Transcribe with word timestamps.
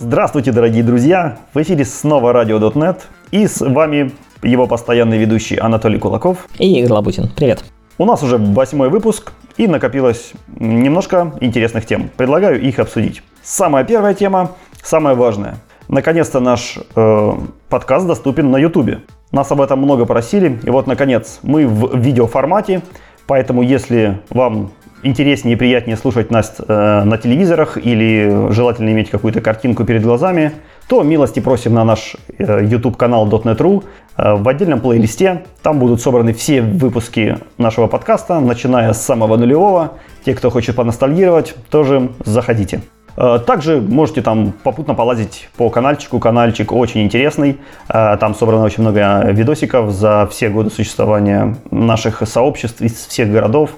Здравствуйте, 0.00 0.50
дорогие 0.50 0.82
друзья! 0.82 1.38
В 1.54 1.62
эфире 1.62 1.84
снова 1.84 2.32
радио.нет 2.32 3.06
и 3.30 3.46
с 3.46 3.60
вами 3.60 4.10
его 4.42 4.66
постоянный 4.66 5.18
ведущий 5.18 5.56
Анатолий 5.56 6.00
Кулаков. 6.00 6.48
И 6.58 6.80
Игорь 6.80 6.90
Лабутин. 6.90 7.30
Привет. 7.36 7.64
У 7.96 8.04
нас 8.04 8.20
уже 8.24 8.36
восьмой 8.36 8.90
выпуск 8.90 9.32
и 9.56 9.68
накопилось 9.68 10.32
немножко 10.58 11.34
интересных 11.40 11.86
тем. 11.86 12.10
Предлагаю 12.16 12.60
их 12.60 12.80
обсудить. 12.80 13.22
Самая 13.44 13.84
первая 13.84 14.14
тема, 14.14 14.50
самая 14.82 15.14
важная. 15.14 15.58
Наконец-то 15.86 16.40
наш 16.40 16.76
э, 16.96 17.32
подкаст 17.68 18.08
доступен 18.08 18.50
на 18.50 18.56
YouTube. 18.56 18.98
Нас 19.30 19.52
об 19.52 19.60
этом 19.60 19.78
много 19.78 20.06
просили, 20.06 20.58
и 20.64 20.70
вот, 20.70 20.88
наконец, 20.88 21.38
мы 21.44 21.68
в 21.68 21.96
видеоформате, 21.96 22.82
поэтому 23.28 23.62
если 23.62 24.20
вам 24.30 24.72
интереснее 25.04 25.54
и 25.54 25.58
приятнее 25.58 25.96
слушать 25.96 26.30
нас 26.30 26.56
э, 26.58 27.02
на 27.04 27.18
телевизорах 27.18 27.76
или 27.76 28.48
желательно 28.50 28.90
иметь 28.90 29.10
какую-то 29.10 29.40
картинку 29.40 29.84
перед 29.84 30.02
глазами, 30.02 30.52
то 30.88 31.02
милости 31.02 31.40
просим 31.40 31.74
на 31.74 31.84
наш 31.84 32.16
э, 32.38 32.64
YouTube-канал 32.64 33.28
.NET.ru 33.28 33.84
э, 34.16 34.34
в 34.34 34.48
отдельном 34.48 34.80
плейлисте. 34.80 35.44
Там 35.62 35.78
будут 35.78 36.00
собраны 36.00 36.34
все 36.34 36.62
выпуски 36.62 37.38
нашего 37.58 37.86
подкаста, 37.86 38.40
начиная 38.40 38.92
с 38.92 39.02
самого 39.02 39.36
нулевого. 39.36 39.92
Те, 40.24 40.34
кто 40.34 40.50
хочет 40.50 40.76
поностальгировать, 40.76 41.54
тоже 41.70 42.10
заходите. 42.24 42.82
Э, 43.16 43.38
также 43.44 43.80
можете 43.80 44.22
там 44.22 44.52
попутно 44.62 44.94
полазить 44.94 45.48
по 45.56 45.70
каналчику. 45.70 46.18
Каналчик 46.18 46.72
очень 46.72 47.02
интересный. 47.02 47.60
Э, 47.88 48.16
там 48.18 48.34
собрано 48.34 48.64
очень 48.64 48.82
много 48.82 49.30
видосиков 49.30 49.90
за 49.90 50.28
все 50.30 50.48
годы 50.48 50.70
существования 50.70 51.56
наших 51.70 52.22
сообществ 52.26 52.80
из 52.80 53.06
всех 53.06 53.30
городов. 53.30 53.70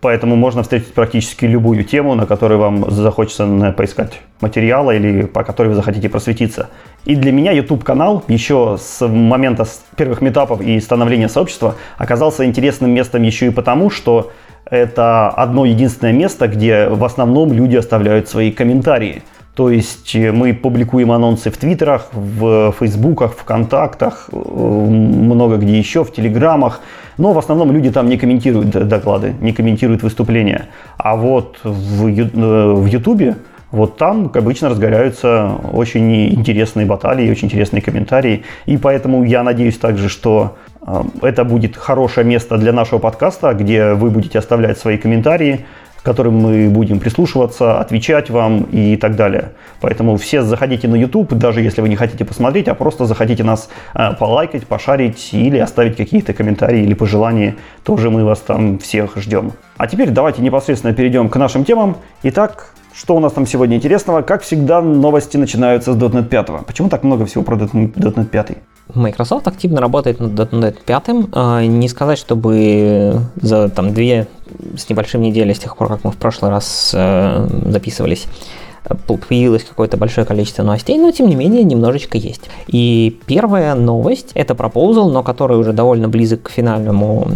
Поэтому 0.00 0.36
можно 0.36 0.62
встретить 0.62 0.92
практически 0.92 1.46
любую 1.46 1.82
тему, 1.82 2.14
на 2.14 2.26
которой 2.26 2.58
вам 2.58 2.90
захочется 2.90 3.74
поискать 3.76 4.20
материала 4.40 4.90
или 4.90 5.22
по 5.22 5.42
которой 5.42 5.68
вы 5.68 5.74
захотите 5.74 6.08
просветиться. 6.08 6.68
И 7.06 7.14
для 7.14 7.32
меня 7.32 7.52
YouTube-канал 7.52 8.22
еще 8.28 8.76
с 8.78 9.06
момента 9.06 9.66
первых 9.96 10.20
метапов 10.20 10.60
и 10.60 10.78
становления 10.80 11.28
сообщества 11.28 11.76
оказался 11.96 12.44
интересным 12.44 12.90
местом 12.90 13.22
еще 13.22 13.46
и 13.46 13.50
потому, 13.50 13.88
что 13.90 14.32
это 14.68 15.28
одно 15.28 15.64
единственное 15.64 16.12
место, 16.12 16.48
где 16.48 16.88
в 16.88 17.02
основном 17.04 17.52
люди 17.52 17.76
оставляют 17.76 18.28
свои 18.28 18.50
комментарии. 18.50 19.22
То 19.56 19.70
есть 19.70 20.14
э, 20.14 20.32
мы 20.32 20.52
публикуем 20.52 21.10
анонсы 21.10 21.50
в 21.50 21.56
Твиттерах, 21.56 22.10
в 22.12 22.74
Фейсбуках, 22.78 23.32
ВКонтактах, 23.32 24.28
э, 24.30 24.36
много 24.36 25.56
где 25.56 25.78
еще, 25.78 26.04
в 26.04 26.12
Телеграмах. 26.12 26.80
Но 27.16 27.32
в 27.32 27.38
основном 27.38 27.72
люди 27.72 27.90
там 27.90 28.08
не 28.08 28.18
комментируют 28.18 28.68
доклады, 28.68 29.34
не 29.40 29.52
комментируют 29.52 30.02
выступления. 30.02 30.66
А 30.98 31.16
вот 31.16 31.58
в 31.64 32.06
э, 32.06 32.88
Ютубе 32.90 33.36
вот 33.70 33.96
там 33.96 34.30
обычно 34.34 34.68
разгоряются 34.68 35.50
очень 35.72 36.34
интересные 36.34 36.84
баталии, 36.84 37.30
очень 37.30 37.48
интересные 37.48 37.80
комментарии. 37.80 38.44
И 38.66 38.76
поэтому 38.76 39.24
я 39.24 39.42
надеюсь 39.42 39.78
также, 39.78 40.10
что 40.10 40.56
это 41.20 41.44
будет 41.44 41.76
хорошее 41.76 42.26
место 42.26 42.58
для 42.58 42.72
нашего 42.72 43.00
подкаста, 43.00 43.54
где 43.54 43.94
вы 43.94 44.10
будете 44.10 44.38
оставлять 44.38 44.78
свои 44.78 44.98
комментарии, 44.98 45.66
которым 46.06 46.34
мы 46.36 46.70
будем 46.70 47.00
прислушиваться, 47.00 47.80
отвечать 47.80 48.30
вам 48.30 48.62
и 48.70 48.96
так 48.96 49.16
далее. 49.16 49.54
Поэтому 49.80 50.16
все 50.16 50.42
заходите 50.42 50.86
на 50.86 50.94
YouTube, 50.94 51.34
даже 51.34 51.60
если 51.60 51.80
вы 51.80 51.88
не 51.88 51.96
хотите 51.96 52.24
посмотреть, 52.24 52.68
а 52.68 52.74
просто 52.74 53.06
захотите 53.06 53.42
нас 53.42 53.68
э, 53.92 54.12
полайкать, 54.16 54.68
пошарить 54.68 55.30
или 55.32 55.58
оставить 55.58 55.96
какие-то 55.96 56.32
комментарии 56.32 56.84
или 56.84 56.94
пожелания, 56.94 57.56
тоже 57.82 58.10
мы 58.10 58.24
вас 58.24 58.38
там 58.38 58.78
всех 58.78 59.16
ждем. 59.16 59.52
А 59.78 59.88
теперь 59.88 60.10
давайте 60.10 60.42
непосредственно 60.42 60.94
перейдем 60.94 61.28
к 61.28 61.36
нашим 61.36 61.64
темам. 61.64 61.96
Итак, 62.22 62.68
что 62.94 63.16
у 63.16 63.20
нас 63.20 63.32
там 63.32 63.44
сегодня 63.44 63.74
интересного? 63.76 64.22
Как 64.22 64.42
всегда, 64.42 64.80
новости 64.80 65.36
начинаются 65.36 65.92
с 65.92 65.96
.NET 65.96 66.28
5. 66.28 66.66
Почему 66.66 66.88
так 66.88 67.02
много 67.02 67.26
всего 67.26 67.42
про 67.42 67.56
.NET 67.56 68.26
5? 68.26 68.75
Microsoft 68.94 69.48
активно 69.48 69.80
работает 69.80 70.20
над 70.20 70.52
.NET 70.52 70.76
5. 70.84 71.04
А, 71.32 71.64
не 71.64 71.88
сказать, 71.88 72.18
чтобы 72.18 73.20
за 73.36 73.68
там, 73.68 73.92
две 73.92 74.28
с 74.76 74.88
небольшим 74.88 75.22
недели 75.22 75.52
с 75.52 75.58
тех 75.58 75.76
пор, 75.76 75.88
как 75.88 76.04
мы 76.04 76.12
в 76.12 76.16
прошлый 76.16 76.50
раз 76.50 76.92
э, 76.94 77.48
записывались, 77.66 78.26
появилось 79.28 79.64
какое-то 79.64 79.96
большое 79.96 80.26
количество 80.26 80.62
новостей, 80.62 80.98
но 80.98 81.10
тем 81.10 81.28
не 81.28 81.34
менее 81.34 81.64
немножечко 81.64 82.18
есть. 82.18 82.42
И 82.68 83.18
первая 83.26 83.74
новость 83.74 84.30
это 84.34 84.54
пропозал, 84.54 85.10
но 85.10 85.22
который 85.22 85.58
уже 85.58 85.72
довольно 85.72 86.08
близок 86.08 86.44
к 86.44 86.50
финальному 86.50 87.28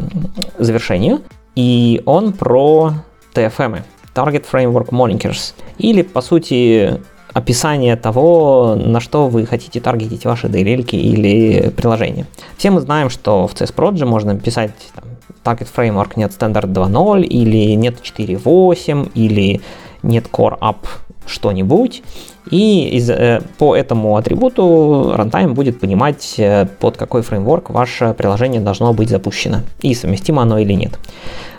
завершению. 0.59 1.21
И 1.57 2.01
он 2.07 2.33
про 2.33 2.93
TFM, 3.35 3.81
Target 4.15 4.45
Framework 4.51 4.91
Monitors. 4.91 5.55
Или, 5.79 6.03
по 6.03 6.21
сути, 6.21 7.01
описание 7.33 7.97
того, 7.97 8.77
на 8.77 9.01
что 9.01 9.29
вы 9.29 9.47
хотите 9.47 9.81
таргетить 9.81 10.25
ваши 10.25 10.49
DLL 10.49 10.91
или 10.91 11.71
приложения. 11.71 12.27
Все 12.57 12.71
мы 12.71 12.81
знаем, 12.81 13.11
что 13.11 13.47
в 13.47 13.55
CS 13.55 13.75
Proj 13.75 14.05
можно 14.05 14.39
писать 14.39 14.73
там, 14.95 15.05
Target 15.45 15.69
Framework 15.75 16.13
нет 16.17 16.33
стандарт 16.33 16.71
2.0 16.71 17.23
или 17.23 17.75
нет 17.75 17.97
4.8 18.03 19.13
или 19.15 19.61
нет 20.03 20.27
Core 20.31 20.59
App 20.59 20.87
что-нибудь. 21.27 22.03
И 22.51 22.89
из, 22.89 23.09
э, 23.11 23.43
по 23.59 23.77
этому 23.77 24.17
атрибуту 24.17 25.15
runtime 25.17 25.55
будет 25.55 25.79
понимать, 25.79 26.35
э, 26.39 26.67
под 26.81 26.97
какой 26.97 27.23
фреймворк 27.23 27.71
ваше 27.71 28.15
приложение 28.15 28.61
должно 28.61 28.93
быть 28.93 29.09
запущено 29.09 29.59
и 29.83 29.95
совместимо 29.95 30.43
оно 30.43 30.59
или 30.59 30.73
нет. 30.73 30.99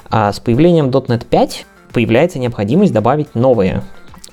А 0.09 0.33
с 0.33 0.39
появлением 0.39 0.89
.NET 0.89 1.25
5 1.25 1.65
появляется 1.93 2.39
необходимость 2.39 2.93
добавить 2.93 3.33
новые 3.35 3.83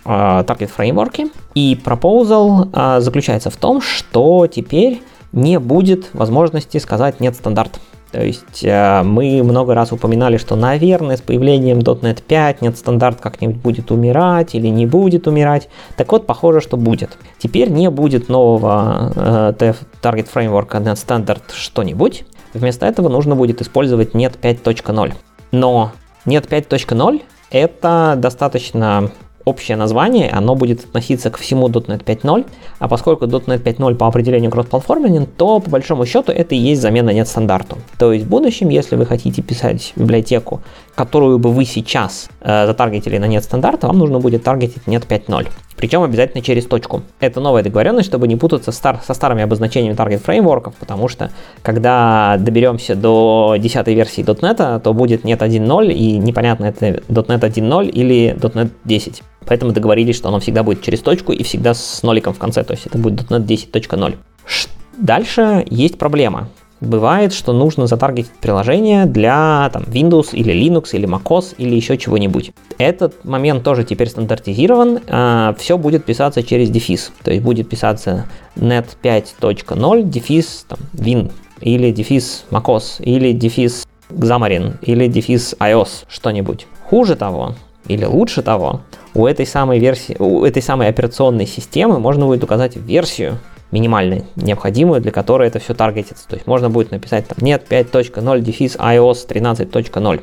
таргет 0.09 0.71
фреймворки. 0.71 1.29
И 1.55 1.79
proposal 1.85 2.69
а, 2.73 3.01
заключается 3.01 3.51
в 3.51 3.57
том, 3.57 3.81
что 3.81 4.47
теперь 4.47 5.03
не 5.33 5.59
будет 5.59 6.09
возможности 6.15 6.79
сказать 6.79 7.21
нет 7.21 7.35
стандарт. 7.35 7.79
То 8.11 8.25
есть 8.25 8.65
э, 8.65 9.03
мы 9.03 9.43
много 9.43 9.75
раз 9.75 9.93
упоминали, 9.93 10.39
что, 10.39 10.57
наверное, 10.57 11.19
с 11.19 11.21
появлением 11.21 11.81
.NET 11.81 12.23
5 12.27 12.63
нет 12.63 12.79
стандарт 12.79 13.21
как-нибудь 13.21 13.57
будет 13.57 13.91
умирать 13.91 14.55
или 14.55 14.69
не 14.69 14.87
будет 14.87 15.27
умирать. 15.27 15.69
Так 15.97 16.11
вот, 16.11 16.27
похоже, 16.27 16.63
что 16.63 16.79
будет. 16.79 17.19
Теперь 17.39 17.69
не 17.69 17.91
будет 17.91 18.31
нового 18.31 19.13
э, 19.15 19.75
Target 20.03 20.29
Framework 20.35 20.71
.NET 20.71 20.95
Standard 20.95 21.43
что-нибудь. 21.53 22.25
Вместо 22.55 22.87
этого 22.87 23.11
нужно 23.11 23.37
будет 23.37 23.61
использовать 23.61 24.15
.NET 24.15 24.41
5.0. 24.41 25.13
Но 25.53 25.93
.NET 26.25 26.49
5.0 26.49 27.23
это 27.51 28.15
достаточно 28.17 29.11
общее 29.49 29.77
название, 29.77 30.31
оно 30.31 30.55
будет 30.55 30.85
относиться 30.85 31.31
к 31.31 31.39
всему 31.39 31.69
.NET 31.69 32.05
5.0, 32.05 32.47
а 32.79 32.89
поскольку 32.89 33.27
.NET 33.27 33.63
5.0 33.63 33.95
по 33.95 34.07
определению 34.07 34.51
кросс-платформенен, 34.51 35.27
то 35.27 35.61
по 35.61 35.71
большому 35.71 36.07
счету 36.07 36.33
это 36.33 36.55
и 36.55 36.59
есть 36.59 36.83
замена 36.83 37.11
нет 37.11 37.29
стандарту. 37.29 37.79
То 37.99 38.13
есть 38.13 38.27
в 38.27 38.29
будущем, 38.29 38.69
если 38.69 38.97
вы 38.97 39.07
хотите 39.07 39.43
писать 39.43 39.93
библиотеку, 39.97 40.61
которую 40.95 41.39
бы 41.39 41.51
вы 41.51 41.65
сейчас 41.65 42.29
э, 42.41 42.67
затаргетили 42.67 43.19
на 43.19 43.27
нет 43.27 43.45
стандарта, 43.45 43.87
вам 43.87 43.99
нужно 43.99 44.19
будет 44.21 44.43
таргетить 44.45 44.87
нет 44.87 45.05
5.0 45.09 45.49
причем 45.79 46.03
обязательно 46.03 46.43
через 46.43 46.67
точку. 46.67 47.03
Это 47.21 47.41
новая 47.41 47.63
договоренность, 47.63 48.09
чтобы 48.09 48.29
не 48.29 48.37
путаться 48.37 48.73
стар, 48.73 49.01
со 49.07 49.15
старыми 49.15 49.43
обозначениями 49.43 49.95
таргет 49.95 50.23
фреймворков, 50.23 50.75
потому 50.75 51.09
что 51.09 51.31
когда 51.63 52.37
доберемся 52.39 52.97
до 52.97 53.55
10 53.59 53.87
версии 53.87 54.25
.NET, 54.25 54.81
то 54.81 54.93
будет 54.93 55.25
нет 55.25 55.41
1.0 55.41 55.93
и 55.93 56.19
непонятно 56.19 56.67
это 56.67 56.87
.NET 56.87 57.41
1.0 57.41 57.89
или 57.89 58.37
.NET 58.41 58.71
10. 58.85 59.23
Поэтому 59.49 59.73
договорились, 59.73 60.17
что 60.17 60.29
оно 60.29 60.41
всегда 60.41 60.63
будет 60.63 60.83
через 60.83 61.01
точку 61.01 61.33
и 61.33 61.43
всегда 61.43 61.75
с 61.75 62.03
ноликом 62.03 62.35
в 62.35 62.39
конце, 62.39 62.63
то 62.63 62.75
есть 62.75 62.87
это 62.87 62.99
будет 62.99 63.31
.NET 63.31 63.47
10.0. 63.47 64.17
Дальше 64.99 65.65
есть 65.71 65.97
проблема. 65.97 66.49
Бывает, 66.81 67.33
что 67.33 67.53
нужно 67.53 67.89
затаргетить 67.89 68.31
приложение 68.41 69.07
для 69.07 69.69
там, 69.73 69.83
Windows 69.85 70.29
или 70.33 70.55
Linux 70.55 70.91
или 70.93 71.09
macOS 71.09 71.55
или 71.59 71.75
еще 71.75 71.99
чего-нибудь. 71.99 72.53
Этот 72.79 73.25
момент 73.25 73.65
тоже 73.65 73.83
теперь 73.83 74.09
стандартизирован. 74.09 75.01
А, 75.09 75.57
все 75.59 75.77
будет 75.77 76.05
писаться 76.05 76.45
через 76.45 76.71
дефис. 76.71 77.11
То 77.25 77.33
есть 77.33 77.43
будет 77.43 77.69
писаться 77.69 78.27
net 78.55 78.87
5.0 79.03 80.03
дефис 80.05 80.67
там, 80.69 80.79
Win 80.95 81.33
или 81.61 81.91
дефис 81.91 82.45
macOS 82.51 83.03
или 83.03 83.33
дефис 83.33 83.85
Xamarin 84.11 84.77
или 84.83 85.09
дефис 85.09 85.57
iOS 85.59 86.05
что-нибудь. 86.09 86.69
Хуже 86.85 87.17
того, 87.17 87.55
или 87.89 88.05
лучше 88.05 88.43
того, 88.43 88.83
у 89.15 89.27
этой 89.27 89.47
самой 89.47 89.79
версии, 89.79 90.17
у 90.19 90.45
этой 90.45 90.63
самой 90.63 90.89
операционной 90.89 91.47
системы 91.47 91.99
можно 91.99 92.27
будет 92.27 92.45
указать 92.45 92.77
версию, 92.77 93.39
минимальной, 93.71 94.25
необходимую, 94.37 95.01
для 95.01 95.11
которой 95.11 95.49
это 95.49 95.59
все 95.59 95.75
таргетится. 95.75 96.27
То 96.29 96.37
есть 96.37 96.47
можно 96.47 96.71
будет 96.71 96.91
написать 96.91 97.27
там 97.27 97.39
нет 97.41 97.67
5.0 97.69 98.41
дефис 98.41 98.77
iOS 98.77 99.29
13.0. 99.29 100.23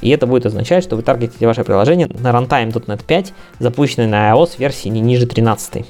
И 0.00 0.10
это 0.10 0.26
будет 0.26 0.46
означать, 0.46 0.84
что 0.84 0.96
вы 0.96 1.02
таргетите 1.02 1.46
ваше 1.46 1.64
приложение 1.64 2.08
на 2.08 2.30
runtime.NET 2.30 3.04
5, 3.06 3.32
запущенное 3.58 4.08
на 4.08 4.32
iOS 4.32 4.58
версии 4.58 4.88
не 4.88 5.00
ниже 5.00 5.26
13. 5.26 5.86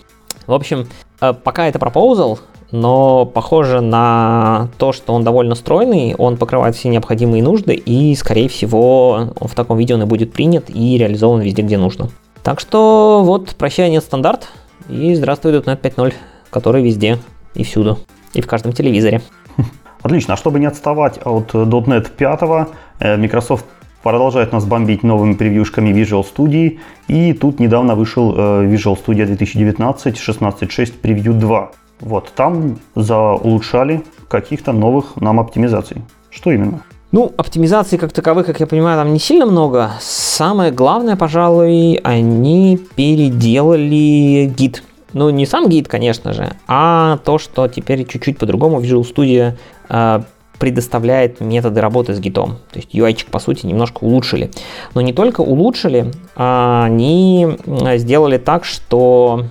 В 0.46 0.52
общем, 0.52 0.88
э, 1.20 1.32
пока 1.32 1.66
это 1.66 1.78
proposal, 1.78 2.38
но 2.70 3.24
похоже 3.26 3.80
на 3.80 4.68
то, 4.78 4.92
что 4.92 5.12
он 5.12 5.24
довольно 5.24 5.54
стройный, 5.54 6.14
он 6.16 6.36
покрывает 6.36 6.74
все 6.74 6.88
необходимые 6.88 7.42
нужды, 7.42 7.74
и, 7.74 8.14
скорее 8.14 8.48
всего, 8.48 9.32
в 9.40 9.54
таком 9.54 9.78
виде 9.78 9.94
он 9.94 10.02
и 10.02 10.06
будет 10.06 10.32
принят 10.32 10.68
и 10.68 10.98
реализован 10.98 11.40
везде, 11.40 11.62
где 11.62 11.78
нужно. 11.78 12.10
Так 12.42 12.60
что 12.60 13.22
вот, 13.24 13.54
прощай, 13.56 13.90
нет 13.90 14.02
стандарт, 14.02 14.48
и 14.88 15.14
здравствуй 15.14 15.52
.NET 15.52 15.80
5.0, 15.80 16.14
который 16.50 16.82
везде 16.82 17.18
и 17.54 17.64
всюду, 17.64 17.98
и 18.34 18.40
в 18.40 18.46
каждом 18.46 18.72
телевизоре. 18.72 19.22
Отлично. 20.02 20.34
А 20.34 20.36
чтобы 20.36 20.60
не 20.60 20.66
отставать 20.66 21.18
от 21.24 21.54
.NET 21.54 22.10
5, 22.10 22.68
э, 23.00 23.16
Microsoft 23.16 23.64
продолжает 24.02 24.52
нас 24.52 24.66
бомбить 24.66 25.02
новыми 25.02 25.34
превьюшками 25.34 25.90
Visual 25.90 26.24
Studio. 26.24 26.78
И 27.08 27.32
тут 27.32 27.58
недавно 27.58 27.94
вышел 27.94 28.34
э, 28.36 28.66
Visual 28.66 28.96
Studio 29.02 29.26
2019 29.26 30.16
16.6 30.16 30.92
Preview 31.02 31.32
2. 31.32 31.70
Вот, 32.04 32.32
там 32.36 32.78
заулучшали 32.94 34.04
каких-то 34.28 34.72
новых 34.72 35.16
нам 35.16 35.40
оптимизаций. 35.40 36.02
Что 36.28 36.52
именно? 36.52 36.82
Ну, 37.12 37.32
оптимизаций 37.36 37.96
как 37.96 38.12
таковых, 38.12 38.44
как 38.44 38.60
я 38.60 38.66
понимаю, 38.66 38.98
там 38.98 39.14
не 39.14 39.18
сильно 39.18 39.46
много. 39.46 39.92
Самое 40.00 40.70
главное, 40.70 41.16
пожалуй, 41.16 41.98
они 42.04 42.78
переделали 42.94 44.52
гид. 44.54 44.82
Ну, 45.14 45.30
не 45.30 45.46
сам 45.46 45.70
гид, 45.70 45.88
конечно 45.88 46.34
же, 46.34 46.52
а 46.66 47.18
то, 47.24 47.38
что 47.38 47.68
теперь 47.68 48.06
чуть-чуть 48.06 48.36
по-другому 48.36 48.82
Visual 48.82 49.02
Studio 49.02 49.54
э, 49.88 50.22
предоставляет 50.58 51.40
методы 51.40 51.80
работы 51.80 52.12
с 52.14 52.20
гитом. 52.20 52.58
То 52.70 52.80
есть 52.80 52.94
UI, 52.94 53.16
по 53.30 53.38
сути, 53.38 53.64
немножко 53.64 54.04
улучшили. 54.04 54.50
Но 54.94 55.00
не 55.00 55.14
только 55.14 55.40
улучшили, 55.40 56.12
а 56.36 56.84
они 56.84 57.56
сделали 57.96 58.36
так, 58.36 58.66
что 58.66 59.44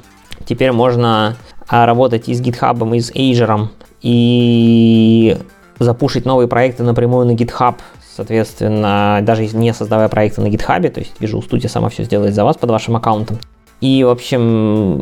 теперь 0.45 0.71
можно 0.71 1.35
работать 1.67 2.29
и 2.29 2.33
с 2.33 2.41
GitHub, 2.41 2.95
и 2.95 2.99
с 2.99 3.11
Azure, 3.11 3.67
и 4.01 5.37
запушить 5.79 6.25
новые 6.25 6.47
проекты 6.47 6.83
напрямую 6.83 7.25
на 7.25 7.31
GitHub, 7.31 7.75
соответственно, 8.15 9.19
даже 9.23 9.45
не 9.47 9.73
создавая 9.73 10.07
проекты 10.09 10.41
на 10.41 10.47
GitHub, 10.47 10.89
то 10.89 10.99
есть 10.99 11.13
Visual 11.19 11.47
Studio 11.47 11.67
сама 11.67 11.89
все 11.89 12.03
сделает 12.03 12.35
за 12.35 12.43
вас 12.43 12.57
под 12.57 12.69
вашим 12.69 12.95
аккаунтом. 12.95 13.39
И, 13.81 14.03
в 14.03 14.09
общем, 14.09 15.01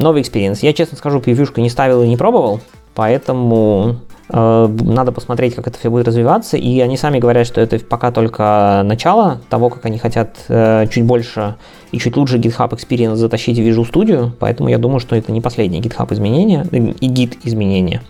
новый 0.00 0.22
experience. 0.22 0.62
Я, 0.62 0.72
честно 0.72 0.96
скажу, 0.98 1.20
превьюшку 1.20 1.60
не 1.60 1.70
ставил 1.70 2.02
и 2.02 2.08
не 2.08 2.16
пробовал, 2.16 2.60
поэтому 2.94 3.96
надо 4.28 5.12
посмотреть, 5.12 5.54
как 5.54 5.68
это 5.68 5.78
все 5.78 5.90
будет 5.90 6.08
развиваться. 6.08 6.56
И 6.56 6.80
они 6.80 6.96
сами 6.96 7.18
говорят, 7.18 7.46
что 7.46 7.60
это 7.60 7.78
пока 7.78 8.10
только 8.10 8.82
начало 8.84 9.40
того, 9.48 9.70
как 9.70 9.84
они 9.84 9.98
хотят 9.98 10.36
э, 10.48 10.86
чуть 10.90 11.04
больше 11.04 11.56
и 11.92 11.98
чуть 11.98 12.16
лучше 12.16 12.38
GitHub 12.38 12.70
Experience 12.70 13.16
затащить 13.16 13.58
в 13.58 13.62
Visual 13.62 13.90
Studio. 13.90 14.30
Поэтому 14.38 14.68
я 14.68 14.78
думаю, 14.78 15.00
что 15.00 15.14
это 15.14 15.30
не 15.30 15.40
последнее 15.40 15.80
GitHub 15.80 16.12
изменение 16.12 16.66
э, 16.72 16.76
и 16.76 17.08
Git 17.08 17.38
изменение. 17.44 18.02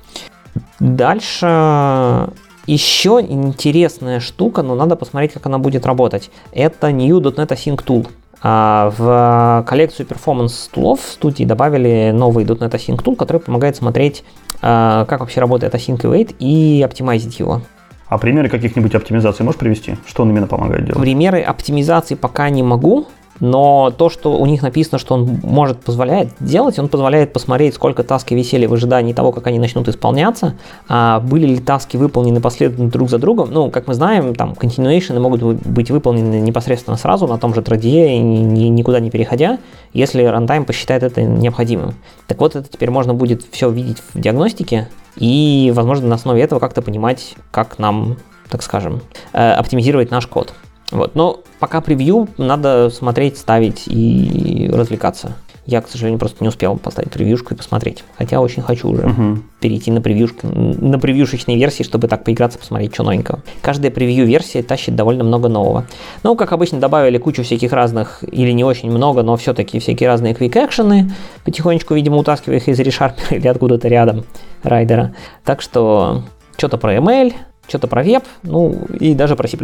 Дальше 0.81 2.31
еще 2.67 3.25
интересная 3.27 4.21
штука, 4.21 4.62
но 4.62 4.75
надо 4.75 4.97
посмотреть, 4.97 5.33
как 5.33 5.47
она 5.47 5.59
будет 5.59 5.87
работать. 5.87 6.31
Это 6.53 6.91
New 6.93 7.17
.NET 7.17 7.49
Async 7.49 7.85
Tool. 7.85 8.07
А, 8.49 8.93
в 8.97 9.69
коллекцию 9.69 10.07
перформанс 10.07 10.71
тулов 10.73 11.01
в 11.01 11.11
студии 11.11 11.43
добавили 11.43 12.13
новый 12.15 12.45
.NET 12.45 12.71
Async 12.71 13.03
Tool, 13.03 13.17
который 13.17 13.39
помогает 13.41 13.75
смотреть, 13.75 14.23
а, 14.63 15.05
как 15.07 15.19
вообще 15.19 15.41
работает 15.41 15.75
Async 15.75 15.99
Await 16.03 16.37
и 16.39 16.81
оптимизить 16.81 17.41
его. 17.41 17.63
А 18.07 18.19
примеры 18.19 18.49
каких-нибудь 18.49 18.95
оптимизаций 18.95 19.45
можешь 19.45 19.59
привести? 19.59 19.97
Что 20.07 20.23
он 20.23 20.31
именно 20.31 20.47
помогает 20.47 20.85
делать? 20.85 21.01
Примеры 21.01 21.43
оптимизации 21.43 22.15
пока 22.15 22.49
не 22.49 22.63
могу, 22.63 23.09
но 23.41 23.93
то, 23.97 24.09
что 24.09 24.37
у 24.38 24.47
них 24.47 24.62
написано, 24.62 24.99
что 24.99 25.15
он 25.15 25.41
может 25.43 25.81
позволяет 25.81 26.31
делать, 26.41 26.79
он 26.79 26.88
позволяет 26.88 27.33
посмотреть, 27.33 27.75
сколько 27.75 28.03
таски 28.03 28.35
висели 28.35 28.67
в 28.67 28.73
ожидании 28.73 29.12
того, 29.12 29.33
как 29.33 29.47
они 29.47 29.59
начнут 29.59 29.88
исполняться, 29.88 30.55
а 30.88 31.21
были 31.21 31.47
ли 31.47 31.59
таски 31.59 31.97
выполнены 31.97 32.41
последовательно 32.41 32.91
друг 32.91 33.11
за 33.11 33.19
другом. 33.19 33.50
Ну, 33.50 33.71
как 33.71 33.87
мы 33.87 33.94
знаем, 33.94 34.35
там 34.35 34.53
continuation 34.53 35.19
могут 35.19 35.43
быть 35.43 35.91
выполнены 35.91 36.41
непосредственно 36.41 36.97
сразу 36.97 37.27
на 37.27 37.38
том 37.38 37.55
же 37.55 37.62
траде, 37.62 38.19
никуда 38.19 39.00
не 39.00 39.11
переходя, 39.11 39.59
если 39.93 40.25
рантайм 40.25 40.65
посчитает 40.65 41.03
это 41.03 41.23
необходимым. 41.23 41.94
Так 42.27 42.41
вот, 42.41 42.56
это 42.56 42.69
теперь 42.69 42.91
можно 42.91 43.15
будет 43.15 43.44
все 43.50 43.71
видеть 43.71 43.99
в 44.15 44.21
диагностике 44.21 44.88
и, 45.17 45.73
возможно, 45.75 46.09
на 46.09 46.15
основе 46.17 46.43
этого 46.43 46.59
как-то 46.59 46.83
понимать, 46.83 47.35
как 47.50 47.79
нам, 47.79 48.17
так 48.49 48.62
скажем, 48.62 49.00
э, 49.33 49.53
оптимизировать 49.53 50.11
наш 50.11 50.27
код. 50.27 50.55
Вот. 50.91 51.15
Но 51.15 51.41
пока 51.59 51.81
превью, 51.81 52.29
надо 52.38 52.91
смотреть, 52.91 53.38
ставить 53.38 53.85
и 53.87 54.71
развлекаться. 54.73 55.37
Я, 55.67 55.81
к 55.81 55.88
сожалению, 55.88 56.21
просто 56.21 56.44
не 56.44 56.49
успел 56.49 56.77
поставить 56.77 57.11
превьюшку 57.11 57.53
и 57.53 57.56
посмотреть. 57.56 58.05
Хотя 58.17 58.41
очень 58.41 58.62
хочу 58.62 58.88
уже 58.88 59.03
uh-huh. 59.03 59.38
перейти 59.59 59.91
на 59.91 60.00
превьюшку, 60.00 60.47
на 60.47 61.00
превьюшечные 61.00 61.56
версии, 61.56 61.83
чтобы 61.83 62.06
так 62.06 62.23
поиграться, 62.23 62.56
посмотреть, 62.56 62.94
что 62.94 63.03
новенького. 63.03 63.41
Каждая 63.62 63.91
превью-версия 63.91 64.62
тащит 64.62 64.94
довольно 64.94 65.25
много 65.25 65.49
нового. 65.49 65.87
Ну, 66.23 66.37
как 66.37 66.53
обычно, 66.53 66.79
добавили 66.79 67.19
кучу 67.19 67.43
всяких 67.43 67.73
разных, 67.73 68.23
или 68.23 68.53
не 68.53 68.62
очень 68.62 68.93
много, 68.93 69.25
но 69.25 69.37
все-таки 69.37 69.81
всякие 69.81 70.09
разные 70.09 70.35
quick-экшены, 70.35 71.11
потихонечку, 71.44 71.94
видимо, 71.94 72.19
утаскивая 72.19 72.59
их 72.59 72.69
из 72.69 72.79
ReSharper 72.79 73.37
или 73.37 73.49
откуда-то 73.49 73.88
рядом 73.88 74.25
райдера. 74.62 75.17
Так 75.44 75.62
что 75.62 76.23
что-то 76.56 76.79
про 76.79 76.94
ML, 76.94 77.35
что-то 77.67 77.88
про 77.88 78.05
веб, 78.05 78.23
ну 78.44 78.87
и 79.00 79.15
даже 79.15 79.35
про 79.35 79.49
C++. 79.49 79.59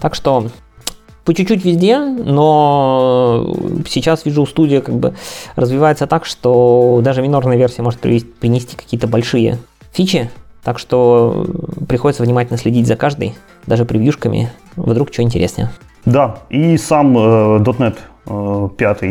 Так 0.00 0.14
что 0.14 0.48
по 1.24 1.34
чуть-чуть 1.34 1.64
везде, 1.64 1.98
но 1.98 3.54
сейчас 3.88 4.26
Visual 4.26 4.52
Studio 4.52 4.80
как 4.80 4.96
бы 4.96 5.14
развивается 5.54 6.06
так, 6.06 6.24
что 6.24 7.00
даже 7.02 7.22
минорная 7.22 7.56
версия 7.56 7.82
может 7.82 8.00
принести 8.00 8.76
какие-то 8.76 9.06
большие 9.06 9.58
фичи, 9.92 10.30
так 10.64 10.78
что 10.78 11.46
приходится 11.88 12.22
внимательно 12.22 12.58
следить 12.58 12.86
за 12.86 12.96
каждой, 12.96 13.34
даже 13.66 13.84
превьюшками, 13.84 14.50
вдруг 14.76 15.12
что 15.12 15.22
интереснее. 15.22 15.70
Да, 16.04 16.38
и 16.50 16.76
сам 16.76 17.16
э, 17.16 17.58
.NET 17.58 17.98
э, 18.26 18.68
5 18.76 19.02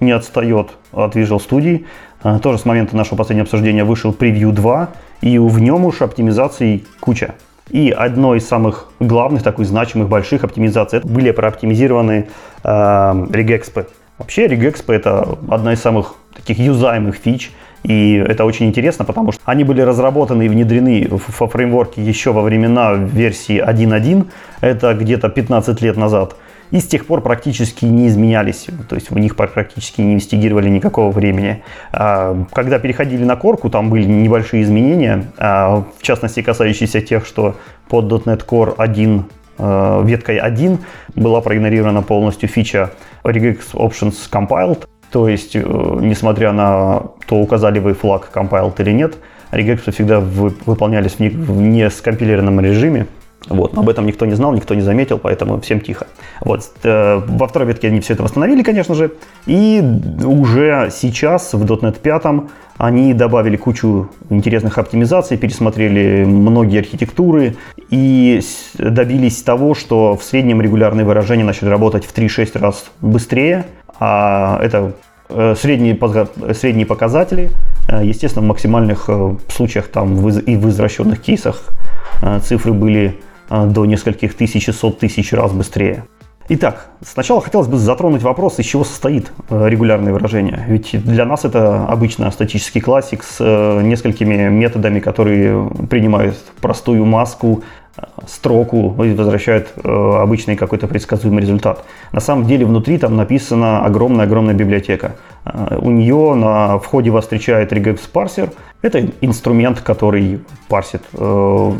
не 0.00 0.10
отстает 0.10 0.70
от 0.92 1.14
Visual 1.14 1.40
Studio. 1.40 1.84
Э, 2.24 2.40
тоже 2.40 2.58
с 2.58 2.64
момента 2.64 2.96
нашего 2.96 3.16
последнего 3.16 3.44
обсуждения 3.44 3.84
вышел 3.84 4.10
Preview 4.10 4.50
2, 4.50 4.88
и 5.20 5.38
в 5.38 5.60
нем 5.60 5.84
уж 5.84 6.02
оптимизаций 6.02 6.84
куча. 6.98 7.34
И 7.70 7.90
одной 7.90 8.38
из 8.38 8.48
самых 8.48 8.88
главных, 9.00 9.42
такой 9.42 9.64
значимых, 9.64 10.08
больших 10.08 10.44
оптимизаций 10.44 11.00
были 11.02 11.30
прооптимизированы 11.30 12.28
э, 12.64 13.26
регекспы. 13.32 13.86
Вообще 14.18 14.46
регекспы 14.46 14.94
это 14.94 15.38
одна 15.48 15.72
из 15.72 15.80
самых 15.80 16.14
таких 16.34 16.58
юзаемых 16.58 17.16
фич, 17.16 17.50
и 17.82 18.14
это 18.14 18.44
очень 18.44 18.66
интересно, 18.66 19.04
потому 19.04 19.32
что 19.32 19.40
они 19.44 19.64
были 19.64 19.80
разработаны 19.80 20.46
и 20.46 20.48
внедрены 20.48 21.08
во 21.10 21.48
фреймворке 21.48 22.02
еще 22.02 22.32
во 22.32 22.42
времена 22.42 22.92
версии 22.92 23.60
1.1, 23.60 24.26
это 24.60 24.94
где-то 24.94 25.28
15 25.28 25.80
лет 25.82 25.96
назад 25.96 26.36
и 26.72 26.80
с 26.80 26.86
тех 26.86 27.06
пор 27.06 27.20
практически 27.20 27.84
не 27.84 28.08
изменялись, 28.08 28.66
то 28.88 28.96
есть 28.96 29.10
в 29.10 29.18
них 29.18 29.36
практически 29.36 30.00
не 30.00 30.14
инвестигировали 30.14 30.70
никакого 30.70 31.12
времени. 31.12 31.62
А, 31.92 32.44
когда 32.52 32.78
переходили 32.78 33.24
на 33.24 33.36
корку, 33.36 33.70
там 33.70 33.90
были 33.90 34.04
небольшие 34.04 34.62
изменения, 34.64 35.30
а, 35.36 35.84
в 35.98 36.02
частности 36.02 36.42
касающиеся 36.42 37.02
тех, 37.02 37.26
что 37.26 37.56
под 37.88 38.06
.NET 38.06 38.44
Core 38.46 38.74
1 38.76 39.24
а, 39.58 40.02
веткой 40.02 40.38
1 40.38 40.78
была 41.14 41.42
проигнорирована 41.42 42.02
полностью 42.02 42.48
фича 42.48 42.90
regex 43.22 43.74
options 43.74 44.14
compiled, 44.30 44.86
то 45.10 45.28
есть, 45.28 45.54
э, 45.54 45.60
несмотря 46.00 46.52
на 46.52 47.02
то, 47.26 47.36
указали 47.36 47.78
вы 47.80 47.92
флаг 47.92 48.30
compiled 48.34 48.74
или 48.78 48.92
нет, 48.92 49.16
регексы 49.50 49.92
всегда 49.92 50.20
выполнялись 50.20 51.18
в 51.18 51.60
нескомпилированном 51.60 52.60
режиме, 52.60 53.06
вот, 53.48 53.74
но 53.74 53.80
об 53.80 53.88
этом 53.88 54.06
никто 54.06 54.26
не 54.26 54.34
знал, 54.34 54.52
никто 54.52 54.74
не 54.74 54.82
заметил, 54.82 55.18
поэтому 55.18 55.60
всем 55.60 55.80
тихо. 55.80 56.06
Вот, 56.40 56.70
э, 56.84 57.20
во 57.26 57.48
второй 57.48 57.68
ветке 57.68 57.88
они 57.88 58.00
все 58.00 58.14
это 58.14 58.22
восстановили, 58.22 58.62
конечно 58.62 58.94
же, 58.94 59.12
и 59.46 59.82
уже 60.24 60.90
сейчас 60.92 61.52
в 61.52 61.64
.NET 61.64 61.98
5 62.00 62.22
они 62.78 63.14
добавили 63.14 63.56
кучу 63.56 64.10
интересных 64.30 64.78
оптимизаций, 64.78 65.36
пересмотрели 65.36 66.24
многие 66.24 66.80
архитектуры 66.80 67.56
и 67.90 68.40
добились 68.78 69.42
того, 69.42 69.74
что 69.74 70.16
в 70.16 70.22
среднем 70.22 70.62
регулярные 70.62 71.04
выражения 71.04 71.44
начали 71.44 71.68
работать 71.68 72.04
в 72.04 72.16
3-6 72.16 72.58
раз 72.58 72.90
быстрее, 73.00 73.66
а 73.98 74.58
это 74.62 74.94
э, 75.28 75.54
средние, 75.58 75.98
средние 76.54 76.86
показатели, 76.86 77.50
э, 77.88 78.04
естественно, 78.04 78.44
в 78.44 78.48
максимальных 78.48 79.10
случаях 79.48 79.88
там 79.88 80.28
и 80.28 80.56
в 80.56 80.60
возвращенных 80.62 81.20
кейсах 81.20 81.64
цифры 82.44 82.72
были 82.72 83.18
до 83.66 83.84
нескольких 83.84 84.34
тысяч 84.34 84.68
и 84.68 84.72
сот 84.72 84.98
тысяч 84.98 85.32
раз 85.32 85.52
быстрее. 85.52 86.04
Итак, 86.48 86.90
сначала 87.00 87.40
хотелось 87.40 87.68
бы 87.68 87.78
затронуть 87.78 88.22
вопрос, 88.22 88.58
из 88.58 88.66
чего 88.66 88.84
состоит 88.84 89.32
э, 89.48 89.68
регулярное 89.68 90.12
выражение. 90.12 90.64
Ведь 90.66 90.90
для 91.04 91.24
нас 91.24 91.44
это 91.44 91.86
обычно 91.86 92.30
статический 92.30 92.80
классик 92.80 93.22
с 93.22 93.36
э, 93.38 93.82
несколькими 93.82 94.48
методами, 94.48 94.98
которые 94.98 95.70
принимают 95.88 96.36
простую 96.60 97.04
маску, 97.06 97.62
строку 98.26 98.96
и 99.04 99.12
возвращают 99.14 99.68
э, 99.76 99.88
обычный 99.88 100.56
какой-то 100.56 100.86
предсказуемый 100.86 101.42
результат. 101.42 101.84
На 102.12 102.20
самом 102.20 102.46
деле 102.46 102.64
внутри 102.64 102.98
там 102.98 103.16
написана 103.16 103.84
огромная-огромная 103.84 104.54
библиотека. 104.54 105.16
Э, 105.44 105.78
у 105.80 105.90
нее 105.90 106.34
на 106.34 106.78
входе 106.78 107.10
вас 107.10 107.24
встречает 107.24 107.72
regex 107.72 108.00
парсер. 108.10 108.50
Это 108.80 109.06
инструмент, 109.20 109.80
который 109.80 110.40
парсит 110.68 111.02
э, 111.12 111.72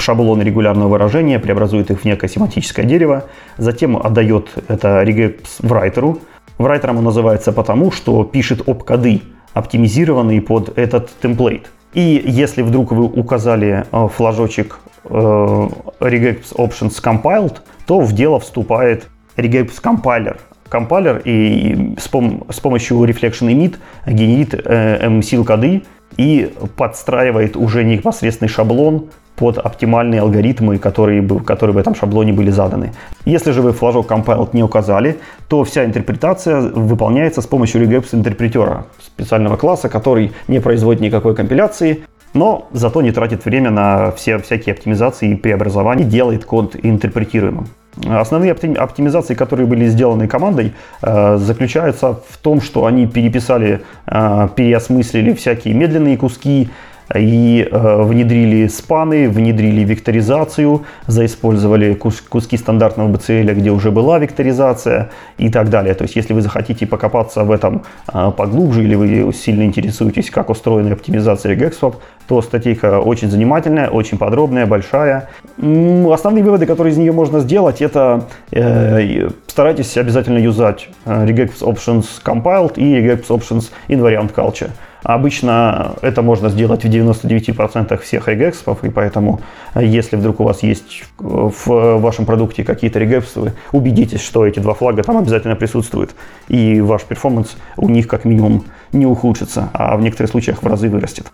шаблоны 0.00 0.42
регулярного 0.42 0.88
выражения, 0.88 1.38
преобразует 1.38 1.90
их 1.90 2.00
в 2.00 2.04
некое 2.04 2.28
семантическое 2.28 2.84
дерево, 2.84 3.24
затем 3.56 3.96
отдает 3.96 4.48
это 4.68 5.02
regex 5.02 5.36
в 5.60 5.72
райтеру, 5.72 6.20
Writer 6.58 6.96
он 6.96 7.04
называется 7.04 7.52
потому, 7.52 7.92
что 7.92 8.24
пишет 8.24 8.62
оп-коды, 8.66 9.22
оптимизированные 9.52 10.40
под 10.40 10.76
этот 10.78 11.10
темплейт. 11.20 11.70
И 11.92 12.22
если 12.24 12.62
вдруг 12.62 12.92
вы 12.92 13.04
указали 13.04 13.84
э, 13.90 14.08
флажочек 14.14 14.80
regex 15.08 16.54
options 16.56 17.00
compiled, 17.02 17.58
то 17.86 18.00
в 18.00 18.12
дело 18.12 18.40
вступает 18.40 19.08
regex 19.36 19.80
compiler. 19.82 20.38
Компайлер 20.68 21.22
и 21.24 21.94
с, 21.98 22.10
пом- 22.10 22.52
с 22.52 22.58
помощью 22.58 22.98
reflection 23.04 23.48
emit 23.48 23.76
генерит 24.06 24.54
э, 24.54 25.06
MSIL 25.08 25.44
коды 25.44 25.84
и 26.16 26.52
подстраивает 26.76 27.56
уже 27.56 27.84
непосредственный 27.84 28.48
шаблон 28.48 29.10
под 29.36 29.58
оптимальные 29.58 30.22
алгоритмы, 30.22 30.78
которые, 30.78 31.22
которые 31.40 31.74
в 31.74 31.78
этом 31.78 31.94
шаблоне 31.94 32.32
были 32.32 32.50
заданы. 32.50 32.92
Если 33.26 33.52
же 33.52 33.60
вы 33.60 33.72
флажок 33.72 34.10
compiled 34.10 34.50
не 34.54 34.62
указали, 34.62 35.18
то 35.48 35.62
вся 35.62 35.84
интерпретация 35.84 36.60
выполняется 36.60 37.42
с 37.42 37.46
помощью 37.46 37.82
regex 37.82 38.06
интерпретера, 38.12 38.86
специального 38.98 39.56
класса, 39.56 39.88
который 39.88 40.32
не 40.48 40.58
производит 40.60 41.02
никакой 41.02 41.34
компиляции, 41.34 42.04
но 42.34 42.68
зато 42.72 43.02
не 43.02 43.12
тратит 43.12 43.44
время 43.44 43.70
на 43.70 44.10
все 44.12 44.38
всякие 44.38 44.74
оптимизации 44.74 45.30
и 45.30 45.34
преобразования, 45.36 46.04
делает 46.04 46.44
код 46.44 46.76
интерпретируемым. 46.82 47.66
Основные 48.04 48.52
оптимизации, 48.52 49.34
которые 49.34 49.66
были 49.66 49.86
сделаны 49.86 50.28
командой, 50.28 50.74
э, 51.02 51.38
заключаются 51.38 52.20
в 52.28 52.36
том, 52.36 52.60
что 52.60 52.84
они 52.84 53.06
переписали, 53.06 53.80
э, 54.06 54.48
переосмыслили 54.54 55.32
всякие 55.32 55.72
медленные 55.74 56.18
куски, 56.18 56.68
и 57.14 57.68
э, 57.70 58.02
внедрили 58.02 58.66
спаны, 58.66 59.28
внедрили 59.28 59.82
векторизацию, 59.84 60.84
заиспользовали 61.06 61.94
кус 61.94 62.20
куски 62.20 62.56
стандартного 62.56 63.12
BCL, 63.12 63.54
где 63.54 63.70
уже 63.70 63.90
была 63.90 64.18
векторизация 64.18 65.10
и 65.38 65.48
так 65.48 65.70
далее. 65.70 65.94
То 65.94 66.02
есть, 66.02 66.16
если 66.16 66.32
вы 66.32 66.40
захотите 66.40 66.86
покопаться 66.86 67.44
в 67.44 67.50
этом 67.50 67.84
э, 68.12 68.32
поглубже 68.36 68.82
или 68.82 68.94
вы 68.96 69.32
сильно 69.32 69.62
интересуетесь, 69.62 70.30
как 70.30 70.50
устроена 70.50 70.92
оптимизация 70.92 71.54
GexSwap, 71.54 71.96
то 72.26 72.42
статейка 72.42 72.98
очень 72.98 73.30
занимательная, 73.30 73.88
очень 73.88 74.18
подробная, 74.18 74.66
большая. 74.66 75.28
Основные 75.58 76.42
выводы, 76.42 76.66
которые 76.66 76.92
из 76.92 76.98
нее 76.98 77.12
можно 77.12 77.40
сделать, 77.40 77.80
это 77.82 78.24
э, 78.50 79.28
старайтесь 79.46 79.96
обязательно 79.96 80.38
юзать 80.38 80.88
э, 81.04 81.24
regex 81.24 81.60
options 81.60 82.06
compiled 82.24 82.74
и 82.76 82.96
regex 82.96 83.28
options 83.28 83.70
invariant 83.88 84.34
culture. 84.34 84.70
Обычно 85.06 85.94
это 86.02 86.20
можно 86.20 86.48
сделать 86.48 86.82
в 86.82 86.88
99% 86.88 87.96
всех 87.98 88.26
регекспов, 88.26 88.82
и 88.82 88.90
поэтому, 88.90 89.40
если 89.76 90.16
вдруг 90.16 90.40
у 90.40 90.42
вас 90.44 90.64
есть 90.64 91.04
в 91.18 91.98
вашем 91.98 92.26
продукте 92.26 92.64
какие-то 92.64 92.98
регекспы, 92.98 93.52
убедитесь, 93.70 94.20
что 94.20 94.44
эти 94.44 94.58
два 94.58 94.74
флага 94.74 95.04
там 95.04 95.18
обязательно 95.18 95.54
присутствуют, 95.54 96.16
и 96.48 96.80
ваш 96.80 97.04
перформанс 97.04 97.56
у 97.76 97.88
них 97.88 98.08
как 98.08 98.24
минимум 98.24 98.64
не 98.92 99.06
ухудшится, 99.06 99.70
а 99.72 99.96
в 99.96 100.00
некоторых 100.00 100.30
случаях 100.30 100.62
в 100.62 100.66
разы 100.66 100.88
вырастет. 100.88 101.26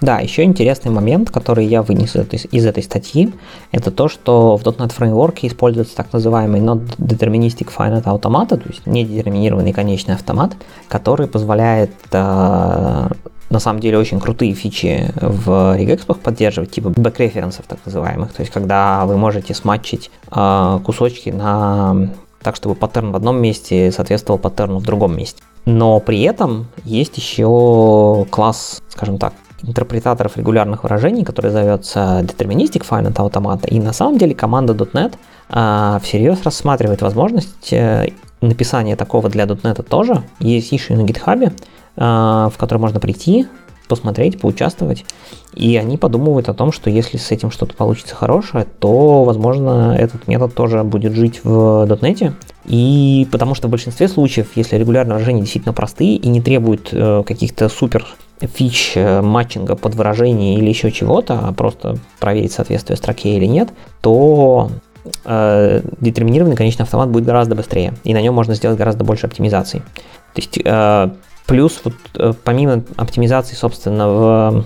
Да, 0.00 0.20
еще 0.20 0.44
интересный 0.44 0.92
момент, 0.92 1.30
который 1.30 1.66
я 1.66 1.82
вынес 1.82 2.14
из, 2.14 2.46
из 2.50 2.66
этой 2.66 2.82
статьи, 2.82 3.32
это 3.72 3.90
то, 3.90 4.08
что 4.08 4.56
в 4.56 4.62
.NET 4.62 4.96
Framework 4.96 5.38
используется 5.42 5.96
так 5.96 6.12
называемый 6.12 6.60
Not 6.60 6.96
Deterministic 6.98 7.70
Finite 7.76 8.04
Automata, 8.04 8.56
то 8.56 8.68
есть 8.68 8.86
недетерминированный 8.86 9.72
конечный 9.72 10.14
автомат, 10.14 10.52
который 10.88 11.26
позволяет 11.26 11.90
э, 12.12 13.08
на 13.50 13.58
самом 13.58 13.80
деле 13.80 13.98
очень 13.98 14.20
крутые 14.20 14.52
фичи 14.54 15.12
в 15.20 15.76
регекспах 15.76 16.18
поддерживать, 16.18 16.70
типа 16.70 16.90
бэк-референсов 16.90 17.66
так 17.66 17.78
называемых, 17.84 18.32
то 18.32 18.42
есть 18.42 18.52
когда 18.52 19.04
вы 19.04 19.16
можете 19.16 19.54
сматчить 19.54 20.10
э, 20.30 20.80
кусочки 20.84 21.30
на 21.30 22.10
так, 22.42 22.56
чтобы 22.56 22.74
паттерн 22.74 23.12
в 23.12 23.16
одном 23.16 23.40
месте 23.40 23.90
соответствовал 23.92 24.38
паттерну 24.38 24.78
в 24.78 24.84
другом 24.84 25.16
месте. 25.16 25.42
Но 25.66 26.00
при 26.00 26.22
этом 26.22 26.66
есть 26.84 27.16
еще 27.18 28.26
класс, 28.30 28.82
скажем 28.88 29.18
так, 29.18 29.34
интерпретаторов 29.62 30.36
регулярных 30.36 30.84
выражений, 30.84 31.24
который 31.24 31.50
зовется 31.50 32.20
Deterministic 32.22 32.86
Finite 32.88 33.16
Automata. 33.16 33.66
И 33.68 33.80
на 33.80 33.92
самом 33.92 34.18
деле 34.18 34.34
команда 34.34 34.72
.NET 34.72 35.14
а, 35.50 35.98
всерьез 36.02 36.42
рассматривает 36.42 37.02
возможность 37.02 37.72
э, 37.72 38.12
написания 38.40 38.96
такого 38.96 39.28
для 39.28 39.44
.NET 39.44 39.82
тоже. 39.82 40.22
Есть 40.38 40.72
issue 40.72 40.94
на 40.94 41.02
GitHub, 41.02 41.52
а, 41.96 42.50
в 42.50 42.56
который 42.56 42.78
можно 42.78 43.00
прийти, 43.00 43.46
посмотреть, 43.88 44.40
поучаствовать. 44.40 45.04
И 45.54 45.76
они 45.76 45.96
подумывают 45.96 46.48
о 46.48 46.54
том, 46.54 46.70
что 46.70 46.90
если 46.90 47.16
с 47.16 47.30
этим 47.30 47.50
что-то 47.50 47.74
получится 47.74 48.14
хорошее, 48.14 48.66
то, 48.78 49.24
возможно, 49.24 49.96
этот 49.98 50.28
метод 50.28 50.54
тоже 50.54 50.84
будет 50.84 51.14
жить 51.14 51.40
в 51.42 51.84
.NET. 51.86 52.34
И 52.66 53.26
потому 53.32 53.54
что 53.54 53.66
в 53.66 53.70
большинстве 53.70 54.08
случаев, 54.08 54.48
если 54.54 54.76
регулярные 54.76 55.14
выражения 55.14 55.40
действительно 55.40 55.72
простые 55.72 56.16
и 56.16 56.28
не 56.28 56.40
требуют 56.40 56.90
э, 56.92 57.22
каких-то 57.26 57.68
супер 57.68 58.06
фич 58.40 58.92
э, 58.94 59.20
матчинга 59.20 59.74
под 59.74 59.94
выражение 59.94 60.56
или 60.58 60.68
еще 60.68 60.92
чего-то, 60.92 61.40
а 61.42 61.52
просто 61.52 61.96
проверить 62.20 62.52
соответствие 62.52 62.96
строке 62.96 63.36
или 63.36 63.46
нет, 63.46 63.70
то 64.00 64.70
э, 65.24 65.80
детерминированный 66.00 66.56
конечный 66.56 66.82
автомат 66.84 67.08
будет 67.08 67.24
гораздо 67.24 67.54
быстрее, 67.54 67.94
и 68.04 68.14
на 68.14 68.20
нем 68.20 68.34
можно 68.34 68.54
сделать 68.54 68.78
гораздо 68.78 69.04
больше 69.04 69.26
оптимизаций. 69.26 69.80
То 70.34 70.40
есть 70.40 70.58
э, 70.62 71.10
плюс 71.48 71.80
вот, 71.82 71.94
э, 72.14 72.32
помимо 72.44 72.84
оптимизации, 72.96 73.56
собственно, 73.56 74.08
в 74.08 74.64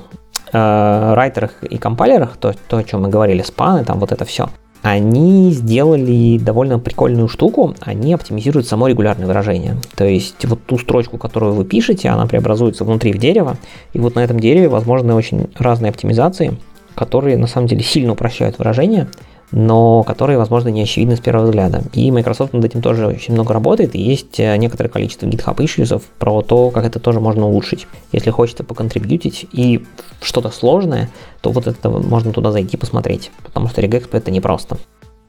э, 0.53 1.15
райтерах 1.15 1.63
и 1.63 1.79
компайлерах, 1.79 2.37
то, 2.37 2.55
то, 2.69 2.77
о 2.77 2.85
чем 2.85 3.03
мы 3.03 3.09
говорили, 3.09 3.41
спаны, 3.41 3.85
там 3.85 3.99
вот 4.01 4.13
это 4.13 4.25
все, 4.27 4.51
они 4.83 5.53
сделали 5.53 6.39
довольно 6.39 6.81
прикольную 6.81 7.29
штуку, 7.29 7.75
они 7.81 8.13
оптимизируют 8.13 8.67
само 8.67 8.89
регулярное 8.89 9.29
выражение. 9.29 9.77
То 9.95 10.05
есть 10.05 10.45
вот 10.45 10.67
ту 10.67 10.77
строчку, 10.77 11.19
которую 11.19 11.55
вы 11.55 11.65
пишете, 11.65 12.09
она 12.09 12.27
преобразуется 12.27 12.85
внутри 12.85 13.13
в 13.13 13.19
дерево, 13.19 13.57
и 13.93 14.01
вот 14.01 14.17
на 14.17 14.21
этом 14.21 14.41
дереве 14.41 14.69
возможны 14.69 15.15
очень 15.15 15.49
разные 15.57 15.91
оптимизации, 15.91 16.59
которые 16.97 17.39
на 17.39 17.47
самом 17.47 17.69
деле 17.69 17.83
сильно 17.83 18.13
упрощают 18.13 18.59
выражение, 18.59 19.09
но 19.53 20.03
которые, 20.03 20.39
возможно, 20.39 20.69
не 20.69 20.83
очевидны 20.83 21.17
с 21.17 21.21
первого 21.21 21.45
взгляда. 21.45 21.83
И 21.93 22.11
Microsoft 22.11 22.53
над 22.53 22.65
этим 22.65 22.83
тоже 22.83 23.07
очень 23.07 23.35
много 23.35 23.55
работает, 23.55 23.95
и 23.95 24.01
есть 24.01 24.41
э, 24.41 24.57
некоторое 24.57 24.89
количество 24.89 25.27
GitHub 25.27 25.57
issues 25.57 26.03
про 26.19 26.43
то, 26.43 26.71
как 26.71 26.85
это 26.85 26.99
тоже 26.99 27.21
можно 27.21 27.47
улучшить. 27.47 27.87
Если 28.13 28.31
хочется 28.31 28.65
поконтрибьютить 28.65 29.47
и 29.53 29.85
что-то 30.21 30.51
сложное, 30.51 31.11
то 31.41 31.51
вот 31.51 31.67
это 31.67 31.91
можно 31.91 32.33
туда 32.33 32.51
зайти 32.51 32.77
посмотреть, 32.77 33.31
потому 33.45 33.69
что 33.69 33.83
Regex 33.83 34.09
это 34.13 34.31
непросто. 34.31 34.79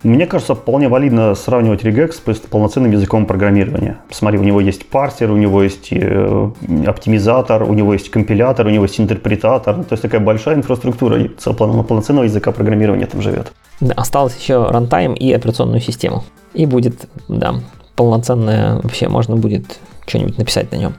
Мне 0.04 0.28
кажется, 0.28 0.54
вполне 0.54 0.90
валидно 0.90 1.34
сравнивать 1.34 1.84
Regex 1.84 2.34
с 2.34 2.40
полноценным 2.40 2.92
языком 2.92 3.26
программирования. 3.26 4.00
Смотри, 4.12 4.38
у 4.38 4.44
него 4.44 4.60
есть 4.60 4.86
парсер, 4.86 5.32
у 5.32 5.38
него 5.38 5.64
есть 5.64 5.88
э, 5.92 6.52
оптимизатор, 6.86 7.64
у 7.64 7.74
него 7.74 7.94
есть 7.94 8.10
компилятор, 8.10 8.68
у 8.68 8.70
него 8.70 8.84
есть 8.84 9.00
интерпретатор. 9.00 9.76
То 9.76 9.94
есть 9.94 10.02
такая 10.02 10.20
большая 10.20 10.56
инфраструктура 10.56 11.30
полноценного 11.54 12.26
языка 12.26 12.52
программирования 12.52 13.06
там 13.06 13.22
живет. 13.22 13.54
Да, 13.80 13.94
осталось 13.96 14.36
еще 14.38 14.66
рантайм 14.66 15.14
и 15.14 15.32
операционную 15.32 15.80
систему. 15.80 16.26
И 16.54 16.66
будет, 16.66 17.08
да, 17.30 17.56
полноценная, 17.96 18.82
вообще 18.82 19.08
можно 19.08 19.38
будет 19.38 19.80
что-нибудь 20.06 20.38
написать 20.38 20.70
на 20.72 20.76
нем. 20.76 20.96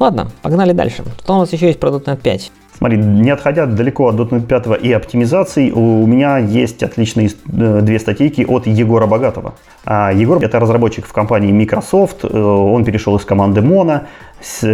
Ладно, 0.00 0.30
погнали 0.42 0.72
дальше. 0.72 1.04
Что 1.22 1.36
у 1.36 1.38
нас 1.38 1.52
еще 1.52 1.66
есть 1.66 1.78
про 1.78 1.90
.NET 1.90 2.20
5? 2.20 2.52
Смотри, 2.80 2.96
не 2.96 3.28
отходя 3.30 3.66
далеко 3.66 4.08
от 4.08 4.16
.NET 4.16 4.46
5 4.46 4.82
и 4.82 4.90
оптимизации, 4.94 5.70
у 5.70 6.06
меня 6.06 6.38
есть 6.38 6.82
отличные 6.82 7.28
э, 7.28 7.80
две 7.82 7.98
статейки 7.98 8.40
от 8.48 8.66
Егора 8.66 9.06
Богатого. 9.06 9.52
А 9.84 10.10
Егор– 10.14 10.38
это 10.42 10.58
разработчик 10.58 11.04
в 11.04 11.12
компании 11.12 11.52
Microsoft, 11.52 12.24
э, 12.24 12.38
он 12.38 12.86
перешел 12.86 13.16
из 13.16 13.24
команды 13.26 13.60
Mono, 13.60 14.06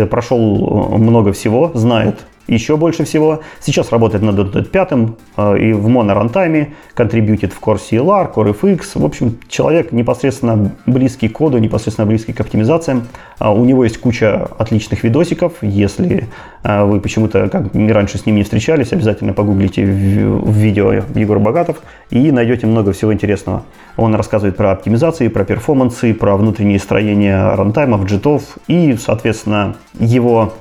прошел 0.07 0.97
много 0.99 1.33
всего, 1.33 1.73
знает 1.75 2.25
еще 2.47 2.77
больше 2.77 3.05
всего. 3.05 3.41
Сейчас 3.61 3.93
работает 3.93 4.23
над 4.23 4.37
.NET 4.37 4.69
5 4.69 4.93
э, 4.93 5.59
и 5.59 5.73
в 5.73 5.89
Mono 5.89 6.15
Runtime, 6.15 6.69
контрибьютит 6.95 7.53
в 7.53 7.61
Core 7.61 7.79
CLR, 7.79 8.33
Core 8.33 8.59
FX. 8.59 8.91
В 8.95 9.05
общем, 9.05 9.39
человек 9.49 9.93
непосредственно 9.93 10.73
близкий 10.87 11.29
к 11.29 11.33
коду, 11.33 11.59
непосредственно 11.59 12.07
близкий 12.07 12.33
к 12.33 12.41
оптимизациям. 12.41 13.09
А 13.39 13.53
у 13.53 13.65
него 13.65 13.85
есть 13.85 13.99
куча 13.99 14.49
отличных 14.59 15.05
видосиков. 15.05 15.55
Если 15.63 16.29
э, 16.63 16.85
вы 16.85 17.01
почему-то 17.01 17.49
как 17.49 17.75
раньше 17.75 18.19
с 18.19 18.27
ним 18.27 18.37
не 18.37 18.43
встречались, 18.43 18.93
обязательно 18.93 19.33
погуглите 19.33 19.85
в 19.85 20.51
видео 20.53 20.93
Егор 20.93 21.39
Богатов 21.39 21.83
и 22.11 22.31
найдете 22.31 22.67
много 22.67 22.93
всего 22.93 23.13
интересного. 23.13 23.65
Он 23.97 24.15
рассказывает 24.15 24.57
про 24.57 24.73
оптимизации, 24.73 25.29
про 25.29 25.45
перформансы, 25.45 26.15
про 26.15 26.37
внутреннее 26.37 26.79
строение 26.79 27.55
рантаймов, 27.55 28.05
джитов 28.05 28.59
и, 28.69 28.97
соответственно, 28.99 29.77
его 29.99 30.55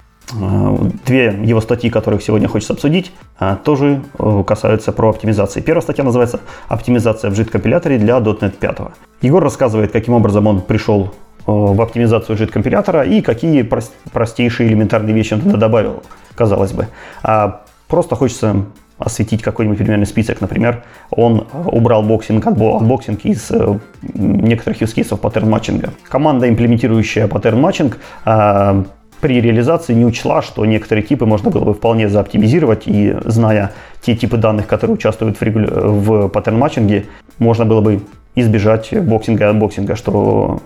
две 1.06 1.26
его 1.44 1.62
статьи, 1.62 1.90
которых 1.90 2.24
сегодня 2.24 2.48
хочется 2.48 2.74
обсудить, 2.74 3.12
э, 3.40 3.58
тоже 3.64 4.02
э, 4.18 4.44
касаются 4.46 4.92
про 4.92 5.10
оптимизации. 5.10 5.62
Первая 5.62 5.82
статья 5.82 6.04
называется 6.04 6.40
«Оптимизация 6.68 7.30
в 7.30 7.34
JIT-компиляторе 7.34 7.98
для 7.98 8.18
.NET 8.18 8.58
5». 8.60 8.92
Егор 9.22 9.44
рассказывает, 9.44 9.92
каким 9.92 10.16
образом 10.16 10.48
он 10.48 10.62
пришел 10.62 11.14
в 11.46 11.80
оптимизацию 11.80 12.38
JIT-компилятора 12.38 13.04
и 13.04 13.22
какие 13.22 13.70
простейшие 14.12 14.68
элементарные 14.68 15.14
вещи 15.14 15.36
он 15.36 15.42
туда 15.42 15.58
добавил, 15.58 16.02
казалось 16.34 16.72
бы. 16.72 16.88
А 17.22 17.62
просто 17.88 18.16
хочется 18.16 18.66
осветить 18.98 19.42
какой-нибудь 19.42 19.78
примерный 19.78 20.06
список. 20.06 20.42
Например, 20.42 20.84
он 21.12 21.48
убрал 21.66 22.02
boxing, 22.02 22.48
unboxing 22.48 23.26
из 23.26 23.52
э, 23.52 23.80
некоторых 24.14 24.82
use 24.82 24.96
cases 24.96 25.18
pattern 25.18 25.50
matching 25.50 25.83
а. 25.83 25.92
Команда, 26.08 26.48
имплементирующая 26.50 27.28
pattern 27.28 27.60
matching, 27.60 27.98
э, 28.26 28.84
при 29.22 29.42
реализации 29.42 29.94
не 29.94 30.06
учла, 30.06 30.42
что 30.42 30.66
некоторые 30.66 31.04
типы 31.04 31.26
можно 31.26 31.50
было 31.50 31.66
бы 31.66 31.74
вполне 31.74 32.10
заоптимизировать, 32.10 32.84
и 32.86 33.16
зная 33.26 33.72
те 34.02 34.16
типы 34.16 34.38
данных, 34.38 34.68
которые 34.68 34.96
участвуют 34.96 35.38
в, 35.38 35.42
регуля... 35.42 35.68
в 35.68 36.28
pattern 36.30 36.58
matching 36.58 36.96
е, 36.96 37.06
можно 37.40 37.66
было 37.66 37.82
бы 37.82 38.02
избежать 38.36 38.94
boxing 39.02 39.39
а 39.39 39.46
и 39.46 39.48
unboxing 39.48 39.86
а, 39.86 39.96
что 39.96 40.62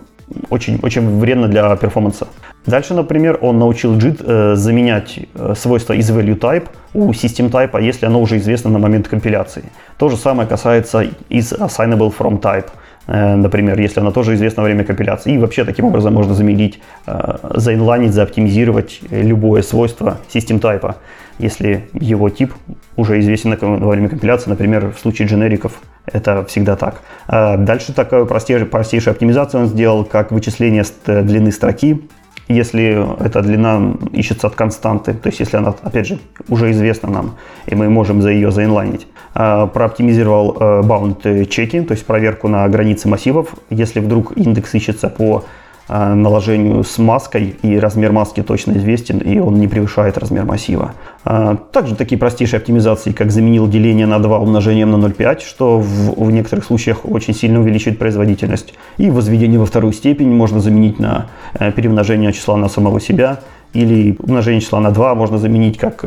очень, 0.49 0.79
очень 0.81 1.19
вредно 1.19 1.47
для 1.47 1.75
performance 1.75 2.19
а. 2.19 2.27
Дальше, 2.65 2.93
например, 2.93 3.39
он 3.41 3.57
научил 3.57 3.97
JIT 3.97 4.23
э, 4.25 4.55
заменять 4.55 5.19
э, 5.33 5.53
свойства 5.57 5.93
из 5.93 6.09
value 6.11 6.37
type 6.37 6.67
у 6.93 7.11
system 7.11 7.49
type, 7.49 7.81
если 7.81 8.05
оно 8.05 8.21
уже 8.21 8.37
известно 8.37 8.69
на 8.69 8.79
момент 8.79 9.07
компиляции. 9.07 9.63
То 9.97 10.09
же 10.09 10.17
самое 10.17 10.47
касается 10.47 11.07
IsAssignableFrom 11.29 12.39
type. 12.39 12.67
Э, 13.09 13.35
например, 13.35 13.79
если 13.79 13.99
оно 13.99 14.11
тоже 14.11 14.35
известно 14.35 14.61
во 14.61 14.67
время 14.67 14.83
компиляции. 14.83 15.33
И 15.33 15.37
вообще 15.37 15.65
таким 15.65 15.85
образом 15.85 16.13
можно 16.13 16.35
заменить, 16.35 16.79
э, 17.07 17.37
заинлайнить, 17.55 18.13
заоптимизировать 18.13 18.99
любое 19.09 19.63
свойство 19.63 20.19
System.Type, 20.31 20.95
если 21.39 21.89
его 21.93 22.29
тип 22.29 22.53
уже 22.95 23.19
известен 23.19 23.57
во 23.59 23.89
время 23.89 24.09
компиляции, 24.09 24.49
например, 24.49 24.93
в 24.95 24.99
случае 24.99 25.27
дженериков 25.27 25.73
это 26.05 26.45
всегда 26.45 26.75
так. 26.75 27.01
А 27.27 27.57
дальше 27.57 27.93
такая 27.93 28.25
простейшая, 28.25 28.67
простейшая 28.67 29.13
оптимизация 29.15 29.61
он 29.61 29.67
сделал, 29.67 30.05
как 30.05 30.31
вычисление 30.31 30.83
длины 31.05 31.51
строки, 31.51 32.01
если 32.49 33.23
эта 33.23 33.41
длина 33.41 33.93
ищется 34.11 34.47
от 34.47 34.55
константы, 34.55 35.13
то 35.13 35.29
есть 35.29 35.39
если 35.39 35.57
она, 35.57 35.75
опять 35.83 36.07
же, 36.07 36.17
уже 36.49 36.71
известна 36.71 37.09
нам, 37.09 37.35
и 37.67 37.75
мы 37.75 37.89
можем 37.89 38.21
за 38.21 38.31
ее 38.31 38.51
заинлайнить. 38.51 39.07
А, 39.35 39.67
прооптимизировал 39.67 40.57
э, 40.59 40.81
bound 40.81 41.45
чеки, 41.45 41.81
то 41.81 41.93
есть 41.93 42.05
проверку 42.05 42.47
на 42.47 42.67
границы 42.67 43.07
массивов. 43.07 43.53
Если 43.69 43.99
вдруг 43.99 44.35
индекс 44.35 44.73
ищется 44.73 45.09
по 45.09 45.45
наложению 45.89 46.83
с 46.83 46.97
маской, 46.99 47.55
и 47.63 47.79
размер 47.79 48.11
маски 48.11 48.43
точно 48.43 48.73
известен, 48.73 49.17
и 49.17 49.39
он 49.39 49.55
не 49.59 49.67
превышает 49.67 50.17
размер 50.17 50.45
массива. 50.45 50.93
Э, 51.25 51.55
также 51.71 51.95
такие 51.95 52.17
простейшие 52.17 52.59
оптимизации, 52.59 53.11
как 53.11 53.31
заменил 53.31 53.67
деление 53.67 54.05
на 54.05 54.19
2 54.19 54.39
умножением 54.39 54.91
на 54.91 55.05
0,5, 55.05 55.41
что 55.41 55.79
в, 55.79 56.23
в 56.23 56.31
некоторых 56.31 56.65
случаях 56.65 57.05
очень 57.05 57.33
сильно 57.33 57.59
увеличивает 57.59 57.97
производительность. 57.97 58.73
И 58.97 59.09
возведение 59.09 59.59
во 59.59 59.65
вторую 59.65 59.93
степень 59.93 60.29
можно 60.29 60.59
заменить 60.59 60.99
на 60.99 61.27
э, 61.59 61.71
перемножение 61.71 62.33
числа 62.33 62.55
на 62.57 62.69
самого 62.69 63.01
себя, 63.01 63.39
или 63.73 64.15
умножение 64.19 64.61
числа 64.61 64.79
на 64.79 64.91
2 64.91 65.15
можно 65.15 65.37
заменить 65.37 65.77
как 65.77 66.03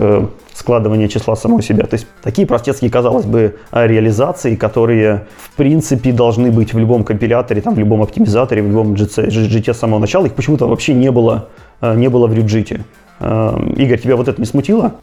складывание 0.54 1.09
числа 1.09 1.37
самого 1.37 1.62
себя. 1.62 1.87
То 1.87 1.95
есть 1.95 2.07
такие 2.23 2.47
простецкие, 2.47 2.90
казалось 2.90 3.25
бы, 3.25 3.57
реализации, 3.73 4.54
которые 4.57 5.26
в 5.38 5.50
принципе 5.57 6.12
должны 6.12 6.50
быть 6.50 6.75
в 6.75 6.78
любом 6.78 7.04
компиляторе, 7.04 7.61
там, 7.61 7.75
в 7.75 7.78
любом 7.78 8.02
оптимизаторе, 8.02 8.62
в 8.62 8.69
любом 8.69 8.95
GT 8.95 9.73
с 9.73 9.78
самого 9.78 9.99
начала, 9.99 10.26
их 10.26 10.35
почему-то 10.35 10.66
вообще 10.66 10.95
не 10.95 11.11
было, 11.11 11.49
э, 11.81 11.95
не 11.95 12.09
было 12.09 12.26
в 12.26 12.33
Rujit. 12.33 12.81
Э, 13.21 13.73
Игорь, 13.76 13.99
тебя 13.99 14.16
вот 14.16 14.28
это 14.28 14.40
не 14.40 14.47
смутило? 14.47 14.95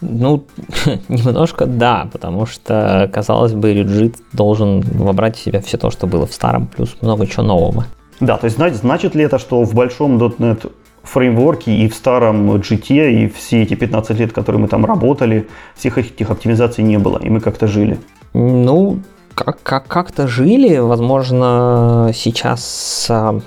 Ну, 0.00 0.44
немножко 1.08 1.66
да, 1.66 2.08
потому 2.12 2.46
что, 2.46 3.10
казалось 3.12 3.52
бы, 3.52 3.72
Rujit 3.72 4.16
должен 4.32 4.80
вобрать 4.80 5.36
в 5.36 5.40
себя 5.40 5.60
все 5.60 5.76
то, 5.76 5.90
что 5.90 6.06
было 6.06 6.26
в 6.26 6.32
старом, 6.32 6.66
плюс 6.66 6.96
много 7.00 7.26
чего 7.26 7.42
нового. 7.42 7.84
Да, 8.20 8.36
то 8.36 8.46
есть 8.46 8.58
значит 8.58 9.14
ли 9.14 9.24
это, 9.24 9.38
что 9.38 9.62
в 9.64 9.74
большом 9.74 10.18
.NET 10.18 10.70
фреймворке 11.02 11.72
и 11.74 11.88
в 11.88 11.94
старом 11.94 12.50
GT, 12.56 13.10
и 13.12 13.28
все 13.28 13.62
эти 13.62 13.74
15 13.74 14.18
лет, 14.18 14.32
которые 14.32 14.60
мы 14.62 14.68
там 14.68 14.84
работали, 14.84 15.46
всех 15.74 15.98
этих 15.98 16.30
оптимизаций 16.30 16.84
не 16.84 16.98
было, 16.98 17.18
и 17.18 17.28
мы 17.30 17.40
как-то 17.40 17.66
жили. 17.66 17.98
Ну, 18.34 18.98
как- 19.34 19.62
как- 19.62 19.86
как-то 19.86 20.28
жили, 20.28 20.78
возможно, 20.78 22.10
сейчас 22.14 23.06
а, 23.10 23.40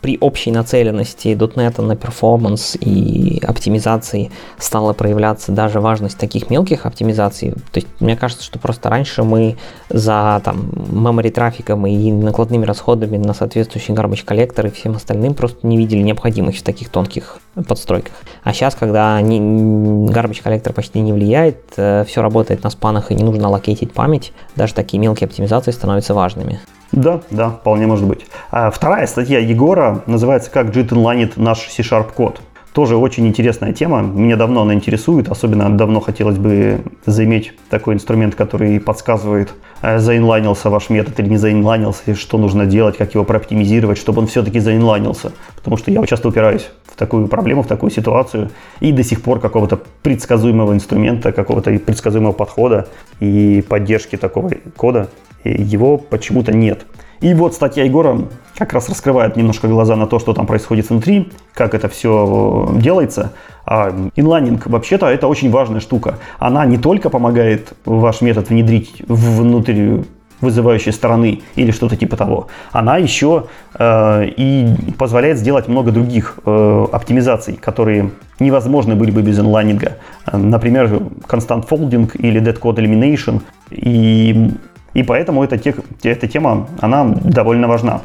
при 0.00 0.16
общей 0.20 0.50
нацеленности 0.50 1.28
.NET 1.28 1.80
на 1.82 1.96
performance 1.96 2.76
и 2.80 3.40
оптимизации 3.46 4.30
стала 4.58 4.92
проявляться 4.92 5.52
даже 5.52 5.80
важность 5.80 6.18
таких 6.18 6.50
мелких 6.50 6.86
оптимизаций. 6.86 7.52
То 7.52 7.80
есть 7.80 7.88
мне 8.00 8.16
кажется, 8.16 8.44
что 8.44 8.58
просто 8.58 8.88
раньше 8.88 9.22
мы 9.22 9.56
за 9.88 10.40
там 10.44 10.70
memory 10.70 11.30
трафиком 11.30 11.86
и 11.86 12.12
накладными 12.12 12.64
расходами 12.64 13.16
на 13.16 13.34
соответствующий 13.34 13.94
garbage 13.94 14.24
collector 14.24 14.66
и 14.66 14.70
всем 14.70 14.96
остальным 14.96 15.34
просто 15.34 15.66
не 15.66 15.76
видели 15.76 16.02
необходимости 16.02 16.60
в 16.60 16.64
таких 16.64 16.88
тонких 16.88 17.38
подстройках. 17.66 18.14
А 18.42 18.52
сейчас, 18.52 18.74
когда 18.74 19.20
не, 19.20 19.38
garbage 19.38 20.42
collector 20.42 20.72
почти 20.72 21.00
не 21.00 21.12
влияет, 21.12 21.58
э, 21.76 22.04
все 22.06 22.22
работает 22.22 22.64
на 22.64 22.70
span 22.70 22.93
ах 22.93 23.10
и 23.10 23.14
не 23.14 23.24
нужно 23.24 23.48
аллокейтить 23.48 23.92
память, 23.92 24.32
даже 24.56 24.74
такие 24.74 24.98
мелкие 24.98 25.26
оптимизации 25.26 25.72
становятся 25.72 26.14
важными. 26.14 26.60
Да, 26.92 27.20
да, 27.30 27.50
вполне 27.50 27.86
может 27.86 28.06
быть. 28.06 28.26
А 28.50 28.70
вторая 28.70 29.06
статья 29.06 29.38
Егора 29.38 30.02
называется 30.06 30.50
«Как 30.50 30.66
JIT 30.74 30.92
инлайнит 30.92 31.36
наш 31.36 31.68
C-Sharp 31.68 32.12
код». 32.14 32.40
Тоже 32.72 32.96
очень 32.96 33.26
интересная 33.26 33.72
тема. 33.72 34.00
Меня 34.00 34.36
давно 34.36 34.62
она 34.62 34.74
интересует. 34.74 35.28
Особенно 35.28 35.76
давно 35.76 36.00
хотелось 36.00 36.38
бы 36.38 36.82
заиметь 37.04 37.52
такой 37.68 37.94
инструмент, 37.94 38.36
который 38.36 38.78
подсказывает, 38.78 39.52
э, 39.82 39.98
заинлайнился 39.98 40.70
ваш 40.70 40.88
метод 40.88 41.18
или 41.18 41.28
не 41.28 41.36
заинлайнился, 41.36 42.14
что 42.14 42.38
нужно 42.38 42.66
делать, 42.66 42.96
как 42.96 43.14
его 43.14 43.24
прооптимизировать, 43.24 43.98
чтобы 43.98 44.20
он 44.20 44.28
все-таки 44.28 44.60
заинлайнился. 44.60 45.32
Потому 45.62 45.76
что 45.76 45.90
я 45.90 46.04
часто 46.06 46.28
упираюсь 46.28 46.70
в 46.84 46.96
такую 46.96 47.28
проблему, 47.28 47.62
в 47.62 47.66
такую 47.66 47.90
ситуацию, 47.90 48.50
и 48.80 48.92
до 48.92 49.04
сих 49.04 49.22
пор 49.22 49.40
какого-то 49.40 49.80
предсказуемого 50.02 50.72
инструмента, 50.72 51.32
какого-то 51.32 51.70
предсказуемого 51.78 52.32
подхода 52.32 52.88
и 53.20 53.64
поддержки 53.68 54.16
такого 54.16 54.50
кода 54.76 55.08
его 55.44 55.98
почему-то 55.98 56.52
нет. 56.52 56.86
И 57.20 57.34
вот 57.34 57.54
статья 57.54 57.84
Егора 57.84 58.28
как 58.56 58.72
раз 58.72 58.88
раскрывает 58.88 59.36
немножко 59.36 59.68
глаза 59.68 59.94
на 59.94 60.06
то, 60.06 60.18
что 60.18 60.32
там 60.32 60.46
происходит 60.46 60.88
внутри, 60.88 61.30
как 61.52 61.74
это 61.74 61.88
все 61.88 62.70
делается. 62.76 63.32
А 63.66 63.94
инлайнинг 64.16 64.66
вообще-то 64.66 65.06
это 65.06 65.28
очень 65.28 65.50
важная 65.50 65.80
штука. 65.80 66.18
Она 66.38 66.64
не 66.64 66.78
только 66.78 67.10
помогает 67.10 67.74
ваш 67.84 68.22
метод 68.22 68.48
внедрить 68.48 69.02
внутрь 69.06 69.98
вызывающей 70.40 70.92
стороны 70.92 71.42
или 71.56 71.70
что-то 71.70 71.96
типа 71.96 72.16
того. 72.16 72.48
Она 72.72 72.96
еще 72.96 73.46
э, 73.78 74.26
и 74.36 74.68
позволяет 74.98 75.38
сделать 75.38 75.68
много 75.68 75.92
других 75.92 76.38
э, 76.44 76.86
оптимизаций, 76.92 77.56
которые 77.56 78.10
невозможны 78.38 78.94
были 78.94 79.10
бы 79.10 79.22
без 79.22 79.38
инлайнинга. 79.38 79.98
Например, 80.32 80.86
constant 81.28 81.68
folding 81.68 82.10
или 82.18 82.40
dead 82.40 82.58
code 82.58 82.76
elimination. 82.76 83.42
И 83.70 84.50
и 84.94 85.02
поэтому 85.02 85.44
эта, 85.44 85.56
те, 85.58 85.74
эта 86.02 86.26
тема, 86.26 86.68
она 86.80 87.04
довольно 87.04 87.68
важна. 87.68 88.02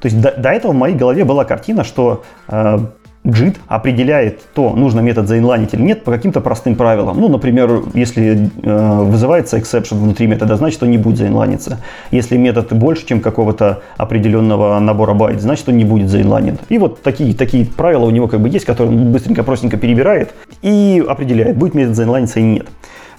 То 0.00 0.06
есть 0.06 0.20
до, 0.20 0.32
до 0.32 0.50
этого 0.50 0.72
в 0.72 0.76
моей 0.76 0.96
голове 0.96 1.24
была 1.24 1.44
картина, 1.44 1.84
что 1.84 2.24
э, 2.48 2.78
JIT 3.24 3.58
определяет 3.68 4.40
то, 4.54 4.70
нужно 4.70 5.00
метод 5.00 5.28
заинлайнить 5.28 5.74
или 5.74 5.82
нет, 5.82 6.04
по 6.04 6.10
каким-то 6.10 6.40
простым 6.40 6.74
правилам. 6.74 7.20
Ну, 7.20 7.28
например, 7.28 7.82
если 7.92 8.50
э, 8.62 9.02
вызывается 9.02 9.58
exception 9.58 9.98
внутри 9.98 10.26
метода, 10.26 10.56
значит, 10.56 10.82
он 10.82 10.90
не 10.90 10.96
будет 10.96 11.18
заинлайниться. 11.18 11.80
Если 12.10 12.38
метод 12.38 12.72
больше, 12.72 13.06
чем 13.06 13.20
какого-то 13.20 13.82
определенного 13.98 14.78
набора 14.78 15.12
байт, 15.12 15.40
значит, 15.42 15.68
он 15.68 15.76
не 15.76 15.84
будет 15.84 16.08
заинлайнен. 16.08 16.58
И 16.70 16.78
вот 16.78 17.02
такие, 17.02 17.34
такие 17.34 17.66
правила 17.66 18.06
у 18.06 18.10
него 18.10 18.26
как 18.26 18.40
бы 18.40 18.48
есть, 18.48 18.64
которые 18.64 18.96
он 18.96 19.12
быстренько, 19.12 19.42
простенько 19.42 19.76
перебирает 19.76 20.32
и 20.62 21.04
определяет, 21.06 21.58
будет 21.58 21.74
метод 21.74 21.96
заинлайниться 21.96 22.40
или 22.40 22.46
нет. 22.46 22.66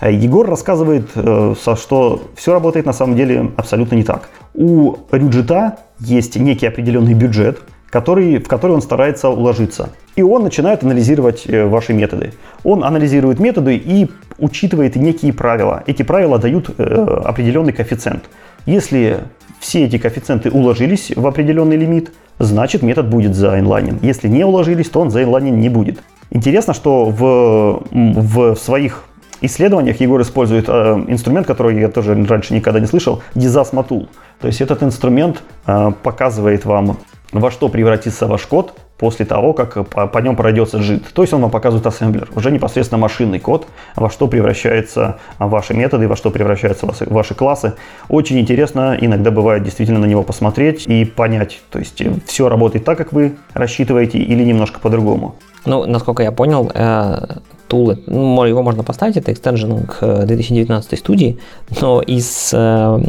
Егор 0.02 0.50
рассказывает, 0.50 1.10
э, 1.14 1.54
что 1.76 2.24
все 2.36 2.54
работает 2.54 2.88
на 2.88 2.94
самом 2.94 3.16
деле 3.16 3.52
абсолютно 3.56 3.96
не 3.96 4.04
так. 4.04 4.30
У 4.56 4.96
Рюджита 5.12 5.78
есть 6.00 6.36
некий 6.38 6.66
определенный 6.66 7.14
бюджет, 7.14 7.62
который, 7.92 8.40
в 8.40 8.48
который 8.48 8.72
он 8.72 8.82
старается 8.82 9.30
уложиться. 9.30 9.90
И 10.16 10.24
он 10.24 10.44
начинает 10.44 10.84
анализировать 10.84 11.44
э, 11.46 11.66
ваши 11.68 11.94
методы. 11.94 12.34
Он 12.64 12.84
анализирует 12.84 13.40
методы 13.40 13.76
и 13.76 14.10
учитывает 14.40 14.96
некие 14.96 15.34
правила. 15.34 15.84
Эти 15.86 16.02
правила 16.02 16.40
дают 16.40 16.70
определенный 16.80 17.74
коэффициент. 17.74 18.24
Если 18.66 19.20
все 19.60 19.86
эти 19.86 19.98
коэффициенты 19.98 20.50
уложились 20.50 21.12
в 21.16 21.28
определенный 21.28 21.78
лимит, 21.78 22.12
значит 22.40 22.82
метод 22.82 23.08
будет 23.08 23.36
заинлайнен. 23.36 24.00
Если 24.02 24.28
не 24.28 24.44
уложились, 24.44 24.90
то 24.90 25.02
он 25.02 25.12
заинлайнен 25.12 25.60
не 25.60 25.70
будет. 25.70 26.00
Интересно, 26.32 26.74
что 26.74 27.06
в, 27.06 27.84
в 27.92 28.56
своих 28.56 29.04
исследованиях 29.42 30.00
Егор 30.00 30.22
использует 30.22 30.66
э, 30.68 30.72
инструмент, 31.08 31.48
который 31.48 31.80
я 31.80 31.90
тоже 31.90 32.14
раньше 32.26 32.54
никогда 32.54 32.80
не 32.80 32.88
слышал, 32.88 33.22
Tool. 33.36 34.08
То 34.40 34.48
есть 34.48 34.62
этот 34.62 34.84
инструмент 34.84 35.44
э, 35.66 35.92
показывает 36.04 36.66
вам, 36.66 36.98
во 37.32 37.52
что 37.52 37.70
превратится 37.70 38.28
ваш 38.28 38.46
код 38.46 38.74
после 38.98 39.26
того, 39.26 39.54
как 39.54 39.88
по, 39.90 40.06
по 40.06 40.20
нем 40.20 40.36
пройдется 40.36 40.78
JIT. 40.78 41.06
То 41.14 41.24
есть 41.24 41.34
он 41.34 41.42
вам 41.42 41.50
показывает 41.50 41.88
ассемблер, 41.88 42.30
уже 42.36 42.52
непосредственно 42.52 43.00
машинный 43.00 43.40
код, 43.40 43.68
во 43.96 44.12
что 44.12 44.28
превращаются 44.28 45.18
ваши 45.40 45.74
методы, 45.74 46.08
во 46.08 46.16
что 46.16 46.30
превращаются 46.30 46.86
ваши, 46.86 47.06
ваши 47.10 47.34
классы. 47.34 47.74
Очень 48.10 48.40
интересно 48.40 48.96
иногда 49.02 49.32
бывает 49.32 49.64
действительно 49.64 50.00
на 50.00 50.06
него 50.06 50.22
посмотреть 50.22 50.86
и 50.86 51.04
понять, 51.04 51.62
то 51.72 51.80
есть 51.80 52.00
э, 52.02 52.14
все 52.28 52.48
работает 52.48 52.86
так, 52.86 52.98
как 52.98 53.12
вы 53.12 53.38
рассчитываете 53.54 54.20
или 54.20 54.44
немножко 54.44 54.80
по-другому. 54.80 55.36
Ну, 55.66 55.86
насколько 55.86 56.22
я 56.24 56.32
понял, 56.32 56.72
э, 57.72 57.96
тул, 57.96 57.96
ну, 58.06 58.44
его 58.44 58.62
можно 58.62 58.84
поставить, 58.84 59.18
это 59.18 59.32
экстенжен 59.32 59.86
к 59.88 60.26
2019 60.26 61.00
студии, 61.00 61.40
но 61.80 62.02
из 62.02 62.52
э, 62.54 63.00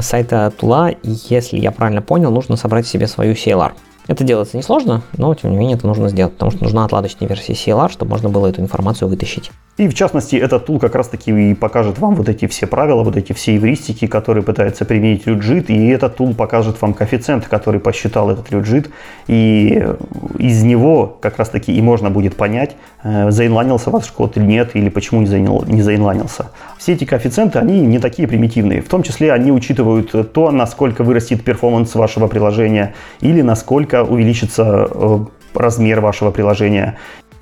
сайта 0.00 0.52
тула, 0.58 0.90
если 1.02 1.58
я 1.58 1.70
правильно 1.70 2.02
понял, 2.02 2.30
нужно 2.30 2.56
собрать 2.56 2.86
себе 2.86 3.06
свою 3.06 3.34
CLR. 3.34 3.72
Это 4.06 4.24
делается 4.24 4.56
несложно, 4.56 5.02
но 5.18 5.34
тем 5.34 5.50
не 5.50 5.58
менее 5.58 5.76
это 5.76 5.86
нужно 5.86 6.08
сделать, 6.08 6.32
потому 6.32 6.50
что 6.50 6.64
нужна 6.64 6.84
отладочная 6.86 7.28
версия 7.28 7.52
CLR, 7.52 7.90
чтобы 7.92 8.10
можно 8.10 8.30
было 8.30 8.46
эту 8.46 8.62
информацию 8.62 9.08
вытащить. 9.08 9.50
И 9.78 9.86
в 9.86 9.94
частности, 9.94 10.34
этот 10.34 10.66
тул 10.66 10.80
как 10.80 10.96
раз-таки 10.96 11.30
и 11.30 11.54
покажет 11.54 11.98
вам 11.98 12.16
вот 12.16 12.28
эти 12.28 12.48
все 12.48 12.66
правила, 12.66 13.04
вот 13.04 13.16
эти 13.16 13.32
все 13.32 13.56
эвристики, 13.56 14.08
которые 14.08 14.42
пытается 14.42 14.84
применить 14.84 15.24
люджит, 15.26 15.70
и 15.70 15.86
этот 15.86 16.16
тул 16.16 16.34
покажет 16.34 16.82
вам 16.82 16.94
коэффициент, 16.94 17.46
который 17.46 17.78
посчитал 17.78 18.28
этот 18.28 18.50
люджит, 18.50 18.90
и 19.28 19.86
из 20.36 20.64
него 20.64 21.16
как 21.20 21.38
раз-таки 21.38 21.72
и 21.72 21.80
можно 21.80 22.10
будет 22.10 22.34
понять, 22.34 22.74
э, 23.04 23.30
заинланился 23.30 23.90
ваш 23.90 24.10
код 24.10 24.36
или 24.36 24.44
нет, 24.44 24.70
или 24.74 24.88
почему 24.88 25.20
не 25.20 25.82
заинланился. 25.82 26.50
Все 26.76 26.94
эти 26.94 27.04
коэффициенты, 27.04 27.60
они 27.60 27.80
не 27.80 28.00
такие 28.00 28.26
примитивные, 28.26 28.82
в 28.82 28.88
том 28.88 29.04
числе 29.04 29.32
они 29.32 29.52
учитывают 29.52 30.32
то, 30.32 30.50
насколько 30.50 31.04
вырастет 31.04 31.44
перформанс 31.44 31.94
вашего 31.94 32.26
приложения, 32.26 32.94
или 33.20 33.42
насколько 33.42 34.02
увеличится 34.02 34.88
э, 34.90 35.18
размер 35.54 36.00
вашего 36.00 36.32
приложения. 36.32 36.96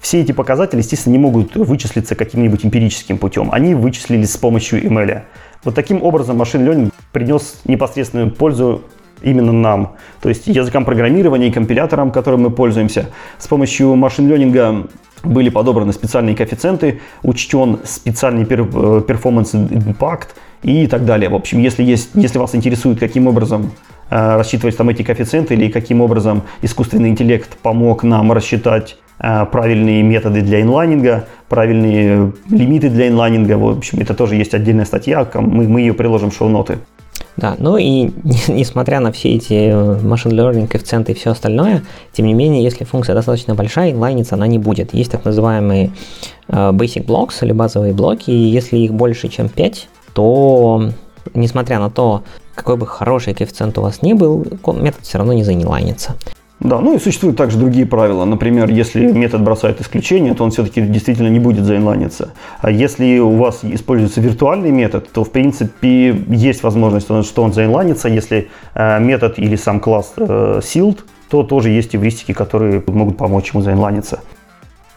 Все 0.06 0.20
эти 0.20 0.30
показатели, 0.30 0.78
естественно, 0.78 1.14
не 1.14 1.18
могут 1.18 1.56
вычислиться 1.56 2.14
каким-нибудь 2.14 2.64
эмпирическим 2.64 3.18
путем. 3.18 3.48
Они 3.50 3.74
вычислились 3.74 4.34
с 4.34 4.36
помощью 4.36 4.80
ML. 4.84 5.22
Вот 5.64 5.74
таким 5.74 6.00
образом 6.00 6.36
машин 6.36 6.64
learning 6.64 6.92
принес 7.10 7.62
непосредственную 7.64 8.30
пользу 8.30 8.84
именно 9.20 9.50
нам, 9.50 9.96
то 10.20 10.28
есть 10.28 10.46
языкам 10.46 10.84
программирования 10.84 11.48
и 11.48 11.50
компиляторам, 11.50 12.12
которым 12.12 12.42
мы 12.42 12.50
пользуемся. 12.50 13.06
С 13.38 13.48
помощью 13.48 13.96
машин 13.96 14.28
ленинга 14.28 14.86
были 15.24 15.48
подобраны 15.48 15.92
специальные 15.92 16.36
коэффициенты, 16.36 17.00
учтен 17.24 17.80
специальный 17.82 18.44
перформанс 18.44 19.56
импакт 19.56 20.36
и 20.62 20.86
так 20.86 21.04
далее. 21.04 21.30
В 21.30 21.34
общем, 21.34 21.58
если, 21.58 21.82
есть, 21.82 22.10
если 22.14 22.38
вас 22.38 22.54
интересует, 22.54 23.00
каким 23.00 23.26
образом 23.26 23.72
э, 23.88 23.92
рассчитывать 24.08 24.76
там 24.76 24.88
эти 24.88 25.02
коэффициенты 25.02 25.54
или 25.54 25.68
каким 25.68 26.00
образом 26.00 26.42
искусственный 26.62 27.08
интеллект 27.08 27.56
помог 27.62 28.04
нам 28.04 28.32
рассчитать 28.32 28.96
Э, 29.18 29.46
правильные 29.46 30.02
методы 30.02 30.42
для 30.42 30.60
инлайнинга, 30.60 31.24
правильные 31.48 32.34
лимиты 32.50 32.90
для 32.90 33.08
инлайнинга. 33.08 33.56
В 33.56 33.66
общем, 33.66 34.00
это 34.00 34.12
тоже 34.12 34.34
есть 34.34 34.52
отдельная 34.52 34.84
статья, 34.84 35.26
мы, 35.34 35.66
мы 35.66 35.80
ее 35.80 35.94
приложим 35.94 36.30
в 36.30 36.36
шоу-ноты. 36.36 36.80
Да, 37.38 37.54
ну 37.58 37.78
и 37.78 38.10
несмотря 38.48 39.00
на 39.00 39.12
все 39.12 39.34
эти 39.34 39.54
э, 39.54 40.00
machine 40.02 40.32
learning, 40.32 40.68
коэффициенты 40.68 41.12
и 41.12 41.14
все 41.14 41.30
остальное, 41.30 41.82
тем 42.12 42.26
не 42.26 42.34
менее, 42.34 42.62
если 42.62 42.84
функция 42.84 43.14
достаточно 43.14 43.54
большая, 43.54 43.92
инлайниться 43.92 44.34
она 44.34 44.46
не 44.46 44.58
будет. 44.58 44.92
Есть 44.92 45.12
так 45.12 45.24
называемые 45.24 45.92
э, 46.48 46.52
basic 46.52 47.06
blocks 47.06 47.38
или 47.40 47.52
базовые 47.52 47.94
блоки, 47.94 48.30
и 48.30 48.36
если 48.36 48.76
их 48.76 48.92
больше, 48.92 49.28
чем 49.28 49.48
5, 49.48 49.88
то 50.12 50.90
несмотря 51.32 51.78
на 51.78 51.88
то, 51.88 52.22
какой 52.56 52.76
бы 52.76 52.86
хороший 52.86 53.34
коэффициент 53.34 53.78
у 53.78 53.82
вас 53.82 54.02
ни 54.02 54.14
был, 54.14 54.44
метод 54.66 55.02
все 55.02 55.18
равно 55.18 55.34
не 55.34 55.44
заинлайнится. 55.44 56.16
Да, 56.58 56.80
ну 56.80 56.96
и 56.96 56.98
существуют 56.98 57.36
также 57.36 57.58
другие 57.58 57.84
правила. 57.84 58.24
Например, 58.24 58.70
если 58.70 59.12
метод 59.12 59.42
бросает 59.42 59.80
исключение, 59.80 60.34
то 60.34 60.42
он 60.42 60.50
все-таки 60.50 60.80
действительно 60.80 61.28
не 61.28 61.38
будет 61.38 61.66
заинлайниться. 61.66 62.30
А 62.60 62.70
если 62.70 63.18
у 63.18 63.36
вас 63.36 63.60
используется 63.62 64.22
виртуальный 64.22 64.70
метод, 64.70 65.06
то 65.12 65.22
в 65.22 65.30
принципе 65.30 66.16
есть 66.28 66.62
возможность, 66.62 67.06
что 67.26 67.42
он 67.42 67.52
заинлайнится. 67.52 68.08
Если 68.08 68.48
э, 68.74 69.00
метод 69.00 69.38
или 69.38 69.54
сам 69.56 69.80
класс 69.80 70.14
э, 70.16 70.60
sealed, 70.62 71.00
то 71.28 71.42
тоже 71.42 71.68
есть 71.68 71.94
эвристики, 71.94 72.32
которые 72.32 72.82
могут 72.86 73.18
помочь 73.18 73.52
ему 73.52 73.62
заинлайниться. 73.62 74.20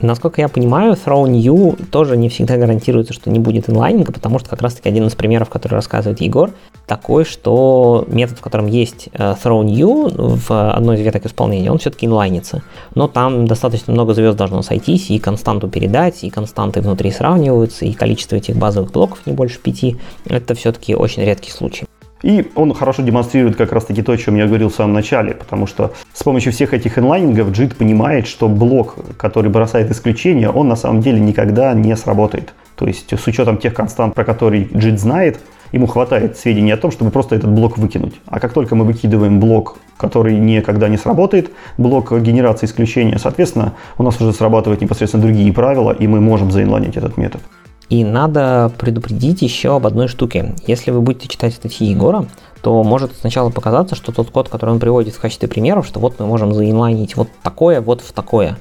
Насколько 0.01 0.41
я 0.41 0.47
понимаю, 0.47 0.93
throw 0.93 1.27
new 1.27 1.77
тоже 1.91 2.15
не 2.15 2.29
всегда 2.29 2.55
гарантируется, 2.57 3.13
что 3.13 3.29
не 3.29 3.39
будет 3.39 3.69
инлайнинга, 3.69 4.13
потому 4.13 4.39
что 4.39 4.49
как 4.49 4.61
раз-таки 4.61 4.87
один 4.87 5.07
из 5.07 5.15
примеров, 5.15 5.49
который 5.49 5.73
рассказывает 5.73 6.21
Егор, 6.21 6.51
такой, 6.87 7.25
что 7.25 8.05
метод, 8.07 8.37
в 8.37 8.41
котором 8.41 8.67
есть 8.67 9.09
э, 9.11 9.35
throw 9.43 9.63
new 9.63 10.09
в 10.09 10.71
одной 10.71 10.95
из 10.95 11.01
веток 11.01 11.25
исполнения, 11.25 11.69
он 11.69 11.79
все-таки 11.79 12.05
инлайнится. 12.05 12.63
Но 12.95 13.07
там 13.09 13.45
достаточно 13.45 13.91
много 13.93 14.13
звезд 14.13 14.37
должно 14.37 14.61
сойтись, 14.61 15.11
и 15.11 15.19
константу 15.19 15.67
передать, 15.67 16.23
и 16.23 16.29
константы 16.29 16.81
внутри 16.81 17.11
сравниваются, 17.11 17.85
и 17.85 17.91
количество 17.91 18.37
этих 18.37 18.55
базовых 18.55 18.91
блоков 18.91 19.19
не 19.25 19.33
больше 19.33 19.59
пяти. 19.59 19.97
Это 20.25 20.55
все-таки 20.55 20.95
очень 20.95 21.23
редкий 21.23 21.51
случай. 21.51 21.85
И 22.21 22.51
он 22.55 22.73
хорошо 22.73 23.01
демонстрирует 23.01 23.55
как 23.55 23.71
раз 23.71 23.85
таки 23.85 24.01
то, 24.01 24.11
о 24.11 24.17
чем 24.17 24.35
я 24.35 24.45
говорил 24.45 24.69
в 24.69 24.75
самом 24.75 24.93
начале, 24.93 25.33
потому 25.33 25.67
что 25.67 25.93
с 26.13 26.23
помощью 26.23 26.51
всех 26.51 26.73
этих 26.73 26.97
инлайнингов 26.97 27.49
JIT 27.49 27.75
понимает, 27.75 28.27
что 28.27 28.49
блок, 28.49 28.95
который 29.17 29.49
бросает 29.49 29.89
исключение, 29.91 30.49
он 30.49 30.67
на 30.67 30.75
самом 30.75 31.01
деле 31.01 31.19
никогда 31.19 31.73
не 31.73 31.95
сработает. 31.95 32.53
То 32.75 32.87
есть 32.87 33.11
с 33.17 33.27
учетом 33.27 33.57
тех 33.57 33.73
констант, 33.73 34.15
про 34.15 34.25
которые 34.25 34.65
JIT 34.65 34.97
знает, 34.97 35.39
ему 35.71 35.87
хватает 35.87 36.37
сведений 36.37 36.71
о 36.71 36.77
том, 36.77 36.91
чтобы 36.91 37.11
просто 37.11 37.35
этот 37.35 37.51
блок 37.51 37.77
выкинуть. 37.77 38.15
А 38.25 38.39
как 38.39 38.53
только 38.53 38.75
мы 38.75 38.85
выкидываем 38.85 39.39
блок, 39.39 39.77
который 39.97 40.37
никогда 40.37 40.89
не 40.89 40.97
сработает, 40.97 41.51
блок 41.77 42.11
генерации 42.21 42.65
исключения, 42.65 43.17
соответственно, 43.17 43.73
у 43.97 44.03
нас 44.03 44.19
уже 44.19 44.33
срабатывают 44.33 44.81
непосредственно 44.81 45.23
другие 45.23 45.53
правила, 45.53 45.91
и 45.91 46.07
мы 46.07 46.19
можем 46.21 46.51
заинлайнить 46.51 46.97
этот 46.97 47.17
метод. 47.17 47.41
И 47.89 48.03
надо 48.03 48.71
предупредить 48.77 49.41
еще 49.41 49.75
об 49.75 49.87
одной 49.87 50.07
штуке. 50.07 50.55
Если 50.67 50.91
вы 50.91 51.01
будете 51.01 51.27
читать 51.27 51.53
статьи 51.55 51.87
Егора, 51.87 52.25
то 52.61 52.83
может 52.83 53.15
сначала 53.19 53.49
показаться, 53.49 53.95
что 53.95 54.11
тот 54.11 54.29
код, 54.29 54.49
который 54.49 54.71
он 54.71 54.79
приводит 54.79 55.15
в 55.15 55.19
качестве 55.19 55.47
примеров, 55.47 55.87
что 55.87 55.99
вот 55.99 56.19
мы 56.19 56.27
можем 56.27 56.53
заинлайнить 56.53 57.15
вот 57.15 57.29
такое, 57.41 57.81
вот 57.81 58.01
в 58.01 58.11
такое, 58.11 58.57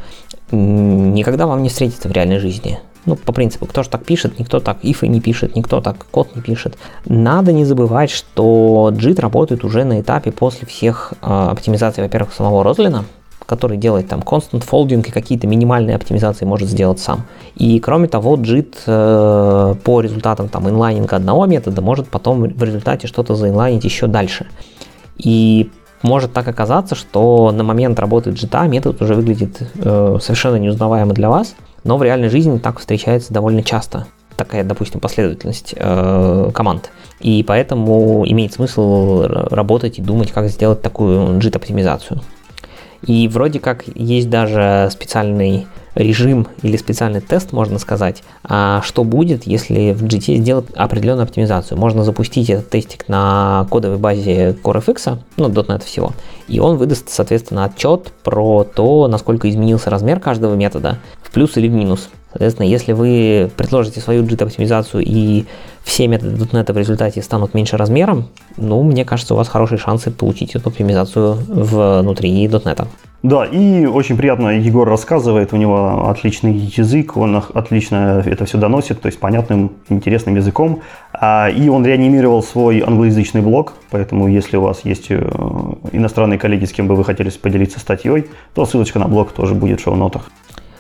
никогда 0.51 1.47
вам 1.47 1.63
не 1.63 1.69
встретится 1.69 2.09
в 2.09 2.13
реальной 2.13 2.39
жизни. 2.39 2.79
Ну, 3.05 3.17
по 3.17 3.33
принципу, 3.33 3.67
кто 3.67 3.83
же 3.83 3.89
так 3.89 4.05
пишет, 4.05 4.39
никто 4.39 4.61
так 4.61 4.79
ифы 4.83 5.09
не 5.09 5.21
пишет, 5.21 5.57
никто 5.57 5.81
так 5.81 6.07
код 6.11 6.35
не 6.37 6.43
пишет. 6.43 6.77
Надо 7.07 7.53
не 7.53 7.65
забывать, 7.65 8.11
что 8.11 8.91
JIT 8.93 9.21
работает 9.21 9.65
уже 9.65 9.85
на 9.85 10.01
этапе 10.01 10.31
после 10.31 10.67
всех 10.67 11.15
э, 11.23 11.27
оптимизаций, 11.27 12.03
во-первых, 12.03 12.35
самого 12.35 12.63
Розлина, 12.63 13.05
который 13.49 13.79
делает 13.79 14.09
там 14.09 14.21
constant 14.21 14.63
folding 14.63 15.01
и 15.09 15.11
какие-то 15.11 15.47
минимальные 15.47 15.97
оптимизации 15.97 16.45
может 16.45 16.69
сделать 16.69 17.01
сам. 17.01 17.23
И 17.57 17.81
кроме 17.81 18.07
того, 18.07 18.37
JIT 18.37 18.75
э, 18.87 19.75
по 19.83 20.01
результатам 20.03 20.51
там 20.51 20.69
инлайнинга 20.69 21.17
одного 21.17 21.47
метода 21.47 21.81
может 21.81 22.09
потом 22.09 22.43
в 22.43 22.63
результате 22.63 23.07
что-то 23.07 23.35
заинлайнить 23.35 23.85
еще 23.85 24.07
дальше. 24.07 24.47
И 25.17 25.71
может 26.03 26.35
так 26.35 26.47
оказаться, 26.47 26.95
что 26.95 27.51
на 27.51 27.65
момент 27.65 27.99
работы 27.99 28.31
JIT 28.31 28.69
метод 28.69 29.01
уже 29.01 29.15
выглядит 29.15 29.63
э, 29.77 30.19
совершенно 30.21 30.57
неузнаваемо 30.57 31.15
для 31.15 31.31
вас, 31.31 31.55
но 31.85 31.97
в 31.97 32.03
реальной 32.03 32.29
жизни 32.29 32.59
так 32.59 32.79
встречается 32.79 33.33
довольно 33.33 33.63
часто 33.63 34.07
такая, 34.37 34.63
допустим, 34.63 35.01
последовательность 35.01 35.75
э, 35.75 36.51
команд. 36.53 36.91
И 37.21 37.43
поэтому 37.43 38.25
имеет 38.27 38.53
смысл 38.53 39.23
работать 39.23 39.99
и 39.99 40.03
думать, 40.03 40.33
как 40.33 40.49
сделать 40.49 40.83
такую 40.83 41.39
JIT-оптимизацию. 41.39 42.21
И 43.07 43.29
вроде 43.29 43.61
как 43.61 43.85
есть 43.95 44.29
даже 44.29 44.89
специальный 44.91 45.67
режим 45.95 46.47
или 46.63 46.77
специальный 46.77 47.21
тест, 47.21 47.53
можно 47.53 47.79
сказать, 47.79 48.23
а 48.45 48.83
что 48.83 49.05
будет, 49.05 49.47
если 49.47 49.93
в 49.93 50.05
GT 50.05 50.37
сделать 50.37 50.67
определенную 50.75 51.25
оптимизацию. 51.25 51.79
Можно 51.79 52.05
запустить 52.05 52.51
этот 52.51 52.71
тестик 52.71 53.09
на 53.09 53.67
кодовой 53.71 53.99
базе 53.99 54.57
CoreFX, 54.63 55.19
ну, 55.37 55.49
.NET 55.49 55.85
всего, 55.85 56.13
и 56.47 56.61
он 56.61 56.77
выдаст, 56.77 57.09
соответственно, 57.09 57.65
отчет 57.65 58.13
про 58.23 58.65
то, 58.65 59.09
насколько 59.09 59.49
изменился 59.51 59.91
размер 59.91 60.21
каждого 60.21 60.55
метода 60.55 60.99
в 61.23 61.31
плюс 61.31 61.57
или 61.57 61.69
в 61.69 61.73
минус. 61.73 62.09
Соответственно, 62.31 62.67
если 62.67 62.93
вы 62.93 63.51
предложите 63.57 64.01
свою 64.01 64.23
JIT-оптимизацию 64.23 65.03
и 65.03 65.47
все 65.83 66.07
методы 66.07 66.37
.NET 66.37 66.73
в 66.73 66.77
результате 66.77 67.23
станут 67.23 67.55
меньше 67.55 67.77
размером, 67.77 68.29
ну, 68.57 68.83
мне 68.83 69.05
кажется, 69.05 69.35
у 69.35 69.37
вас 69.37 69.49
хорошие 69.49 69.79
шансы 69.79 70.11
получить 70.11 70.55
эту 70.55 70.69
оптимизацию 70.69 71.35
внутри 71.35 72.47
.NET. 72.47 72.87
Да, 73.25 73.45
и 73.45 73.85
очень 73.85 74.17
приятно 74.17 74.61
Егор 74.61 74.89
рассказывает, 74.89 75.53
у 75.53 75.57
него 75.57 76.09
отличный 76.09 76.53
язык, 76.53 77.17
он 77.17 77.43
отлично 77.53 78.23
это 78.25 78.45
все 78.45 78.59
доносит, 78.59 79.01
то 79.01 79.07
есть 79.07 79.19
понятным, 79.19 79.73
интересным 79.89 80.37
языком. 80.37 80.83
А, 81.13 81.49
и 81.49 81.69
он 81.69 81.85
реанимировал 81.85 82.45
свой 82.45 82.79
англоязычный 82.81 83.41
блог, 83.41 83.73
поэтому 83.91 84.29
если 84.29 84.57
у 84.57 84.61
вас 84.61 84.85
есть 84.85 85.07
э, 85.11 85.19
иностранные 85.91 86.39
коллеги, 86.39 86.65
с 86.65 86.73
кем 86.73 86.87
бы 86.87 86.95
вы 86.95 87.05
хотели 87.05 87.29
поделиться 87.31 87.81
статьей, 87.81 88.27
то 88.55 88.65
ссылочка 88.65 89.01
на 89.01 89.09
блог 89.09 89.33
тоже 89.33 89.55
будет 89.55 89.81
в 89.81 89.83
шоу-нотах. 89.83 90.31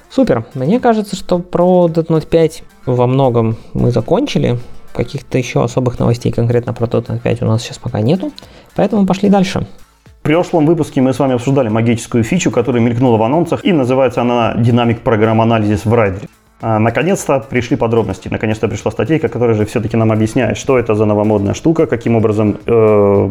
Супер. 0.09 0.47
Мне 0.55 0.79
кажется, 0.79 1.17
что 1.17 1.41
про 1.41 1.89
.NET 1.89 2.29
5 2.29 2.63
во 2.87 3.09
многом 3.09 3.57
мы 3.75 3.91
закончили. 3.91 4.59
Каких-то 4.95 5.39
еще 5.39 5.63
особых 5.63 5.99
новостей 5.99 6.31
конкретно 6.31 6.73
про 6.73 6.87
.NET 6.87 7.21
5 7.21 7.43
у 7.43 7.47
нас 7.47 7.63
сейчас 7.63 7.79
пока 7.79 8.01
нету. 8.01 8.31
Поэтому 8.77 9.07
пошли 9.07 9.29
дальше. 9.29 9.67
В 10.21 10.23
прошлом 10.29 10.67
выпуске 10.67 11.01
мы 11.01 11.15
с 11.15 11.19
вами 11.19 11.35
обсуждали 11.35 11.69
магическую 11.69 12.23
фичу, 12.23 12.51
которая 12.51 12.83
мелькнула 12.83 13.17
в 13.17 13.23
анонсах, 13.23 13.65
и 13.65 13.73
называется 13.73 14.21
она 14.21 14.55
«Dynamic 14.57 15.01
Program 15.01 15.41
Analysis 15.41 15.87
в 15.87 15.95
Rider 15.95 16.13
е». 16.13 16.29
А, 16.61 16.79
наконец-то 16.81 17.39
пришли 17.39 17.77
подробности, 17.77 18.29
наконец-то 18.29 18.67
пришла 18.69 18.91
статейка, 18.91 19.29
которая 19.29 19.55
же 19.55 19.65
все-таки 19.65 19.97
нам 19.97 20.11
объясняет, 20.11 20.59
что 20.59 20.77
это 20.77 20.95
за 20.97 21.05
новомодная 21.05 21.55
штука, 21.55 21.87
каким 21.87 22.17
образом 22.17 22.59
э, 22.67 23.31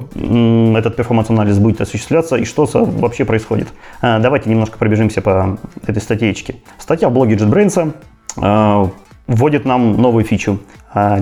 этот 0.77 0.95
performance-анализ 0.95 1.59
будет 1.59 1.81
осуществляться 1.81 2.37
и 2.37 2.45
что 2.45 2.65
вообще 2.73 3.25
происходит. 3.25 3.67
А, 4.01 4.19
давайте 4.19 4.49
немножко 4.49 4.77
пробежимся 4.77 5.21
по 5.21 5.57
этой 5.85 6.01
статейке. 6.01 6.55
Статья 6.79 7.09
в 7.09 7.13
блоге 7.13 7.35
JetBrains 7.35 7.93
э, 8.41 8.89
вводит 9.27 9.65
нам 9.65 10.01
новую 10.01 10.23
фичу 10.23 10.59
э, 10.93 11.17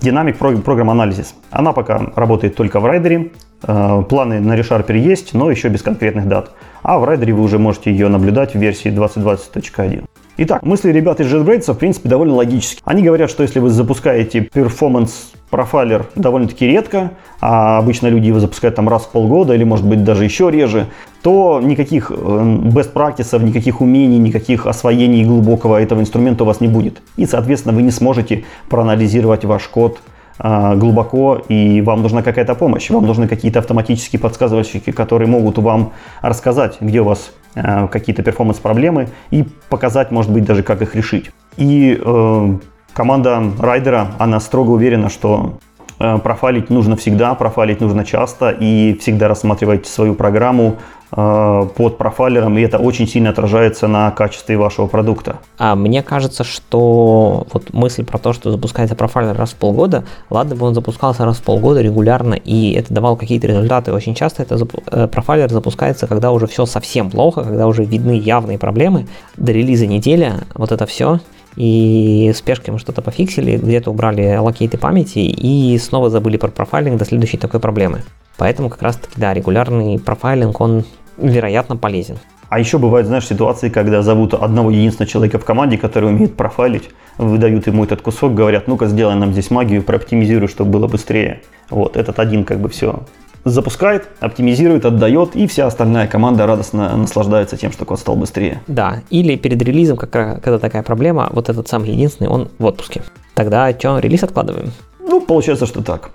Dynamic 0.00 0.38
Program 0.38 0.86
Analysis. 0.86 1.34
Она 1.50 1.72
пока 1.72 2.12
работает 2.14 2.54
только 2.54 2.78
в 2.78 2.86
райдере. 2.86 3.32
Э, 3.62 4.02
планы 4.08 4.40
на 4.40 4.56
ReSharper 4.56 4.96
есть, 4.96 5.34
но 5.34 5.50
еще 5.50 5.68
без 5.68 5.82
конкретных 5.82 6.28
дат. 6.28 6.50
А 6.82 6.98
в 6.98 7.04
райдере 7.04 7.34
вы 7.34 7.42
уже 7.42 7.58
можете 7.58 7.90
ее 7.90 8.08
наблюдать 8.08 8.54
в 8.54 8.58
версии 8.58 8.90
2020.1. 8.90 10.04
Итак, 10.42 10.62
мысли 10.62 10.90
ребят 10.90 11.20
из 11.20 11.30
JetBrains 11.30 11.70
в 11.70 11.76
принципе 11.76 12.08
довольно 12.08 12.34
логические. 12.34 12.80
Они 12.86 13.02
говорят, 13.02 13.28
что 13.28 13.42
если 13.42 13.58
вы 13.58 13.68
запускаете 13.68 14.38
performance 14.38 15.10
профайлер 15.50 16.06
довольно-таки 16.14 16.66
редко, 16.66 17.10
а 17.40 17.78
обычно 17.78 18.06
люди 18.06 18.28
его 18.28 18.40
запускают 18.40 18.76
там 18.76 18.88
раз 18.88 19.02
в 19.02 19.10
полгода 19.10 19.52
или 19.54 19.64
может 19.64 19.86
быть 19.86 20.02
даже 20.02 20.24
еще 20.24 20.50
реже, 20.50 20.86
то 21.22 21.60
никаких 21.62 22.10
э, 22.10 22.14
best 22.14 22.94
practices, 22.94 23.42
никаких 23.42 23.82
умений, 23.82 24.18
никаких 24.18 24.66
освоений 24.66 25.24
глубокого 25.24 25.78
этого 25.82 26.00
инструмента 26.00 26.44
у 26.44 26.46
вас 26.46 26.60
не 26.60 26.68
будет. 26.68 27.02
И, 27.16 27.26
соответственно, 27.26 27.74
вы 27.74 27.82
не 27.82 27.90
сможете 27.90 28.44
проанализировать 28.70 29.44
ваш 29.44 29.64
код 29.64 29.98
глубоко, 30.42 31.42
и 31.48 31.82
вам 31.82 32.02
нужна 32.02 32.22
какая-то 32.22 32.54
помощь, 32.54 32.88
вам 32.90 33.06
нужны 33.06 33.28
какие-то 33.28 33.58
автоматические 33.58 34.20
подсказывальщики, 34.20 34.90
которые 34.90 35.28
могут 35.28 35.58
вам 35.58 35.92
рассказать, 36.22 36.78
где 36.80 37.02
у 37.02 37.04
вас 37.04 37.32
Э, 37.56 37.88
какие-то 37.88 38.22
перформанс-проблемы 38.22 39.08
и 39.32 39.44
показать, 39.68 40.12
может 40.12 40.30
быть, 40.30 40.44
даже 40.44 40.62
как 40.62 40.82
их 40.82 40.94
решить. 40.94 41.32
И 41.56 42.00
э, 42.00 42.58
команда 42.92 43.42
райдера, 43.58 44.12
она 44.18 44.38
строго 44.38 44.70
уверена, 44.70 45.08
что 45.08 45.58
профайлить 46.00 46.70
нужно 46.70 46.96
всегда, 46.96 47.34
профайлить 47.34 47.80
нужно 47.80 48.04
часто 48.04 48.50
и 48.50 48.96
всегда 49.00 49.28
рассматривать 49.28 49.86
свою 49.86 50.14
программу 50.14 50.78
Э, 51.12 51.66
под 51.74 51.98
профайлером, 51.98 52.56
и 52.56 52.62
это 52.62 52.78
очень 52.78 53.08
сильно 53.08 53.30
отражается 53.30 53.88
на 53.88 54.12
качестве 54.12 54.56
вашего 54.56 54.86
продукта. 54.86 55.38
А 55.58 55.74
мне 55.74 56.04
кажется, 56.04 56.44
что 56.44 57.48
вот 57.52 57.72
мысль 57.72 58.04
про 58.04 58.18
то, 58.18 58.32
что 58.32 58.52
запускается 58.52 58.94
профайлер 58.94 59.36
раз 59.36 59.50
в 59.50 59.56
полгода, 59.56 60.04
ладно 60.30 60.54
бы 60.54 60.66
он 60.66 60.74
запускался 60.74 61.24
раз 61.24 61.38
в 61.38 61.42
полгода 61.42 61.80
регулярно, 61.80 62.34
и 62.34 62.74
это 62.74 62.94
давал 62.94 63.16
какие-то 63.16 63.48
результаты. 63.48 63.92
Очень 63.92 64.14
часто 64.14 64.44
это 64.44 64.56
э, 64.92 65.08
профайлер 65.08 65.50
запускается, 65.50 66.06
когда 66.06 66.30
уже 66.30 66.46
все 66.46 66.64
совсем 66.64 67.10
плохо, 67.10 67.42
когда 67.42 67.66
уже 67.66 67.84
видны 67.84 68.12
явные 68.12 68.58
проблемы. 68.58 69.08
До 69.36 69.50
релиза 69.50 69.88
неделя, 69.88 70.34
вот 70.54 70.70
это 70.70 70.86
все, 70.86 71.18
и 71.56 72.32
спешкой 72.34 72.72
мы 72.72 72.78
что-то 72.78 73.02
пофиксили, 73.02 73.56
где-то 73.56 73.90
убрали 73.90 74.22
аллокейты 74.22 74.78
памяти 74.78 75.18
и 75.18 75.76
снова 75.78 76.10
забыли 76.10 76.36
про 76.36 76.48
профайлинг 76.48 76.98
до 76.98 77.04
следующей 77.04 77.36
такой 77.36 77.60
проблемы. 77.60 78.02
Поэтому 78.36 78.70
как 78.70 78.82
раз 78.82 78.96
таки, 78.96 79.20
да, 79.20 79.34
регулярный 79.34 79.98
профайлинг, 79.98 80.60
он 80.60 80.84
вероятно, 81.18 81.76
полезен. 81.76 82.18
А 82.48 82.58
еще 82.58 82.78
бывают, 82.78 83.06
знаешь, 83.06 83.26
ситуации, 83.26 83.68
когда 83.68 84.02
зовут 84.02 84.34
одного 84.34 84.70
единственного 84.70 85.10
человека 85.10 85.38
в 85.38 85.44
команде, 85.44 85.78
который 85.78 86.08
умеет 86.08 86.36
профайлить, 86.36 86.90
выдают 87.16 87.66
ему 87.66 87.84
этот 87.84 88.02
кусок, 88.02 88.34
говорят, 88.34 88.66
ну-ка 88.66 88.86
сделай 88.86 89.14
нам 89.14 89.32
здесь 89.32 89.50
магию, 89.50 89.82
прооптимизируй, 89.82 90.48
чтобы 90.48 90.70
было 90.72 90.88
быстрее. 90.88 91.42
Вот, 91.68 91.96
этот 91.96 92.18
один 92.18 92.44
как 92.44 92.58
бы 92.58 92.68
все 92.68 93.04
запускает, 93.44 94.08
оптимизирует, 94.20 94.84
отдает, 94.84 95.36
и 95.36 95.46
вся 95.46 95.66
остальная 95.66 96.06
команда 96.06 96.46
радостно 96.46 96.96
наслаждается 96.96 97.56
тем, 97.56 97.72
что 97.72 97.84
код 97.84 98.00
стал 98.00 98.16
быстрее. 98.16 98.62
Да, 98.66 99.02
или 99.10 99.36
перед 99.36 99.60
релизом, 99.62 99.96
когда 99.96 100.58
такая 100.58 100.82
проблема, 100.82 101.28
вот 101.32 101.48
этот 101.48 101.68
самый 101.68 101.90
единственный, 101.90 102.28
он 102.28 102.48
в 102.58 102.64
отпуске. 102.64 103.02
Тогда 103.34 103.72
что, 103.72 103.98
релиз 103.98 104.22
откладываем? 104.22 104.72
Ну, 105.00 105.20
получается, 105.20 105.66
что 105.66 105.82
так. 105.82 106.10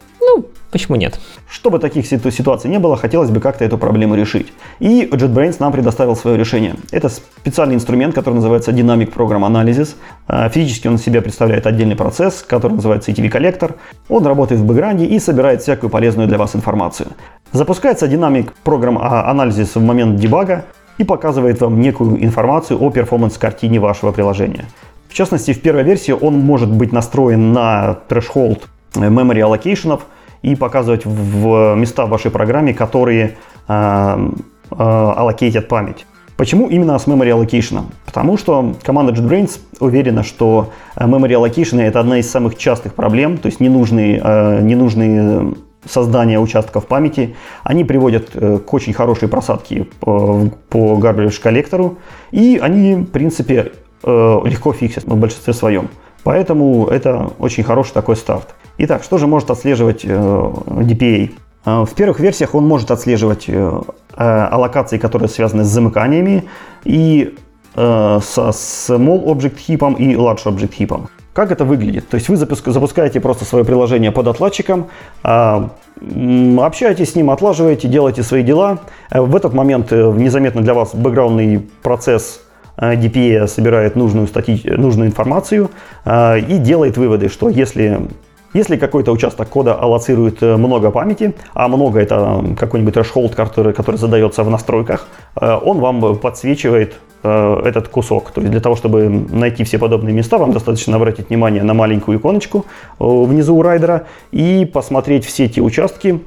Почему 0.76 0.98
нет? 0.98 1.22
Чтобы 1.50 1.80
таких 1.80 2.06
ситуаций 2.06 2.70
не 2.70 2.80
было, 2.80 2.98
хотелось 2.98 3.30
бы 3.30 3.40
как-то 3.40 3.64
эту 3.64 3.78
проблему 3.78 4.16
решить. 4.16 4.52
И 4.80 5.06
JetBrains 5.10 5.56
нам 5.60 5.72
предоставил 5.72 6.18
свое 6.18 6.38
решение. 6.38 6.76
Это 6.92 7.08
специальный 7.08 7.76
инструмент, 7.76 8.14
который 8.14 8.36
называется 8.36 8.72
Dynamic 8.72 9.14
Program 9.14 9.50
Analysis. 9.50 9.96
А, 10.28 10.50
физически 10.50 10.90
он 10.90 10.98
себя 10.98 11.22
представляет 11.22 11.66
отдельный 11.66 11.96
процесс, 11.96 12.44
который 12.46 12.74
называется 12.74 13.12
ETV 13.12 13.32
Collector. 13.32 13.76
Он 14.10 14.26
работает 14.26 14.60
в 14.60 14.66
бэкграунде 14.66 15.06
и 15.06 15.18
собирает 15.18 15.62
всякую 15.62 15.90
полезную 15.90 16.28
для 16.28 16.38
вас 16.38 16.58
информацию. 16.58 17.08
Запускается 17.54 18.08
Dynamic 18.08 18.50
Program 18.66 18.98
Analysis 18.98 19.80
в 19.80 19.82
момент 19.82 20.18
дебага 20.18 20.66
и 20.98 21.06
показывает 21.06 21.62
вам 21.62 21.80
некую 21.80 22.22
информацию 22.22 22.84
о 22.84 22.90
перформанс-картине 22.90 23.80
вашего 23.80 24.12
приложения. 24.12 24.66
В 25.08 25.14
частности, 25.14 25.54
в 25.54 25.62
первой 25.62 25.84
версии 25.84 26.12
он 26.12 26.38
может 26.38 26.70
быть 26.70 26.92
настроен 26.92 27.54
на 27.54 27.98
threshold 28.10 28.64
memory 28.94 29.40
allocation, 29.40 30.00
и 30.46 30.56
показывать 30.56 31.06
в 31.06 31.76
места 31.76 32.06
в 32.06 32.10
вашей 32.10 32.30
программе, 32.30 32.74
которые 32.74 33.36
э, 33.68 34.30
э, 34.72 34.76
аллокейтят 34.78 35.68
память. 35.68 36.06
Почему 36.38 36.68
именно 36.68 37.00
с 37.00 37.08
memory 37.08 37.32
allocation? 37.32 37.86
Потому 38.06 38.38
что 38.38 38.76
команда 38.84 39.12
JetBrains 39.12 39.60
уверена, 39.80 40.24
что 40.24 40.70
э, 40.96 41.04
memory 41.04 41.32
allocation 41.32 41.82
это 41.82 42.00
одна 42.00 42.20
из 42.20 42.30
самых 42.30 42.58
частых 42.58 42.94
проблем, 42.94 43.40
то 43.40 43.48
есть 43.48 43.60
ненужные, 43.60 44.22
э, 44.24 44.62
ненужные 44.62 45.56
создания 45.90 46.40
участков 46.40 46.86
памяти, 46.86 47.36
они 47.64 47.84
приводят 47.84 48.32
к 48.32 48.74
очень 48.74 48.94
хорошей 48.94 49.28
просадке 49.28 49.88
по 50.00 50.50
garbage 50.72 51.40
коллектору, 51.42 51.98
и 52.32 52.60
они, 52.62 52.96
в 52.96 53.06
принципе, 53.06 53.72
легко 54.04 54.74
фиксят 54.74 55.04
в 55.04 55.16
большинстве 55.16 55.54
своем. 55.54 55.90
Поэтому 56.24 56.88
это 56.88 57.30
очень 57.38 57.64
хороший 57.64 57.94
такой 57.94 58.16
старт. 58.16 58.56
Итак, 58.78 59.04
что 59.04 59.18
же 59.18 59.26
может 59.26 59.50
отслеживать 59.52 60.02
э, 60.04 60.10
DPA? 60.10 61.32
Э, 61.66 61.86
в 61.86 61.94
первых 61.96 62.20
версиях 62.20 62.56
он 62.56 62.68
может 62.68 62.92
отслеживать 62.92 63.46
э, 63.48 63.82
аллокации, 64.18 64.98
которые 64.98 65.30
связаны 65.30 65.64
с 65.64 65.68
замыканиями, 65.68 66.44
и 66.84 67.36
со 67.74 68.52
Small 68.52 69.26
Object 69.26 69.58
Heap 69.68 69.98
и 69.98 70.14
Large 70.14 70.46
Object 70.46 70.78
Heap. 70.80 71.10
Как 71.34 71.52
это 71.52 71.66
выглядит? 71.66 72.08
То 72.08 72.16
есть 72.16 72.30
вы 72.30 72.38
запускаете 72.38 73.20
просто 73.20 73.44
свое 73.44 73.66
приложение 73.66 74.14
под 74.14 74.28
отладчиком, 74.28 74.88
общаетесь 75.22 77.12
с 77.12 77.16
ним, 77.16 77.32
отлаживаете, 77.32 77.90
делаете 77.90 78.24
свои 78.24 78.44
дела. 78.44 78.80
В 79.12 79.36
этот 79.36 79.54
момент 79.54 79.92
незаметно 79.92 80.62
для 80.62 80.74
вас 80.74 80.96
бэкграундный 80.96 81.68
процесс 81.84 82.40
DPA 82.78 83.46
собирает 83.48 83.98
нужную, 83.98 84.28
стати... 84.28 84.64
нужную 84.70 85.10
информацию 85.10 85.70
и 86.08 86.58
делает 86.60 86.96
выводы, 86.96 87.28
что 87.28 87.50
если 87.50 88.08
если 88.56 88.78
какой-то 88.78 89.12
участок 89.12 89.50
кода 89.50 89.76
аллоцирует 89.76 90.42
э, 90.42 90.56
много 90.56 90.90
памяти, 90.90 91.36
а 91.54 91.68
много 91.68 92.00
это 92.00 92.42
какой-нибудь 92.58 92.96
threshold, 92.96 93.36
который, 93.36 93.74
который 93.74 93.98
задается 93.98 94.44
в 94.44 94.50
настройках, 94.50 95.08
э, 95.36 95.60
он 95.62 95.80
вам 95.80 96.16
подсвечивает 96.16 96.96
э, 97.24 97.62
этот 97.66 97.90
кусок. 97.90 98.32
То 98.32 98.40
есть 98.40 98.52
для 98.52 98.62
того, 98.62 98.78
чтобы 98.78 99.10
найти 99.10 99.66
все 99.66 99.78
подобные 99.78 100.16
места, 100.16 100.38
вам 100.38 100.54
достаточно 100.54 100.96
обратить 100.96 101.28
внимание 101.28 101.64
на 101.64 101.74
маленькую 101.74 102.18
иконочку 102.18 102.66
внизу 102.98 103.58
у 103.58 103.62
райдера 103.62 104.08
и 104.32 104.64
посмотреть 104.64 105.26
все 105.26 105.50
те 105.50 105.60
участки, 105.60 106.22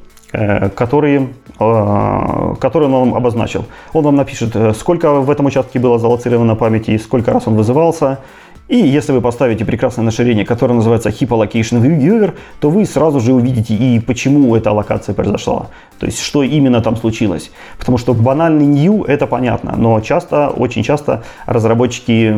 которые, 0.76 1.28
которые 1.56 2.88
он 2.88 2.92
вам 2.92 3.14
обозначил. 3.14 3.64
Он 3.94 4.04
вам 4.04 4.16
напишет, 4.16 4.54
сколько 4.76 5.12
в 5.14 5.30
этом 5.30 5.46
участке 5.46 5.78
было 5.78 5.98
залоцировано 5.98 6.54
памяти, 6.54 6.98
сколько 6.98 7.32
раз 7.32 7.48
он 7.48 7.56
вызывался, 7.56 8.18
и 8.68 8.76
если 8.76 9.12
вы 9.12 9.22
поставите 9.22 9.64
прекрасное 9.64 10.06
расширение, 10.06 10.44
которое 10.44 10.74
называется 10.74 11.08
Heap 11.08 11.28
Allocation 11.28 11.80
Viewer, 11.80 12.34
то 12.60 12.68
вы 12.68 12.84
сразу 12.84 13.18
же 13.18 13.32
увидите 13.32 13.74
и 13.74 13.98
почему 13.98 14.54
эта 14.54 14.70
аллокация 14.70 15.14
произошла. 15.14 15.68
То 15.98 16.06
есть, 16.06 16.20
что 16.20 16.42
именно 16.42 16.82
там 16.82 16.96
случилось. 16.96 17.50
Потому 17.78 17.96
что 17.96 18.12
банальный 18.12 18.66
new 18.66 19.04
это 19.04 19.26
понятно, 19.26 19.74
но 19.76 20.00
часто, 20.00 20.48
очень 20.48 20.82
часто 20.82 21.22
разработчики 21.46 22.34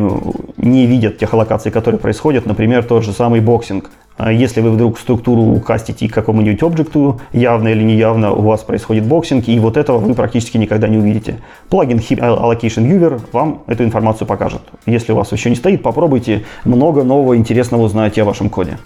не 0.57 0.85
видят 0.85 1.17
тех 1.17 1.33
аллокаций, 1.33 1.69
которые 1.69 1.99
происходят. 1.99 2.45
Например, 2.45 2.83
тот 2.83 3.03
же 3.03 3.11
самый 3.11 3.41
боксинг. 3.41 3.89
А 4.23 4.31
если 4.31 4.61
вы 4.61 4.69
вдруг 4.69 4.99
структуру 4.99 5.59
кастите 5.61 6.07
к 6.07 6.13
какому-нибудь 6.13 6.61
объекту, 6.61 7.19
явно 7.33 7.69
или 7.69 7.81
неявно 7.81 8.31
у 8.33 8.43
вас 8.43 8.61
происходит 8.61 9.03
boxing, 9.03 9.47
и 9.47 9.59
вот 9.59 9.77
этого 9.77 9.97
вы 9.97 10.13
практически 10.13 10.57
никогда 10.57 10.87
не 10.87 10.99
увидите. 10.99 11.39
Плагин 11.69 11.97
Heap 11.97 12.19
Allocation 12.19 12.85
Viewer 12.87 13.19
вам 13.31 13.63
эту 13.65 13.83
информацию 13.83 14.27
покажет. 14.27 14.61
Если 14.85 15.11
у 15.11 15.15
вас 15.15 15.31
еще 15.31 15.49
не 15.49 15.55
стоит, 15.55 15.81
попробуйте, 15.81 16.45
много 16.65 17.01
нового 17.01 17.35
интересного 17.35 17.81
узнаете 17.81 18.21
о 18.21 18.25
вашем 18.25 18.51
коде. 18.51 18.77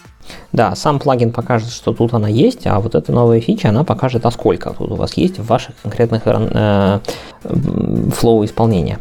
Да, 0.53 0.73
сам 0.73 0.99
плагин 0.99 1.33
покажет, 1.33 1.69
что 1.69 1.91
тут 1.91 2.13
она 2.13 2.29
есть, 2.29 2.65
а 2.65 2.79
вот 2.79 2.95
эта 2.95 3.11
новая 3.11 3.41
фича, 3.41 3.69
она 3.69 3.83
покажет, 3.83 4.25
а 4.25 4.31
сколько 4.31 4.69
тут 4.69 4.89
у 4.89 4.95
вас 4.95 5.17
есть 5.17 5.37
в 5.37 5.45
ваших 5.45 5.75
конкретных 5.83 6.21
э, 6.25 6.99
flow 8.13 8.45
исполнения. 8.45 8.99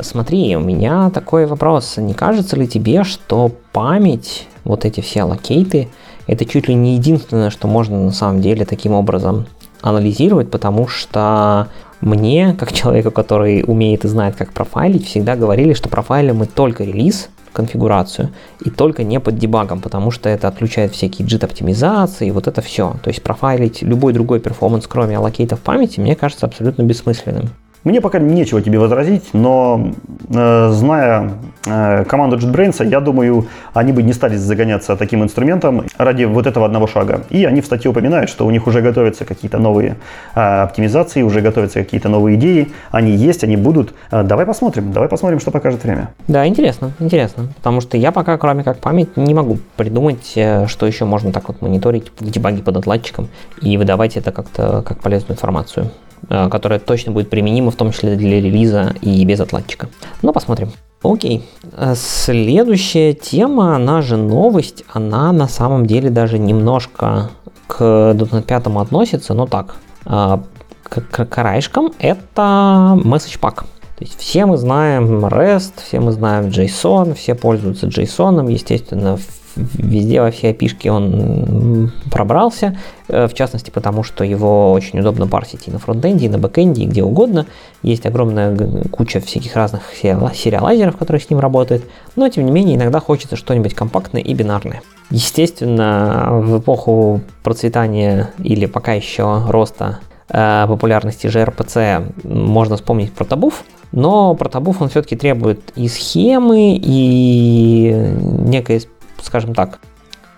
Смотри, 0.00 0.56
у 0.56 0.60
меня 0.60 1.10
такой 1.10 1.46
вопрос. 1.46 1.96
Не 1.96 2.14
кажется 2.14 2.56
ли 2.56 2.68
тебе, 2.68 3.02
что 3.02 3.50
память, 3.72 4.46
вот 4.64 4.84
эти 4.84 5.00
все 5.00 5.24
аллокейты, 5.24 5.88
это 6.26 6.44
чуть 6.44 6.68
ли 6.68 6.74
не 6.74 6.94
единственное, 6.94 7.50
что 7.50 7.66
можно 7.66 7.98
на 7.98 8.12
самом 8.12 8.40
деле 8.40 8.64
таким 8.64 8.92
образом 8.92 9.46
анализировать, 9.80 10.50
потому 10.50 10.86
что 10.86 11.68
мне, 12.00 12.54
как 12.58 12.72
человеку, 12.72 13.10
который 13.10 13.64
умеет 13.66 14.04
и 14.04 14.08
знает, 14.08 14.36
как 14.36 14.52
профайлить, 14.52 15.06
всегда 15.06 15.36
говорили, 15.36 15.72
что 15.72 15.88
профайлим 15.88 16.36
мы 16.36 16.46
только 16.46 16.84
релиз, 16.84 17.28
конфигурацию 17.52 18.30
и 18.64 18.70
только 18.70 19.02
не 19.02 19.18
под 19.18 19.36
дебагом, 19.36 19.80
потому 19.80 20.12
что 20.12 20.28
это 20.28 20.46
отключает 20.46 20.92
всякие 20.92 21.26
JIT 21.26 21.44
оптимизации, 21.44 22.30
вот 22.30 22.46
это 22.46 22.60
все. 22.60 22.94
То 23.02 23.08
есть 23.08 23.22
профайлить 23.22 23.82
любой 23.82 24.12
другой 24.12 24.38
performance, 24.38 24.86
кроме 24.86 25.16
аллокейтов 25.16 25.58
памяти, 25.60 25.98
мне 25.98 26.14
кажется 26.14 26.46
абсолютно 26.46 26.82
бессмысленным. 26.82 27.50
Мне 27.84 28.00
пока 28.00 28.18
нечего 28.18 28.60
тебе 28.60 28.78
возразить, 28.78 29.30
но 29.32 29.92
э, 30.28 30.70
зная 30.72 31.30
э, 31.64 32.04
команду 32.04 32.36
JetBrains, 32.36 32.84
я 32.86 33.00
думаю, 33.00 33.46
они 33.72 33.92
бы 33.92 34.02
не 34.02 34.12
стали 34.12 34.36
загоняться 34.36 34.96
таким 34.96 35.22
инструментом 35.22 35.84
ради 35.96 36.24
вот 36.24 36.46
этого 36.46 36.66
одного 36.66 36.86
шага. 36.86 37.22
И 37.30 37.44
они 37.44 37.60
в 37.60 37.66
статье 37.66 37.90
упоминают, 37.90 38.30
что 38.30 38.46
у 38.46 38.50
них 38.50 38.66
уже 38.66 38.80
готовятся 38.80 39.24
какие-то 39.24 39.58
новые 39.58 39.96
э, 40.34 40.62
оптимизации, 40.62 41.22
уже 41.22 41.40
готовятся 41.40 41.78
какие-то 41.78 42.08
новые 42.08 42.36
идеи. 42.36 42.72
Они 42.90 43.12
есть, 43.12 43.44
они 43.44 43.56
будут. 43.56 43.94
Э, 44.10 44.24
давай 44.24 44.44
посмотрим, 44.44 44.92
давай 44.92 45.08
посмотрим, 45.08 45.38
что 45.38 45.50
покажет 45.52 45.84
время. 45.84 46.10
Да, 46.26 46.46
интересно, 46.46 46.92
интересно. 46.98 47.48
Потому 47.56 47.80
что 47.80 47.96
я 47.96 48.10
пока, 48.10 48.36
кроме 48.38 48.64
как 48.64 48.78
память, 48.78 49.16
не 49.16 49.34
могу 49.34 49.58
придумать, 49.76 50.32
э, 50.34 50.66
что 50.66 50.84
еще 50.86 51.04
можно 51.04 51.32
так 51.32 51.46
вот 51.46 51.62
мониторить 51.62 52.10
в 52.18 52.28
дебаге 52.28 52.62
под 52.62 52.76
отладчиком 52.78 53.28
и 53.62 53.76
выдавать 53.76 54.16
это 54.16 54.32
как-то 54.32 54.82
как 54.82 55.00
полезную 55.00 55.36
информацию. 55.36 55.90
Э, 56.28 56.48
которая 56.50 56.78
точно 56.78 57.12
будет 57.12 57.30
применима, 57.30 57.70
в 57.70 57.76
том 57.76 57.92
числе 57.92 58.16
для 58.16 58.40
релиза 58.40 58.94
и 59.00 59.24
без 59.24 59.40
отладчика. 59.40 59.88
Но 60.22 60.32
посмотрим. 60.32 60.72
Окей. 61.02 61.44
Э, 61.76 61.94
следующая 61.96 63.14
тема, 63.14 63.76
она 63.76 64.02
же 64.02 64.16
новость, 64.16 64.84
она 64.92 65.32
на 65.32 65.48
самом 65.48 65.86
деле 65.86 66.10
даже 66.10 66.38
немножко 66.38 67.30
к 67.66 67.82
.NET 68.14 68.42
5 68.42 68.66
относится, 68.66 69.34
но 69.34 69.46
так, 69.46 69.76
э, 70.06 70.38
к, 70.82 71.00
к 71.00 71.24
краешкам, 71.26 71.92
это 71.98 72.98
MessagePack. 73.04 73.64
То 73.96 74.04
есть 74.04 74.18
все 74.18 74.46
мы 74.46 74.58
знаем 74.58 75.24
REST, 75.24 75.72
все 75.84 76.00
мы 76.00 76.12
знаем 76.12 76.46
JSON, 76.46 77.14
все 77.14 77.34
пользуются 77.34 77.86
JSON, 77.86 78.50
естественно, 78.50 79.18
везде 79.58 80.20
во 80.20 80.30
все 80.30 80.50
API 80.50 80.66
шки 80.66 80.88
он 80.88 81.92
пробрался, 82.10 82.76
э, 83.08 83.26
в 83.26 83.34
частности 83.34 83.70
потому, 83.70 84.02
что 84.02 84.24
его 84.24 84.72
очень 84.72 85.00
удобно 85.00 85.26
парсить 85.26 85.68
и 85.68 85.70
на 85.70 85.78
фронтенде, 85.78 86.26
и 86.26 86.28
на 86.28 86.38
бэкенде, 86.38 86.82
и 86.82 86.86
где 86.86 87.02
угодно. 87.02 87.46
Есть 87.82 88.06
огромная 88.06 88.56
куча 88.90 89.20
всяких 89.20 89.56
разных 89.56 89.82
сериалайзеров, 89.94 90.96
которые 90.96 91.20
с 91.20 91.30
ним 91.30 91.40
работают, 91.40 91.84
но 92.16 92.28
тем 92.28 92.44
не 92.46 92.52
менее 92.52 92.76
иногда 92.76 93.00
хочется 93.00 93.36
что-нибудь 93.36 93.74
компактное 93.74 94.22
и 94.22 94.34
бинарное. 94.34 94.82
Естественно, 95.10 96.28
в 96.32 96.60
эпоху 96.60 97.22
процветания 97.42 98.30
или 98.38 98.66
пока 98.66 98.92
еще 98.92 99.42
роста 99.48 100.00
э, 100.28 100.66
популярности 100.68 101.26
gRPC 101.26 102.28
можно 102.28 102.76
вспомнить 102.76 103.12
про 103.12 103.24
табуф, 103.24 103.64
но 103.92 104.34
про 104.34 104.48
табуф 104.48 104.82
он 104.82 104.88
все-таки 104.90 105.16
требует 105.16 105.60
и 105.76 105.88
схемы, 105.88 106.78
и 106.80 107.90
некой 108.20 108.86
скажем 109.22 109.54
так, 109.54 109.78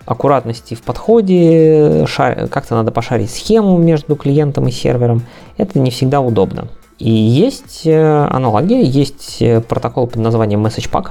аккуратности 0.05 0.73
в 0.73 0.81
подходе, 0.81 2.05
как-то 2.07 2.75
надо 2.75 2.91
пошарить 2.91 3.31
схему 3.31 3.77
между 3.77 4.15
клиентом 4.15 4.67
и 4.67 4.71
сервером. 4.71 5.23
Это 5.57 5.79
не 5.79 5.91
всегда 5.91 6.21
удобно. 6.21 6.67
И 6.99 7.09
есть 7.09 7.81
э, 7.85 8.27
аналогия, 8.29 8.83
есть 8.83 9.41
э, 9.41 9.59
протокол 9.61 10.05
под 10.05 10.17
названием 10.17 10.63
MessagePack, 10.63 11.09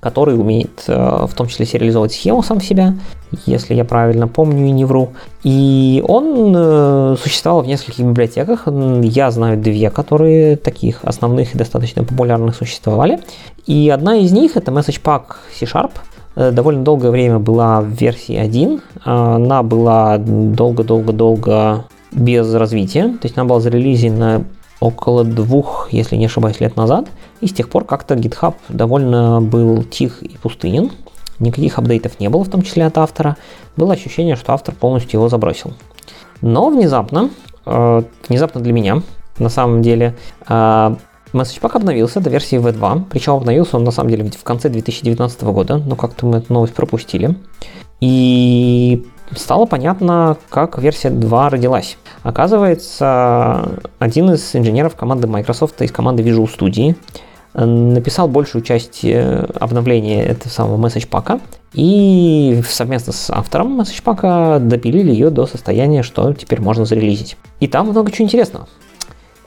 который 0.00 0.34
умеет 0.34 0.84
э, 0.86 1.26
в 1.26 1.34
том 1.34 1.46
числе 1.48 1.66
сериализовать 1.66 2.12
схему 2.12 2.42
сам 2.42 2.62
себя, 2.62 2.94
если 3.44 3.74
я 3.74 3.84
правильно 3.84 4.28
помню 4.28 4.66
и 4.66 4.70
не 4.70 4.86
вру. 4.86 5.10
И 5.42 6.02
он 6.08 7.18
существовал 7.18 7.62
в 7.62 7.66
нескольких 7.66 8.06
библиотеках. 8.06 8.66
Я 9.02 9.30
знаю 9.30 9.58
две, 9.58 9.90
которые 9.90 10.56
таких 10.56 11.04
основных 11.04 11.54
и 11.54 11.58
достаточно 11.58 12.02
популярных 12.02 12.56
существовали. 12.56 13.20
И 13.66 13.90
одна 13.90 14.16
из 14.16 14.32
них 14.32 14.56
это 14.56 14.72
MessagePack 14.72 15.22
C-Sharp– 15.58 15.90
довольно 16.36 16.84
долгое 16.84 17.10
время 17.10 17.38
была 17.38 17.80
в 17.80 17.88
версии 17.88 18.36
1. 18.36 18.80
Она 19.04 19.62
была 19.62 20.18
долго-долго-долго 20.18 21.84
без 22.12 22.52
развития. 22.54 23.08
То 23.08 23.24
есть 23.24 23.36
она 23.36 23.46
была 23.46 23.60
зарелизена 23.60 24.44
около 24.80 25.24
двух, 25.24 25.88
если 25.90 26.16
не 26.16 26.26
ошибаюсь, 26.26 26.60
лет 26.60 26.76
назад. 26.76 27.06
И 27.40 27.46
с 27.46 27.52
тех 27.52 27.68
пор 27.68 27.84
как-то 27.84 28.14
GitHub 28.14 28.54
довольно 28.68 29.40
был 29.40 29.82
тих 29.82 30.22
и 30.22 30.36
пустынен. 30.36 30.90
Никаких 31.38 31.78
апдейтов 31.78 32.18
не 32.20 32.28
было, 32.28 32.44
в 32.44 32.48
том 32.48 32.62
числе 32.62 32.86
от 32.86 32.96
автора. 32.98 33.36
Было 33.76 33.92
ощущение, 33.92 34.36
что 34.36 34.52
автор 34.52 34.74
полностью 34.74 35.18
его 35.18 35.28
забросил. 35.28 35.72
Но 36.40 36.68
внезапно, 36.70 37.30
э, 37.66 38.02
внезапно 38.28 38.60
для 38.60 38.72
меня, 38.72 39.02
на 39.38 39.48
самом 39.48 39.82
деле, 39.82 40.16
э, 40.48 40.96
MessagePack 41.36 41.76
обновился 41.76 42.20
до 42.20 42.30
версии 42.30 42.58
V2, 42.58 43.04
причем 43.10 43.34
обновился 43.34 43.76
он 43.76 43.84
на 43.84 43.90
самом 43.90 44.10
деле 44.10 44.30
в 44.30 44.42
конце 44.42 44.68
2019 44.68 45.42
года, 45.44 45.78
но 45.78 45.96
как-то 45.96 46.26
мы 46.26 46.38
эту 46.38 46.52
новость 46.52 46.74
пропустили. 46.74 47.36
И 48.00 49.06
стало 49.32 49.66
понятно, 49.66 50.36
как 50.50 50.78
версия 50.78 51.10
2 51.10 51.50
родилась. 51.50 51.96
Оказывается, 52.22 53.80
один 53.98 54.30
из 54.32 54.54
инженеров 54.54 54.96
команды 54.96 55.26
Microsoft 55.26 55.80
из 55.82 55.92
команды 55.92 56.22
Visual 56.22 56.48
Studio 56.48 56.96
написал 57.54 58.28
большую 58.28 58.62
часть 58.62 59.02
э, 59.02 59.46
обновления 59.58 60.22
этого 60.22 60.50
самого 60.50 60.86
MessagePack 60.86 61.40
и 61.72 62.60
совместно 62.68 63.14
с 63.14 63.30
автором 63.30 63.80
MessagePack 63.80 64.60
допилили 64.60 65.10
ее 65.10 65.30
до 65.30 65.46
состояния, 65.46 66.02
что 66.02 66.34
теперь 66.34 66.60
можно 66.60 66.84
зарелизить. 66.84 67.38
И 67.60 67.66
там 67.66 67.88
много 67.88 68.12
чего 68.12 68.24
интересного. 68.24 68.68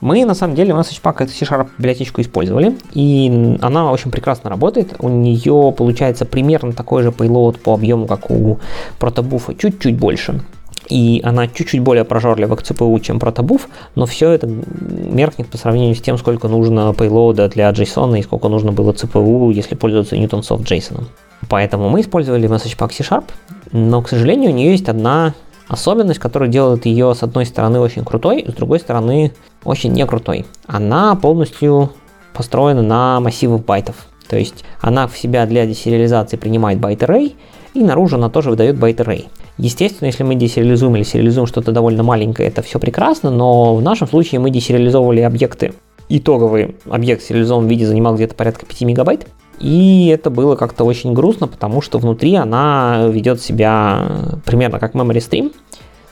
Мы, 0.00 0.24
на 0.24 0.34
самом 0.34 0.54
деле, 0.54 0.72
MessagePack 0.72 1.24
эту 1.24 1.32
C-Sharp 1.32 1.68
библиотечку 1.76 2.20
использовали, 2.22 2.76
и 2.92 3.58
она 3.60 3.92
очень 3.92 4.10
прекрасно 4.10 4.48
работает. 4.48 4.94
У 4.98 5.08
нее 5.08 5.74
получается 5.76 6.24
примерно 6.24 6.72
такой 6.72 7.02
же 7.02 7.10
payload 7.10 7.58
по 7.58 7.74
объему, 7.74 8.06
как 8.06 8.30
у 8.30 8.58
protobuf 8.98 9.43
а, 9.43 9.54
чуть-чуть 9.54 9.98
больше. 9.98 10.40
И 10.88 11.20
она 11.22 11.46
чуть-чуть 11.46 11.80
более 11.80 12.04
прожорлива 12.04 12.56
к 12.56 12.62
CPU, 12.62 12.98
чем 13.00 13.20
protobuf, 13.20 13.68
но 13.94 14.06
все 14.06 14.30
это 14.30 14.48
меркнет 14.48 15.48
по 15.48 15.56
сравнению 15.56 15.94
с 15.94 16.00
тем, 16.00 16.18
сколько 16.18 16.48
нужно 16.48 16.92
payload 16.96 17.48
для 17.48 17.70
JSON 17.70 18.18
и 18.18 18.22
сколько 18.22 18.48
нужно 18.48 18.72
было 18.72 18.92
CPU, 18.92 19.52
если 19.52 19.76
пользоваться 19.76 20.16
Newtonsoft 20.16 20.64
JSON. 20.64 21.04
Поэтому 21.48 21.88
мы 21.90 22.00
использовали 22.00 22.48
MessagePack 22.48 22.92
C-Sharp, 22.92 23.24
но, 23.72 24.02
к 24.02 24.08
сожалению, 24.08 24.50
у 24.50 24.54
нее 24.54 24.72
есть 24.72 24.88
одна 24.88 25.34
особенность, 25.70 26.18
которая 26.18 26.50
делает 26.50 26.84
ее, 26.84 27.14
с 27.14 27.22
одной 27.22 27.46
стороны, 27.46 27.78
очень 27.78 28.04
крутой, 28.04 28.44
с 28.46 28.52
другой 28.52 28.80
стороны, 28.80 29.32
очень 29.64 29.92
не 29.92 30.04
крутой. 30.04 30.44
Она 30.66 31.14
полностью 31.14 31.90
построена 32.34 32.82
на 32.82 33.20
массивах 33.20 33.64
байтов. 33.64 34.06
То 34.28 34.36
есть 34.36 34.64
она 34.80 35.06
в 35.06 35.16
себя 35.16 35.46
для 35.46 35.66
десериализации 35.66 36.36
принимает 36.36 36.80
byte 36.80 37.02
array, 37.02 37.34
и 37.74 37.82
наружу 37.82 38.16
она 38.16 38.28
тоже 38.28 38.50
выдает 38.50 38.78
byte 38.78 39.00
array. 39.00 39.26
Естественно, 39.58 40.06
если 40.06 40.24
мы 40.24 40.34
десериализуем 40.34 40.96
или 40.96 41.04
сериализуем 41.04 41.46
что-то 41.46 41.70
довольно 41.70 42.02
маленькое, 42.02 42.48
это 42.48 42.62
все 42.62 42.80
прекрасно, 42.80 43.30
но 43.30 43.76
в 43.76 43.82
нашем 43.82 44.08
случае 44.08 44.40
мы 44.40 44.50
десериализовывали 44.50 45.20
объекты. 45.20 45.74
Итоговый 46.08 46.76
объект 46.88 47.22
в 47.22 47.26
сериализованном 47.26 47.68
виде 47.68 47.86
занимал 47.86 48.16
где-то 48.16 48.34
порядка 48.34 48.66
5 48.66 48.80
мегабайт. 48.82 49.28
И 49.60 50.08
это 50.08 50.30
было 50.30 50.56
как-то 50.56 50.84
очень 50.84 51.12
грустно, 51.12 51.46
потому 51.46 51.82
что 51.82 51.98
внутри 51.98 52.34
она 52.34 53.06
ведет 53.08 53.40
себя 53.40 54.40
примерно 54.44 54.78
как 54.78 54.94
memory 54.94 55.18
stream, 55.18 55.52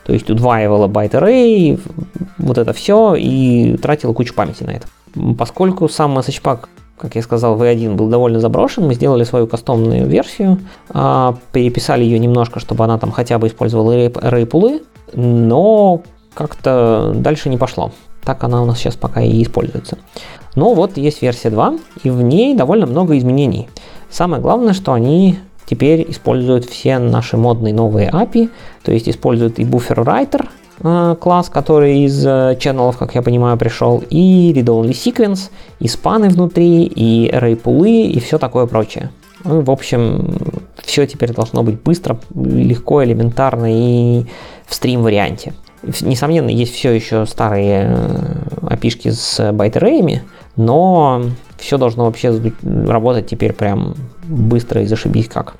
то 0.05 0.13
есть 0.13 0.31
удваивала 0.31 0.87
byte 0.87 1.15
array, 1.15 1.81
вот 2.39 2.59
это 2.59 2.73
все, 2.73 3.15
и 3.15 3.77
тратила 3.79 4.13
кучу 4.13 4.35
памяти 4.35 4.65
на 4.65 4.71
это. 4.71 4.87
Поскольку 5.37 5.89
сам 5.89 6.19
message 6.19 6.41
как 6.99 7.15
я 7.15 7.23
сказал, 7.23 7.57
V1 7.57 7.95
был 7.95 8.09
довольно 8.09 8.41
заброшен, 8.41 8.87
мы 8.87 8.95
сделали 8.95 9.25
свою 9.25 9.47
кастомную 9.47 10.07
версию, 10.07 10.59
а, 10.91 11.37
переписали 11.53 12.03
ее 12.03 12.19
немножко, 12.19 12.59
чтобы 12.61 12.85
она 12.85 12.99
там 12.99 13.13
хотя 13.13 13.39
бы 13.39 13.47
использовала 13.47 13.93
array 13.93 14.47
пулы, 14.47 14.83
но 15.15 16.03
как-то 16.35 17.13
дальше 17.15 17.49
не 17.49 17.57
пошло. 17.57 17.93
Так 18.25 18.45
она 18.45 18.63
у 18.63 18.67
нас 18.67 18.79
сейчас 18.79 18.97
пока 18.97 19.23
и 19.23 19.43
используется. 19.43 19.97
Но 20.59 20.75
вот 20.75 20.97
есть 20.97 21.23
версия 21.23 21.51
2, 21.51 21.75
и 22.03 22.11
в 22.11 22.21
ней 22.21 22.57
довольно 22.57 22.87
много 22.87 23.17
изменений. 23.17 23.69
Самое 24.11 24.43
главное, 24.43 24.73
что 24.73 24.93
они 24.93 25.39
теперь 25.67 26.05
используют 26.11 26.65
все 26.65 26.99
наши 26.99 27.37
модные 27.37 27.73
новые 27.73 28.11
API, 28.11 28.51
то 28.83 28.91
есть 28.91 29.09
используют 29.09 29.61
и 29.61 29.63
Buffer 29.63 30.05
Writer 30.05 30.49
э, 30.83 31.15
класс, 31.21 31.49
который 31.49 32.01
из 32.01 32.27
э, 32.27 32.59
channel, 32.61 32.93
как 32.99 33.15
я 33.15 33.23
понимаю, 33.23 33.57
пришел, 33.57 34.03
и 34.11 34.53
Read-Only 34.53 34.91
Sequence, 34.91 35.51
и 35.79 35.87
спаны 35.87 36.29
внутри, 36.29 36.87
и 36.87 37.31
array 37.33 37.55
пулы, 37.55 38.03
и 38.03 38.19
все 38.19 38.39
такое 38.39 38.67
прочее. 38.67 39.11
Ну, 39.45 39.61
в 39.61 39.71
общем, 39.71 40.39
все 40.83 41.07
теперь 41.07 41.33
должно 41.33 41.63
быть 41.63 41.81
быстро, 41.81 42.19
легко, 42.35 43.05
элементарно 43.05 43.67
и 43.71 44.25
в 44.67 44.75
стрим 44.75 45.05
варианте. 45.05 45.55
Несомненно, 46.01 46.51
есть 46.51 46.75
все 46.75 46.91
еще 46.91 47.25
старые 47.27 47.97
опишки 48.63 49.09
э, 49.09 49.13
с 49.13 49.53
байт-арреями, 49.53 50.23
но 50.59 51.23
все 51.57 51.79
должно 51.79 52.05
вообще 52.05 52.53
работать 52.63 53.27
теперь 53.27 53.55
прям 53.55 53.95
быстро 54.25 54.83
и 54.83 54.87
зашибись 54.87 55.29
как. 55.29 55.55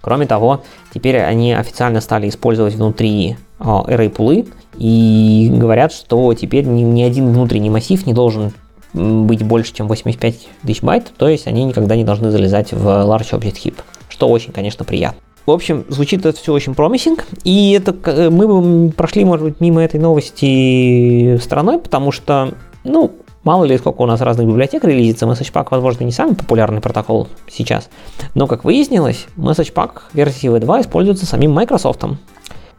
Кроме 0.00 0.26
того, 0.26 0.62
теперь 0.94 1.18
они 1.18 1.52
официально 1.52 2.00
стали 2.00 2.28
использовать 2.28 2.74
внутри 2.74 3.36
array 3.58 4.08
пулы 4.10 4.46
и 4.76 5.50
говорят, 5.54 5.92
что 5.92 6.32
теперь 6.34 6.64
ни, 6.66 6.82
ни 6.82 7.02
один 7.02 7.32
внутренний 7.32 7.70
массив 7.70 8.04
не 8.06 8.12
должен 8.12 8.52
быть 8.92 9.42
больше, 9.42 9.74
чем 9.74 9.88
85 9.88 10.48
тысяч 10.64 10.82
байт, 10.82 11.12
то 11.16 11.28
есть 11.28 11.46
они 11.46 11.64
никогда 11.64 11.96
не 11.96 12.04
должны 12.04 12.30
залезать 12.30 12.72
в 12.72 12.86
Large 12.86 13.32
Object 13.32 13.56
Heap, 13.64 13.74
что 14.08 14.28
очень, 14.28 14.52
конечно, 14.52 14.84
приятно. 14.84 15.20
В 15.46 15.50
общем, 15.50 15.84
звучит 15.88 16.24
это 16.24 16.38
все 16.38 16.52
очень 16.52 16.74
промисинг, 16.74 17.26
и 17.42 17.72
это 17.72 17.92
мы 18.30 18.46
бы 18.46 18.92
прошли, 18.92 19.24
может 19.24 19.44
быть, 19.44 19.60
мимо 19.60 19.82
этой 19.82 20.00
новости 20.00 21.38
стороной, 21.38 21.78
потому 21.78 22.12
что, 22.12 22.54
ну, 22.84 23.12
Мало 23.44 23.64
ли, 23.64 23.76
сколько 23.76 24.00
у 24.02 24.06
нас 24.06 24.22
разных 24.22 24.48
библиотек 24.48 24.84
релизится, 24.84 25.26
MessagePack, 25.26 25.68
возможно, 25.70 26.04
не 26.04 26.12
самый 26.12 26.34
популярный 26.34 26.80
протокол 26.80 27.28
сейчас. 27.46 27.90
Но, 28.34 28.46
как 28.46 28.64
выяснилось, 28.64 29.26
MessagePack 29.36 29.90
версии 30.14 30.48
V2 30.48 30.80
используется 30.80 31.26
самим 31.26 31.52
Microsoft. 31.52 32.04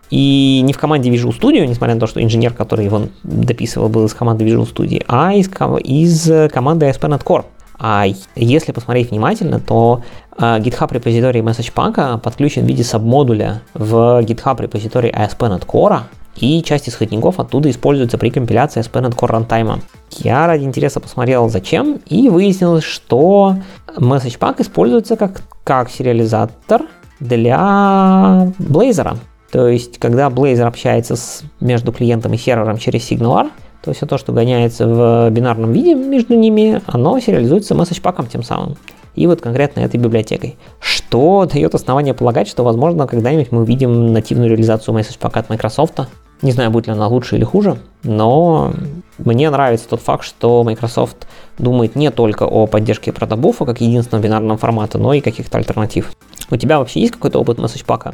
И 0.09 0.61
не 0.63 0.73
в 0.73 0.77
команде 0.77 1.09
Visual 1.11 1.39
Studio, 1.39 1.65
несмотря 1.65 1.93
на 1.93 1.99
то, 1.99 2.07
что 2.07 2.21
инженер, 2.21 2.53
который 2.53 2.85
его 2.85 3.03
дописывал, 3.23 3.89
был 3.89 4.05
из 4.05 4.13
команды 4.13 4.45
Visual 4.45 4.71
Studio, 4.71 5.03
а 5.07 5.33
из, 5.33 5.49
из 5.83 6.51
команды 6.51 6.87
ASP.NET 6.87 7.23
Core. 7.23 7.45
А 7.77 8.05
если 8.35 8.71
посмотреть 8.71 9.11
внимательно, 9.11 9.59
то 9.59 10.01
uh, 10.37 10.59
GitHub 10.61 10.93
репозиторий 10.93 11.41
MessagePack 11.41 12.19
подключен 12.19 12.63
в 12.63 12.67
виде 12.67 12.83
сабмодуля 12.83 13.61
в 13.73 14.21
GitHub 14.21 14.61
репозиторий 14.61 15.11
ASP.NET 15.11 15.65
Core, 15.65 16.01
и 16.35 16.61
часть 16.63 16.89
исходников 16.89 17.39
оттуда 17.39 17.69
используется 17.69 18.17
при 18.17 18.29
компиляции 18.29 18.81
ASP.NET 18.81 19.15
Core 19.15 19.47
Runtime. 19.47 19.79
Я 20.11 20.47
ради 20.47 20.63
интереса 20.63 20.99
посмотрел, 20.99 21.49
зачем, 21.49 21.99
и 22.07 22.29
выяснилось, 22.29 22.83
что 22.83 23.55
MessagePack 23.95 24.61
используется 24.61 25.15
как, 25.15 25.41
как 25.63 25.89
сериализатор 25.89 26.83
для 27.19 28.51
Blazor. 28.59 29.17
То 29.51 29.67
есть, 29.67 29.99
когда 29.99 30.27
Blazor 30.27 30.63
общается 30.65 31.15
с, 31.15 31.43
между 31.61 31.93
клиентом 31.93 32.33
и 32.33 32.37
сервером 32.37 32.77
через 32.77 33.09
SignalR, 33.09 33.49
то 33.81 33.93
все 33.93 34.05
то, 34.05 34.17
что 34.17 34.33
гоняется 34.33 34.87
в 34.87 35.29
бинарном 35.29 35.71
виде 35.71 35.93
между 35.93 36.35
ними, 36.35 36.81
оно 36.87 37.19
сериализуется 37.19 37.75
message 37.75 38.27
тем 38.29 38.43
самым. 38.43 38.75
И 39.15 39.27
вот 39.27 39.41
конкретно 39.41 39.79
этой 39.79 39.97
библиотекой. 39.97 40.57
Что 40.79 41.45
дает 41.45 41.73
основание 41.73 42.13
полагать, 42.13 42.47
что, 42.47 42.63
возможно, 42.63 43.07
когда-нибудь 43.07 43.51
мы 43.51 43.61
увидим 43.61 44.11
нативную 44.11 44.49
реализацию 44.49 44.93
message 44.93 45.17
от 45.21 45.49
Microsoft. 45.49 46.01
Не 46.45 46.51
знаю, 46.51 46.69
будет 46.69 46.85
ли 46.85 46.93
она 46.93 47.07
лучше 47.07 47.37
или 47.37 47.43
хуже, 47.43 47.79
но 48.03 48.71
мне 49.17 49.49
нравится 49.49 49.89
тот 49.89 49.99
факт, 49.99 50.23
что 50.23 50.63
Microsoft 50.63 51.27
думает 51.57 51.95
не 51.95 52.11
только 52.11 52.43
о 52.43 52.67
поддержке 52.67 53.11
протобуфа 53.11 53.65
как 53.65 53.81
единственного 53.81 54.23
бинарного 54.23 54.59
формата, 54.59 54.99
но 54.99 55.15
и 55.15 55.21
каких-то 55.21 55.57
альтернатив. 55.57 56.11
У 56.51 56.55
тебя 56.57 56.77
вообще 56.77 56.99
есть 56.99 57.13
какой-то 57.13 57.39
опыт 57.39 57.57
message 57.57 58.13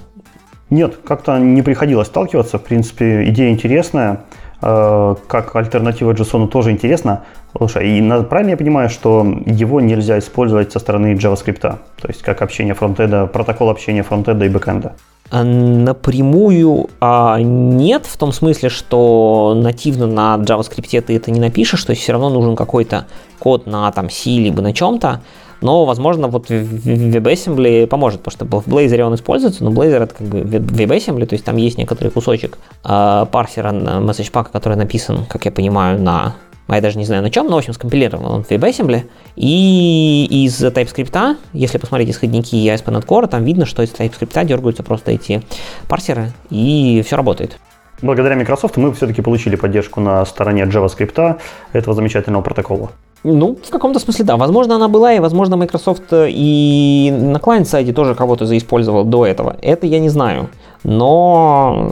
Нет, 0.70 0.96
как-то 1.06 1.40
не 1.40 1.62
приходилось 1.62 2.08
сталкиваться. 2.08 2.58
В 2.58 2.64
принципе, 2.64 3.28
идея 3.28 3.52
интересная. 3.52 4.22
Э, 4.62 5.16
как 5.28 5.54
альтернатива 5.54 6.14
JSON 6.14 6.48
тоже 6.48 6.72
интересно. 6.72 7.26
Слушай, 7.58 8.00
и 8.00 8.24
правильно 8.24 8.52
я 8.52 8.58
понимаю, 8.58 8.90
что 8.90 9.26
его 9.46 9.82
нельзя 9.82 10.18
использовать 10.20 10.72
со 10.72 10.80
стороны 10.80 11.16
JavaScript, 11.16 11.60
то 11.60 12.08
есть 12.08 12.22
как 12.22 12.42
общение 12.42 12.76
фронтенда, 12.76 13.26
протокол 13.26 13.70
общения 13.70 14.04
фронтенда 14.04 14.46
и 14.46 14.50
бэкенда? 14.50 14.94
А, 15.32 15.44
напрямую 15.44 16.90
а, 17.00 17.40
нет, 17.40 18.06
в 18.06 18.18
том 18.18 18.34
смысле, 18.34 18.68
что 18.68 19.54
нативно 19.56 20.06
на 20.06 20.36
JavaScript 20.36 21.02
ты 21.02 21.16
это 21.16 21.32
не 21.32 21.40
напишешь, 21.40 21.82
то 21.86 21.92
есть 21.92 22.02
все 22.02 22.12
равно 22.12 22.30
нужен 22.30 22.58
какой-то 22.58 23.08
код 23.40 23.66
на 23.66 23.90
там 23.94 24.10
C 24.10 24.30
либо 24.32 24.62
на 24.62 24.74
чем-то, 24.74 25.22
но, 25.62 25.86
возможно, 25.86 26.28
вот 26.28 26.50
WebAssembly 26.50 27.88
поможет, 27.88 28.22
потому 28.22 28.60
что 28.62 28.62
в 28.62 28.68
Blazor 28.68 29.02
он 29.04 29.16
используется, 29.16 29.64
но 29.64 29.72
Blazor 29.72 30.04
это 30.04 30.16
как 30.16 30.28
бы 30.28 30.42
WebAssembly, 30.42 31.26
то 31.26 31.36
есть 31.36 31.46
там 31.46 31.56
есть 31.56 31.78
некоторый 31.78 32.10
кусочек 32.10 32.58
э, 32.84 33.26
парсера 33.32 33.72
на 33.72 34.00
MessagePack, 34.02 34.48
который 34.52 34.76
написан, 34.76 35.26
как 35.30 35.46
я 35.46 35.52
понимаю, 35.52 36.02
на 36.02 36.36
а 36.68 36.76
я 36.76 36.82
даже 36.82 36.98
не 36.98 37.06
знаю 37.06 37.22
на 37.22 37.30
чем, 37.30 37.48
но, 37.48 37.56
в 37.56 37.58
общем, 37.58 37.74
скомпилирован 37.74 38.26
он 38.26 38.44
в 38.44 38.52
WebAssembly. 38.52 39.04
И 39.36 40.28
из 40.30 40.64
TypeScript, 40.64 41.38
если 41.54 41.78
посмотреть 41.78 42.10
исходники 42.12 42.56
ASP.NET 42.56 43.06
Core, 43.06 43.28
там 43.28 43.44
видно, 43.44 43.66
что 43.66 43.84
из 43.84 43.90
TypeScript 43.92 44.46
дергаются 44.46 44.84
просто 44.84 45.12
эти 45.12 45.42
парсеры, 45.88 46.32
и 46.50 47.04
все 47.06 47.16
работает. 47.16 47.58
Благодаря 48.02 48.36
Microsoft 48.36 48.78
мы 48.78 48.92
все-таки 48.94 49.22
получили 49.22 49.56
поддержку 49.56 50.00
на 50.00 50.26
стороне 50.26 50.64
JavaScript 50.64 51.40
этого 51.72 51.94
замечательного 51.94 52.42
протокола. 52.42 52.92
Ну, 53.24 53.60
в 53.64 53.70
каком-то 53.70 54.00
смысле, 54.00 54.26
да. 54.26 54.38
Возможно, 54.38 54.76
она 54.76 54.88
была, 54.88 55.14
и, 55.14 55.20
возможно, 55.20 55.56
Microsoft 55.56 56.12
и 56.12 57.14
на 57.16 57.38
клиент-сайде 57.40 57.94
тоже 57.94 58.16
кого-то 58.16 58.48
заиспользовал 58.48 59.04
до 59.04 59.28
этого. 59.28 59.58
Это 59.62 59.86
я 59.86 60.00
не 60.00 60.10
знаю. 60.10 60.50
Но, 60.84 61.92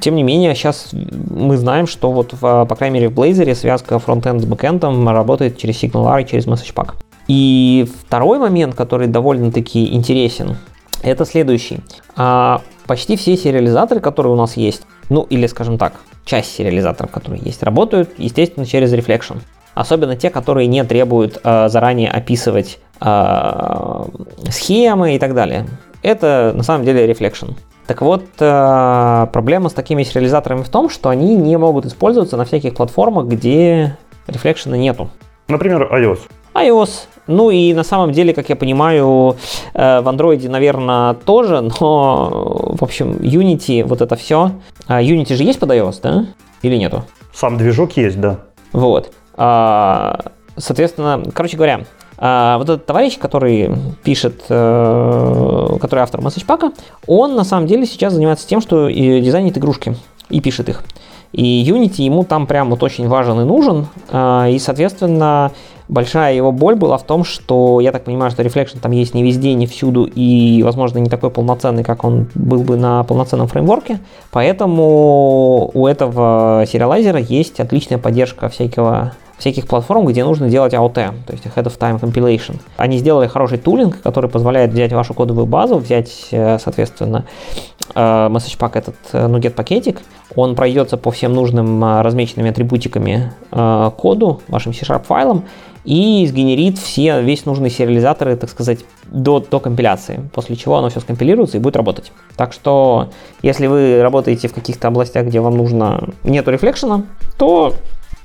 тем 0.00 0.14
не 0.14 0.22
менее, 0.22 0.54
сейчас 0.54 0.90
мы 0.92 1.56
знаем, 1.56 1.86
что 1.86 2.12
вот, 2.12 2.32
в, 2.32 2.64
по 2.64 2.76
крайней 2.76 3.00
мере, 3.00 3.08
в 3.08 3.18
Blazor 3.18 3.54
связка 3.54 3.98
фронтенд 3.98 4.42
с 4.42 4.44
бэкэндом 4.44 5.08
работает 5.08 5.58
через 5.58 5.82
SignalR 5.82 6.22
и 6.22 6.26
через 6.26 6.46
MessagePack. 6.46 6.94
И 7.28 7.88
второй 8.06 8.38
момент, 8.38 8.74
который 8.74 9.08
довольно-таки 9.08 9.94
интересен, 9.94 10.56
это 11.02 11.24
следующий. 11.24 11.80
А, 12.16 12.62
почти 12.86 13.16
все 13.16 13.36
сериализаторы, 13.36 14.00
которые 14.00 14.32
у 14.32 14.36
нас 14.36 14.56
есть, 14.56 14.82
ну 15.08 15.22
или, 15.28 15.46
скажем 15.46 15.78
так, 15.78 15.94
часть 16.24 16.54
сериализаторов, 16.54 17.10
которые 17.10 17.42
есть, 17.44 17.62
работают, 17.62 18.10
естественно, 18.18 18.66
через 18.66 18.92
Reflection 18.92 19.38
особенно 19.76 20.16
те, 20.16 20.30
которые 20.30 20.66
не 20.66 20.82
требуют 20.84 21.38
э, 21.44 21.68
заранее 21.68 22.10
описывать 22.10 22.78
э, 23.00 24.04
схемы 24.48 25.14
и 25.14 25.18
так 25.18 25.34
далее. 25.34 25.66
Это 26.02 26.52
на 26.56 26.62
самом 26.62 26.84
деле 26.84 27.06
Reflection. 27.06 27.54
Так 27.86 28.02
вот, 28.02 28.24
э, 28.40 29.26
проблема 29.32 29.68
с 29.68 29.72
такими 29.72 30.02
сериализаторами 30.02 30.62
в 30.62 30.68
том, 30.68 30.90
что 30.90 31.08
они 31.08 31.36
не 31.36 31.56
могут 31.56 31.86
использоваться 31.86 32.36
на 32.36 32.44
всяких 32.44 32.74
платформах, 32.74 33.26
где 33.26 33.96
рефлекшена 34.26 34.76
нету. 34.76 35.08
Например, 35.48 35.88
iOS. 35.92 36.18
iOS. 36.54 36.90
Ну 37.28 37.50
и 37.50 37.72
на 37.74 37.84
самом 37.84 38.12
деле, 38.12 38.34
как 38.34 38.48
я 38.48 38.56
понимаю, 38.56 39.36
э, 39.74 40.00
в 40.00 40.08
Android, 40.08 40.48
наверное, 40.48 41.14
тоже, 41.14 41.60
но, 41.60 42.74
в 42.76 42.82
общем, 42.82 43.12
Unity, 43.12 43.84
вот 43.84 44.00
это 44.00 44.16
все. 44.16 44.50
А 44.88 45.00
Unity 45.00 45.34
же 45.34 45.44
есть 45.44 45.60
под 45.60 45.70
iOS, 45.70 46.00
да? 46.02 46.26
Или 46.62 46.76
нету? 46.76 47.04
Сам 47.32 47.56
движок 47.56 47.96
есть, 47.96 48.20
да. 48.20 48.40
Вот. 48.72 49.12
А, 49.36 50.32
соответственно, 50.56 51.22
короче 51.32 51.56
говоря, 51.56 51.82
а, 52.18 52.58
вот 52.58 52.68
этот 52.68 52.86
товарищ, 52.86 53.18
который 53.18 53.70
пишет, 54.02 54.44
э, 54.48 55.76
который 55.80 56.00
автор 56.00 56.20
MessagePack, 56.20 56.72
он 57.06 57.36
на 57.36 57.44
самом 57.44 57.66
деле 57.66 57.86
сейчас 57.86 58.14
занимается 58.14 58.46
тем, 58.46 58.60
что 58.60 58.88
дизайнит 58.88 59.58
игрушки 59.58 59.96
и 60.30 60.40
пишет 60.40 60.68
их. 60.68 60.82
И 61.32 61.64
Unity 61.68 62.02
ему 62.02 62.24
там 62.24 62.46
прям 62.46 62.70
вот 62.70 62.82
очень 62.82 63.08
важен 63.08 63.40
и 63.40 63.44
нужен, 63.44 63.88
а, 64.10 64.48
и, 64.48 64.58
соответственно, 64.58 65.52
большая 65.88 66.34
его 66.34 66.52
боль 66.52 66.76
была 66.76 66.96
в 66.96 67.02
том, 67.02 67.24
что, 67.24 67.80
я 67.80 67.92
так 67.92 68.04
понимаю, 68.04 68.30
что 68.30 68.42
Reflection 68.42 68.78
там 68.80 68.92
есть 68.92 69.12
не 69.12 69.22
везде, 69.22 69.52
не 69.54 69.66
всюду, 69.66 70.04
и, 70.04 70.62
возможно, 70.62 70.98
не 70.98 71.10
такой 71.10 71.30
полноценный, 71.30 71.84
как 71.84 72.04
он 72.04 72.28
был 72.34 72.62
бы 72.62 72.76
на 72.76 73.04
полноценном 73.04 73.48
фреймворке, 73.48 74.00
поэтому 74.30 75.70
у 75.74 75.86
этого 75.86 76.64
сериалайзера 76.66 77.18
есть 77.20 77.60
отличная 77.60 77.98
поддержка 77.98 78.48
всякого 78.48 79.12
всяких 79.38 79.66
платформ, 79.66 80.06
где 80.06 80.24
нужно 80.24 80.48
делать 80.48 80.72
AOT, 80.72 80.94
то 80.94 81.32
есть 81.32 81.44
Ahead 81.44 81.64
of 81.64 81.78
Time 81.78 82.00
Compilation. 82.00 82.56
Они 82.76 82.98
сделали 82.98 83.26
хороший 83.26 83.58
тулинг, 83.58 84.00
который 84.00 84.30
позволяет 84.30 84.72
взять 84.72 84.92
вашу 84.92 85.14
кодовую 85.14 85.46
базу, 85.46 85.76
взять, 85.76 86.28
э, 86.30 86.58
соответственно, 86.58 87.26
э, 87.94 88.00
MessagePack 88.00 88.70
этот 88.74 88.96
э, 89.12 89.26
NuGet 89.26 89.50
пакетик, 89.50 90.00
он 90.34 90.54
пройдется 90.54 90.96
по 90.96 91.10
всем 91.10 91.34
нужным 91.34 91.82
размеченными 92.02 92.50
атрибутиками 92.50 93.32
коду, 93.50 94.42
вашим 94.48 94.74
C-Sharp 94.74 95.04
файлам, 95.04 95.44
и 95.86 96.26
сгенерит 96.26 96.78
все, 96.78 97.22
весь 97.22 97.46
нужный 97.46 97.70
сериализатор, 97.70 98.36
так 98.36 98.50
сказать, 98.50 98.80
до, 99.04 99.38
до 99.38 99.60
компиляции, 99.60 100.28
после 100.34 100.56
чего 100.56 100.76
оно 100.76 100.88
все 100.88 100.98
скомпилируется 100.98 101.58
и 101.58 101.60
будет 101.60 101.76
работать. 101.76 102.10
Так 102.36 102.52
что, 102.52 103.10
если 103.40 103.68
вы 103.68 104.02
работаете 104.02 104.48
в 104.48 104.52
каких-то 104.52 104.88
областях, 104.88 105.26
где 105.26 105.40
вам 105.40 105.56
нужно 105.56 106.08
нету 106.24 106.50
рефлекшена, 106.50 107.04
то 107.38 107.72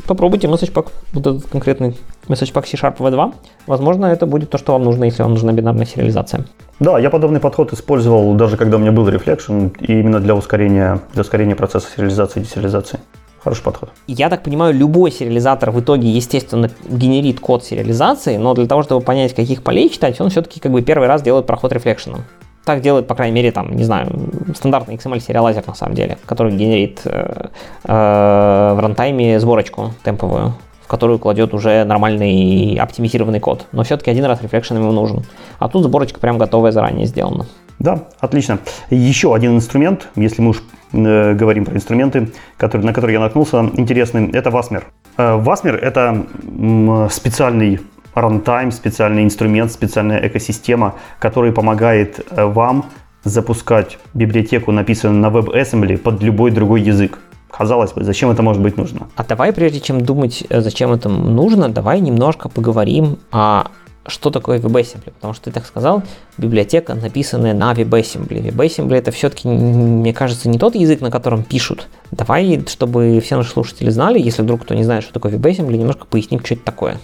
попробуйте 0.08 0.48
MessagePack, 0.48 0.88
вот 1.14 1.28
этот 1.28 1.48
конкретный 1.48 1.98
MessagePack 2.28 2.66
C-Sharp 2.66 2.98
V2. 2.98 3.34
Возможно, 3.68 4.08
это 4.08 4.26
будет 4.26 4.50
то, 4.50 4.58
что 4.58 4.74
вам 4.74 4.84
нужно, 4.84 5.06
если 5.06 5.24
вам 5.24 5.32
нужна 5.32 5.52
бинарная 5.54 5.86
сериализация. 5.86 6.46
Да, 6.80 6.98
я 6.98 7.10
подобный 7.10 7.40
подход 7.40 7.74
использовал 7.74 8.34
даже 8.34 8.58
когда 8.58 8.78
у 8.78 8.80
меня 8.80 8.92
был 8.92 9.08
Reflection, 9.08 9.72
именно 9.80 10.20
для 10.20 10.36
ускорения, 10.36 11.00
для 11.14 11.22
ускорения 11.22 11.56
процесса 11.56 11.88
сериализации 11.96 12.40
и 12.40 12.44
десериализации. 12.44 13.00
Хороший 13.44 13.64
подход. 13.64 13.90
Я 14.08 14.30
так 14.30 14.44
понимаю, 14.44 14.74
любой 14.74 15.12
сериализатор 15.12 15.72
в 15.72 15.80
итоге, 15.80 16.10
естественно, 16.10 16.70
генерит 16.88 17.40
код 17.40 17.64
сериализации, 17.64 18.38
но 18.38 18.54
для 18.54 18.68
того, 18.68 18.84
чтобы 18.84 19.04
понять, 19.04 19.34
каких 19.34 19.64
полей 19.64 19.90
читать, 19.90 20.22
он 20.22 20.30
все-таки 20.30 20.60
как 20.60 20.72
бы 20.72 20.82
первый 20.84 21.08
раз 21.08 21.24
делает 21.24 21.48
проход 21.48 21.74
рефлекшена. 21.74 22.20
Так 22.66 22.82
делает, 22.82 23.08
по 23.08 23.16
крайней 23.16 23.36
мере, 23.36 23.52
там, 23.52 23.76
не 23.76 23.84
знаю, 23.84 24.08
стандартный 24.56 24.96
XML 24.96 25.20
serializer 25.20 25.68
на 25.68 25.74
самом 25.74 25.96
деле, 25.96 26.18
который 26.26 26.54
генерит 26.56 27.02
э, 27.06 27.48
э, 27.86 28.74
в 28.76 28.80
рантайме 28.80 29.40
сборочку 29.40 29.94
темповую, 30.06 30.54
в 30.84 30.88
которую 30.88 31.18
кладет 31.18 31.56
уже 31.56 31.84
нормальный 31.86 32.78
оптимизированный 32.80 33.40
код. 33.40 33.66
Но 33.72 33.84
все-таки 33.84 34.12
один 34.12 34.26
раз 34.26 34.44
reflection 34.44 34.76
ему 34.76 34.92
нужен. 34.92 35.24
А 35.58 35.70
тут 35.70 35.84
сборочка 35.84 36.20
прям 36.20 36.38
готовая 36.38 36.72
заранее 36.72 37.08
сделана. 37.08 37.48
Да, 37.80 38.04
отлично. 38.20 38.60
Еще 38.92 39.34
один 39.34 39.56
инструмент, 39.56 40.10
если 40.16 40.44
мы 40.44 40.50
уж 40.52 40.62
э, 40.94 41.34
говорим 41.34 41.66
про 41.66 41.76
инструменты, 41.76 42.32
который, 42.58 42.86
на 42.86 42.94
которые 42.94 43.16
я 43.16 43.20
наткнулся, 43.20 43.72
интересный, 43.74 44.30
это 44.32 44.52
Wasmer. 44.52 44.84
Э, 45.18 45.42
Wasmer 45.42 45.76
это 45.78 46.28
м, 46.44 47.08
специальный 47.10 47.80
runtime, 48.16 48.72
специальный 48.72 49.24
инструмент, 49.24 49.72
специальная 49.72 50.28
экосистема, 50.28 50.96
который 51.20 51.52
помогает 51.52 52.26
э, 52.32 52.46
вам 52.46 52.86
запускать 53.24 53.98
библиотеку, 54.14 54.72
написанную 54.72 55.22
на 55.22 55.28
WebAssembly 55.36 55.98
под 55.98 56.22
любой 56.24 56.52
другой 56.52 56.82
язык. 56.82 57.20
казалось 57.50 57.92
бы, 57.92 58.04
зачем 58.04 58.32
это 58.32 58.42
может 58.42 58.62
быть 58.62 58.78
нужно? 58.78 59.08
А 59.16 59.24
давай, 59.24 59.52
прежде 59.54 59.80
чем 59.80 60.02
думать, 60.02 60.44
э, 60.50 60.62
зачем 60.62 60.92
это 60.92 61.10
нужно, 61.10 61.70
давай 61.70 62.00
немножко 62.00 62.50
поговорим 62.50 63.18
о 63.32 63.66
что 64.08 64.32
такое 64.32 64.60
WebAssembly, 64.60 65.12
потому 65.12 65.34
что 65.34 65.46
ты 65.46 65.52
так 65.52 65.66
сказал, 65.66 66.02
библиотека, 66.38 66.96
написанная 66.96 67.54
на 67.54 67.72
WebAssembly. 67.74 68.50
WebAssembly 68.50 68.96
это 68.96 69.12
все-таки, 69.12 69.48
мне 69.48 70.14
кажется, 70.14 70.50
не 70.50 70.58
тот 70.58 70.76
язык, 70.76 71.02
на 71.02 71.12
котором 71.12 71.44
пишут. 71.44 71.88
Давай, 72.10 72.64
чтобы 72.68 73.22
все 73.24 73.38
наши 73.38 73.52
слушатели 73.52 73.90
знали, 73.90 74.20
если 74.20 74.42
вдруг 74.42 74.64
кто 74.64 74.74
не 74.74 74.84
знает, 74.84 75.04
что 75.04 75.14
такое 75.14 75.34
WebAssembly, 75.34 75.78
немножко 75.78 76.06
поясним, 76.06 76.44
что 76.44 76.56
это 76.56 76.64
такое. 76.64 76.98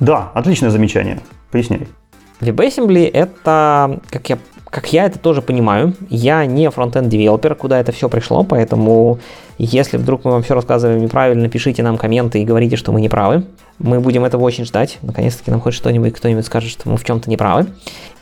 Да, 0.00 0.30
отличное 0.34 0.70
замечание. 0.70 1.20
Поясняй. 1.50 1.88
WebAssembly 2.40 3.10
это, 3.12 4.00
как 4.10 4.28
я 4.30 4.38
как 4.70 4.92
я 4.92 5.06
это 5.06 5.18
тоже 5.18 5.40
понимаю, 5.40 5.94
я 6.10 6.44
не 6.44 6.70
фронтенд 6.70 7.08
девелопер, 7.08 7.54
куда 7.54 7.80
это 7.80 7.90
все 7.92 8.08
пришло, 8.08 8.44
поэтому 8.44 9.18
если 9.56 9.96
вдруг 9.96 10.24
мы 10.24 10.32
вам 10.32 10.42
все 10.42 10.54
рассказываем 10.54 11.00
неправильно, 11.00 11.48
пишите 11.48 11.82
нам 11.82 11.96
комменты 11.96 12.42
и 12.42 12.44
говорите, 12.44 12.76
что 12.76 12.92
мы 12.92 13.00
не 13.00 13.08
правы. 13.08 13.44
Мы 13.78 14.00
будем 14.00 14.24
этого 14.24 14.42
очень 14.42 14.64
ждать. 14.64 14.98
Наконец-таки 15.02 15.50
нам 15.50 15.60
хоть 15.60 15.74
что-нибудь 15.74 16.12
кто-нибудь 16.14 16.44
скажет, 16.44 16.70
что 16.70 16.88
мы 16.88 16.96
в 16.96 17.04
чем-то 17.04 17.30
не 17.30 17.36
правы. 17.36 17.66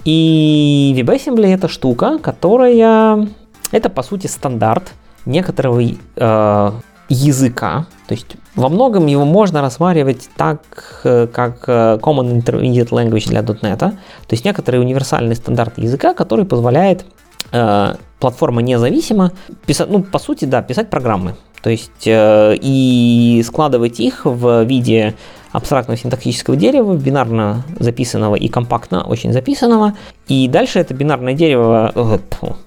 И 0.05 0.95
WebAssembly 0.97 1.53
это 1.53 1.69
штука, 1.69 2.19
которая... 2.19 3.29
Это, 3.73 3.91
по 3.91 4.03
сути, 4.03 4.29
стандарт 4.29 4.93
некоторого 5.25 5.83
э, 5.83 6.73
языка. 7.09 7.87
То 8.07 8.15
есть 8.15 8.37
во 8.57 8.69
многом 8.69 9.07
его 9.07 9.25
можно 9.25 9.61
рассматривать 9.61 10.29
так, 10.37 10.61
э, 11.05 11.27
как 11.27 11.65
э, 11.69 11.99
Common 12.03 12.43
Intermediate 12.43 12.89
Language 12.89 13.29
для 13.29 13.43
.NET. 13.43 13.79
То 13.79 13.95
есть 14.31 14.45
некоторый 14.45 14.81
универсальный 14.81 15.37
стандарт 15.37 15.79
языка, 15.79 16.15
который 16.15 16.47
позволяет 16.47 17.05
э, 17.53 17.95
платформа 18.19 18.63
независимо 18.63 19.33
писать, 19.67 19.91
ну, 19.91 20.03
по 20.03 20.19
сути, 20.19 20.47
да, 20.47 20.63
писать 20.63 20.89
программы. 20.91 21.37
То 21.63 21.71
есть 21.71 22.07
э, 22.07 22.57
и 22.61 23.43
складывать 23.47 24.01
их 24.01 24.25
в 24.25 24.65
виде 24.65 25.15
абстрактного 25.57 25.99
синтаксического 25.99 26.55
дерева, 26.55 26.95
бинарно 26.95 27.63
записанного 27.79 28.37
и 28.37 28.47
компактно 28.49 29.05
очень 29.05 29.33
записанного. 29.33 29.95
И 30.29 30.49
дальше 30.49 30.79
это 30.79 30.93
бинарное 30.93 31.33
дерево, 31.33 31.93
э, 31.95 32.19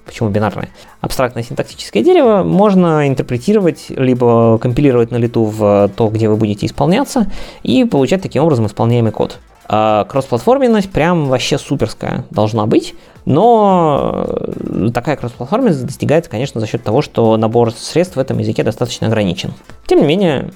почему 0.04 0.28
бинарное? 0.28 0.70
Абстрактное 1.00 1.44
синтаксическое 1.44 2.02
дерево 2.02 2.42
можно 2.42 3.06
интерпретировать, 3.06 3.86
либо 3.90 4.58
компилировать 4.58 5.12
на 5.12 5.18
лету 5.18 5.44
в 5.44 5.88
то, 5.96 6.08
где 6.08 6.28
вы 6.28 6.34
будете 6.34 6.66
исполняться, 6.66 7.30
и 7.62 7.84
получать 7.84 8.22
таким 8.22 8.42
образом 8.42 8.66
исполняемый 8.66 9.12
код. 9.12 9.38
А 9.68 10.04
кроссплатформенность 10.06 10.90
прям 10.90 11.28
вообще 11.28 11.58
суперская 11.58 12.24
должна 12.30 12.66
быть, 12.66 12.96
но 13.24 14.26
э, 14.26 14.90
такая 14.92 15.14
кроссплатформенность 15.14 15.86
достигается, 15.86 16.28
конечно, 16.28 16.60
за 16.60 16.66
счет 16.66 16.82
того, 16.82 17.02
что 17.02 17.36
набор 17.36 17.70
средств 17.70 18.16
в 18.16 18.18
этом 18.18 18.38
языке 18.38 18.64
достаточно 18.64 19.06
ограничен. 19.06 19.52
Тем 19.86 20.00
не 20.00 20.06
менее, 20.06 20.50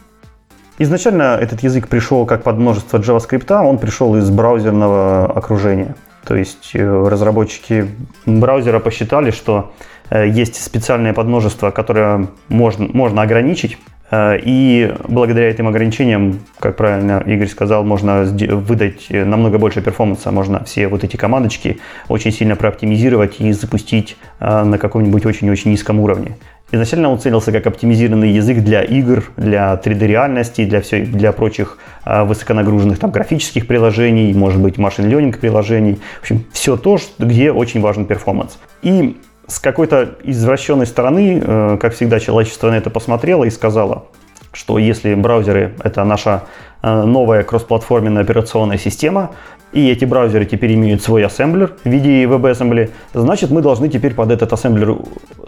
Изначально 0.79 1.39
этот 1.41 1.63
язык 1.63 1.89
пришел 1.89 2.27
как 2.27 2.43
под 2.43 2.59
множество 2.59 2.99
JavaScript, 2.99 3.53
он 3.53 3.79
пришел 3.79 4.17
из 4.17 4.29
браузерного 4.31 5.27
окружения. 5.27 5.95
То 6.27 6.35
есть 6.35 6.71
э, 6.75 7.09
разработчики 7.09 7.89
браузера 8.27 8.81
посчитали, 8.81 9.31
что 9.31 9.73
э, 10.11 10.29
есть 10.29 10.61
специальное 10.61 11.13
подмножество, 11.13 11.71
которое 11.71 12.29
можно, 12.49 12.89
можно 12.93 13.23
ограничить, 13.23 13.79
э, 14.11 14.39
и 14.43 14.93
благодаря 15.07 15.49
этим 15.51 15.69
ограничениям, 15.69 16.41
как 16.59 16.77
правильно 16.77 17.23
Игорь 17.25 17.49
сказал, 17.49 17.85
можно 17.85 18.25
выдать 18.25 19.07
намного 19.11 19.59
больше 19.59 19.81
перформанса, 19.81 20.33
можно 20.33 20.65
все 20.65 20.89
вот 20.89 21.05
эти 21.05 21.17
командочки 21.17 21.79
очень 22.09 22.33
сильно 22.33 22.57
прооптимизировать 22.57 23.41
и 23.41 23.53
запустить 23.53 24.17
на 24.41 24.79
каком-нибудь 24.79 25.25
очень-очень 25.25 25.71
низком 25.71 26.01
уровне. 26.01 26.37
Изначально 26.75 27.09
он 27.09 27.21
целился 27.21 27.53
как 27.53 27.69
оптимизированный 27.69 28.31
язык 28.31 28.59
для 28.59 28.83
игр, 28.83 29.23
для 29.37 29.75
3D-реальности, 29.75 30.65
для, 30.65 30.81
все, 30.81 31.05
для 31.05 31.31
прочих 31.31 31.79
э, 32.05 32.25
высоконагруженных 32.25 32.99
там, 32.99 33.13
графических 33.13 33.69
приложений, 33.69 34.35
может 34.35 34.61
быть, 34.61 34.77
машин 34.77 35.05
learning 35.07 35.39
приложений. 35.39 36.01
В 36.19 36.23
общем, 36.23 36.45
все 36.53 36.77
то, 36.77 36.99
где 37.21 37.53
очень 37.53 37.81
важен 37.81 38.07
перформанс. 38.07 38.59
И 38.83 39.17
с 39.47 39.61
какой-то 39.61 40.17
извращенной 40.25 40.87
стороны, 40.87 41.41
э, 41.41 41.79
как 41.81 41.95
всегда, 41.95 42.19
человечество 42.19 42.71
на 42.71 42.75
это 42.75 42.91
посмотрело 42.91 43.45
и 43.45 43.51
сказало, 43.51 44.07
что 44.53 44.77
если 44.79 45.15
браузеры— 45.15 45.75
это 45.85 46.03
наша 46.03 46.43
э, 46.83 47.05
новая 47.05 47.45
кроссплатформенная 47.45 48.23
операционная 48.23 48.79
система, 48.79 49.31
и 49.75 49.91
эти 49.91 50.05
браузеры 50.05 50.47
теперь 50.47 50.75
имеют 50.75 51.03
свой 51.03 51.27
ассемблер 51.27 51.75
в 51.83 51.89
виде 51.89 52.25
WebAssembly, 52.25 52.91
значит 53.13 53.51
мы 53.51 53.61
должны 53.61 53.89
теперь 53.89 54.15
под 54.15 54.31
этот 54.31 54.53
ассемблер 54.53 54.97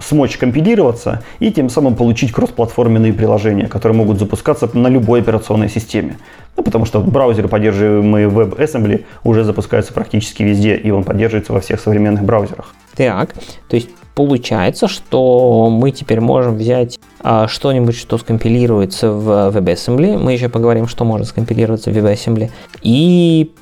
смочь 0.00 0.36
компилироваться 0.36 1.22
и 1.38 1.52
тем 1.52 1.68
самым 1.70 1.94
получить 1.94 2.32
кроссплатформенные 2.32 3.12
приложения, 3.12 3.68
которые 3.68 3.96
могут 3.96 4.18
запускаться 4.18 4.68
на 4.74 4.88
любой 4.88 5.20
операционной 5.20 5.68
системе. 5.68 6.18
Ну, 6.56 6.64
потому 6.64 6.86
что 6.86 7.00
браузеры, 7.00 7.48
поддерживаемые 7.48 8.28
WebAssembly, 8.28 9.04
уже 9.22 9.44
запускаются 9.44 9.92
практически 9.92 10.42
везде, 10.42 10.74
и 10.74 10.90
он 10.90 11.04
поддерживается 11.04 11.52
во 11.52 11.60
всех 11.60 11.80
современных 11.80 12.24
браузерах. 12.24 12.74
Так, 12.96 13.34
то 13.68 13.76
есть 13.76 13.90
получается, 14.14 14.88
что 14.88 15.68
мы 15.70 15.92
теперь 15.92 16.20
можем 16.20 16.56
взять 16.56 16.98
а, 17.20 17.46
что-нибудь, 17.46 17.96
что 17.96 18.18
скомпилируется 18.18 19.12
в 19.12 19.56
WebAssembly, 19.56 20.18
мы 20.18 20.32
еще 20.32 20.48
поговорим, 20.48 20.88
что 20.88 21.04
может 21.04 21.28
скомпилироваться 21.28 21.90
в 21.90 21.96
WebAssembly, 21.96 22.50
и 22.82 23.52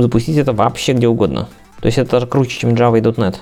запустить 0.00 0.36
это 0.36 0.52
вообще 0.52 0.92
где 0.92 1.06
угодно. 1.06 1.48
То 1.80 1.86
есть 1.86 1.98
это 1.98 2.12
даже 2.12 2.26
круче, 2.26 2.58
чем 2.58 2.70
Java 2.70 2.98
и 2.98 3.02
.NET. 3.02 3.36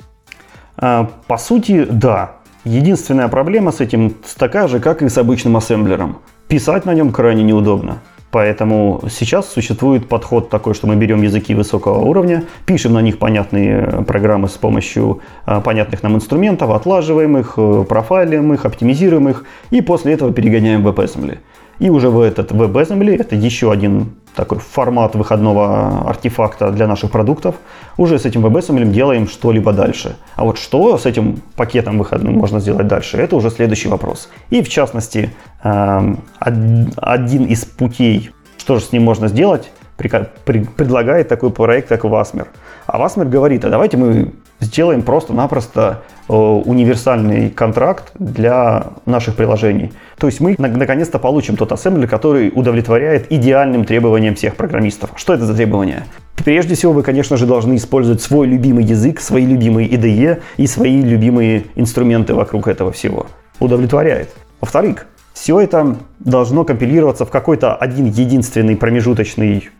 А, 0.77 1.11
по 1.27 1.39
сути, 1.39 1.87
да. 1.89 2.33
Единственная 2.65 3.29
проблема 3.29 3.73
с 3.73 3.81
этим 3.81 4.15
такая 4.37 4.69
же, 4.69 4.81
как 4.81 5.03
и 5.03 5.09
с 5.09 5.17
обычным 5.17 5.57
ассемблером. 5.57 6.19
Писать 6.49 6.85
на 6.85 6.95
нем 6.95 7.13
крайне 7.13 7.43
неудобно. 7.43 7.99
Поэтому 8.31 9.03
сейчас 9.11 9.53
существует 9.53 10.09
подход 10.09 10.51
такой, 10.51 10.75
что 10.75 10.87
мы 10.87 10.95
берем 10.95 11.23
языки 11.23 11.53
высокого 11.55 11.99
уровня, 11.99 12.45
пишем 12.65 12.93
на 12.93 13.03
них 13.03 13.19
понятные 13.19 14.05
программы 14.07 14.49
с 14.49 14.53
помощью 14.53 15.21
а, 15.47 15.61
понятных 15.61 16.03
нам 16.05 16.15
инструментов, 16.15 16.71
отлаживаем 16.71 17.37
их, 17.39 17.55
э, 17.57 17.85
профайлим 17.89 18.53
их, 18.53 18.65
оптимизируем 18.65 19.29
их 19.29 19.45
и 19.71 19.81
после 19.81 20.13
этого 20.13 20.33
перегоняем 20.33 20.85
в 20.85 20.89
WebAssembly. 20.89 21.39
И 21.81 21.91
уже 21.91 22.09
в 22.09 22.21
этот 22.21 22.53
WebAssembly, 22.53 23.19
это 23.19 23.35
еще 23.35 23.73
один 23.73 24.13
такой 24.35 24.59
формат 24.59 25.15
выходного 25.15 26.09
артефакта 26.09 26.71
для 26.71 26.87
наших 26.87 27.11
продуктов, 27.11 27.57
уже 27.97 28.19
с 28.19 28.25
этим 28.25 28.45
WebAssembly 28.47 28.87
делаем 28.87 29.29
что-либо 29.29 29.73
дальше. 29.73 30.17
А 30.37 30.45
вот 30.45 30.59
что 30.59 30.97
с 30.97 31.07
этим 31.07 31.43
пакетом 31.57 31.99
выходным 31.99 32.35
можно 32.35 32.61
сделать 32.61 32.87
дальше, 32.87 33.17
это 33.17 33.37
уже 33.37 33.51
следующий 33.51 33.89
вопрос. 33.89 34.29
И 34.51 34.63
в 34.63 34.69
частности, 34.69 35.31
эм, 35.63 36.21
один 36.39 37.45
из 37.45 37.65
путей, 37.65 38.31
что 38.59 38.77
же 38.77 38.85
с 38.85 38.93
ним 38.93 39.03
можно 39.03 39.29
сделать, 39.29 39.71
предлагает 39.97 41.29
такой 41.29 41.51
проект, 41.51 41.89
как 41.89 42.05
Wasmer. 42.05 42.47
А 42.87 42.99
Wasmer 42.99 43.29
говорит, 43.29 43.65
а 43.65 43.71
давайте 43.71 43.97
мы 43.97 44.33
сделаем 44.61 45.03
просто-напросто 45.03 46.03
э, 46.29 46.33
универсальный 46.33 47.51
контракт 47.51 48.13
для 48.19 48.89
наших 49.07 49.37
приложений. 49.37 49.93
То 50.19 50.27
есть 50.27 50.41
мы 50.41 50.55
наконец-то 50.59 51.19
получим 51.19 51.57
тот 51.57 51.73
ассемблер, 51.73 52.09
который 52.09 52.53
удовлетворяет 52.55 53.33
идеальным 53.33 53.85
требованиям 53.85 54.35
всех 54.35 54.57
программистов. 54.57 55.11
Что 55.17 55.35
это 55.35 55.45
за 55.45 55.55
требования? 55.55 56.05
Прежде 56.37 56.75
всего, 56.75 56.93
вы, 56.93 57.03
конечно 57.03 57.37
же, 57.37 57.47
должны 57.47 57.77
использовать 57.77 58.23
свой 58.23 58.47
любимый 58.47 58.85
язык, 58.85 59.21
свои 59.21 59.45
любимые 59.45 59.89
IDE 59.89 60.41
и 60.57 60.67
свои 60.67 61.03
любимые 61.03 61.67
инструменты 61.75 62.35
вокруг 62.35 62.69
этого 62.69 62.93
всего. 62.93 63.27
Удовлетворяет. 63.59 64.31
Во-вторых, 64.61 65.07
все 65.41 65.59
это 65.59 65.97
должно 66.19 66.65
компилироваться 66.65 67.25
в 67.25 67.31
какой-то 67.31 67.75
один 67.75 68.05
единственный 68.05 68.77
промежуточный 68.77 69.71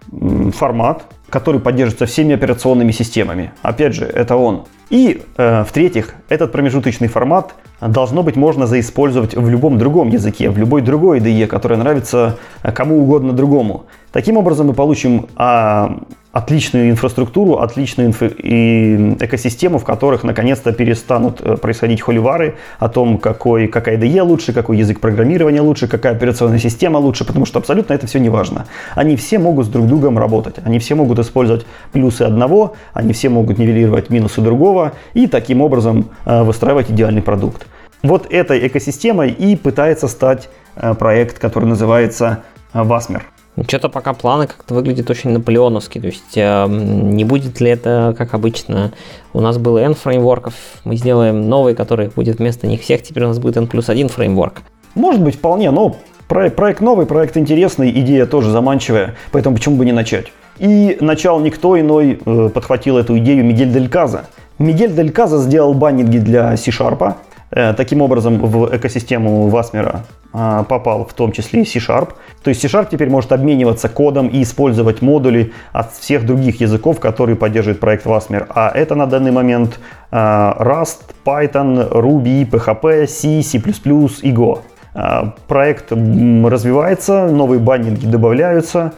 формат, 0.57 1.05
который 1.29 1.61
поддерживается 1.61 2.07
всеми 2.07 2.35
операционными 2.35 2.93
системами. 2.93 3.53
Опять 3.61 3.95
же, 3.95 4.07
это 4.07 4.37
он. 4.37 4.65
И, 4.89 5.23
э, 5.37 5.65
в-третьих, 5.65 6.15
этот 6.31 6.51
промежуточный 6.51 7.09
формат 7.09 7.55
должно 7.83 8.23
быть 8.23 8.37
можно 8.37 8.67
заиспользовать 8.67 9.35
в 9.35 9.51
любом 9.51 9.77
другом 9.77 10.09
языке, 10.09 10.49
в 10.49 10.57
любой 10.57 10.81
другой 10.81 11.21
IDE, 11.21 11.47
которая 11.47 11.79
нравится 11.79 12.39
э, 12.63 12.73
кому 12.73 13.03
угодно 13.03 13.35
другому. 13.35 13.85
Таким 14.13 14.39
образом 14.39 14.69
мы 14.69 14.73
получим 14.73 15.27
а, 15.37 16.01
отличную 16.33 16.91
инфраструктуру, 16.91 17.59
отличную 17.59 18.11
инфо- 18.11 18.35
и 18.37 19.17
экосистему, 19.21 19.79
в 19.79 19.85
которых 19.85 20.23
наконец-то 20.23 20.73
перестанут 20.73 21.41
э, 21.41 21.57
происходить 21.57 22.01
холивары 22.01 22.55
о 22.79 22.89
том, 22.89 23.19
какой, 23.19 23.67
какая 23.67 23.97
IDE 23.97 24.23
лучше, 24.23 24.53
какой 24.53 24.79
язык 24.79 25.01
программирования 25.01 25.61
лучше, 25.61 25.89
какая 25.89 26.13
операционная 26.13 26.59
система 26.59 26.99
лучше, 26.99 27.25
потому 27.25 27.47
что 27.47 27.59
абсолютно 27.59 27.95
это 27.95 28.07
все 28.07 28.21
не 28.21 28.29
важно. 28.29 28.67
Они 28.95 29.17
все 29.17 29.39
могут 29.39 29.67
с 29.67 29.69
друг 29.69 29.87
другом 29.87 30.19
работать, 30.19 30.57
они 30.65 30.79
все 30.79 30.95
могут 30.95 31.19
использовать 31.19 31.67
плюсы 31.93 32.23
одного, 32.23 32.77
они 32.93 33.13
все 33.13 33.29
могут 33.29 33.59
нивелировать 33.59 34.11
минусы 34.11 34.41
другого 34.41 34.93
и 35.15 35.27
таким 35.27 35.61
образом 35.61 36.11
э, 36.27 36.43
выстраивать 36.43 36.91
идеальный 36.91 37.23
продукт. 37.23 37.67
Вот 38.03 38.33
этой 38.33 38.67
экосистемой 38.67 39.31
и 39.31 39.57
пытается 39.57 40.07
стать 40.07 40.49
э, 40.77 40.95
проект, 40.95 41.41
который 41.41 41.65
называется 41.65 42.45
Wasmer. 42.73 43.23
Что-то 43.67 43.89
пока 43.89 44.13
планы 44.13 44.47
как-то 44.47 44.75
выглядят 44.75 45.11
очень 45.11 45.31
наполеоновски. 45.31 46.01
То 46.01 46.07
есть 46.07 46.37
э, 46.37 46.67
не 46.69 47.25
будет 47.25 47.61
ли 47.61 47.71
это, 47.71 48.15
как 48.17 48.35
обычно, 48.35 48.93
у 49.33 49.41
нас 49.41 49.59
было 49.59 49.79
N 49.79 49.95
фреймворков, 49.95 50.55
мы 50.85 50.97
сделаем 50.97 51.49
новый, 51.49 51.75
который 51.75 52.09
будет 52.09 52.39
вместо 52.39 52.67
них 52.67 52.83
всех, 52.83 53.03
теперь 53.03 53.25
у 53.25 53.29
нас 53.29 53.39
будет 53.39 53.57
N 53.57 53.67
плюс 53.67 53.89
один 53.89 54.09
фреймворк. 54.09 54.63
Может 54.95 55.23
быть, 55.23 55.37
вполне, 55.37 55.71
но 55.71 55.97
проект, 56.29 56.57
проект 56.57 56.81
новый, 56.81 57.07
проект 57.07 57.37
интересный, 57.37 57.91
идея 57.91 58.27
тоже 58.27 58.51
заманчивая, 58.51 59.17
поэтому 59.33 59.57
почему 59.57 59.77
бы 59.77 59.85
не 59.85 59.93
начать? 59.93 60.27
И 60.59 60.99
начал 61.01 61.41
никто 61.41 61.79
иной, 61.79 62.21
э, 62.25 62.49
подхватил 62.53 62.99
эту 62.99 63.19
идею 63.19 63.45
Мигель 63.45 63.73
Дель 63.73 63.89
Каза. 63.89 64.27
Мигель 64.59 64.93
Дель 64.93 65.11
Каза 65.11 65.39
сделал 65.39 65.75
баннинги 65.75 66.19
для 66.19 66.57
C-Sharp, 66.57 67.15
таким 67.51 68.03
образом 68.03 68.39
в 68.39 68.77
экосистему 68.77 69.49
Васмера 69.49 70.05
э, 70.33 70.65
попал 70.69 71.05
в 71.05 71.13
том 71.15 71.33
числе 71.33 71.63
и 71.63 71.65
C-Sharp. 71.65 72.11
То 72.43 72.51
есть 72.51 72.63
C-Sharp 72.63 72.89
теперь 72.91 73.11
может 73.11 73.33
обмениваться 73.33 73.89
кодом 73.89 74.29
и 74.29 74.43
использовать 74.43 75.03
модули 75.03 75.53
от 75.73 75.93
всех 75.93 76.25
других 76.27 76.61
языков, 76.61 77.01
которые 77.01 77.37
поддерживает 77.37 77.81
проект 77.81 78.07
Wasmer. 78.07 78.47
А 78.49 78.71
это 78.71 78.95
на 78.95 79.07
данный 79.07 79.33
момент 79.33 79.81
э, 80.11 80.17
Rust, 80.17 81.01
Python, 81.25 81.91
Ruby, 81.91 82.49
PHP, 82.49 83.07
C, 83.07 83.43
C++ 83.43 83.59
и 83.59 84.33
Go. 84.33 84.61
Э, 84.95 85.33
проект 85.49 85.91
развивается, 85.93 87.27
новые 87.27 87.59
баннинги 87.59 88.07
добавляются. 88.07 88.93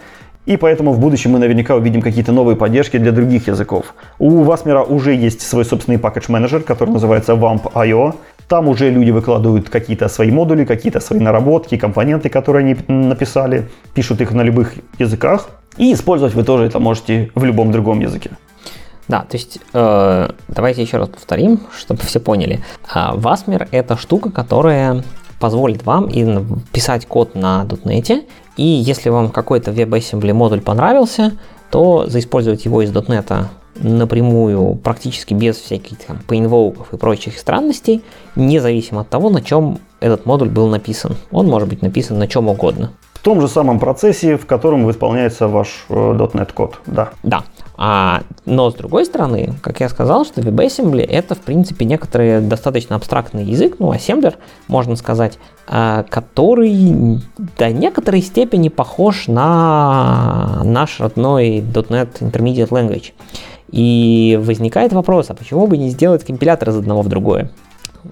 И 0.44 0.56
поэтому 0.56 0.92
в 0.92 0.98
будущем 0.98 1.30
мы 1.30 1.38
наверняка 1.38 1.76
увидим 1.76 2.02
какие-то 2.02 2.32
новые 2.32 2.56
поддержки 2.56 2.96
для 2.96 3.12
других 3.12 3.46
языков. 3.46 3.94
У 4.18 4.42
Wasmer 4.42 4.84
уже 4.84 5.14
есть 5.14 5.40
свой 5.40 5.64
собственный 5.64 5.98
пакет 5.98 6.28
менеджер, 6.28 6.62
который 6.62 6.90
называется 6.90 7.34
WAMP.io. 7.34 8.14
Там 8.48 8.68
уже 8.68 8.90
люди 8.90 9.10
выкладывают 9.10 9.68
какие-то 9.68 10.08
свои 10.08 10.30
модули, 10.30 10.64
какие-то 10.64 11.00
свои 11.00 11.20
наработки, 11.20 11.76
компоненты, 11.76 12.28
которые 12.28 12.64
они 12.64 12.76
написали, 12.88 13.68
пишут 13.94 14.20
их 14.20 14.32
на 14.32 14.42
любых 14.42 14.74
языках. 14.98 15.48
И 15.78 15.92
использовать 15.92 16.34
вы 16.34 16.44
тоже 16.44 16.64
это 16.64 16.78
можете 16.78 17.30
в 17.34 17.44
любом 17.44 17.72
другом 17.72 18.00
языке. 18.00 18.30
Да, 19.08 19.20
то 19.20 19.36
есть 19.36 19.58
э, 19.72 20.30
давайте 20.48 20.82
еще 20.82 20.98
раз 20.98 21.08
повторим, 21.08 21.60
чтобы 21.76 22.00
все 22.02 22.20
поняли. 22.20 22.60
Wasmer 22.94 23.68
это 23.70 23.96
штука, 23.96 24.30
которая 24.30 25.02
позволит 25.40 25.84
вам 25.84 26.08
писать 26.72 27.06
код 27.06 27.34
на 27.34 27.66
.NET, 27.84 28.24
и 28.56 28.62
если 28.62 29.10
вам 29.10 29.30
какой-то 29.30 29.72
WebAssembly 29.72 30.32
модуль 30.32 30.60
понравился, 30.60 31.32
то 31.70 32.06
заиспользовать 32.06 32.64
его 32.64 32.82
из 32.82 32.92
.NET 32.92 33.46
напрямую, 33.82 34.76
практически 34.76 35.34
без 35.34 35.56
всяких 35.56 35.98
там 35.98 36.20
painvoke 36.26 36.86
и 36.92 36.96
прочих 36.96 37.38
странностей, 37.38 38.02
независимо 38.36 39.02
от 39.02 39.08
того, 39.08 39.30
на 39.30 39.42
чем 39.42 39.78
этот 40.00 40.26
модуль 40.26 40.48
был 40.48 40.68
написан. 40.68 41.16
Он 41.30 41.46
может 41.46 41.68
быть 41.68 41.82
написан 41.82 42.18
на 42.18 42.26
чем 42.28 42.48
угодно. 42.48 42.92
В 43.14 43.24
том 43.24 43.40
же 43.40 43.46
самом 43.46 43.78
процессе, 43.78 44.36
в 44.36 44.46
котором 44.46 44.90
исполняется 44.90 45.46
ваш 45.46 45.84
э, 45.88 45.94
.NET 45.94 46.52
код, 46.52 46.80
да. 46.86 47.10
Да. 47.22 47.44
А, 47.76 48.22
но 48.44 48.70
с 48.70 48.74
другой 48.74 49.04
стороны, 49.04 49.54
как 49.62 49.80
я 49.80 49.88
сказал, 49.88 50.24
что 50.24 50.40
WebAssembly 50.40 51.04
это 51.04 51.34
в 51.34 51.38
принципе 51.38 51.84
некоторый 51.84 52.40
достаточно 52.40 52.96
абстрактный 52.96 53.44
язык, 53.44 53.76
ну 53.78 53.92
ассемблер, 53.92 54.38
можно 54.66 54.96
сказать, 54.96 55.38
а, 55.68 56.04
который 56.08 57.20
до 57.56 57.70
некоторой 57.70 58.22
степени 58.22 58.68
похож 58.68 59.28
на 59.28 60.60
наш 60.64 60.98
родной 60.98 61.60
.NET 61.60 62.20
Intermediate 62.20 62.70
Language. 62.70 63.12
И 63.72 64.38
возникает 64.40 64.92
вопрос, 64.92 65.30
а 65.30 65.34
почему 65.34 65.66
бы 65.66 65.78
не 65.78 65.88
сделать 65.88 66.24
компилятор 66.24 66.70
из 66.70 66.76
одного 66.76 67.02
в 67.02 67.08
другое? 67.08 67.50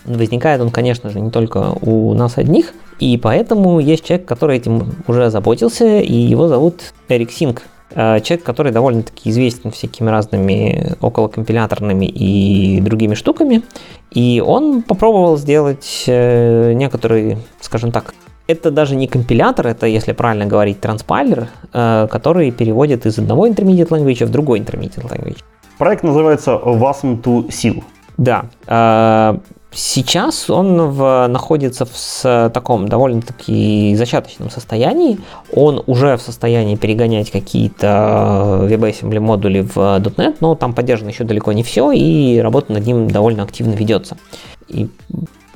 Возникает 0.04 0.60
он, 0.60 0.70
конечно 0.70 1.10
же, 1.10 1.20
не 1.20 1.30
только 1.30 1.74
у 1.82 2.14
нас 2.14 2.38
одних, 2.38 2.72
и 2.98 3.16
поэтому 3.16 3.78
есть 3.78 4.04
человек, 4.04 4.26
который 4.26 4.56
этим 4.56 4.94
уже 5.06 5.26
озаботился, 5.26 6.00
и 6.00 6.14
его 6.14 6.48
зовут 6.48 6.94
Эрик 7.08 7.30
Синг. 7.30 7.62
Э, 7.92 8.20
человек, 8.20 8.44
который 8.44 8.72
довольно-таки 8.72 9.30
известен 9.30 9.70
всякими 9.70 10.08
разными 10.10 10.94
околокомпиляторными 11.00 12.06
и 12.06 12.80
другими 12.80 13.14
штуками. 13.14 13.62
И 14.12 14.42
он 14.44 14.82
попробовал 14.82 15.36
сделать 15.36 16.04
э, 16.06 16.72
некоторые, 16.72 17.38
скажем 17.60 17.90
так, 17.90 18.14
это 18.50 18.70
даже 18.70 18.96
не 18.96 19.06
компилятор, 19.06 19.66
это, 19.66 19.86
если 19.86 20.12
правильно 20.12 20.46
говорить, 20.46 20.80
транспайлер, 20.80 21.48
э, 21.72 22.08
который 22.10 22.50
переводит 22.50 23.06
из 23.06 23.18
одного 23.18 23.46
intermediate 23.46 23.88
language 23.88 24.24
в 24.24 24.30
другой 24.30 24.60
intermediate 24.60 25.08
language. 25.08 25.38
Проект 25.78 26.02
называется 26.02 26.52
Wasm 26.52 27.22
to 27.22 27.48
Seal. 27.48 27.82
Да. 28.18 28.44
Сейчас 29.72 30.50
он 30.50 30.90
в, 30.90 31.28
находится 31.28 31.86
в 31.86 32.50
таком 32.52 32.88
довольно-таки 32.88 33.94
зачаточном 33.94 34.50
состоянии. 34.50 35.20
Он 35.54 35.82
уже 35.86 36.16
в 36.16 36.22
состоянии 36.22 36.74
перегонять 36.74 37.30
какие-то 37.30 38.66
WebAssembly 38.68 39.20
модули 39.20 39.60
в 39.60 39.76
.NET, 39.76 40.38
но 40.40 40.56
там 40.56 40.74
поддержано 40.74 41.10
еще 41.10 41.22
далеко 41.22 41.52
не 41.52 41.62
все, 41.62 41.92
и 41.92 42.40
работа 42.40 42.72
над 42.72 42.84
ним 42.84 43.08
довольно 43.08 43.44
активно 43.44 43.74
ведется. 43.74 44.16
И 44.66 44.88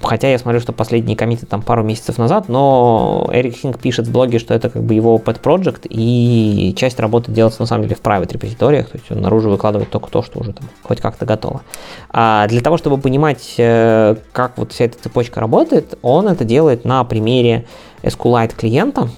Хотя 0.04 0.28
я 0.28 0.38
смотрю, 0.38 0.60
что 0.60 0.72
последние 0.72 1.16
комиты 1.16 1.46
там 1.46 1.62
пару 1.62 1.82
месяцев 1.82 2.18
назад, 2.18 2.48
но 2.48 3.28
Эрик 3.32 3.56
Хинг 3.56 3.78
пишет 3.78 4.06
в 4.06 4.12
блоге, 4.12 4.38
что 4.38 4.52
это 4.52 4.68
как 4.68 4.82
бы 4.82 4.94
его 4.94 5.16
pet 5.16 5.40
project, 5.40 5.86
и 5.88 6.74
часть 6.76 7.00
работы 7.00 7.32
делается 7.32 7.62
на 7.62 7.66
самом 7.66 7.84
деле 7.84 7.96
в 7.96 8.02
private 8.02 8.32
репозиториях, 8.32 8.90
то 8.90 8.98
есть 8.98 9.10
он 9.10 9.22
наружу 9.22 9.48
выкладывает 9.50 9.90
только 9.90 10.10
то, 10.10 10.22
что 10.22 10.40
уже 10.40 10.52
там 10.52 10.68
хоть 10.82 11.00
как-то 11.00 11.24
готово. 11.24 11.62
А 12.10 12.46
для 12.48 12.60
того, 12.60 12.76
чтобы 12.76 12.98
понимать, 12.98 13.54
э, 13.56 14.16
как 14.32 14.58
вот 14.58 14.72
вся 14.72 14.84
эта 14.84 15.02
цепочка 15.02 15.40
работает, 15.40 15.98
он 16.02 16.28
это 16.28 16.44
делает 16.44 16.84
на 16.84 17.02
примере 17.04 17.66
SQLite 18.02 18.54
клиента, 18.54 19.08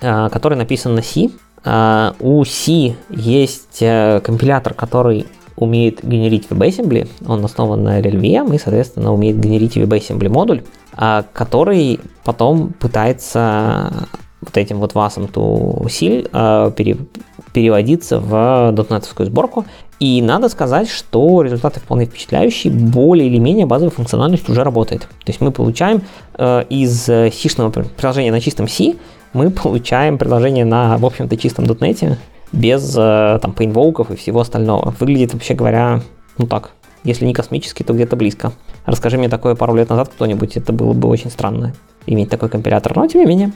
э, 0.00 0.28
который 0.28 0.58
написан 0.58 0.94
на 0.94 1.02
C. 1.02 1.30
Э, 1.64 2.12
у 2.20 2.44
C 2.44 2.96
есть 3.08 3.78
компилятор, 3.78 4.74
который 4.74 5.26
умеет 5.56 6.04
генерить 6.04 6.48
WebAssembly, 6.48 7.08
он 7.26 7.44
основан 7.44 7.82
на 7.82 8.00
LLVM 8.00 8.54
и, 8.54 8.58
соответственно, 8.58 9.12
умеет 9.12 9.38
генерить 9.38 9.76
WebAssembly 9.76 10.28
модуль, 10.28 10.62
а, 10.92 11.24
который 11.32 12.00
потом 12.24 12.72
пытается 12.72 14.08
вот 14.40 14.56
этим 14.56 14.78
вот 14.78 14.94
васом 14.94 15.24
to 15.24 15.84
SIL 15.86 16.28
а, 16.32 16.70
переводиться 16.70 18.18
в 18.18 18.72
дотнетовскую 18.72 19.26
сборку. 19.26 19.64
И 20.00 20.20
надо 20.20 20.48
сказать, 20.48 20.88
что 20.88 21.42
результаты 21.42 21.78
вполне 21.78 22.06
впечатляющие, 22.06 22.72
более 22.72 23.28
или 23.28 23.38
менее 23.38 23.64
базовая 23.64 23.92
функциональность 23.92 24.48
уже 24.48 24.64
работает. 24.64 25.02
То 25.02 25.28
есть 25.28 25.40
мы 25.40 25.52
получаем 25.52 26.02
э, 26.36 26.64
из 26.68 27.04
C-шного 27.04 27.70
приложения 27.70 28.32
на 28.32 28.40
чистом 28.40 28.66
C, 28.66 28.96
мы 29.32 29.50
получаем 29.50 30.18
приложение 30.18 30.64
на, 30.64 30.98
в 30.98 31.06
общем-то, 31.06 31.36
чистом 31.36 31.64
.NET, 31.64 32.16
без 32.54 32.94
э, 32.96 33.38
там 33.42 33.52
пейнволков 33.52 34.10
и 34.10 34.16
всего 34.16 34.40
остального. 34.40 34.94
Выглядит, 34.98 35.32
вообще 35.32 35.54
говоря, 35.54 36.00
ну 36.38 36.46
так, 36.46 36.70
если 37.02 37.26
не 37.26 37.34
космически, 37.34 37.82
то 37.82 37.92
где-то 37.92 38.16
близко. 38.16 38.52
Расскажи 38.86 39.18
мне 39.18 39.28
такое 39.28 39.54
пару 39.54 39.74
лет 39.74 39.88
назад 39.90 40.08
кто-нибудь, 40.08 40.56
это 40.56 40.72
было 40.72 40.92
бы 40.92 41.08
очень 41.08 41.30
странно, 41.30 41.74
иметь 42.06 42.30
такой 42.30 42.48
компилятор, 42.48 42.96
но 42.96 43.06
тем 43.06 43.22
не 43.22 43.26
менее. 43.26 43.52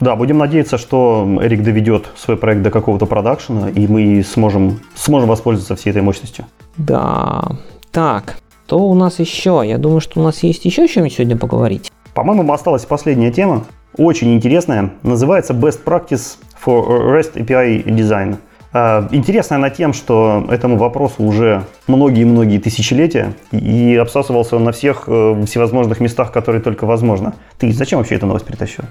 Да, 0.00 0.16
будем 0.16 0.38
надеяться, 0.38 0.78
что 0.78 1.28
Эрик 1.42 1.62
доведет 1.62 2.06
свой 2.16 2.38
проект 2.38 2.62
до 2.62 2.70
какого-то 2.70 3.04
продакшена, 3.04 3.68
и 3.68 3.86
мы 3.86 4.22
сможем, 4.22 4.80
сможем 4.94 5.28
воспользоваться 5.28 5.76
всей 5.76 5.90
этой 5.90 6.00
мощностью. 6.00 6.46
Да, 6.78 7.44
так, 7.90 8.38
то 8.66 8.78
у 8.78 8.94
нас 8.94 9.18
еще? 9.18 9.62
Я 9.62 9.76
думаю, 9.76 10.00
что 10.00 10.20
у 10.20 10.22
нас 10.22 10.42
есть 10.42 10.64
еще 10.64 10.88
чем 10.88 11.10
сегодня 11.10 11.36
поговорить. 11.36 11.92
По-моему, 12.14 12.50
осталась 12.50 12.86
последняя 12.86 13.30
тема, 13.30 13.66
очень 13.96 14.34
интересная, 14.34 14.90
называется 15.02 15.52
Best 15.52 15.84
Practice 15.84 16.38
for 16.64 16.86
REST 17.12 17.34
API 17.34 17.84
Design. 17.84 18.36
А, 18.72 19.08
интересная 19.10 19.58
она 19.58 19.70
тем, 19.70 19.92
что 19.92 20.46
этому 20.48 20.76
вопросу 20.76 21.24
уже 21.24 21.64
многие-многие 21.88 22.58
тысячелетия, 22.58 23.32
и 23.50 23.96
обсасывался 23.96 24.56
он 24.56 24.64
на 24.64 24.72
всех 24.72 25.04
э, 25.08 25.42
всевозможных 25.44 25.98
местах, 25.98 26.30
которые 26.30 26.62
только 26.62 26.84
возможно. 26.84 27.34
Ты 27.58 27.72
зачем 27.72 27.98
вообще 27.98 28.14
эту 28.14 28.26
новость 28.26 28.46
притащил? 28.46 28.84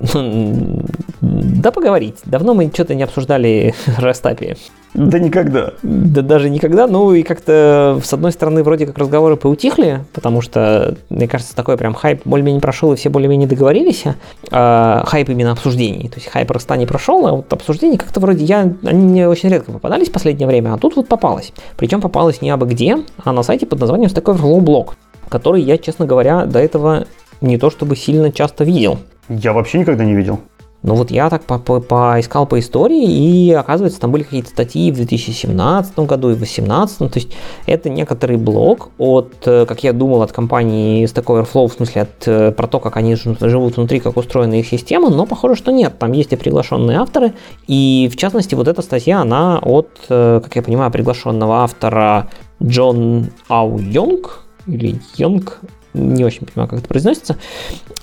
Да 0.00 1.70
поговорить. 1.70 2.18
Давно 2.24 2.54
мы 2.54 2.70
что-то 2.72 2.94
не 2.94 3.02
обсуждали 3.02 3.74
API. 3.86 4.56
Да 4.94 5.18
никогда. 5.18 5.72
Да 5.82 6.22
даже 6.22 6.48
никогда. 6.50 6.86
Ну 6.86 7.12
и 7.14 7.24
как-то, 7.24 8.00
с 8.02 8.12
одной 8.12 8.30
стороны, 8.30 8.62
вроде 8.62 8.86
как 8.86 8.96
разговоры 8.96 9.36
поутихли, 9.36 10.04
потому 10.12 10.40
что, 10.40 10.96
мне 11.10 11.26
кажется, 11.26 11.54
такой 11.56 11.76
прям 11.76 11.94
хайп 11.94 12.22
более-менее 12.24 12.60
прошел, 12.60 12.92
и 12.92 12.96
все 12.96 13.08
более-менее 13.08 13.48
договорились. 13.48 14.04
А, 14.52 15.02
хайп 15.06 15.30
именно 15.30 15.52
обсуждений. 15.52 16.08
То 16.08 16.16
есть 16.16 16.28
хайп 16.28 16.50
роста 16.50 16.76
не 16.76 16.86
прошел, 16.86 17.26
а 17.26 17.32
вот 17.32 17.52
обсуждения 17.52 17.98
как-то 17.98 18.20
вроде 18.20 18.44
я, 18.44 18.72
они 18.84 19.04
мне 19.04 19.28
очень 19.28 19.48
редко 19.48 19.72
попадались 19.72 20.08
в 20.08 20.12
последнее 20.12 20.46
время, 20.46 20.74
а 20.74 20.78
тут 20.78 20.94
вот 20.94 21.08
попалось. 21.08 21.52
Причем 21.76 22.00
попалось 22.00 22.40
не 22.40 22.50
абы 22.50 22.66
где, 22.66 22.98
а 23.24 23.32
на 23.32 23.42
сайте 23.42 23.66
под 23.66 23.80
названием 23.80 24.10
Stack 24.10 24.32
Overflow 24.32 24.60
Blog, 24.60 24.90
который 25.28 25.60
я, 25.62 25.76
честно 25.76 26.06
говоря, 26.06 26.46
до 26.46 26.60
этого 26.60 27.06
не 27.40 27.58
то 27.58 27.70
чтобы 27.70 27.96
сильно 27.96 28.30
часто 28.30 28.62
видел. 28.62 28.98
Я 29.28 29.52
вообще 29.52 29.78
никогда 29.78 30.04
не 30.04 30.14
видел. 30.14 30.40
Ну 30.84 30.96
вот 30.96 31.10
я 31.10 31.30
так 31.30 31.44
по 31.44 31.54
-по 31.54 31.80
поискал 31.80 32.46
по 32.46 32.58
истории, 32.58 33.04
и 33.04 33.50
оказывается, 33.52 33.98
там 33.98 34.12
были 34.12 34.22
какие-то 34.22 34.50
статьи 34.50 34.92
в 34.92 34.96
2017 34.96 35.98
году 36.00 36.28
и 36.28 36.34
в 36.34 36.38
2018. 36.38 36.98
То 36.98 37.18
есть 37.18 37.32
это 37.64 37.88
некоторый 37.88 38.36
блок 38.36 38.90
от, 38.98 39.32
э, 39.46 39.64
как 39.64 39.82
я 39.82 39.94
думал, 39.94 40.20
от 40.20 40.32
компании 40.32 41.06
Stack 41.06 41.24
Overflow, 41.24 41.68
в 41.68 41.72
смысле 41.72 42.02
от, 42.02 42.28
э, 42.28 42.52
про 42.52 42.66
то, 42.66 42.80
как 42.80 42.98
они 42.98 43.16
живут 43.16 43.78
внутри, 43.78 43.98
как 43.98 44.18
устроена 44.18 44.60
их 44.60 44.66
система, 44.66 45.08
но 45.08 45.24
похоже, 45.24 45.54
что 45.54 45.72
нет. 45.72 45.98
Там 45.98 46.12
есть 46.12 46.34
и 46.34 46.36
приглашенные 46.36 46.98
авторы, 46.98 47.32
и 47.66 48.10
в 48.12 48.18
частности 48.18 48.54
вот 48.54 48.68
эта 48.68 48.82
статья, 48.82 49.22
она 49.22 49.58
от, 49.60 49.88
э, 50.10 50.42
как 50.44 50.54
я 50.54 50.60
понимаю, 50.60 50.90
приглашенного 50.90 51.62
автора 51.62 52.28
Джон 52.62 53.28
Ау 53.48 53.78
Йонг, 53.78 54.44
или 54.66 55.00
Йонг, 55.16 55.60
не 55.94 56.24
очень 56.24 56.46
понимаю, 56.46 56.68
как 56.68 56.80
это 56.80 56.88
произносится. 56.88 57.36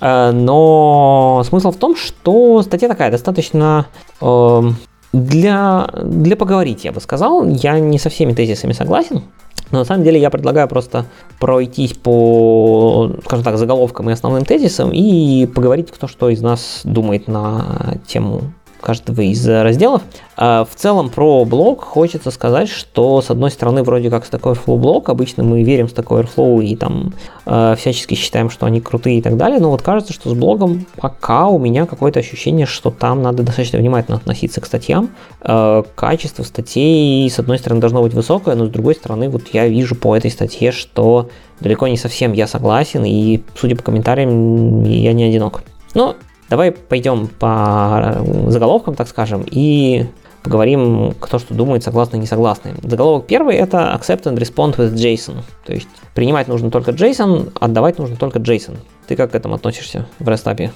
Э, 0.00 0.30
но 0.32 1.42
смысл 1.46 1.70
в 1.70 1.76
том, 1.76 1.96
что 1.96 2.62
статья 2.62 2.88
такая 2.88 3.10
достаточно 3.10 3.86
эм, 4.20 4.76
для, 5.12 5.88
для 6.02 6.36
поговорить, 6.36 6.84
я 6.84 6.92
бы 6.92 7.00
сказал. 7.00 7.46
Я 7.46 7.78
не 7.78 7.98
со 7.98 8.08
всеми 8.08 8.32
тезисами 8.32 8.72
согласен. 8.72 9.22
Но 9.70 9.78
на 9.78 9.84
самом 9.84 10.04
деле 10.04 10.20
я 10.20 10.30
предлагаю 10.30 10.68
просто 10.68 11.06
пройтись 11.38 11.94
по, 11.94 13.10
скажем 13.24 13.44
так, 13.44 13.56
заголовкам 13.56 14.10
и 14.10 14.12
основным 14.12 14.44
тезисам 14.44 14.90
и 14.92 15.46
поговорить, 15.46 15.90
кто 15.90 16.06
что 16.06 16.28
из 16.28 16.42
нас 16.42 16.82
думает 16.84 17.26
на 17.26 17.94
тему 18.06 18.52
каждого 18.82 19.22
из 19.22 19.46
разделов. 19.48 20.02
А 20.36 20.64
в 20.64 20.74
целом 20.74 21.08
про 21.08 21.44
блог 21.44 21.82
хочется 21.82 22.30
сказать, 22.30 22.68
что 22.68 23.22
с 23.22 23.30
одной 23.30 23.50
стороны 23.50 23.82
вроде 23.82 24.10
как 24.10 24.24
Stack 24.24 24.40
Overflow 24.40 24.76
блог, 24.76 25.08
обычно 25.08 25.44
мы 25.44 25.62
верим 25.62 25.88
в 25.88 25.92
Stack 25.92 26.06
Overflow 26.06 26.64
и 26.64 26.76
там 26.76 27.14
э, 27.46 27.74
всячески 27.78 28.14
считаем, 28.14 28.50
что 28.50 28.66
они 28.66 28.80
крутые 28.80 29.18
и 29.18 29.22
так 29.22 29.36
далее, 29.36 29.60
но 29.60 29.70
вот 29.70 29.82
кажется, 29.82 30.12
что 30.12 30.30
с 30.30 30.34
блогом 30.34 30.86
пока 30.96 31.46
у 31.46 31.58
меня 31.58 31.86
какое-то 31.86 32.20
ощущение, 32.20 32.66
что 32.66 32.90
там 32.90 33.22
надо 33.22 33.42
достаточно 33.42 33.78
внимательно 33.78 34.16
относиться 34.16 34.60
к 34.60 34.66
статьям. 34.66 35.10
Э, 35.42 35.82
качество 35.94 36.42
статей 36.42 37.30
с 37.30 37.38
одной 37.38 37.58
стороны 37.58 37.80
должно 37.80 38.02
быть 38.02 38.14
высокое, 38.14 38.54
но 38.54 38.66
с 38.66 38.70
другой 38.70 38.94
стороны 38.94 39.28
вот 39.28 39.42
я 39.52 39.68
вижу 39.68 39.94
по 39.94 40.16
этой 40.16 40.30
статье, 40.30 40.72
что 40.72 41.28
далеко 41.60 41.86
не 41.86 41.96
совсем 41.96 42.32
я 42.32 42.46
согласен, 42.46 43.04
и 43.04 43.42
судя 43.54 43.76
по 43.76 43.82
комментариям, 43.82 44.82
я 44.84 45.12
не 45.12 45.24
одинок. 45.24 45.62
Но 45.94 46.16
Давай 46.52 46.70
пойдем 46.70 47.28
по 47.28 48.22
заголовкам, 48.48 48.94
так 48.94 49.08
скажем, 49.08 49.42
и 49.50 50.04
поговорим, 50.42 51.14
кто 51.18 51.38
что 51.38 51.54
думает, 51.54 51.82
согласны 51.82 52.18
не 52.18 52.26
согласны. 52.26 52.74
Заголовок 52.82 53.26
первый– 53.26 53.56
это 53.56 53.98
accept 53.98 54.24
and 54.24 54.36
respond 54.36 54.76
with 54.76 54.92
JSON. 54.92 55.36
То 55.64 55.72
есть 55.72 55.88
принимать 56.14 56.48
нужно 56.48 56.70
только 56.70 56.90
JSON, 56.90 57.56
отдавать 57.58 57.98
нужно 57.98 58.16
только 58.16 58.38
JSON. 58.38 58.76
Ты 59.06 59.16
как 59.16 59.30
к 59.30 59.34
этому 59.34 59.54
относишься 59.54 60.04
в 60.18 60.28
REST 60.28 60.44
API? 60.44 60.70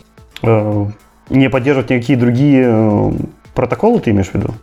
Э, 0.45 0.87
не 1.29 1.51
поддерживать 1.51 1.91
никакие 1.91 2.19
другие 2.19 2.65
э, 2.67 3.13
протоколы, 3.55 4.01
ты 4.01 4.13
имеешь 4.13 4.29
в 4.29 4.35
виду? 4.35 4.55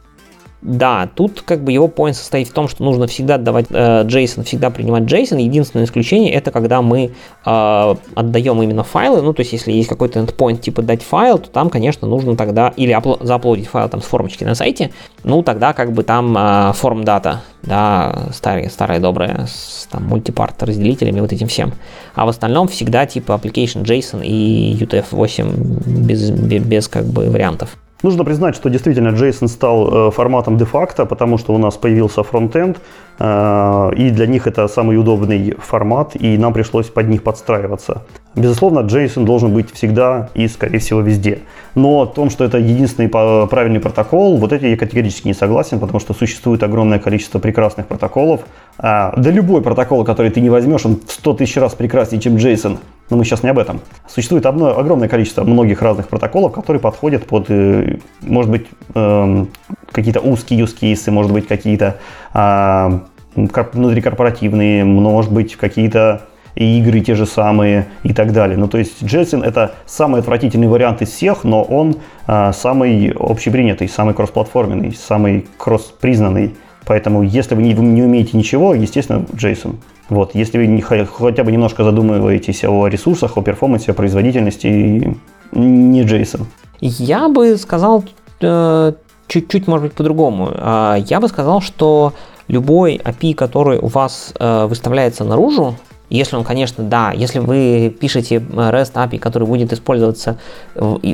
Да, 0.63 1.09
тут 1.13 1.41
как 1.41 1.61
бы 1.61 1.73
его 1.73 1.87
point 1.87 2.13
состоит 2.13 2.47
в 2.47 2.53
том, 2.53 2.69
что 2.69 2.85
нужно 2.85 3.05
всегда 3.07 3.35
отдавать 3.35 3.65
э, 3.69 4.05
JSON, 4.05 4.45
всегда 4.45 4.69
принимать 4.69 5.03
JSON. 5.03 5.41
Единственное 5.41 5.85
исключение 5.85 6.31
это 6.31 6.51
когда 6.51 6.81
мы 6.81 7.11
э, 7.45 7.95
отдаем 8.15 8.63
именно 8.63 8.83
файлы. 8.83 9.21
Ну, 9.21 9.33
то 9.33 9.41
есть, 9.41 9.51
если 9.51 9.73
есть 9.73 9.89
какой-то 9.89 10.21
endpoint 10.21 10.59
типа 10.59 10.81
дать 10.81 11.03
файл, 11.03 11.37
то 11.37 11.49
там, 11.49 11.69
конечно, 11.69 12.07
нужно 12.07 12.37
тогда 12.37 12.71
или 12.77 12.95
апл- 12.95 13.21
заплодить 13.25 13.67
файл 13.67 13.89
там 13.89 14.01
с 14.01 14.05
формочки 14.05 14.45
на 14.45 14.55
сайте. 14.55 14.91
Ну, 15.25 15.43
тогда 15.43 15.73
как 15.73 15.91
бы 15.91 16.03
там 16.03 16.33
э, 16.37 16.71
форм 16.75 17.03
дата, 17.03 17.41
да, 17.63 18.29
старая, 18.31 18.69
старая 18.69 19.01
добрая, 19.01 19.47
с 19.47 19.85
там 19.91 20.05
мультипарт 20.05 20.63
разделителями, 20.63 21.19
вот 21.19 21.33
этим 21.33 21.49
всем. 21.49 21.73
А 22.15 22.25
в 22.25 22.29
остальном 22.29 22.69
всегда 22.69 23.05
типа 23.05 23.33
application 23.33 23.83
JSON 23.83 24.23
и 24.23 24.77
UTF-8 24.79 26.05
без, 26.05 26.31
без, 26.31 26.63
без 26.63 26.87
как 26.87 27.05
бы 27.05 27.29
вариантов. 27.29 27.77
Нужно 28.03 28.25
признать, 28.25 28.53
что 28.55 28.69
действительно 28.69 29.09
JSON 29.15 29.47
стал 29.47 30.09
э, 30.09 30.11
форматом 30.11 30.57
де-факто, 30.57 31.05
потому 31.05 31.37
что 31.37 31.53
у 31.53 31.57
нас 31.57 31.77
появился 31.77 32.21
фронтенд, 32.21 32.77
э, 33.17 33.91
и 33.95 34.09
для 34.09 34.27
них 34.27 34.45
это 34.45 34.67
самый 34.67 34.97
удобный 34.97 35.55
формат, 35.57 36.11
и 36.21 36.37
нам 36.37 36.51
пришлось 36.51 36.87
под 36.87 37.07
них 37.07 37.23
подстраиваться. 37.23 38.01
Безусловно, 38.35 38.79
JSON 38.79 39.23
должен 39.23 39.53
быть 39.53 39.71
всегда 39.71 40.29
и, 40.33 40.49
скорее 40.49 40.79
всего, 40.79 40.99
везде. 40.99 41.39
Но 41.75 42.01
о 42.01 42.05
том, 42.05 42.29
что 42.29 42.43
это 42.43 42.57
единственный 42.57 43.07
правильный 43.07 43.79
протокол, 43.79 44.35
вот 44.35 44.51
это 44.51 44.67
я 44.67 44.75
категорически 44.75 45.27
не 45.27 45.33
согласен, 45.33 45.79
потому 45.79 46.01
что 46.01 46.13
существует 46.13 46.61
огромное 46.61 46.99
количество 46.99 47.39
прекрасных 47.39 47.87
протоколов. 47.87 48.41
А, 48.79 49.13
да 49.15 49.31
любой 49.31 49.61
протокол, 49.61 50.03
который 50.03 50.29
ты 50.29 50.41
не 50.41 50.49
возьмешь, 50.49 50.85
он 50.85 50.99
в 51.07 51.11
100 51.11 51.33
тысяч 51.35 51.55
раз 51.55 51.73
прекраснее, 51.73 52.21
чем 52.21 52.35
JSON. 52.35 52.79
Но 53.13 53.17
мы 53.17 53.25
сейчас 53.25 53.43
не 53.43 53.49
об 53.49 53.59
этом. 53.59 53.79
Существует 54.07 54.47
одно, 54.47 54.75
огромное 54.75 55.07
количество 55.07 55.43
многих 55.43 55.83
разных 55.83 56.07
протоколов, 56.07 56.51
которые 56.51 56.79
подходят 56.79 57.27
под, 57.27 57.45
э, 57.47 57.97
может 58.21 58.49
быть, 58.49 58.65
эм, 58.95 59.49
какие-то 59.91 60.19
узкие 60.19 60.59
use 60.61 60.75
cases, 60.75 61.11
может 61.11 61.31
быть, 61.31 61.47
какие-то 61.47 61.97
а, 62.33 63.03
внутрикорпоративные, 63.35 64.83
может 64.83 65.31
быть, 65.31 65.55
какие-то 65.55 66.23
игры 66.55 67.01
те 67.01 67.13
же 67.13 67.27
самые 67.27 67.85
и 68.01 68.13
так 68.13 68.33
далее. 68.33 68.57
Ну, 68.57 68.67
то 68.67 68.79
есть 68.79 69.03
JSON 69.03 69.43
это 69.43 69.75
самый 69.85 70.21
отвратительный 70.21 70.67
вариант 70.67 71.03
из 71.03 71.11
всех, 71.11 71.43
но 71.43 71.61
он 71.61 71.97
а, 72.25 72.51
самый 72.51 73.13
общепринятый, 73.15 73.89
самый 73.89 74.15
кроссплатформенный, 74.15 74.91
самый 74.91 75.45
кросс-признанный. 75.59 76.55
Поэтому, 76.85 77.23
если 77.23 77.55
вы 77.55 77.61
не, 77.61 77.73
не 77.73 78.03
умеете 78.03 78.37
ничего, 78.37 78.73
естественно, 78.73 79.25
JSON. 79.33 79.75
Вот, 80.09 80.35
если 80.35 80.57
вы 80.57 80.67
не, 80.67 80.81
хотя 80.81 81.43
бы 81.43 81.51
немножко 81.51 81.83
задумываетесь 81.83 82.63
о 82.65 82.87
ресурсах, 82.87 83.37
о 83.37 83.41
перформансе, 83.41 83.91
о 83.91 83.93
производительности, 83.93 85.17
не 85.51 86.03
JSON. 86.03 86.45
Я 86.81 87.29
бы 87.29 87.57
сказал 87.57 88.03
э, 88.41 88.93
чуть-чуть, 89.27 89.67
может 89.67 89.87
быть, 89.87 89.93
по-другому. 89.93 90.51
А, 90.53 90.97
я 90.97 91.19
бы 91.19 91.27
сказал, 91.27 91.61
что 91.61 92.13
любой 92.47 92.97
API, 92.97 93.33
который 93.33 93.79
у 93.79 93.87
вас 93.87 94.33
э, 94.37 94.65
выставляется 94.65 95.23
наружу, 95.23 95.75
если 96.17 96.35
он, 96.35 96.43
конечно, 96.43 96.83
да, 96.83 97.11
если 97.11 97.39
вы 97.39 97.95
пишете 97.99 98.35
REST 98.35 98.93
API, 98.93 99.19
который 99.19 99.47
будет 99.47 99.73
использоваться 99.73 100.37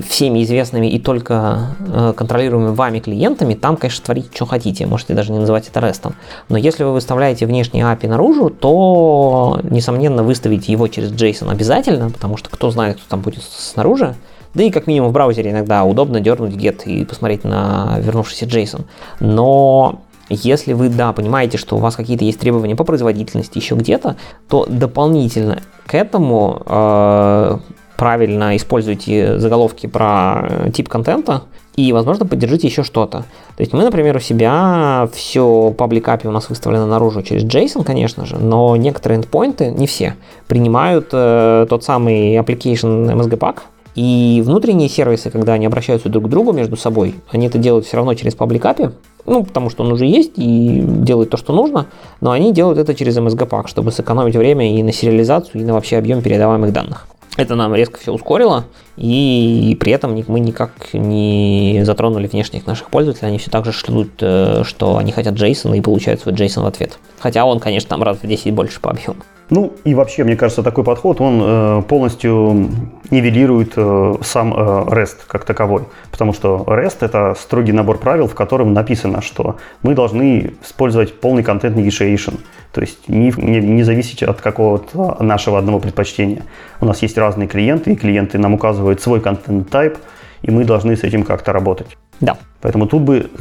всеми 0.07 0.43
известными 0.43 0.87
и 0.87 0.99
только 0.99 1.75
э, 1.79 2.13
контролируемыми 2.15 2.75
вами 2.75 2.99
клиентами, 2.99 3.53
там, 3.53 3.77
конечно, 3.77 4.03
творите, 4.03 4.29
что 4.33 4.45
хотите, 4.45 4.85
можете 4.85 5.13
даже 5.13 5.31
не 5.31 5.39
называть 5.39 5.67
это 5.67 5.79
REST. 5.79 6.11
Но 6.49 6.57
если 6.57 6.83
вы 6.83 6.93
выставляете 6.93 7.45
внешний 7.45 7.81
API 7.81 8.09
наружу, 8.09 8.49
то, 8.49 9.59
несомненно, 9.63 10.23
выставите 10.23 10.71
его 10.71 10.87
через 10.87 11.11
JSON 11.11 11.49
обязательно, 11.49 12.09
потому 12.09 12.37
что 12.37 12.49
кто 12.49 12.69
знает, 12.69 12.97
кто 12.97 13.05
там 13.09 13.21
будет 13.21 13.43
снаружи, 13.43 14.15
да 14.53 14.63
и 14.63 14.71
как 14.71 14.87
минимум 14.87 15.11
в 15.11 15.13
браузере 15.13 15.51
иногда 15.51 15.83
удобно 15.83 16.19
дернуть 16.19 16.53
get 16.53 16.83
и 16.85 17.05
посмотреть 17.05 17.43
на 17.43 17.99
вернувшийся 17.99 18.45
JSON. 18.45 18.85
Но 19.19 20.01
если 20.29 20.73
вы, 20.73 20.89
да, 20.89 21.13
понимаете, 21.13 21.57
что 21.57 21.75
у 21.75 21.79
вас 21.79 21.95
какие-то 21.95 22.23
есть 22.23 22.39
требования 22.39 22.75
по 22.75 22.83
производительности 22.83 23.57
еще 23.57 23.75
где-то, 23.75 24.15
то 24.47 24.65
дополнительно 24.67 25.61
к 25.85 25.95
этому 25.95 26.61
э, 26.65 27.57
правильно 27.97 28.55
используйте 28.55 29.39
заголовки 29.39 29.87
про 29.87 30.69
тип 30.73 30.87
контента 30.87 31.43
и, 31.75 31.93
возможно, 31.93 32.25
поддержите 32.25 32.67
еще 32.67 32.83
что-то. 32.83 33.19
То 33.55 33.61
есть 33.61 33.73
мы, 33.73 33.83
например, 33.83 34.17
у 34.17 34.19
себя 34.19 35.09
все 35.13 35.73
API 35.77 36.27
у 36.27 36.31
нас 36.31 36.49
выставлено 36.49 36.85
наружу 36.85 37.21
через 37.23 37.43
JSON, 37.43 37.83
конечно 37.83 38.25
же, 38.25 38.37
но 38.37 38.75
некоторые 38.75 39.21
endpoints, 39.21 39.71
не 39.71 39.87
все, 39.87 40.15
принимают 40.47 41.09
э, 41.11 41.65
тот 41.69 41.83
самый 41.83 42.35
application 42.37 43.13
MSG 43.13 43.37
Pack, 43.37 43.59
и 43.99 44.41
внутренние 44.41 44.87
сервисы, 44.87 45.29
когда 45.29 45.53
они 45.53 45.65
обращаются 45.65 46.07
друг 46.07 46.23
к 46.23 46.27
другу 46.29 46.53
между 46.53 46.77
собой, 46.77 47.15
они 47.31 47.47
это 47.47 47.57
делают 47.57 47.85
все 47.85 47.97
равно 47.97 48.13
через 48.13 48.33
API, 48.33 48.93
ну, 49.25 49.43
потому 49.43 49.69
что 49.69 49.83
он 49.83 49.91
уже 49.91 50.05
есть 50.05 50.31
и 50.37 50.81
делает 50.81 51.31
то, 51.31 51.35
что 51.35 51.51
нужно, 51.51 51.87
но 52.21 52.31
они 52.31 52.53
делают 52.53 52.79
это 52.79 52.95
через 52.95 53.17
MSG 53.17 53.49
Pack, 53.49 53.67
чтобы 53.67 53.91
сэкономить 53.91 54.37
время 54.37 54.73
и 54.73 54.81
на 54.83 54.93
сериализацию, 54.93 55.61
и 55.61 55.65
на 55.65 55.73
вообще 55.73 55.97
объем 55.97 56.21
передаваемых 56.21 56.71
данных. 56.71 57.07
Это 57.35 57.55
нам 57.55 57.75
резко 57.75 57.99
все 57.99 58.13
ускорило, 58.13 58.63
и 58.95 59.75
при 59.77 59.91
этом 59.91 60.17
мы 60.27 60.39
никак 60.39 60.71
не 60.93 61.81
затронули 61.83 62.27
внешних 62.27 62.67
наших 62.67 62.89
пользователей. 62.89 63.27
Они 63.27 63.37
все 63.37 63.51
так 63.51 63.65
же 63.65 63.73
шлют, 63.73 64.11
э, 64.21 64.63
что 64.65 64.95
они 64.95 65.11
хотят 65.11 65.35
JSON 65.35 65.77
и 65.77 65.81
получают 65.81 66.21
свой 66.21 66.33
JSON 66.35 66.63
в 66.63 66.67
ответ. 66.67 66.97
Хотя 67.19 67.43
он, 67.43 67.59
конечно, 67.59 67.89
там 67.89 68.03
раз 68.03 68.19
в 68.23 68.27
10 68.27 68.53
больше 68.53 68.79
по 68.79 68.91
объему. 68.91 69.17
Ну 69.49 69.73
и 69.83 69.95
вообще, 69.95 70.23
мне 70.23 70.35
кажется, 70.35 70.61
такой 70.61 70.83
подход, 70.83 71.19
он 71.21 71.41
э, 71.41 71.81
полностью 71.87 72.69
нивелирует 73.09 73.73
э, 73.75 74.15
сам 74.21 74.53
э, 74.53 74.57
REST 74.57 75.17
как 75.27 75.43
таковой. 75.43 75.83
Потому 76.11 76.33
что 76.33 76.63
REST— 76.67 76.97
это 77.01 77.35
строгий 77.39 77.71
набор 77.71 77.97
правил, 77.97 78.27
в 78.27 78.35
котором 78.35 78.73
написано, 78.73 79.21
что 79.21 79.57
мы 79.81 79.95
должны 79.95 80.53
использовать 80.63 81.19
полный 81.19 81.43
контент 81.43 81.75
negotiation. 81.75 82.39
То 82.71 82.81
есть 82.81 83.09
не, 83.09 83.33
не, 83.37 83.59
не 83.59 83.83
зависеть 83.83 84.21
от 84.21 84.39
какого-то 84.39 85.17
нашего 85.23 85.57
одного 85.57 85.79
предпочтения. 85.79 86.43
У 86.79 86.85
нас 86.85 87.01
есть 87.01 87.17
разные 87.17 87.47
клиенты, 87.47 87.93
и 87.93 87.95
клиенты 87.95 88.37
нам 88.37 88.53
указывают 88.53 89.01
свой 89.01 89.19
контент-тайп, 89.19 89.97
и 90.43 90.51
мы 90.51 90.63
должны 90.63 90.95
с 90.95 91.03
этим 91.03 91.23
как-то 91.23 91.53
работать. 91.53 91.97
Да. 92.21 92.37
Поэтому 92.61 92.85
тут 92.85 93.01
бы, 93.01 93.31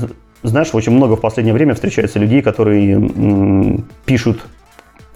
знаешь, 0.42 0.70
очень 0.72 0.92
много 0.92 1.16
в 1.16 1.20
последнее 1.20 1.52
время 1.52 1.74
встречается 1.74 2.18
людей, 2.18 2.40
которые 2.40 2.94
м, 2.94 3.84
пишут 4.06 4.40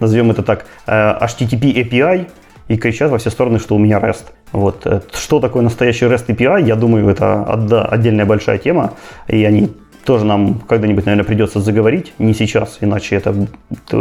назовем 0.00 0.30
это 0.30 0.42
так, 0.42 0.66
э, 0.86 0.92
HTTP 0.92 1.74
API, 1.82 2.28
и 2.68 2.76
кричат 2.76 3.10
во 3.10 3.18
все 3.18 3.30
стороны, 3.30 3.58
что 3.58 3.74
у 3.74 3.78
меня 3.78 3.98
REST. 3.98 4.24
Вот. 4.52 4.86
Э, 4.86 5.00
что 5.12 5.40
такое 5.40 5.62
настоящий 5.62 6.06
REST 6.06 6.26
API, 6.28 6.64
я 6.64 6.76
думаю, 6.76 7.08
это 7.08 7.44
отдельная 7.90 8.24
большая 8.24 8.58
тема, 8.58 8.94
и 9.28 9.44
они 9.44 9.70
тоже 10.04 10.24
нам 10.24 10.60
когда-нибудь, 10.60 11.06
наверное, 11.06 11.24
придется 11.24 11.60
заговорить, 11.60 12.12
не 12.18 12.34
сейчас, 12.34 12.78
иначе 12.80 13.16
это 13.16 13.46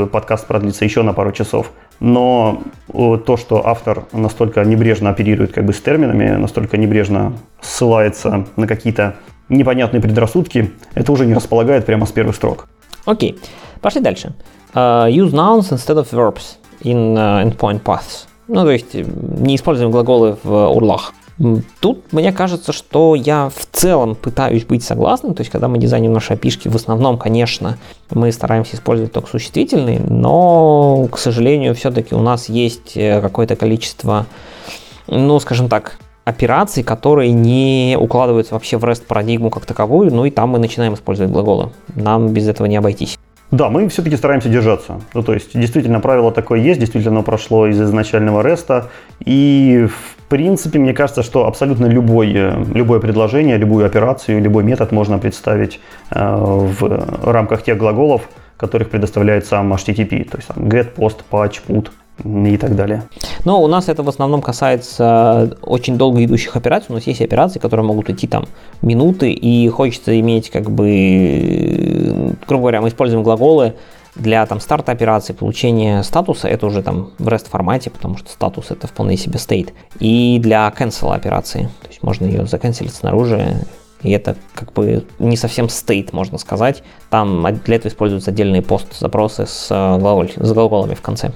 подкаст 0.07 0.47
продлится 0.47 0.85
еще 0.85 1.03
на 1.03 1.13
пару 1.13 1.31
часов. 1.31 1.71
Но 1.99 2.63
то, 2.87 3.37
что 3.37 3.67
автор 3.67 4.05
настолько 4.11 4.63
небрежно 4.63 5.11
оперирует 5.11 5.53
как 5.53 5.65
бы 5.65 5.73
с 5.73 5.81
терминами, 5.81 6.37
настолько 6.37 6.77
небрежно 6.77 7.33
ссылается 7.61 8.47
на 8.55 8.67
какие-то 8.67 9.17
непонятные 9.49 10.01
предрассудки, 10.01 10.71
это 10.95 11.11
уже 11.11 11.27
не 11.27 11.35
располагает 11.35 11.85
прямо 11.85 12.07
с 12.07 12.11
первых 12.11 12.35
строк. 12.35 12.67
Окей, 13.05 13.39
пошли 13.81 14.01
дальше. 14.01 14.33
Uh, 14.73 15.07
use 15.09 15.33
nouns 15.33 15.71
instead 15.71 15.97
of 15.97 16.09
verbs 16.11 16.57
in 16.81 17.17
uh, 17.17 17.43
endpoint 17.43 17.81
paths. 17.81 18.27
Ну, 18.47 18.63
то 18.63 18.71
есть 18.71 18.93
не 18.93 19.55
используем 19.55 19.91
глаголы 19.91 20.37
в 20.43 20.67
урлах. 20.67 21.13
Тут 21.79 22.13
мне 22.13 22.31
кажется, 22.31 22.71
что 22.71 23.15
я 23.15 23.49
в 23.49 23.65
целом 23.71 24.15
пытаюсь 24.15 24.63
быть 24.65 24.83
согласным, 24.83 25.33
то 25.33 25.41
есть 25.41 25.51
когда 25.51 25.67
мы 25.67 25.79
дизайним 25.79 26.13
наши 26.13 26.33
опишки, 26.33 26.67
в 26.67 26.75
основном, 26.75 27.17
конечно, 27.17 27.77
мы 28.11 28.31
стараемся 28.31 28.75
использовать 28.75 29.11
только 29.11 29.29
существительные, 29.29 29.99
но, 29.99 31.07
к 31.11 31.17
сожалению, 31.17 31.73
все-таки 31.73 32.13
у 32.13 32.19
нас 32.19 32.47
есть 32.47 32.95
э, 32.95 33.21
какое-то 33.21 33.55
количество, 33.55 34.27
ну, 35.07 35.39
скажем 35.39 35.67
так, 35.67 35.97
операций, 36.25 36.83
которые 36.83 37.31
не 37.31 37.97
укладываются 37.99 38.53
вообще 38.53 38.77
в 38.77 38.85
REST 38.85 39.05
парадигму 39.07 39.49
как 39.49 39.65
таковую, 39.65 40.13
ну 40.13 40.25
и 40.25 40.29
там 40.29 40.49
мы 40.49 40.59
начинаем 40.59 40.93
использовать 40.93 41.31
глаголы. 41.31 41.71
Нам 41.95 42.33
без 42.33 42.47
этого 42.47 42.67
не 42.67 42.75
обойтись. 42.75 43.17
Да, 43.51 43.69
мы 43.69 43.89
все-таки 43.89 44.15
стараемся 44.15 44.47
держаться. 44.47 45.01
Ну, 45.13 45.23
то 45.23 45.33
есть, 45.33 45.59
действительно, 45.59 45.99
правило 45.99 46.31
такое 46.31 46.59
есть, 46.59 46.79
действительно 46.79 47.21
прошло 47.21 47.67
из 47.67 47.81
изначального 47.81 48.41
реста. 48.41 48.89
И, 49.19 49.87
в 49.89 50.23
принципе, 50.29 50.79
мне 50.79 50.93
кажется, 50.93 51.21
что 51.21 51.45
абсолютно 51.45 51.85
любой, 51.85 52.31
э, 52.33 52.63
любое 52.73 53.01
предложение, 53.01 53.57
любую 53.57 53.85
операцию, 53.85 54.41
любой 54.41 54.63
метод 54.63 54.93
можно 54.93 55.19
представить 55.19 55.81
э, 56.11 56.17
в 56.17 57.23
рамках 57.25 57.63
тех 57.63 57.77
глаголов, 57.77 58.21
которых 58.55 58.89
предоставляет 58.89 59.45
сам 59.45 59.73
HTTP. 59.73 60.29
То 60.29 60.37
есть, 60.37 60.47
там, 60.47 60.63
get, 60.69 60.95
post, 60.95 61.17
patch, 61.29 61.59
put 61.67 61.89
и 62.23 62.57
так 62.57 62.75
далее. 62.75 63.03
Но 63.45 63.61
у 63.63 63.67
нас 63.67 63.89
это 63.89 64.03
в 64.03 64.09
основном 64.09 64.41
касается 64.41 65.57
очень 65.61 65.97
долго 65.97 66.23
идущих 66.23 66.55
операций. 66.55 66.87
У 66.89 66.93
нас 66.93 67.07
есть 67.07 67.21
операции, 67.21 67.59
которые 67.59 67.85
могут 67.85 68.09
идти 68.09 68.27
там 68.27 68.45
минуты, 68.81 69.31
и 69.31 69.67
хочется 69.69 70.19
иметь 70.19 70.49
как 70.49 70.69
бы, 70.69 72.35
грубо 72.47 72.63
говоря, 72.63 72.81
мы 72.81 72.89
используем 72.89 73.23
глаголы 73.23 73.73
для 74.15 74.45
там 74.45 74.59
старта 74.59 74.91
операции, 74.91 75.33
получения 75.33 76.03
статуса, 76.03 76.47
это 76.47 76.65
уже 76.65 76.83
там 76.83 77.11
в 77.17 77.27
REST 77.27 77.49
формате, 77.49 77.89
потому 77.89 78.17
что 78.17 78.29
статус 78.29 78.69
это 78.69 78.87
вполне 78.87 79.17
себе 79.17 79.35
state. 79.35 79.69
И 79.99 80.37
для 80.39 80.67
cancel 80.77 81.13
операции, 81.13 81.69
то 81.81 81.87
есть 81.87 82.03
можно 82.03 82.25
ее 82.25 82.45
заканцелить 82.45 82.93
снаружи, 82.93 83.65
и 84.03 84.11
это 84.11 84.35
как 84.53 84.73
бы 84.73 85.05
не 85.19 85.37
совсем 85.37 85.67
state, 85.67 86.09
можно 86.11 86.37
сказать. 86.37 86.83
Там 87.09 87.47
для 87.65 87.75
этого 87.75 87.89
используются 87.89 88.31
отдельные 88.31 88.61
пост-запросы 88.61 89.45
с, 89.45 89.67
э, 89.69 90.43
с 90.43 90.51
глаголами 90.51 90.95
в 90.95 91.01
конце. 91.01 91.31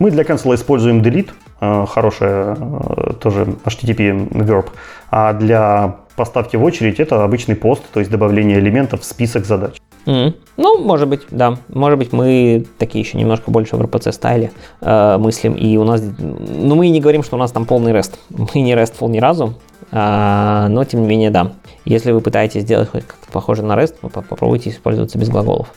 Мы 0.00 0.10
для 0.10 0.22
cancel 0.24 0.54
используем 0.54 1.02
delete, 1.02 1.30
э, 1.60 1.86
хорошая 1.86 2.56
э, 2.58 3.12
тоже 3.20 3.44
HTTP 3.64 4.30
verb, 4.30 4.70
а 5.10 5.34
для 5.34 5.96
поставки 6.16 6.56
в 6.56 6.64
очередь 6.64 6.98
это 7.00 7.22
обычный 7.22 7.54
пост, 7.54 7.82
то 7.92 8.00
есть 8.00 8.10
добавление 8.10 8.58
элементов 8.58 9.02
в 9.02 9.04
список 9.04 9.44
задач. 9.44 9.76
Mm. 10.06 10.34
Ну, 10.56 10.82
может 10.82 11.06
быть, 11.06 11.20
да. 11.30 11.58
Может 11.68 11.98
быть, 11.98 12.14
мы 12.14 12.64
такие 12.78 13.04
еще 13.04 13.18
немножко 13.18 13.50
больше 13.50 13.76
в 13.76 13.82
RPC 13.82 14.12
стайле 14.12 14.52
э, 14.80 15.18
мыслим, 15.18 15.52
и 15.52 15.76
у 15.76 15.84
нас... 15.84 16.02
Ну, 16.18 16.74
мы 16.76 16.88
не 16.88 17.00
говорим, 17.00 17.22
что 17.22 17.36
у 17.36 17.38
нас 17.38 17.52
там 17.52 17.66
полный 17.66 17.92
REST. 17.92 18.14
Мы 18.30 18.62
не 18.62 18.72
RESTful 18.72 19.10
ни 19.10 19.18
разу, 19.18 19.54
но, 19.92 20.84
тем 20.84 21.02
не 21.02 21.08
менее, 21.08 21.30
да. 21.30 21.52
Если 21.84 22.12
вы 22.12 22.20
пытаетесь 22.20 22.62
сделать 22.62 22.88
хоть 22.90 23.06
как-то 23.06 23.32
похоже 23.32 23.62
на 23.62 23.72
REST, 23.72 23.94
попробуйте 24.10 24.70
использоваться 24.70 25.18
без 25.18 25.28
глаголов. 25.28 25.68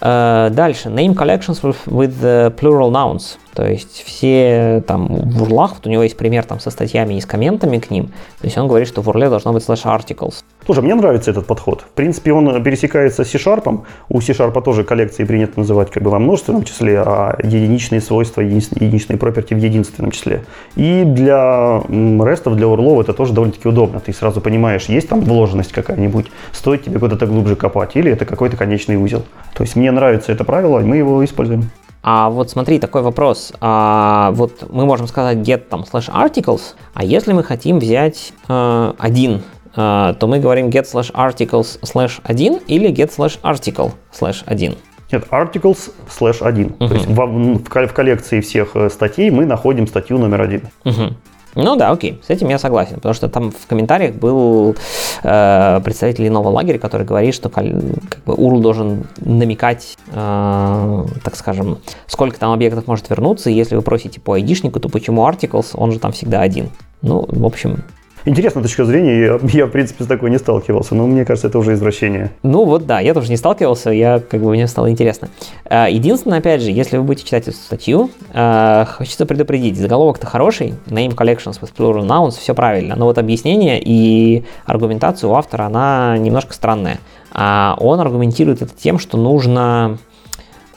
Э, 0.00 0.48
дальше. 0.50 0.88
Name 0.88 1.14
collections 1.14 1.60
with, 1.62 1.76
with 1.86 2.56
plural 2.56 2.90
nouns. 2.90 3.38
То 3.54 3.66
есть 3.66 4.02
все 4.06 4.82
там 4.86 5.06
в 5.08 5.42
урлах, 5.42 5.74
вот 5.74 5.86
у 5.86 5.90
него 5.90 6.02
есть 6.02 6.16
пример 6.16 6.44
там 6.44 6.60
со 6.60 6.70
статьями 6.70 7.14
и 7.14 7.20
с 7.20 7.26
комментами 7.26 7.78
к 7.78 7.90
ним. 7.90 8.06
То 8.40 8.44
есть 8.44 8.56
он 8.56 8.68
говорит, 8.68 8.88
что 8.88 9.02
в 9.02 9.08
урле 9.08 9.28
должно 9.28 9.52
быть 9.52 9.62
slash 9.62 9.84
articles. 9.84 10.44
Слушай, 10.70 10.84
мне 10.84 10.94
нравится 10.94 11.32
этот 11.32 11.46
подход. 11.46 11.80
В 11.80 11.94
принципе, 11.96 12.32
он 12.32 12.62
пересекается 12.62 13.24
с 13.24 13.28
C-Sharp. 13.30 13.80
У 14.08 14.20
C-Sharp 14.20 14.62
тоже 14.62 14.84
коллекции 14.84 15.24
принято 15.24 15.58
называть 15.58 15.90
как 15.90 16.04
бы 16.04 16.10
во 16.10 16.20
множественном 16.20 16.62
числе, 16.62 17.02
а 17.04 17.36
единичные 17.42 18.00
свойства, 18.00 18.40
единичные 18.40 19.18
property 19.18 19.56
в 19.56 19.58
единственном 19.58 20.12
числе. 20.12 20.44
И 20.76 21.02
для 21.04 21.82
рестов, 21.88 22.54
для 22.54 22.68
урлов 22.68 23.00
это 23.00 23.14
тоже 23.14 23.32
довольно-таки 23.32 23.66
удобно. 23.66 23.98
Ты 23.98 24.12
сразу 24.12 24.40
понимаешь, 24.40 24.84
есть 24.84 25.08
там 25.08 25.22
вложенность 25.22 25.72
какая-нибудь, 25.72 26.26
стоит 26.52 26.84
тебе 26.84 27.00
куда-то 27.00 27.26
глубже 27.26 27.56
копать, 27.56 27.96
или 27.96 28.12
это 28.12 28.24
какой-то 28.24 28.56
конечный 28.56 28.94
узел. 28.94 29.24
То 29.54 29.64
есть 29.64 29.74
мне 29.74 29.90
нравится 29.90 30.30
это 30.30 30.44
правило, 30.44 30.78
и 30.78 30.84
мы 30.84 30.98
его 30.98 31.24
используем. 31.24 31.68
А 32.04 32.30
вот 32.30 32.48
смотри, 32.48 32.78
такой 32.78 33.02
вопрос. 33.02 33.52
А, 33.60 34.30
вот 34.34 34.70
мы 34.70 34.86
можем 34.86 35.08
сказать 35.08 35.38
get 35.38 35.64
там 35.68 35.80
slash 35.80 36.08
articles, 36.08 36.62
а 36.94 37.02
если 37.02 37.32
мы 37.32 37.42
хотим 37.42 37.80
взять 37.80 38.32
э, 38.48 38.92
один, 38.98 39.42
то 39.74 40.16
мы 40.22 40.38
говорим 40.38 40.68
get 40.68 40.84
slash 40.84 41.12
articles 41.12 41.78
slash 41.82 42.20
1 42.24 42.62
или 42.66 42.90
get 42.90 43.10
slash 43.16 43.40
article 43.42 43.92
slash 44.12 44.42
1. 44.46 44.76
Нет, 45.12 45.24
articles 45.30 45.90
slash 46.08 46.40
1. 46.40 46.66
Uh-huh. 46.66 46.88
То 46.88 46.94
есть 46.94 47.06
в, 47.06 47.14
в, 47.14 47.86
в 47.86 47.92
коллекции 47.92 48.40
всех 48.40 48.76
э, 48.76 48.90
статей 48.90 49.30
мы 49.30 49.44
находим 49.44 49.86
статью 49.86 50.18
номер 50.18 50.42
один. 50.42 50.62
Uh-huh. 50.84 51.14
Ну 51.56 51.74
да, 51.74 51.90
окей, 51.90 52.20
с 52.24 52.30
этим 52.30 52.48
я 52.48 52.60
согласен, 52.60 52.94
потому 52.96 53.12
что 53.12 53.28
там 53.28 53.50
в 53.50 53.66
комментариях 53.66 54.14
был 54.14 54.76
э, 55.24 55.80
представитель 55.82 56.28
иного 56.28 56.48
лагеря, 56.48 56.78
который 56.78 57.04
говорит, 57.04 57.34
что 57.34 57.48
как 57.48 57.64
бы, 57.64 58.34
URL 58.34 58.60
должен 58.60 59.08
намекать, 59.18 59.98
э, 60.12 61.06
так 61.24 61.34
скажем, 61.34 61.78
сколько 62.06 62.38
там 62.38 62.52
объектов 62.52 62.86
может 62.86 63.10
вернуться, 63.10 63.50
и 63.50 63.54
если 63.54 63.74
вы 63.74 63.82
просите 63.82 64.20
по 64.20 64.34
айдишнику, 64.34 64.78
то 64.78 64.88
почему 64.88 65.28
articles, 65.28 65.70
он 65.74 65.90
же 65.90 65.98
там 65.98 66.12
всегда 66.12 66.40
один. 66.40 66.70
Ну, 67.02 67.26
в 67.26 67.44
общем, 67.44 67.82
Интересная 68.24 68.62
точка 68.62 68.84
зрения, 68.84 69.20
я, 69.20 69.40
я, 69.52 69.66
в 69.66 69.70
принципе, 69.70 70.04
с 70.04 70.06
такой 70.06 70.30
не 70.30 70.38
сталкивался, 70.38 70.94
но 70.94 71.06
мне 71.06 71.24
кажется, 71.24 71.48
это 71.48 71.58
уже 71.58 71.74
извращение. 71.74 72.30
Ну 72.42 72.64
вот 72.64 72.86
да, 72.86 73.00
я 73.00 73.14
тоже 73.14 73.30
не 73.30 73.36
сталкивался, 73.36 73.90
я 73.90 74.20
как 74.20 74.42
бы 74.42 74.50
мне 74.50 74.66
стало 74.66 74.90
интересно. 74.90 75.28
А, 75.64 75.88
единственное, 75.88 76.38
опять 76.38 76.62
же, 76.62 76.70
если 76.70 76.96
вы 76.98 77.04
будете 77.04 77.26
читать 77.26 77.48
эту 77.48 77.56
статью, 77.56 78.10
а, 78.32 78.84
хочется 78.84 79.26
предупредить, 79.26 79.78
заголовок-то 79.78 80.26
хороший, 80.26 80.74
name 80.86 81.14
collections 81.14 81.60
with 81.60 81.72
plural 81.76 82.06
nouns, 82.06 82.32
все 82.32 82.54
правильно, 82.54 82.96
но 82.96 83.06
вот 83.06 83.18
объяснение 83.18 83.80
и 83.82 84.44
аргументация 84.66 85.28
у 85.28 85.34
автора, 85.34 85.64
она 85.64 86.16
немножко 86.18 86.52
странная. 86.52 86.98
А 87.32 87.76
он 87.78 88.00
аргументирует 88.00 88.60
это 88.62 88.72
тем, 88.76 88.98
что 88.98 89.16
нужно 89.16 89.98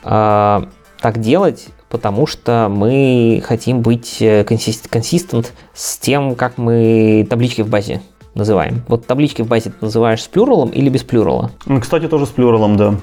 так 0.03 1.19
делать 1.19 1.69
потому 1.93 2.25
что 2.25 2.69
мы 2.71 3.39
хотим 3.45 3.81
быть 3.81 4.17
э, 4.19 4.43
консистент 4.43 5.53
с 5.75 5.99
тем, 5.99 6.33
как 6.33 6.57
мы 6.57 7.27
таблички 7.29 7.61
в 7.61 7.69
базе 7.69 8.01
называем. 8.33 8.81
Вот 8.87 9.05
таблички 9.05 9.43
в 9.43 9.47
базе 9.47 9.69
ты 9.69 9.75
называешь 9.79 10.23
с 10.23 10.27
плюралом 10.27 10.69
или 10.69 10.89
без 10.89 11.03
плюрала? 11.03 11.51
Кстати, 11.79 12.07
тоже 12.07 12.25
с 12.25 12.29
плюралом, 12.29 12.77
да. 12.77 12.95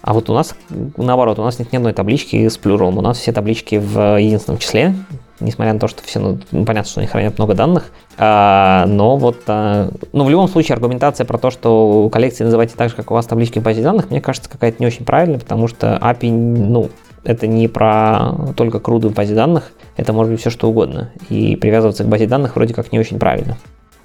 А 0.00 0.14
вот 0.14 0.30
у 0.30 0.34
нас, 0.34 0.54
наоборот, 0.96 1.40
у 1.40 1.42
нас 1.42 1.58
нет 1.58 1.72
ни 1.72 1.76
одной 1.76 1.92
таблички 1.92 2.48
с 2.48 2.56
плюралом. 2.56 2.98
У 2.98 3.00
нас 3.00 3.18
все 3.18 3.32
таблички 3.32 3.82
в 3.84 4.20
единственном 4.20 4.60
числе, 4.60 4.94
несмотря 5.40 5.72
на 5.72 5.80
то, 5.80 5.88
что 5.88 6.04
все, 6.04 6.20
ну, 6.20 6.38
понятно, 6.64 6.88
что 6.88 7.00
они 7.00 7.08
хранят 7.08 7.38
много 7.38 7.54
данных. 7.54 7.90
А, 8.16 8.86
но 8.86 9.16
вот, 9.16 9.42
а, 9.48 9.90
ну, 10.12 10.22
в 10.22 10.30
любом 10.30 10.46
случае, 10.46 10.74
аргументация 10.74 11.24
про 11.24 11.38
то, 11.38 11.50
что 11.50 12.08
коллекции 12.12 12.44
называйте 12.44 12.76
так 12.76 12.90
же, 12.90 12.94
как 12.94 13.10
у 13.10 13.14
вас 13.14 13.26
таблички 13.26 13.58
в 13.58 13.62
базе 13.64 13.82
данных, 13.82 14.08
мне 14.10 14.20
кажется, 14.20 14.48
какая-то 14.48 14.76
не 14.78 14.86
очень 14.86 15.04
правильная, 15.04 15.40
потому 15.40 15.66
что 15.66 15.98
API, 16.00 16.30
ну, 16.30 16.90
это 17.26 17.46
не 17.46 17.68
про 17.68 18.32
только 18.56 18.80
круду 18.80 19.08
в 19.08 19.14
базе 19.14 19.34
данных, 19.34 19.72
это 19.96 20.12
может 20.12 20.32
быть 20.32 20.40
все 20.40 20.50
что 20.50 20.68
угодно. 20.68 21.10
И 21.28 21.56
привязываться 21.56 22.04
к 22.04 22.08
базе 22.08 22.26
данных 22.26 22.56
вроде 22.56 22.74
как 22.74 22.92
не 22.92 22.98
очень 22.98 23.18
правильно. 23.18 23.56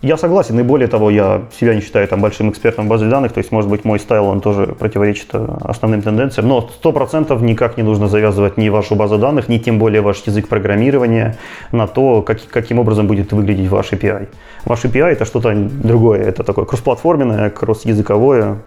Я 0.01 0.17
согласен, 0.17 0.59
и 0.59 0.63
более 0.63 0.87
того, 0.87 1.11
я 1.11 1.43
себя 1.59 1.75
не 1.75 1.81
считаю 1.81 2.07
там 2.07 2.21
большим 2.21 2.49
экспертом 2.49 2.87
в 2.87 2.89
базе 2.89 3.05
данных, 3.05 3.33
то 3.33 3.37
есть, 3.37 3.51
может 3.51 3.69
быть, 3.69 3.85
мой 3.85 3.99
стайл, 3.99 4.25
он 4.25 4.41
тоже 4.41 4.65
противоречит 4.65 5.27
э, 5.33 5.47
основным 5.61 6.01
тенденциям, 6.01 6.47
но 6.47 6.67
100% 6.83 7.39
никак 7.43 7.77
не 7.77 7.83
нужно 7.83 8.07
завязывать 8.07 8.57
ни 8.57 8.67
вашу 8.69 8.95
базу 8.95 9.19
данных, 9.19 9.47
ни 9.47 9.59
тем 9.59 9.77
более 9.77 10.01
ваш 10.01 10.23
язык 10.23 10.47
программирования 10.47 11.37
на 11.71 11.85
то, 11.85 12.23
как, 12.23 12.39
каким 12.49 12.79
образом 12.79 13.05
будет 13.05 13.31
выглядеть 13.31 13.69
ваш 13.69 13.91
API. 13.91 14.27
Ваш 14.65 14.85
API 14.85 15.11
это 15.11 15.25
что-то 15.25 15.53
другое, 15.53 16.23
это 16.23 16.43
такое 16.43 16.65
кроссплатформенное, 16.65 17.51
кросс-языковое, 17.51 18.57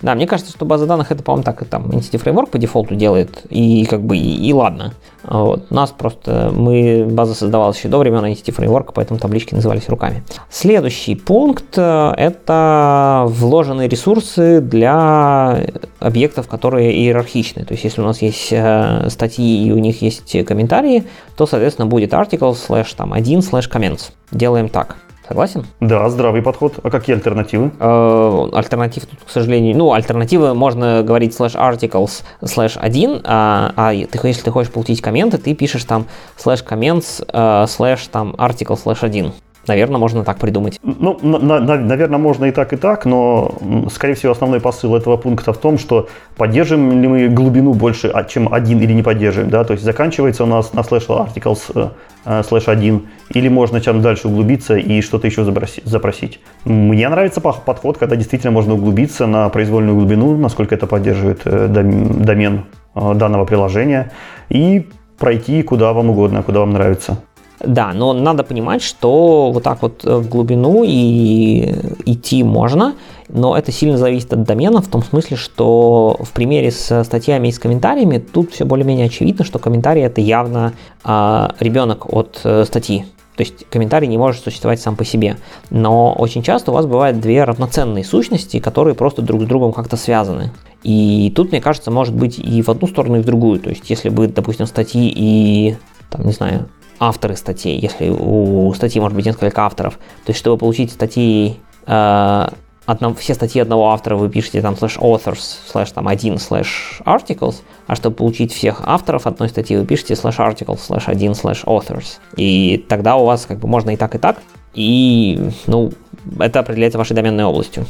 да, 0.00 0.14
мне 0.14 0.26
кажется, 0.26 0.52
что 0.52 0.64
база 0.64 0.86
данных 0.86 1.10
это, 1.10 1.22
по-моему, 1.22 1.44
так 1.44 1.62
и 1.62 1.64
там 1.64 1.86
Entity 1.86 2.22
Framework 2.22 2.50
по 2.50 2.58
дефолту 2.58 2.94
делает, 2.94 3.42
и 3.50 3.84
как 3.84 4.02
бы 4.02 4.16
и, 4.16 4.48
и 4.48 4.52
ладно. 4.52 4.94
Вот. 5.24 5.70
Нас 5.70 5.90
просто, 5.90 6.52
мы, 6.54 7.04
база 7.10 7.34
создавалась 7.34 7.78
еще 7.78 7.88
до 7.88 7.98
времен 7.98 8.24
Entity 8.24 8.54
Framework, 8.54 8.92
поэтому 8.94 9.18
таблички 9.18 9.54
назывались 9.54 9.88
руками. 9.88 10.22
Следующий 10.50 11.16
пункт 11.16 11.76
э,– 11.76 12.14
это 12.16 13.24
вложенные 13.26 13.88
ресурсы 13.88 14.60
для 14.60 15.64
объектов, 15.98 16.46
которые 16.46 16.92
иерархичны. 16.92 17.64
То 17.64 17.72
есть, 17.72 17.82
если 17.82 18.00
у 18.00 18.04
нас 18.04 18.22
есть 18.22 18.48
э, 18.52 19.08
статьи 19.10 19.66
и 19.66 19.72
у 19.72 19.78
них 19.78 20.00
есть 20.00 20.44
комментарии, 20.46 21.04
то, 21.36 21.46
соответственно, 21.46 21.86
будет 21.86 22.12
article 22.12 22.56
slash 22.56 22.94
там 22.96 23.12
1 23.12 23.40
slash 23.40 23.70
comments. 23.70 24.12
Делаем 24.30 24.68
так. 24.68 24.96
Согласен? 25.28 25.66
Да, 25.80 26.08
здравый 26.08 26.40
подход. 26.40 26.78
А 26.82 26.88
какие 26.90 27.14
альтернативы? 27.14 27.70
Э, 27.78 28.48
альтернатив 28.54 29.04
тут, 29.04 29.18
к 29.26 29.28
сожалению, 29.28 29.76
ну, 29.76 29.92
альтернативы 29.92 30.54
можно 30.54 31.02
говорить 31.02 31.38
slash 31.38 31.54
articles 31.54 32.22
slash 32.40 32.78
1, 32.80 33.20
а, 33.24 33.72
а 33.76 33.92
ты, 33.92 34.26
если 34.26 34.42
ты 34.44 34.50
хочешь 34.50 34.72
получить 34.72 35.02
комменты, 35.02 35.36
ты 35.36 35.54
пишешь 35.54 35.84
там 35.84 36.06
slash 36.42 36.66
comments 36.66 37.22
э, 37.30 37.64
slash 37.66 38.08
там 38.10 38.30
article 38.38 38.78
slash 38.82 39.02
1. 39.02 39.32
Наверное, 39.66 39.98
можно 39.98 40.24
так 40.24 40.38
придумать. 40.38 40.78
Ну, 40.82 41.18
на, 41.22 41.60
на, 41.60 41.76
наверное, 41.76 42.18
можно 42.18 42.46
и 42.46 42.52
так, 42.52 42.72
и 42.72 42.76
так, 42.76 43.04
но, 43.04 43.54
скорее 43.92 44.14
всего, 44.14 44.32
основной 44.32 44.60
посыл 44.60 44.96
этого 44.96 45.16
пункта 45.16 45.52
в 45.52 45.58
том, 45.58 45.78
что 45.78 46.08
поддерживаем 46.36 47.02
ли 47.02 47.08
мы 47.08 47.28
глубину 47.28 47.74
больше, 47.74 48.08
а, 48.08 48.24
чем 48.24 48.52
один 48.52 48.80
или 48.80 48.92
не 48.92 49.02
поддерживаем, 49.02 49.50
да, 49.50 49.64
то 49.64 49.72
есть 49.74 49.84
заканчивается 49.84 50.44
у 50.44 50.46
нас 50.46 50.72
на 50.72 50.80
slash 50.80 51.08
articles 51.08 51.92
э, 52.24 52.40
slash 52.42 52.64
1, 52.66 53.06
или 53.34 53.48
можно 53.48 53.80
чем 53.80 54.00
дальше 54.00 54.28
углубиться 54.28 54.76
и 54.76 55.02
что-то 55.02 55.26
еще 55.26 55.44
запросить. 55.44 56.40
Мне 56.64 57.08
нравится 57.08 57.40
подход, 57.40 57.98
когда 57.98 58.16
действительно 58.16 58.52
можно 58.52 58.74
углубиться 58.74 59.26
на 59.26 59.48
произвольную 59.50 59.96
глубину, 59.96 60.36
насколько 60.36 60.74
это 60.74 60.86
поддерживает 60.86 61.42
э, 61.44 61.66
домен 61.68 62.64
данного 62.94 63.44
приложения, 63.44 64.12
и 64.48 64.88
пройти 65.18 65.62
куда 65.62 65.92
вам 65.92 66.10
угодно, 66.10 66.42
куда 66.42 66.60
вам 66.60 66.72
нравится. 66.72 67.18
Да, 67.60 67.92
но 67.92 68.12
надо 68.12 68.44
понимать, 68.44 68.82
что 68.82 69.50
вот 69.52 69.64
так 69.64 69.82
вот 69.82 70.04
в 70.04 70.28
глубину 70.28 70.84
и 70.86 71.74
идти 72.06 72.44
можно, 72.44 72.94
но 73.28 73.56
это 73.56 73.72
сильно 73.72 73.98
зависит 73.98 74.32
от 74.32 74.44
домена, 74.44 74.80
в 74.80 74.86
том 74.86 75.02
смысле, 75.02 75.36
что 75.36 76.16
в 76.20 76.30
примере 76.32 76.70
с 76.70 77.04
статьями 77.04 77.48
и 77.48 77.52
с 77.52 77.58
комментариями 77.58 78.18
тут 78.18 78.52
все 78.52 78.64
более-менее 78.64 79.06
очевидно, 79.06 79.44
что 79.44 79.58
комментарий 79.58 80.02
это 80.02 80.20
явно 80.20 80.72
а, 81.02 81.54
ребенок 81.58 82.12
от 82.12 82.40
а, 82.44 82.64
статьи. 82.64 83.04
То 83.36 83.42
есть 83.42 83.66
комментарий 83.70 84.08
не 84.08 84.18
может 84.18 84.42
существовать 84.42 84.80
сам 84.80 84.96
по 84.96 85.04
себе. 85.04 85.36
Но 85.70 86.12
очень 86.12 86.42
часто 86.42 86.72
у 86.72 86.74
вас 86.74 86.86
бывают 86.86 87.20
две 87.20 87.44
равноценные 87.44 88.04
сущности, 88.04 88.58
которые 88.58 88.96
просто 88.96 89.22
друг 89.22 89.42
с 89.42 89.44
другом 89.46 89.72
как-то 89.72 89.96
связаны. 89.96 90.50
И 90.82 91.32
тут, 91.36 91.52
мне 91.52 91.60
кажется, 91.60 91.92
может 91.92 92.16
быть 92.16 92.38
и 92.38 92.62
в 92.62 92.68
одну 92.68 92.88
сторону, 92.88 93.18
и 93.18 93.20
в 93.20 93.24
другую. 93.24 93.60
То 93.60 93.70
есть, 93.70 93.90
если 93.90 94.08
бы, 94.08 94.26
допустим, 94.26 94.66
статьи 94.66 95.12
и, 95.14 95.76
там, 96.10 96.26
не 96.26 96.32
знаю, 96.32 96.68
авторы 96.98 97.36
статей, 97.36 97.78
если 97.78 98.08
у 98.08 98.72
статьи 98.74 99.00
может 99.00 99.16
быть 99.16 99.26
несколько 99.26 99.62
авторов, 99.64 99.94
то 99.94 100.30
есть, 100.30 100.38
чтобы 100.40 100.58
получить 100.58 100.92
статьи, 100.92 101.56
э, 101.86 102.48
одно, 102.86 103.14
все 103.14 103.34
статьи 103.34 103.60
одного 103.60 103.90
автора 103.90 104.16
вы 104.16 104.28
пишете 104.28 104.62
там 104.62 104.74
slash 104.74 104.98
authors, 104.98 105.58
slash 105.72 105.92
там 105.92 106.08
один 106.08 106.34
slash 106.34 107.02
articles, 107.04 107.56
а 107.86 107.94
чтобы 107.94 108.16
получить 108.16 108.52
всех 108.52 108.82
авторов 108.84 109.26
одной 109.26 109.48
статьи, 109.48 109.76
вы 109.76 109.84
пишете 109.84 110.14
slash 110.14 110.38
articles, 110.38 110.80
slash 110.88 111.04
один 111.06 111.32
slash 111.32 111.64
authors. 111.64 112.18
И 112.36 112.84
тогда 112.88 113.16
у 113.16 113.24
вас 113.24 113.46
как 113.46 113.58
бы 113.58 113.68
можно 113.68 113.90
и 113.90 113.96
так, 113.96 114.14
и 114.14 114.18
так. 114.18 114.38
И, 114.74 115.50
ну, 115.66 115.92
это 116.38 116.60
определяется 116.60 116.98
вашей 116.98 117.14
доменной 117.14 117.44
областью 117.44 117.86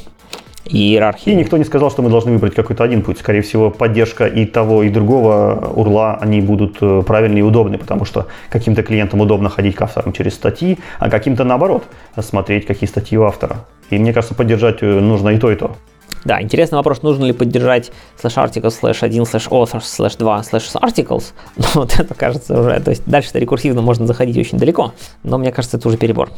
иерархии. 0.69 1.33
И 1.33 1.35
никто 1.35 1.57
не 1.57 1.65
сказал, 1.65 1.91
что 1.91 2.03
мы 2.03 2.11
должны 2.11 2.33
выбрать 2.33 2.55
какой-то 2.55 2.85
один 2.85 3.03
путь. 3.03 3.19
Скорее 3.19 3.43
всего, 3.43 3.71
поддержка 3.71 4.27
и 4.27 4.45
того, 4.47 4.83
и 4.83 4.89
другого 4.89 5.73
урла, 5.75 6.19
они 6.21 6.41
будут 6.41 6.79
э, 6.81 7.03
правильные 7.07 7.41
и 7.41 7.43
удобны, 7.43 7.79
потому 7.79 8.05
что 8.05 8.27
каким-то 8.51 8.83
клиентам 8.83 9.21
удобно 9.21 9.49
ходить 9.49 9.75
к 9.75 9.83
авторам 9.83 10.13
через 10.13 10.35
статьи, 10.35 10.79
а 10.99 11.11
каким-то 11.11 11.45
наоборот, 11.45 11.85
смотреть, 12.21 12.67
какие 12.67 12.89
статьи 12.89 13.17
у 13.19 13.25
автора. 13.25 13.65
И 13.91 13.99
мне 13.99 14.13
кажется, 14.13 14.35
поддержать 14.35 14.83
э, 14.83 14.87
нужно 14.87 15.31
и 15.31 15.39
то, 15.39 15.51
и 15.51 15.57
то. 15.57 15.77
Да, 16.25 16.43
интересный 16.43 16.77
вопрос, 16.77 17.03
нужно 17.03 17.27
ли 17.27 17.33
поддержать 17.33 17.93
slash 18.23 18.35
articles, 18.37 18.75
slash 18.83 18.99
1, 19.03 19.23
slash 19.23 19.49
authors, 19.49 19.83
slash 19.83 20.19
2, 20.19 20.41
slash 20.41 20.75
articles. 20.75 21.33
Ну, 21.57 21.65
вот 21.75 21.99
это 21.99 22.15
кажется 22.15 22.61
уже, 22.61 22.81
то 22.81 22.91
есть 22.91 23.03
дальше-то 23.07 23.39
рекурсивно 23.39 23.83
можно 23.83 24.07
заходить 24.07 24.37
очень 24.37 24.59
далеко, 24.59 24.93
но 25.23 25.39
мне 25.39 25.53
кажется, 25.53 25.77
это 25.77 25.89
уже 25.89 25.97
перебор. 25.97 26.31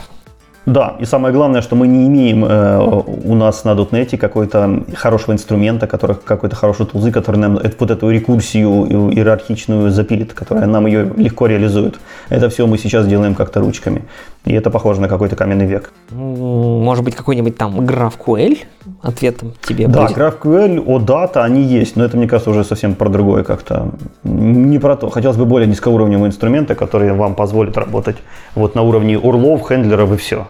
Да, 0.67 0.97
и 1.01 1.05
самое 1.05 1.35
главное, 1.35 1.63
что 1.63 1.75
мы 1.75 1.89
не 1.89 2.07
имеем 2.07 2.45
э, 2.45 2.79
у 3.25 3.35
нас 3.35 3.65
на 3.65 3.71
.NET 3.71 4.17
какой-то 4.19 4.85
хорошего 4.95 5.33
инструмента, 5.33 5.87
который, 5.87 6.17
какой-то 6.17 6.55
хороший 6.55 6.87
тулзы, 6.87 7.11
который 7.11 7.37
нам 7.37 7.59
вот 7.79 7.91
эту 7.91 8.11
рекурсию 8.11 8.87
иерархичную 9.13 9.91
запилит, 9.91 10.35
которая 10.35 10.67
нам 10.67 10.87
ее 10.87 11.11
легко 11.17 11.47
реализует. 11.47 11.99
Это 12.29 12.51
все 12.51 12.67
мы 12.67 12.77
сейчас 12.79 13.07
делаем 13.07 13.35
как-то 13.35 13.61
ручками. 13.61 14.05
И 14.45 14.53
это 14.53 14.71
похоже 14.71 15.01
на 15.01 15.09
какой-то 15.09 15.37
каменный 15.37 15.67
век. 15.67 15.93
Может 16.11 17.05
быть, 17.05 17.15
какой-нибудь 17.15 17.59
там 17.59 17.81
GraphQL 17.81 18.59
ответом 19.03 19.53
тебе 19.63 19.87
да, 19.87 20.03
будет? 20.03 20.17
Да, 20.17 20.29
GraphQL, 20.29 20.85
OData, 20.85 21.43
они 21.43 21.63
есть, 21.63 21.97
но 21.97 22.05
это, 22.05 22.17
мне 22.17 22.27
кажется, 22.27 22.51
уже 22.51 22.65
совсем 22.65 22.95
про 22.95 23.09
другое 23.11 23.45
как-то. 23.45 23.91
Не 24.25 24.79
про 24.79 24.97
то. 24.97 25.11
Хотелось 25.11 25.37
бы 25.37 25.45
более 25.45 25.69
низкоуровневого 25.69 26.27
инструмента, 26.27 26.75
который 26.75 27.13
вам 27.13 27.35
позволит 27.35 27.77
работать 27.77 28.17
вот 28.55 28.75
на 28.75 28.83
уровне 28.83 29.19
урлов, 29.19 29.69
хендлеров 29.69 30.13
и 30.13 30.17
все. 30.17 30.47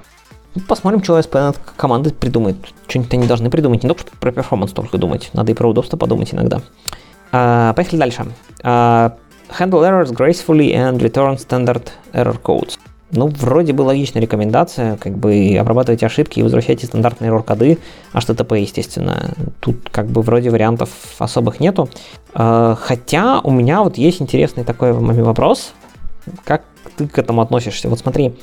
Ну, 0.55 0.63
посмотрим, 0.67 1.03
что 1.03 1.19
SPN 1.19 1.57
команды 1.77 2.11
придумает. 2.11 2.57
Что-нибудь 2.89 3.15
они 3.15 3.27
должны 3.27 3.51
придумать. 3.51 3.83
Не 3.83 3.89
только 3.89 4.05
про 4.19 4.33
перформанс 4.33 4.73
только 4.73 4.99
думать, 4.99 5.31
надо 5.33 5.53
и 5.53 5.55
про 5.55 5.69
удобство 5.69 5.97
подумать 5.97 6.35
иногда. 6.35 6.61
А, 7.33 7.73
поехали 7.75 8.01
дальше. 8.01 8.27
А, 8.63 9.17
handle 9.49 9.83
errors 9.83 10.13
gracefully 10.13 10.75
and 10.75 10.99
return 10.99 11.37
standard 11.37 11.89
error 12.13 12.41
codes. 12.43 12.79
Ну, 13.13 13.27
вроде 13.27 13.73
бы 13.73 13.83
логичная 13.83 14.23
рекомендация, 14.23 14.97
как 14.97 15.17
бы 15.19 15.57
обрабатывайте 15.59 16.07
ошибки 16.07 16.39
и 16.39 16.43
возвращайте 16.45 16.87
стандартные 16.87 17.31
error-коды, 17.31 17.79
HTTP, 18.13 18.61
естественно. 18.61 19.33
Тут 19.59 19.91
как 19.91 20.07
бы 20.07 20.23
вроде 20.23 20.51
вариантов 20.51 20.91
особых 21.19 21.59
нету. 21.59 21.89
А, 22.35 22.77
хотя 22.81 23.41
у 23.41 23.51
меня 23.51 23.83
вот 23.83 23.99
есть 23.99 24.23
интересный 24.23 24.63
такой 24.63 24.93
вопрос. 24.93 25.73
Как 26.45 26.63
ты 26.97 27.09
к 27.09 27.19
этому 27.19 27.41
относишься? 27.41 27.89
Вот 27.89 27.99
смотри, 27.99 28.35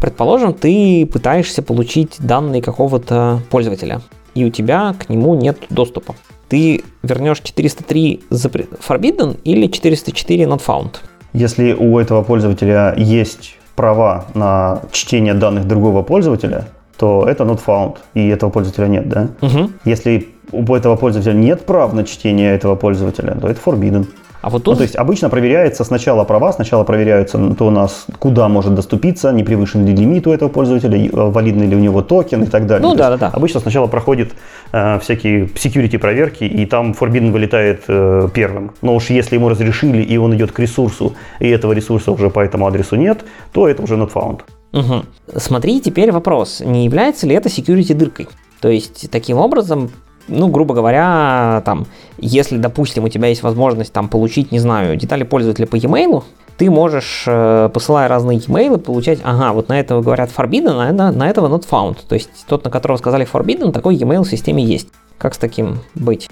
предположим, 0.00 0.52
ты 0.52 1.06
пытаешься 1.06 1.62
получить 1.62 2.16
данные 2.18 2.62
какого-то 2.62 3.40
пользователя, 3.50 4.00
и 4.34 4.44
у 4.44 4.50
тебя 4.50 4.94
к 4.98 5.08
нему 5.08 5.34
нет 5.34 5.58
доступа. 5.70 6.14
Ты 6.48 6.82
вернешь 7.02 7.40
403 7.40 8.20
forbidden 8.30 9.38
или 9.44 9.66
404 9.66 10.44
not 10.44 10.62
found? 10.66 10.96
Если 11.34 11.72
у 11.72 11.98
этого 11.98 12.22
пользователя 12.22 12.94
есть 12.96 13.56
права 13.76 14.24
на 14.34 14.82
чтение 14.92 15.34
данных 15.34 15.68
другого 15.68 16.02
пользователя, 16.02 16.68
то 16.96 17.26
это 17.28 17.44
not 17.44 17.60
found, 17.64 17.96
и 18.14 18.28
этого 18.28 18.50
пользователя 18.50 18.86
нет, 18.88 19.08
да? 19.08 19.28
Угу. 19.40 19.70
Если 19.84 20.28
у 20.52 20.74
этого 20.74 20.96
пользователя 20.96 21.34
нет 21.34 21.64
прав 21.66 21.92
на 21.92 22.04
чтение 22.04 22.54
этого 22.54 22.74
пользователя, 22.74 23.36
то 23.40 23.48
это 23.48 23.60
forbidden. 23.64 24.06
А 24.40 24.50
вот 24.50 24.64
тут... 24.64 24.74
ну, 24.74 24.76
то 24.76 24.82
есть 24.82 24.96
обычно 24.96 25.30
проверяется 25.30 25.84
сначала 25.84 26.24
права, 26.24 26.52
сначала 26.52 26.84
проверяются 26.84 27.38
то 27.54 27.66
у 27.66 27.70
нас, 27.70 28.06
куда 28.18 28.48
может 28.48 28.74
доступиться, 28.74 29.32
не 29.32 29.42
превышен 29.42 29.84
ли 29.84 29.94
лимит 29.94 30.26
у 30.26 30.32
этого 30.32 30.48
пользователя, 30.48 30.96
э, 30.96 31.10
валидный 31.12 31.66
ли 31.66 31.74
у 31.74 31.80
него 31.80 32.02
токен 32.02 32.44
и 32.44 32.46
так 32.46 32.66
далее. 32.66 32.88
Ну 32.88 32.94
да, 32.94 33.10
да, 33.10 33.16
да. 33.16 33.28
Обычно 33.28 33.60
сначала 33.60 33.86
проходит 33.88 34.32
э, 34.72 34.98
всякие 35.00 35.46
security 35.46 35.98
проверки, 35.98 36.44
и 36.44 36.66
там 36.66 36.92
Forbidden 36.92 37.32
вылетает 37.32 37.82
э, 37.88 38.28
первым. 38.32 38.72
Но 38.82 38.94
уж 38.94 39.10
если 39.10 39.34
ему 39.34 39.48
разрешили, 39.48 40.02
и 40.02 40.16
он 40.16 40.34
идет 40.36 40.52
к 40.52 40.58
ресурсу, 40.60 41.14
и 41.40 41.48
этого 41.48 41.72
ресурса 41.72 42.12
уже 42.12 42.30
по 42.30 42.40
этому 42.40 42.66
адресу 42.66 42.96
нет, 42.96 43.24
то 43.52 43.68
это 43.68 43.82
уже 43.82 43.96
not 43.96 44.12
found. 44.12 44.40
Угу. 44.72 45.04
Смотри, 45.36 45.80
теперь 45.80 46.12
вопрос, 46.12 46.60
не 46.60 46.84
является 46.84 47.26
ли 47.26 47.34
это 47.34 47.48
security 47.48 47.94
дыркой? 47.94 48.28
То 48.60 48.68
есть, 48.68 49.10
таким 49.10 49.38
образом, 49.38 49.90
ну, 50.28 50.48
грубо 50.48 50.74
говоря, 50.74 51.62
там, 51.64 51.86
если, 52.18 52.58
допустим, 52.58 53.04
у 53.04 53.08
тебя 53.08 53.28
есть 53.28 53.42
возможность 53.42 53.92
там 53.92 54.08
получить, 54.08 54.52
не 54.52 54.58
знаю, 54.58 54.96
детали 54.96 55.24
пользователя 55.24 55.66
по 55.66 55.76
e-mail, 55.76 56.22
ты 56.56 56.70
можешь, 56.70 57.24
э, 57.26 57.70
посылая 57.72 58.08
разные 58.08 58.38
e-mail, 58.38 58.78
получать, 58.78 59.20
ага, 59.22 59.52
вот 59.52 59.68
на 59.68 59.78
этого 59.78 60.02
говорят 60.02 60.30
forbidden, 60.36 60.88
а 60.88 60.92
на, 60.92 61.12
на 61.12 61.28
этого 61.28 61.48
not 61.48 61.64
found. 61.68 61.98
То 62.08 62.14
есть 62.14 62.30
тот, 62.48 62.64
на 62.64 62.70
которого 62.70 62.96
сказали 62.96 63.26
forbidden, 63.30 63.72
такой 63.72 63.96
e-mail 63.96 64.24
в 64.24 64.30
системе 64.30 64.64
есть. 64.64 64.88
Как 65.18 65.34
с 65.34 65.38
таким 65.38 65.78
быть? 65.94 66.28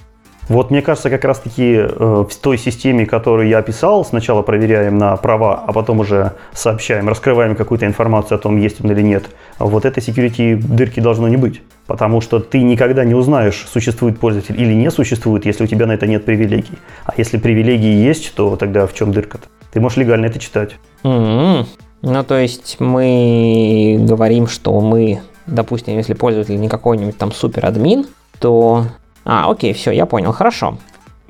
Вот 0.48 0.70
мне 0.70 0.80
кажется, 0.80 1.10
как 1.10 1.24
раз-таки 1.24 1.74
э, 1.74 2.24
в 2.28 2.34
той 2.40 2.56
системе, 2.56 3.04
которую 3.04 3.48
я 3.48 3.58
описал, 3.58 4.04
сначала 4.04 4.42
проверяем 4.42 4.96
на 4.96 5.16
права, 5.16 5.64
а 5.66 5.72
потом 5.72 6.00
уже 6.00 6.32
сообщаем, 6.52 7.08
раскрываем 7.08 7.56
какую-то 7.56 7.84
информацию 7.84 8.36
о 8.36 8.38
том, 8.38 8.56
есть 8.56 8.82
он 8.84 8.92
или 8.92 9.02
нет. 9.02 9.24
Вот 9.58 9.84
этой 9.84 10.00
security 10.00 10.54
дырки 10.54 11.00
должно 11.00 11.26
не 11.26 11.36
быть. 11.36 11.62
Потому 11.86 12.20
что 12.20 12.38
ты 12.40 12.62
никогда 12.62 13.04
не 13.04 13.14
узнаешь, 13.14 13.66
существует 13.72 14.18
пользователь 14.18 14.60
или 14.60 14.72
не 14.72 14.90
существует, 14.90 15.46
если 15.46 15.64
у 15.64 15.66
тебя 15.66 15.86
на 15.86 15.92
это 15.92 16.06
нет 16.06 16.24
привилегий. 16.24 16.78
А 17.04 17.12
если 17.16 17.38
привилегии 17.38 17.94
есть, 17.94 18.34
то 18.34 18.56
тогда 18.56 18.86
в 18.86 18.94
чем 18.94 19.12
дырка-то? 19.12 19.48
Ты 19.72 19.80
можешь 19.80 19.98
легально 19.98 20.26
это 20.26 20.38
читать. 20.38 20.76
Mm-hmm. 21.02 21.66
Ну, 22.02 22.24
то 22.24 22.38
есть 22.38 22.76
мы 22.78 23.98
говорим, 24.00 24.46
что 24.46 24.80
мы, 24.80 25.20
допустим, 25.46 25.96
если 25.96 26.14
пользователь 26.14 26.58
не 26.58 26.68
какой-нибудь 26.68 27.18
там 27.18 27.32
супер 27.32 27.66
админ, 27.66 28.06
то 28.38 28.84
а, 29.26 29.50
окей, 29.50 29.72
все, 29.72 29.90
я 29.90 30.06
понял, 30.06 30.32
хорошо. 30.32 30.78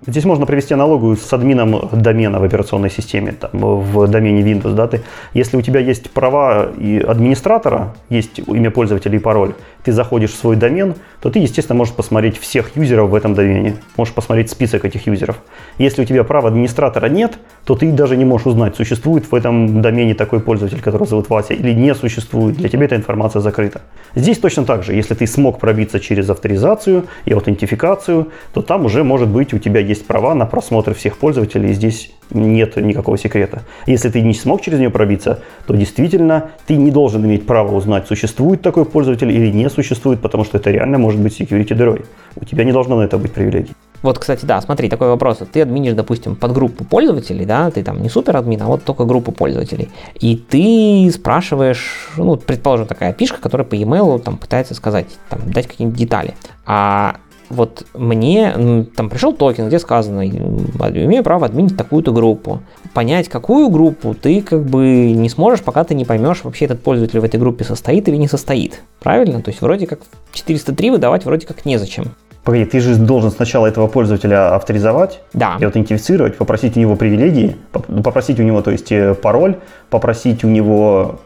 Здесь 0.05 0.26
можно 0.26 0.44
привести 0.44 0.74
аналогию 0.74 1.16
с 1.16 1.32
админом 1.32 1.88
домена 1.90 2.38
в 2.38 2.44
операционной 2.44 2.90
системе, 2.90 3.32
там, 3.32 3.51
в 3.53 4.07
домене 4.09 4.42
Windows. 4.42 4.74
Да, 4.74 4.86
ты, 4.88 5.01
если 5.32 5.57
у 5.57 5.62
тебя 5.62 5.80
есть 5.80 6.11
права 6.11 6.70
и 6.76 6.99
администратора, 6.99 7.94
есть 8.11 8.40
имя 8.47 8.70
пользователя 8.70 9.16
и 9.16 9.18
пароль, 9.18 9.55
ты 9.84 9.92
заходишь 9.92 10.32
в 10.32 10.36
свой 10.36 10.57
домен, 10.57 10.97
то 11.22 11.30
ты, 11.30 11.38
естественно, 11.38 11.78
можешь 11.78 11.94
посмотреть 11.94 12.38
всех 12.38 12.76
юзеров 12.76 13.09
в 13.09 13.14
этом 13.14 13.34
домене. 13.34 13.76
Можешь 13.97 14.12
посмотреть 14.12 14.51
список 14.51 14.84
этих 14.84 15.07
юзеров. 15.07 15.38
Если 15.78 16.03
у 16.03 16.05
тебя 16.05 16.24
права 16.24 16.49
администратора 16.49 17.07
нет, 17.07 17.38
то 17.64 17.74
ты 17.74 17.90
даже 17.90 18.16
не 18.16 18.24
можешь 18.24 18.49
узнать, 18.49 18.76
существует 18.76 19.30
в 19.30 19.34
этом 19.34 19.80
домене 19.80 20.14
такой 20.14 20.40
пользователь, 20.40 20.82
который 20.82 21.07
зовут 21.07 21.30
Вася, 21.30 21.55
или 21.55 21.72
не 21.72 21.94
существует. 21.94 22.57
Для 22.57 22.68
тебя 22.68 22.84
эта 22.84 22.97
информация 22.97 23.40
закрыта. 23.40 23.80
Здесь 24.14 24.38
точно 24.38 24.64
так 24.64 24.82
же. 24.82 24.92
Если 24.92 25.14
ты 25.14 25.26
смог 25.26 25.59
пробиться 25.59 26.01
через 26.01 26.28
авторизацию 26.28 27.07
и 27.24 27.32
аутентификацию, 27.32 28.28
то 28.53 28.62
там 28.62 28.84
уже 28.84 29.05
может 29.05 29.28
быть 29.28 29.55
у 29.55 29.59
тебя 29.59 29.80
есть 29.87 30.07
права 30.07 30.34
на 30.34 30.47
просмотр 30.47 30.95
всех 30.95 31.16
пользователей, 31.18 31.70
и 31.70 31.74
здесь 31.74 32.12
нет 32.30 32.76
никакого 32.76 33.16
секрета. 33.18 33.62
Если 33.87 34.09
ты 34.11 34.20
не 34.20 34.34
смог 34.34 34.61
через 34.61 34.78
нее 34.78 34.91
пробиться, 34.91 35.41
то 35.66 35.74
действительно 35.74 36.51
ты 36.66 36.76
не 36.76 36.91
должен 36.91 37.24
иметь 37.24 37.47
права 37.47 37.74
узнать, 37.74 38.07
существует 38.07 38.62
такой 38.62 38.84
пользователь 38.84 39.30
или 39.30 39.51
не 39.51 39.70
существует, 39.70 40.20
потому 40.20 40.45
что 40.45 40.59
это 40.59 40.70
реально 40.70 40.99
может 40.99 41.20
быть 41.20 41.41
security 41.41 41.74
дырой. 41.74 42.05
У 42.37 42.45
тебя 42.45 42.64
не 42.64 42.72
должно 42.72 42.97
на 42.97 43.03
это 43.03 43.18
быть 43.18 43.32
привилегий. 43.32 43.72
Вот, 44.03 44.18
кстати, 44.18 44.45
да, 44.45 44.61
смотри, 44.61 44.89
такой 44.89 45.09
вопрос. 45.09 45.41
Ты 45.51 45.62
админишь, 45.62 45.95
допустим, 45.95 46.37
под 46.37 46.53
группу 46.53 46.84
пользователей, 46.84 47.45
да, 47.45 47.70
ты 47.70 47.82
там 47.82 48.03
не 48.03 48.09
супер 48.09 48.37
админ, 48.37 48.62
а 48.62 48.66
вот 48.66 48.84
только 48.84 49.05
группу 49.05 49.32
пользователей. 49.32 49.89
И 50.20 50.37
ты 50.37 51.11
спрашиваешь, 51.11 52.11
ну, 52.16 52.37
предположим, 52.37 52.87
такая 52.87 53.12
пишка, 53.12 53.41
которая 53.41 53.66
по 53.66 53.74
e-mail 53.74 54.18
там 54.20 54.37
пытается 54.37 54.74
сказать, 54.74 55.07
там, 55.28 55.41
дать 55.51 55.66
какие-нибудь 55.66 55.99
детали. 55.99 56.34
А 56.66 57.16
вот 57.49 57.86
мне 57.94 58.86
там 58.97 59.09
пришел 59.09 59.32
токен, 59.32 59.68
где 59.68 59.78
сказано, 59.78 60.26
имею 60.26 61.22
право 61.22 61.47
админить 61.47 61.76
такую-то 61.76 62.12
группу. 62.12 62.61
Понять, 62.94 63.28
какую 63.28 63.68
группу, 63.68 64.14
ты 64.14 64.40
как 64.42 64.64
бы 64.64 65.12
не 65.12 65.28
сможешь, 65.28 65.62
пока 65.62 65.84
ты 65.84 65.94
не 65.94 66.05
поймешь, 66.05 66.44
вообще 66.44 66.64
этот 66.64 66.82
пользователь 66.82 67.20
в 67.20 67.24
этой 67.24 67.38
группе 67.38 67.64
состоит 67.64 68.09
или 68.09 68.16
не 68.16 68.28
состоит. 68.28 68.82
Правильно? 69.01 69.42
То 69.42 69.51
есть 69.51 69.61
вроде 69.61 69.86
как 69.86 70.01
403 70.32 70.90
выдавать 70.90 71.24
вроде 71.24 71.47
как 71.47 71.64
незачем. 71.64 72.14
Погоди, 72.47 72.64
ты 72.64 72.78
же 72.78 72.94
должен 72.94 73.32
сначала 73.32 73.66
этого 73.66 73.88
пользователя 73.88 74.55
авторизовать 74.55 75.20
да. 75.32 75.57
и 75.59 75.64
аутентифицировать, 75.64 76.36
попросить 76.36 76.76
у 76.76 76.80
него 76.80 76.94
привилегии, 76.94 77.57
попросить 77.72 78.38
у 78.38 78.44
него, 78.44 78.62
то 78.62 78.70
есть, 78.70 78.92
э, 78.92 79.14
пароль, 79.14 79.57
попросить 79.90 80.44
у 80.44 80.49
него 80.49 81.18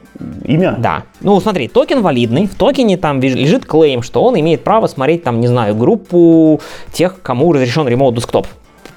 имя. 0.45 0.77
Да. 0.79 1.05
Ну, 1.21 1.41
смотри, 1.41 1.69
токен 1.69 2.03
валидный, 2.03 2.47
в 2.47 2.55
токене 2.55 2.97
там 2.97 3.21
лежит 3.21 3.67
клейм, 3.67 4.03
что 4.03 4.23
он 4.23 4.39
имеет 4.39 4.65
право 4.65 4.87
смотреть 4.87 5.25
там, 5.25 5.41
не 5.41 5.47
знаю, 5.49 5.75
группу 5.75 6.61
тех, 6.93 7.21
кому 7.23 7.53
разрешен 7.53 7.87
ремоут 7.89 8.15
десктоп 8.15 8.47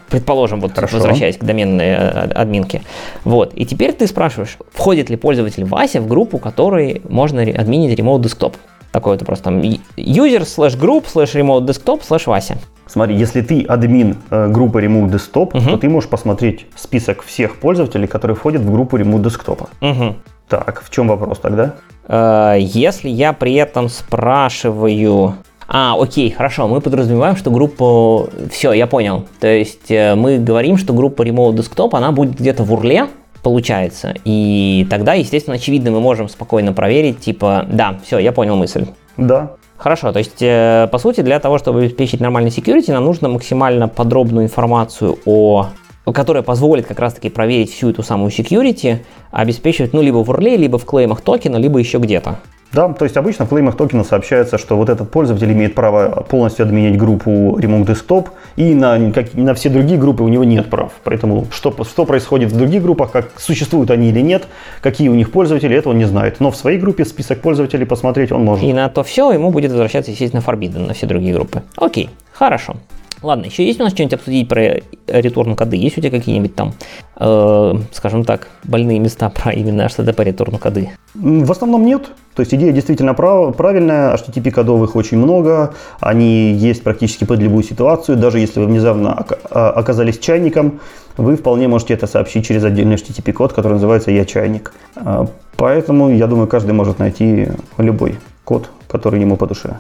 предположим, 0.10 0.62
вот 0.62 0.76
Хорошо. 0.76 0.98
возвращаясь 0.98 1.38
к 1.38 1.44
доменной 1.44 1.88
э, 1.88 2.32
админке. 2.36 2.84
Вот. 3.24 3.52
И 3.56 3.66
теперь 3.66 3.94
ты 3.94 4.06
спрашиваешь, 4.06 4.60
входит 4.72 5.10
ли 5.10 5.16
пользователь 5.16 5.66
Вася 5.66 6.02
в 6.02 6.08
группу, 6.08 6.38
которой 6.38 7.02
можно 7.10 7.42
админить 7.42 7.98
remote 7.98 8.22
desktop 8.22 8.54
такой 8.94 9.18
вот 9.18 9.26
просто 9.26 9.46
там 9.46 9.60
user 9.60 10.44
slash 10.44 10.80
group 10.80 11.06
slash 11.14 11.34
remote 11.34 11.66
desktop 11.66 12.02
slash 12.08 12.24
Вася. 12.28 12.58
Смотри, 12.86 13.16
если 13.16 13.42
ты 13.42 13.64
админ 13.64 14.18
э, 14.30 14.50
группы 14.50 14.82
Remote 14.82 15.10
Desktop, 15.10 15.58
угу. 15.58 15.70
то 15.70 15.78
ты 15.78 15.90
можешь 15.90 16.10
посмотреть 16.10 16.68
список 16.76 17.24
всех 17.24 17.56
пользователей, 17.56 18.08
которые 18.08 18.36
входят 18.36 18.62
в 18.62 18.72
группу 18.72 18.98
Remote 18.98 19.24
Desktop. 19.24 19.68
Угу. 19.82 20.16
Так, 20.54 20.84
в 20.84 20.90
чем 20.92 21.08
вопрос 21.08 21.40
тогда? 21.40 21.74
Э, 22.08 22.58
если 22.60 23.10
я 23.10 23.34
при 23.34 23.56
этом 23.56 23.90
спрашиваю... 23.90 25.34
А, 25.68 25.96
окей, 26.00 26.30
хорошо, 26.30 26.68
мы 26.68 26.80
подразумеваем, 26.80 27.36
что 27.36 27.50
группу... 27.50 28.30
Все, 28.52 28.72
я 28.74 28.86
понял. 28.86 29.26
То 29.40 29.48
есть 29.48 29.90
э, 29.90 30.14
мы 30.14 30.38
говорим, 30.38 30.78
что 30.78 30.94
группа 30.94 31.24
Remote 31.24 31.56
Desktop, 31.56 31.90
она 31.94 32.12
будет 32.12 32.36
где-то 32.36 32.64
в 32.64 32.72
урле, 32.72 33.08
получается. 33.42 34.14
И 34.26 34.86
тогда, 34.92 35.14
естественно, 35.14 35.56
очевидно, 35.56 35.90
мы 35.90 36.02
можем 36.02 36.30
спокойно 36.30 36.72
проверить, 36.72 37.20
типа, 37.20 37.66
да, 37.68 37.98
все, 38.04 38.20
я 38.20 38.32
понял 38.32 38.56
мысль. 38.56 38.86
Да. 39.18 39.54
Хорошо, 39.78 40.12
то 40.12 40.20
есть, 40.20 40.40
э, 40.40 40.88
по 40.92 41.00
сути, 41.00 41.22
для 41.22 41.40
того, 41.40 41.58
чтобы 41.58 41.80
обеспечить 41.80 42.20
нормальный 42.20 42.52
security, 42.52 42.92
нам 42.92 43.06
нужно 43.06 43.28
максимально 43.28 43.88
подробную 43.88 44.46
информацию 44.46 45.18
о 45.26 45.70
которая 46.12 46.44
позволит 46.44 46.86
как 46.86 47.00
раз-таки 47.00 47.30
проверить 47.30 47.72
всю 47.72 47.90
эту 47.90 48.04
самую 48.04 48.32
security, 48.32 49.00
обеспечивать, 49.32 49.94
ну, 49.94 50.02
либо 50.02 50.24
в 50.24 50.30
URL, 50.30 50.58
либо 50.58 50.78
в 50.78 50.86
клеймах 50.86 51.22
токена, 51.22 51.58
либо 51.58 51.80
еще 51.80 52.00
где-то. 52.00 52.40
Да, 52.74 52.92
то 52.92 53.06
есть 53.06 53.16
обычно 53.18 53.46
в 53.46 53.50
клеймах 53.50 53.78
токена 53.78 54.04
сообщается, 54.04 54.58
что 54.58 54.76
вот 54.76 54.90
этот 54.90 55.12
пользователь 55.12 55.52
имеет 55.52 55.76
право 55.76 56.26
полностью 56.28 56.66
отменять 56.66 56.98
группу 56.98 57.58
Remote 57.60 57.86
Desktop, 57.86 58.30
и 58.56 58.74
на, 58.74 59.12
как, 59.12 59.36
на 59.36 59.54
все 59.54 59.70
другие 59.70 60.00
группы 60.00 60.24
у 60.24 60.28
него 60.28 60.44
нет 60.44 60.72
прав. 60.72 60.92
Поэтому 61.04 61.46
что, 61.52 61.76
что 61.84 62.06
происходит 62.06 62.52
в 62.52 62.58
других 62.58 62.82
группах, 62.82 63.12
как 63.12 63.40
существуют 63.40 63.92
они 63.92 64.10
или 64.10 64.22
нет, 64.22 64.48
какие 64.82 65.10
у 65.10 65.14
них 65.14 65.32
пользователи, 65.32 65.76
этого 65.76 65.94
он 65.94 66.00
не 66.00 66.06
знает. 66.06 66.40
Но 66.40 66.50
в 66.50 66.56
своей 66.56 66.80
группе 66.80 67.06
список 67.06 67.42
пользователей 67.42 67.86
посмотреть 67.86 68.32
он 68.32 68.44
может. 68.44 68.64
И 68.64 68.74
на 68.74 68.90
то 68.90 69.04
все 69.04 69.32
ему 69.32 69.52
будет 69.52 69.70
возвращаться, 69.70 70.10
естественно, 70.10 70.42
Forbidden 70.46 70.88
на 70.88 70.96
все 70.96 71.06
другие 71.06 71.36
группы. 71.36 71.62
Окей, 71.78 72.10
хорошо. 72.32 72.76
Ладно, 73.24 73.46
еще 73.46 73.66
есть 73.66 73.80
у 73.80 73.84
нас 73.84 73.94
что-нибудь 73.94 74.16
обсудить 74.16 74.50
про 74.50 74.82
ретурн 75.08 75.56
коды? 75.56 75.78
Есть 75.78 75.98
у 75.98 76.02
тебя 76.02 76.12
какие-нибудь 76.12 76.56
там, 76.56 76.74
э, 77.18 77.74
скажем 77.94 78.26
так, 78.26 78.50
больные 78.66 79.00
места 79.00 79.30
про 79.34 79.54
именно 79.54 79.84
HTTP 79.84 80.24
ретурн 80.26 80.58
коды? 80.58 80.90
В 81.16 81.50
основном 81.50 81.86
нет. 81.86 82.12
То 82.36 82.42
есть 82.42 82.54
идея 82.54 82.74
действительно 82.74 83.14
прав, 83.14 83.56
правильная, 83.56 84.14
HTTP 84.16 84.52
кодовых 84.52 84.98
очень 84.98 85.18
много, 85.18 85.74
они 86.02 86.52
есть 86.52 86.84
практически 86.84 87.24
под 87.24 87.40
любую 87.40 87.64
ситуацию, 87.64 88.18
даже 88.18 88.40
если 88.40 88.60
вы 88.60 88.66
внезапно 88.66 89.26
а, 89.52 89.70
оказались 89.70 90.18
чайником, 90.18 90.80
вы 91.16 91.36
вполне 91.36 91.68
можете 91.68 91.94
это 91.94 92.08
сообщить 92.08 92.46
через 92.46 92.64
отдельный 92.64 92.96
HTTP 92.96 93.32
код, 93.34 93.54
который 93.54 93.74
называется 93.74 94.10
«Я 94.12 94.26
чайник». 94.26 94.74
А, 94.96 95.28
поэтому, 95.56 96.10
я 96.10 96.28
думаю, 96.28 96.48
каждый 96.48 96.72
может 96.72 97.00
найти 97.00 97.48
любой 97.78 98.18
код, 98.44 98.70
который 98.88 99.22
ему 99.22 99.38
по 99.38 99.46
душе. 99.46 99.78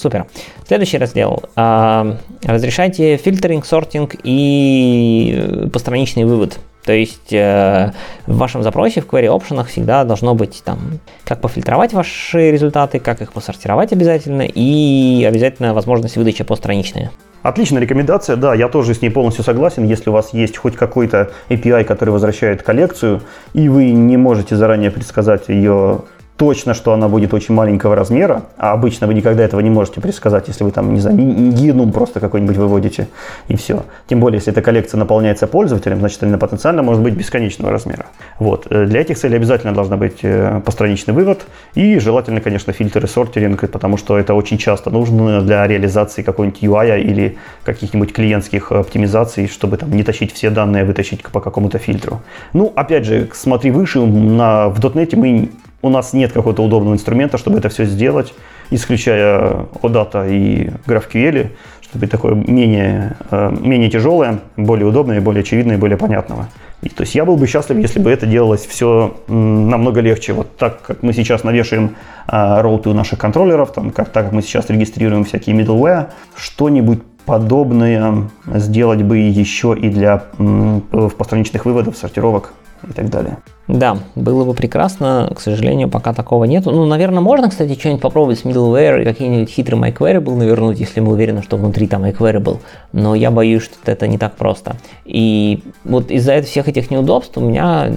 Супер. 0.00 0.24
Следующий 0.66 0.96
раздел. 0.96 1.42
А, 1.56 2.16
разрешайте 2.42 3.18
фильтринг, 3.18 3.66
сортинг 3.66 4.16
и 4.22 5.68
постраничный 5.74 6.24
вывод. 6.24 6.58
То 6.86 6.94
есть 6.94 7.30
э, 7.34 7.92
в 8.26 8.38
вашем 8.38 8.62
запросе 8.62 9.02
в 9.02 9.06
query 9.06 9.26
options 9.26 9.66
всегда 9.66 10.04
должно 10.04 10.34
быть 10.34 10.62
там, 10.64 11.00
как 11.26 11.42
пофильтровать 11.42 11.92
ваши 11.92 12.50
результаты, 12.50 12.98
как 12.98 13.20
их 13.20 13.34
посортировать 13.34 13.92
обязательно 13.92 14.42
и 14.42 15.22
обязательно 15.28 15.74
возможность 15.74 16.16
выдачи 16.16 16.44
постраничная. 16.44 17.10
Отличная 17.42 17.82
рекомендация, 17.82 18.36
да, 18.36 18.54
я 18.54 18.68
тоже 18.68 18.94
с 18.94 19.02
ней 19.02 19.10
полностью 19.10 19.44
согласен. 19.44 19.84
Если 19.84 20.08
у 20.08 20.14
вас 20.14 20.32
есть 20.32 20.56
хоть 20.56 20.76
какой-то 20.76 21.30
API, 21.50 21.84
который 21.84 22.10
возвращает 22.10 22.62
коллекцию, 22.62 23.20
и 23.52 23.68
вы 23.68 23.90
не 23.90 24.16
можете 24.16 24.56
заранее 24.56 24.90
предсказать 24.90 25.48
ее 25.48 26.04
точно, 26.40 26.72
что 26.72 26.94
она 26.94 27.06
будет 27.08 27.34
очень 27.34 27.54
маленького 27.54 27.94
размера, 27.94 28.44
а 28.56 28.72
обычно 28.72 29.06
вы 29.06 29.12
никогда 29.12 29.44
этого 29.44 29.60
не 29.60 29.68
можете 29.68 30.00
предсказать, 30.00 30.48
если 30.48 30.64
вы 30.64 30.70
там, 30.70 30.94
не 30.94 31.00
знаю, 31.00 31.18
геном 31.18 31.92
просто 31.92 32.18
какой-нибудь 32.18 32.56
выводите, 32.56 33.08
и 33.48 33.56
все. 33.56 33.84
Тем 34.06 34.20
более, 34.20 34.38
если 34.38 34.50
эта 34.50 34.62
коллекция 34.62 34.96
наполняется 34.96 35.46
пользователем, 35.46 35.98
значит, 35.98 36.22
она 36.22 36.38
потенциально 36.38 36.82
может 36.82 37.02
быть 37.02 37.12
бесконечного 37.12 37.70
размера. 37.70 38.06
Вот. 38.38 38.66
Э, 38.70 38.86
для 38.86 39.02
этих 39.02 39.18
целей 39.18 39.36
обязательно 39.36 39.74
должна 39.74 39.98
быть 39.98 40.20
э, 40.22 40.62
постраничный 40.64 41.12
вывод 41.12 41.40
и 41.74 41.98
желательно, 41.98 42.40
конечно, 42.40 42.72
фильтр 42.72 43.04
и 43.04 43.06
сортиринг, 43.06 43.70
потому 43.70 43.98
что 43.98 44.18
это 44.18 44.32
очень 44.32 44.56
часто 44.56 44.88
нужно 44.88 45.42
для 45.42 45.66
реализации 45.66 46.22
какой-нибудь 46.22 46.62
UI 46.62 47.02
или 47.02 47.36
каких-нибудь 47.64 48.14
клиентских 48.14 48.72
оптимизаций, 48.72 49.46
чтобы 49.46 49.76
там 49.76 49.90
не 49.90 50.02
тащить 50.02 50.32
все 50.32 50.48
данные, 50.48 50.84
а 50.84 50.86
вытащить 50.86 51.22
по 51.22 51.40
какому-то 51.40 51.76
фильтру. 51.76 52.22
Ну, 52.54 52.72
опять 52.74 53.04
же, 53.04 53.28
смотри 53.34 53.70
выше, 53.70 54.00
на, 54.00 54.70
в 54.70 54.80
.NET 54.80 55.16
мы 55.16 55.50
у 55.82 55.88
нас 55.88 56.12
нет 56.12 56.32
какого-то 56.32 56.62
удобного 56.62 56.94
инструмента, 56.94 57.38
чтобы 57.38 57.58
это 57.58 57.68
все 57.68 57.84
сделать, 57.84 58.34
исключая 58.70 59.66
OData 59.82 60.30
и 60.30 60.70
GraphQL, 60.86 61.50
чтобы 61.82 62.06
такое 62.06 62.34
менее, 62.34 63.16
э, 63.30 63.50
менее 63.60 63.90
тяжелое, 63.90 64.40
более 64.56 64.86
удобное, 64.86 65.20
более 65.20 65.40
очевидное 65.40 65.78
более 65.78 65.96
понятного. 65.96 66.48
И, 66.82 66.88
то 66.88 67.02
есть 67.02 67.14
я 67.14 67.24
был 67.24 67.36
бы 67.36 67.46
счастлив, 67.46 67.76
если 67.76 68.00
бы 68.00 68.10
это 68.10 68.26
делалось 68.26 68.64
все 68.64 69.14
намного 69.28 70.00
легче. 70.00 70.32
Вот 70.32 70.56
так, 70.56 70.80
как 70.80 71.02
мы 71.02 71.12
сейчас 71.12 71.44
навешиваем 71.44 71.96
а, 72.26 72.62
роуты 72.62 72.88
у 72.88 72.94
наших 72.94 73.18
контроллеров, 73.18 73.72
там, 73.72 73.90
как, 73.90 74.08
так 74.08 74.26
как 74.26 74.32
мы 74.32 74.40
сейчас 74.40 74.70
регистрируем 74.70 75.24
всякие 75.24 75.54
middleware, 75.54 76.06
что-нибудь 76.34 77.00
подобное 77.26 78.30
сделать 78.46 79.02
бы 79.02 79.18
еще 79.18 79.76
и 79.78 79.90
для 79.90 80.24
м, 80.38 80.80
постраничных 80.80 81.66
выводов, 81.66 81.96
сортировок 81.98 82.54
и 82.88 82.92
так 82.92 83.10
далее. 83.10 83.38
Да, 83.68 83.98
было 84.16 84.44
бы 84.44 84.54
прекрасно, 84.54 85.32
к 85.34 85.40
сожалению, 85.40 85.88
пока 85.88 86.12
такого 86.12 86.44
нет. 86.44 86.66
Ну, 86.66 86.86
наверное, 86.86 87.20
можно, 87.20 87.48
кстати, 87.48 87.78
что-нибудь 87.78 88.02
попробовать 88.02 88.40
с 88.40 88.44
middleware 88.44 89.04
какие-нибудь 89.04 89.48
хитрые 89.48 89.80
MyQuery 89.80 90.34
навернуть, 90.34 90.80
если 90.80 91.00
мы 91.00 91.12
уверены, 91.12 91.42
что 91.42 91.56
внутри 91.56 91.86
там 91.86 92.04
MyQuery 92.04 92.40
был. 92.40 92.60
Но 92.92 93.14
я 93.14 93.30
боюсь, 93.30 93.62
что 93.62 93.76
это 93.84 94.08
не 94.08 94.18
так 94.18 94.34
просто. 94.34 94.76
И 95.04 95.62
вот 95.84 96.10
из-за 96.10 96.42
всех 96.42 96.68
этих 96.68 96.90
неудобств 96.90 97.36
у 97.36 97.40
меня 97.40 97.92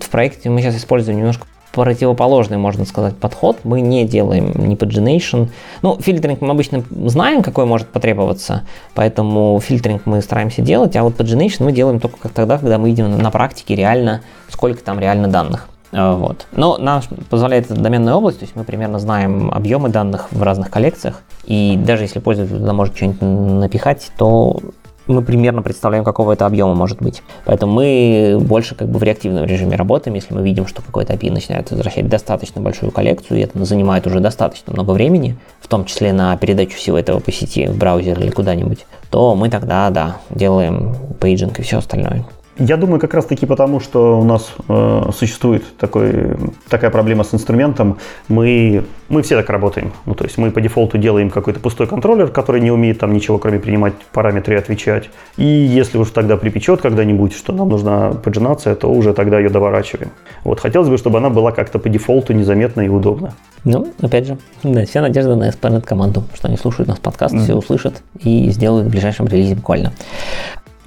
в 0.00 0.10
проекте 0.10 0.48
мы 0.48 0.62
сейчас 0.62 0.76
используем 0.76 1.18
немножко 1.18 1.46
противоположный, 1.72 2.58
можно 2.58 2.84
сказать, 2.84 3.16
подход. 3.16 3.58
Мы 3.64 3.80
не 3.80 4.04
делаем 4.04 4.52
не 4.56 4.76
pagination. 4.76 5.48
Ну, 5.80 5.98
фильтринг 6.00 6.40
мы 6.40 6.50
обычно 6.50 6.84
знаем, 6.90 7.42
какой 7.42 7.64
может 7.64 7.88
потребоваться, 7.88 8.62
поэтому 8.94 9.58
фильтринг 9.60 10.02
мы 10.04 10.20
стараемся 10.20 10.62
делать, 10.62 10.96
а 10.96 11.02
вот 11.02 11.14
pagination 11.18 11.64
мы 11.64 11.72
делаем 11.72 12.00
только 12.00 12.28
тогда, 12.28 12.58
когда 12.58 12.78
мы 12.78 12.88
видим 12.88 13.18
на 13.18 13.30
практике 13.30 13.74
реально, 13.74 14.22
сколько 14.48 14.82
там 14.82 15.00
реально 15.00 15.28
данных. 15.28 15.68
А, 15.92 16.14
вот. 16.16 16.46
Но 16.52 16.78
нам 16.78 17.02
позволяет 17.28 17.70
эта 17.70 17.80
доменная 17.80 18.14
область, 18.14 18.38
то 18.38 18.44
есть 18.44 18.56
мы 18.56 18.64
примерно 18.64 18.98
знаем 18.98 19.50
объемы 19.50 19.88
данных 19.88 20.28
в 20.30 20.42
разных 20.42 20.70
коллекциях, 20.70 21.22
и 21.44 21.78
даже 21.84 22.04
если 22.04 22.18
пользователь 22.18 22.58
туда 22.58 22.72
может 22.72 22.96
что-нибудь 22.96 23.20
напихать, 23.20 24.10
то 24.16 24.60
мы 25.06 25.22
примерно 25.22 25.62
представляем, 25.62 26.04
какого 26.04 26.32
это 26.32 26.46
объема 26.46 26.74
может 26.74 27.00
быть. 27.00 27.22
Поэтому 27.44 27.72
мы 27.72 28.38
больше 28.40 28.74
как 28.74 28.88
бы 28.88 28.98
в 28.98 29.02
реактивном 29.02 29.44
режиме 29.44 29.76
работаем, 29.76 30.14
если 30.14 30.34
мы 30.34 30.42
видим, 30.42 30.66
что 30.66 30.82
какой-то 30.82 31.12
API 31.14 31.32
начинает 31.32 31.70
возвращать 31.70 32.08
достаточно 32.08 32.60
большую 32.60 32.92
коллекцию, 32.92 33.38
и 33.38 33.42
это 33.42 33.64
занимает 33.64 34.06
уже 34.06 34.20
достаточно 34.20 34.72
много 34.72 34.92
времени, 34.92 35.36
в 35.60 35.68
том 35.68 35.84
числе 35.84 36.12
на 36.12 36.36
передачу 36.36 36.76
всего 36.76 36.98
этого 36.98 37.20
по 37.20 37.32
сети 37.32 37.66
в 37.66 37.76
браузер 37.76 38.18
или 38.20 38.30
куда-нибудь, 38.30 38.86
то 39.10 39.34
мы 39.34 39.48
тогда, 39.48 39.90
да, 39.90 40.16
делаем 40.30 40.96
пейджинг 41.20 41.58
и 41.58 41.62
все 41.62 41.78
остальное. 41.78 42.24
Я 42.58 42.76
думаю, 42.76 43.00
как 43.00 43.14
раз 43.14 43.24
таки 43.24 43.46
потому, 43.46 43.80
что 43.80 44.20
у 44.20 44.24
нас 44.24 44.52
э, 44.68 45.10
существует 45.16 45.64
такой, 45.78 46.36
такая 46.68 46.90
проблема 46.90 47.24
с 47.24 47.32
инструментом. 47.32 47.98
Мы, 48.28 48.84
мы 49.08 49.22
все 49.22 49.36
так 49.36 49.48
работаем. 49.48 49.92
Ну, 50.04 50.14
то 50.14 50.24
есть 50.24 50.36
мы 50.36 50.50
по 50.50 50.60
дефолту 50.60 50.98
делаем 50.98 51.30
какой-то 51.30 51.60
пустой 51.60 51.86
контроллер, 51.86 52.28
который 52.28 52.60
не 52.60 52.70
умеет 52.70 52.98
там 52.98 53.14
ничего, 53.14 53.38
кроме 53.38 53.58
принимать 53.58 53.94
параметры 54.12 54.54
и 54.54 54.58
отвечать. 54.58 55.08
И 55.38 55.44
если 55.44 55.96
уж 55.96 56.10
тогда 56.10 56.36
припечет 56.36 56.82
когда-нибудь, 56.82 57.32
что 57.32 57.54
нам 57.54 57.70
нужна 57.70 58.10
паджинация, 58.10 58.74
то 58.74 58.88
уже 58.88 59.14
тогда 59.14 59.38
ее 59.38 59.48
доворачиваем. 59.48 60.10
Вот 60.44 60.60
хотелось 60.60 60.90
бы, 60.90 60.98
чтобы 60.98 61.18
она 61.18 61.30
была 61.30 61.52
как-то 61.52 61.78
по 61.78 61.88
дефолту 61.88 62.34
незаметна 62.34 62.82
и 62.82 62.88
удобна. 62.88 63.32
Ну, 63.64 63.88
опять 64.02 64.26
же, 64.26 64.36
да, 64.62 64.84
вся 64.84 65.00
надежда 65.00 65.36
на 65.36 65.48
SPNet 65.48 65.82
команду, 65.82 66.24
что 66.34 66.48
они 66.48 66.58
слушают 66.58 66.88
нас 66.88 66.98
подкаст, 66.98 67.34
mm-hmm. 67.34 67.44
все 67.44 67.54
услышат 67.54 68.02
и 68.18 68.50
сделают 68.50 68.88
в 68.88 68.90
ближайшем 68.90 69.26
релизе 69.26 69.54
буквально. 69.54 69.92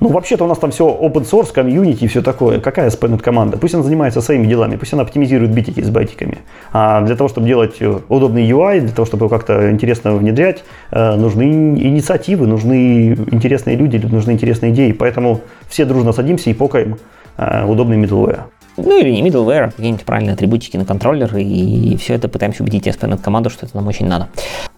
Ну, 0.01 0.09
вообще-то 0.09 0.43
у 0.43 0.47
нас 0.47 0.57
там 0.57 0.71
все 0.71 0.87
open 0.87 1.23
source, 1.23 1.53
комьюнити 1.53 2.03
и 2.03 2.07
все 2.07 2.21
такое. 2.21 2.59
Какая 2.59 2.89
SPNet 2.89 3.19
команда? 3.19 3.57
Пусть 3.57 3.75
она 3.75 3.83
занимается 3.83 4.19
своими 4.19 4.45
делами, 4.45 4.75
пусть 4.75 4.91
она 4.93 5.03
оптимизирует 5.03 5.51
битики 5.51 5.81
с 5.81 5.89
байтиками. 5.89 6.39
А 6.73 7.01
для 7.01 7.15
того, 7.15 7.29
чтобы 7.29 7.47
делать 7.47 7.77
э, 7.79 7.99
удобный 8.09 8.45
UI, 8.49 8.81
для 8.81 8.91
того, 8.91 9.05
чтобы 9.05 9.25
его 9.25 9.29
как-то 9.29 9.71
интересно 9.71 10.15
внедрять, 10.15 10.65
э, 10.91 11.15
нужны 11.15 11.43
инициативы, 11.43 12.45
нужны 12.45 13.13
интересные 13.31 13.77
люди, 13.77 13.97
нужны 13.97 14.31
интересные 14.31 14.73
идеи. 14.73 14.91
Поэтому 14.91 15.41
все 15.69 15.85
дружно 15.85 16.11
садимся 16.11 16.49
и 16.49 16.53
покаем 16.53 16.97
э, 17.37 17.65
удобный 17.65 17.97
middleware. 17.97 18.41
Ну 18.77 18.99
или 18.99 19.09
не 19.09 19.21
middleware, 19.21 19.71
какие-нибудь 19.71 20.05
правильные 20.05 20.33
атрибутики 20.33 20.77
на 20.77 20.85
контроллер, 20.85 21.35
и 21.37 21.95
все 21.97 22.13
это 22.13 22.27
пытаемся 22.27 22.63
убедить 22.63 22.87
SPNet 22.87 23.21
команду, 23.21 23.49
что 23.49 23.65
это 23.65 23.75
нам 23.75 23.87
очень 23.87 24.07
надо. 24.07 24.27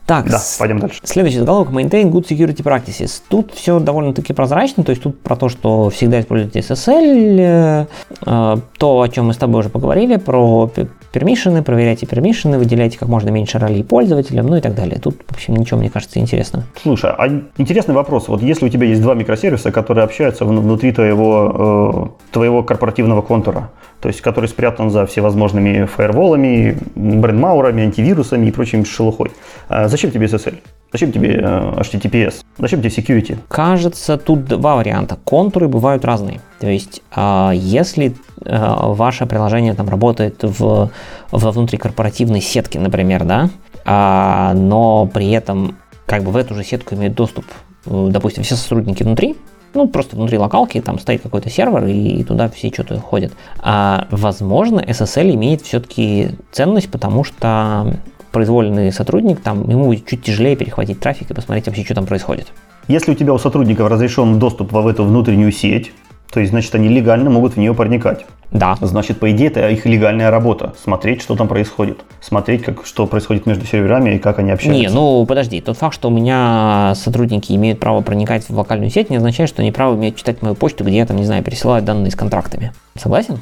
Так, 0.05 0.29
да, 0.29 0.39
пойдем 0.57 0.79
дальше. 0.79 1.01
Следующий 1.03 1.39
заголовок 1.39 1.69
Maintain 1.73 2.09
Good 2.09 2.29
Security 2.29 2.63
Practices. 2.63 3.21
Тут 3.27 3.53
все 3.53 3.79
довольно-таки 3.79 4.31
прозрачно, 4.31 4.85
то 4.85 4.91
есть 4.91 5.03
тут 5.03 5.21
про 5.21 5.35
то, 5.35 5.49
что 5.49 5.89
всегда 5.89 6.21
используйте 6.21 6.59
SSL, 6.59 7.39
э, 7.39 7.85
э, 8.25 8.55
то, 8.77 9.01
о 9.01 9.09
чем 9.09 9.27
мы 9.27 9.33
с 9.33 9.37
тобой 9.37 9.59
уже 9.59 9.69
поговорили, 9.69 10.15
про 10.15 10.71
пермишины, 11.17 11.63
проверяйте 11.63 12.05
пермишины, 12.05 12.59
выделяйте 12.59 12.99
как 12.99 13.09
можно 13.09 13.31
меньше 13.31 13.57
ролей 13.57 13.83
пользователям, 13.83 14.45
ну 14.45 14.57
и 14.57 14.61
так 14.61 14.75
далее. 14.75 14.99
Тут, 14.99 15.15
в 15.27 15.31
общем, 15.31 15.55
ничего, 15.55 15.79
мне 15.79 15.89
кажется, 15.89 16.19
интересного. 16.19 16.63
Слушай, 16.79 17.11
а 17.17 17.27
интересный 17.57 17.95
вопрос. 17.95 18.27
Вот 18.27 18.43
если 18.43 18.67
у 18.67 18.69
тебя 18.69 18.85
есть 18.85 19.01
два 19.01 19.15
микросервиса, 19.15 19.71
которые 19.71 20.03
общаются 20.03 20.45
внутри 20.45 20.91
твоего, 20.91 22.11
э, 22.29 22.33
твоего 22.33 22.61
корпоративного 22.61 23.23
контура, 23.23 23.71
то 23.99 24.09
есть 24.09 24.21
который 24.21 24.47
спрятан 24.47 24.91
за 24.91 25.07
всевозможными 25.07 25.85
фаерволами, 25.85 26.77
брендмаурами, 26.95 27.83
антивирусами 27.83 28.45
и 28.45 28.51
прочим 28.51 28.85
шелухой. 28.85 29.31
А 29.69 29.87
зачем 29.87 30.11
тебе 30.11 30.27
SSL? 30.27 30.59
Зачем 30.91 31.11
тебе 31.11 31.35
э, 31.35 31.73
HTTPS? 31.81 32.35
Зачем 32.57 32.81
тебе 32.81 32.89
security? 32.89 33.37
Кажется, 33.49 34.17
тут 34.17 34.45
два 34.45 34.75
варианта. 34.75 35.17
Контуры 35.23 35.67
бывают 35.67 36.05
разные. 36.05 36.39
То 36.59 36.67
есть, 36.67 37.01
а, 37.11 37.51
если 37.53 38.15
э, 38.45 38.75
ваше 38.79 39.25
приложение 39.25 39.73
там 39.73 39.89
работает 39.89 40.37
в, 40.41 40.89
во 41.31 41.51
внутрикорпоративной 41.51 42.41
сетке, 42.41 42.79
например, 42.79 43.25
да, 43.25 43.49
а, 43.85 44.53
но 44.53 45.07
при 45.07 45.31
этом 45.31 45.77
как 46.05 46.23
бы 46.23 46.31
в 46.31 46.37
эту 46.37 46.55
же 46.55 46.63
сетку 46.63 46.95
имеют 46.95 47.15
доступ, 47.15 47.45
э, 47.85 48.07
допустим, 48.11 48.43
все 48.43 48.55
сотрудники 48.55 49.03
внутри, 49.03 49.35
ну, 49.73 49.87
просто 49.87 50.15
внутри 50.15 50.37
локалки 50.37 50.81
там 50.81 50.99
стоит 50.99 51.21
какой-то 51.21 51.49
сервер, 51.49 51.85
и 51.85 52.23
туда 52.23 52.49
все 52.49 52.69
что-то 52.71 52.99
ходят. 52.99 53.33
А, 53.59 54.07
возможно, 54.09 54.79
SSL 54.79 55.35
имеет 55.35 55.61
все-таки 55.61 56.31
ценность, 56.51 56.89
потому 56.89 57.23
что 57.23 57.97
произвольный 58.37 58.91
сотрудник, 58.91 59.39
там 59.39 59.67
ему 59.67 59.85
будет 59.85 60.05
чуть 60.05 60.21
тяжелее 60.21 60.55
перехватить 60.55 60.99
трафик 60.99 61.31
и 61.31 61.33
посмотреть 61.33 61.65
вообще, 61.65 61.83
что 61.83 61.95
там 61.95 62.05
происходит. 62.05 62.53
Если 62.87 63.11
у 63.11 63.15
тебя 63.15 63.33
у 63.33 63.39
сотрудников 63.39 63.89
разрешен 63.89 64.37
доступ 64.37 64.73
в 64.73 64.87
эту 64.87 65.05
внутреннюю 65.05 65.51
сеть, 65.51 65.91
то 66.31 66.39
есть, 66.39 66.51
значит, 66.51 66.75
они 66.75 66.87
легально 66.87 67.31
могут 67.31 67.53
в 67.53 67.57
нее 67.57 67.73
проникать. 67.73 68.27
Да. 68.51 68.77
Значит, 68.79 69.19
по 69.19 69.31
идее, 69.31 69.47
это 69.47 69.67
их 69.69 69.87
легальная 69.87 70.29
работа. 70.29 70.75
Смотреть, 70.83 71.23
что 71.23 71.35
там 71.35 71.47
происходит. 71.47 72.01
Смотреть, 72.21 72.61
как, 72.61 72.85
что 72.85 73.07
происходит 73.07 73.47
между 73.47 73.65
серверами 73.65 74.15
и 74.15 74.19
как 74.19 74.37
они 74.37 74.51
общаются. 74.51 74.79
Не, 74.79 74.89
ну 74.89 75.25
подожди. 75.25 75.59
Тот 75.59 75.77
факт, 75.77 75.95
что 75.95 76.09
у 76.09 76.11
меня 76.11 76.93
сотрудники 76.95 77.53
имеют 77.53 77.79
право 77.79 78.01
проникать 78.01 78.47
в 78.47 78.55
локальную 78.55 78.91
сеть, 78.91 79.09
не 79.09 79.17
означает, 79.17 79.49
что 79.49 79.63
они 79.63 79.71
право 79.71 79.95
имеют 79.95 80.15
читать 80.15 80.43
мою 80.43 80.53
почту, 80.53 80.83
где 80.83 80.97
я 80.97 81.05
там, 81.07 81.17
не 81.17 81.25
знаю, 81.25 81.43
пересылаю 81.43 81.81
данные 81.81 82.11
с 82.11 82.15
контрактами. 82.15 82.71
Согласен? 82.95 83.39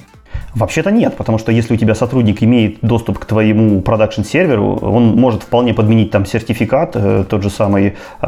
Вообще-то 0.55 0.91
нет, 0.91 1.15
потому 1.17 1.37
что 1.37 1.51
если 1.51 1.73
у 1.73 1.77
тебя 1.77 1.95
сотрудник 1.95 2.41
имеет 2.43 2.77
доступ 2.81 3.19
к 3.19 3.25
твоему 3.25 3.81
продакшн-серверу, 3.81 4.79
он 4.81 5.15
может 5.15 5.43
вполне 5.43 5.73
подменить 5.73 6.11
там 6.11 6.25
сертификат, 6.25 6.91
э, 6.95 7.25
тот 7.29 7.43
же 7.43 7.49
самый 7.49 7.95
э, 8.21 8.25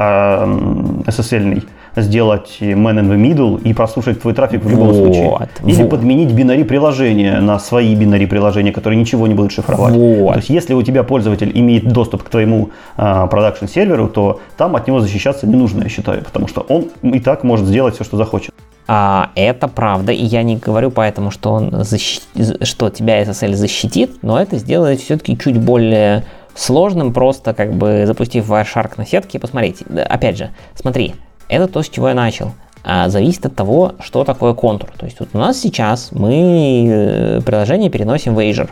SSL-ный, 1.05 1.63
сделать 2.01 2.57
man 2.59 2.99
in 2.99 3.09
the 3.09 3.17
middle 3.17 3.61
и 3.61 3.73
прослушать 3.73 4.21
твой 4.21 4.33
трафик 4.33 4.63
в 4.63 4.69
любом 4.69 4.89
вот, 4.89 4.95
случае. 4.95 5.49
Или 5.65 5.83
вот. 5.83 5.89
подменить 5.89 6.31
бинари 6.31 6.63
приложения 6.63 7.39
на 7.39 7.59
свои 7.59 7.95
бинари 7.95 8.25
приложения, 8.25 8.71
которые 8.71 8.99
ничего 8.99 9.27
не 9.27 9.33
будут 9.33 9.51
шифровать. 9.51 9.95
Вот. 9.95 10.33
То 10.33 10.37
есть 10.37 10.49
если 10.49 10.73
у 10.73 10.83
тебя 10.83 11.03
пользователь 11.03 11.51
имеет 11.53 11.87
доступ 11.91 12.23
к 12.23 12.29
твоему 12.29 12.69
э, 12.97 13.27
продакшн-серверу, 13.29 14.07
то 14.07 14.41
там 14.57 14.75
от 14.75 14.87
него 14.87 14.99
защищаться 14.99 15.47
не 15.47 15.55
нужно, 15.55 15.83
я 15.83 15.89
считаю, 15.89 16.23
потому 16.23 16.47
что 16.47 16.61
он 16.61 16.89
и 17.03 17.19
так 17.19 17.43
может 17.43 17.65
сделать 17.65 17.95
все, 17.95 18.03
что 18.03 18.17
захочет. 18.17 18.53
А, 18.87 19.31
это 19.35 19.67
правда, 19.67 20.13
и 20.13 20.23
я 20.23 20.43
не 20.43 20.55
говорю 20.55 20.91
поэтому, 20.91 21.29
что, 21.29 21.51
он 21.51 21.83
защ... 21.83 22.21
что 22.61 22.89
тебя 22.89 23.21
SSL 23.23 23.53
защитит, 23.53 24.23
но 24.23 24.39
это 24.39 24.57
сделает 24.57 25.01
все-таки 25.01 25.37
чуть 25.37 25.59
более 25.59 26.23
сложным, 26.55 27.13
просто 27.13 27.53
как 27.53 27.73
бы 27.73 28.05
запустив 28.05 28.49
Wireshark 28.49 28.93
на 28.97 29.05
сетке 29.05 29.37
и 29.37 29.41
посмотреть. 29.41 29.83
Опять 30.09 30.37
же, 30.37 30.51
смотри, 30.75 31.15
это 31.49 31.67
то, 31.67 31.83
с 31.83 31.89
чего 31.89 32.09
я 32.09 32.15
начал. 32.15 32.53
А, 32.83 33.09
зависит 33.09 33.45
от 33.45 33.55
того, 33.55 33.95
что 33.99 34.23
такое 34.23 34.53
контур. 34.53 34.89
То 34.97 35.05
есть 35.05 35.19
вот 35.19 35.29
у 35.33 35.37
нас 35.37 35.59
сейчас 35.59 36.09
мы 36.13 36.87
э, 36.87 37.41
приложение 37.41 37.89
переносим 37.89 38.33
в 38.33 38.39
Azure. 38.39 38.69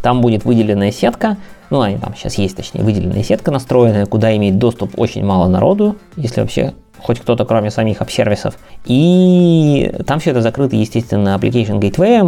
Там 0.00 0.22
будет 0.22 0.46
выделенная 0.46 0.92
сетка, 0.92 1.36
ну, 1.70 1.82
они 1.82 1.98
там 1.98 2.14
сейчас 2.16 2.36
есть, 2.36 2.56
точнее, 2.56 2.82
выделенная 2.82 3.22
сетка 3.22 3.50
настроенная, 3.50 4.06
куда 4.06 4.34
имеет 4.36 4.58
доступ 4.58 4.98
очень 4.98 5.24
мало 5.24 5.48
народу, 5.48 5.96
если 6.16 6.40
вообще 6.40 6.72
хоть 7.00 7.20
кто-то, 7.20 7.44
кроме 7.44 7.70
самих 7.70 8.00
обсервисов. 8.00 8.58
И 8.84 9.94
там 10.06 10.20
все 10.20 10.30
это 10.30 10.42
закрыто, 10.42 10.76
естественно, 10.76 11.38
application 11.38 11.80
gateway, 11.80 12.22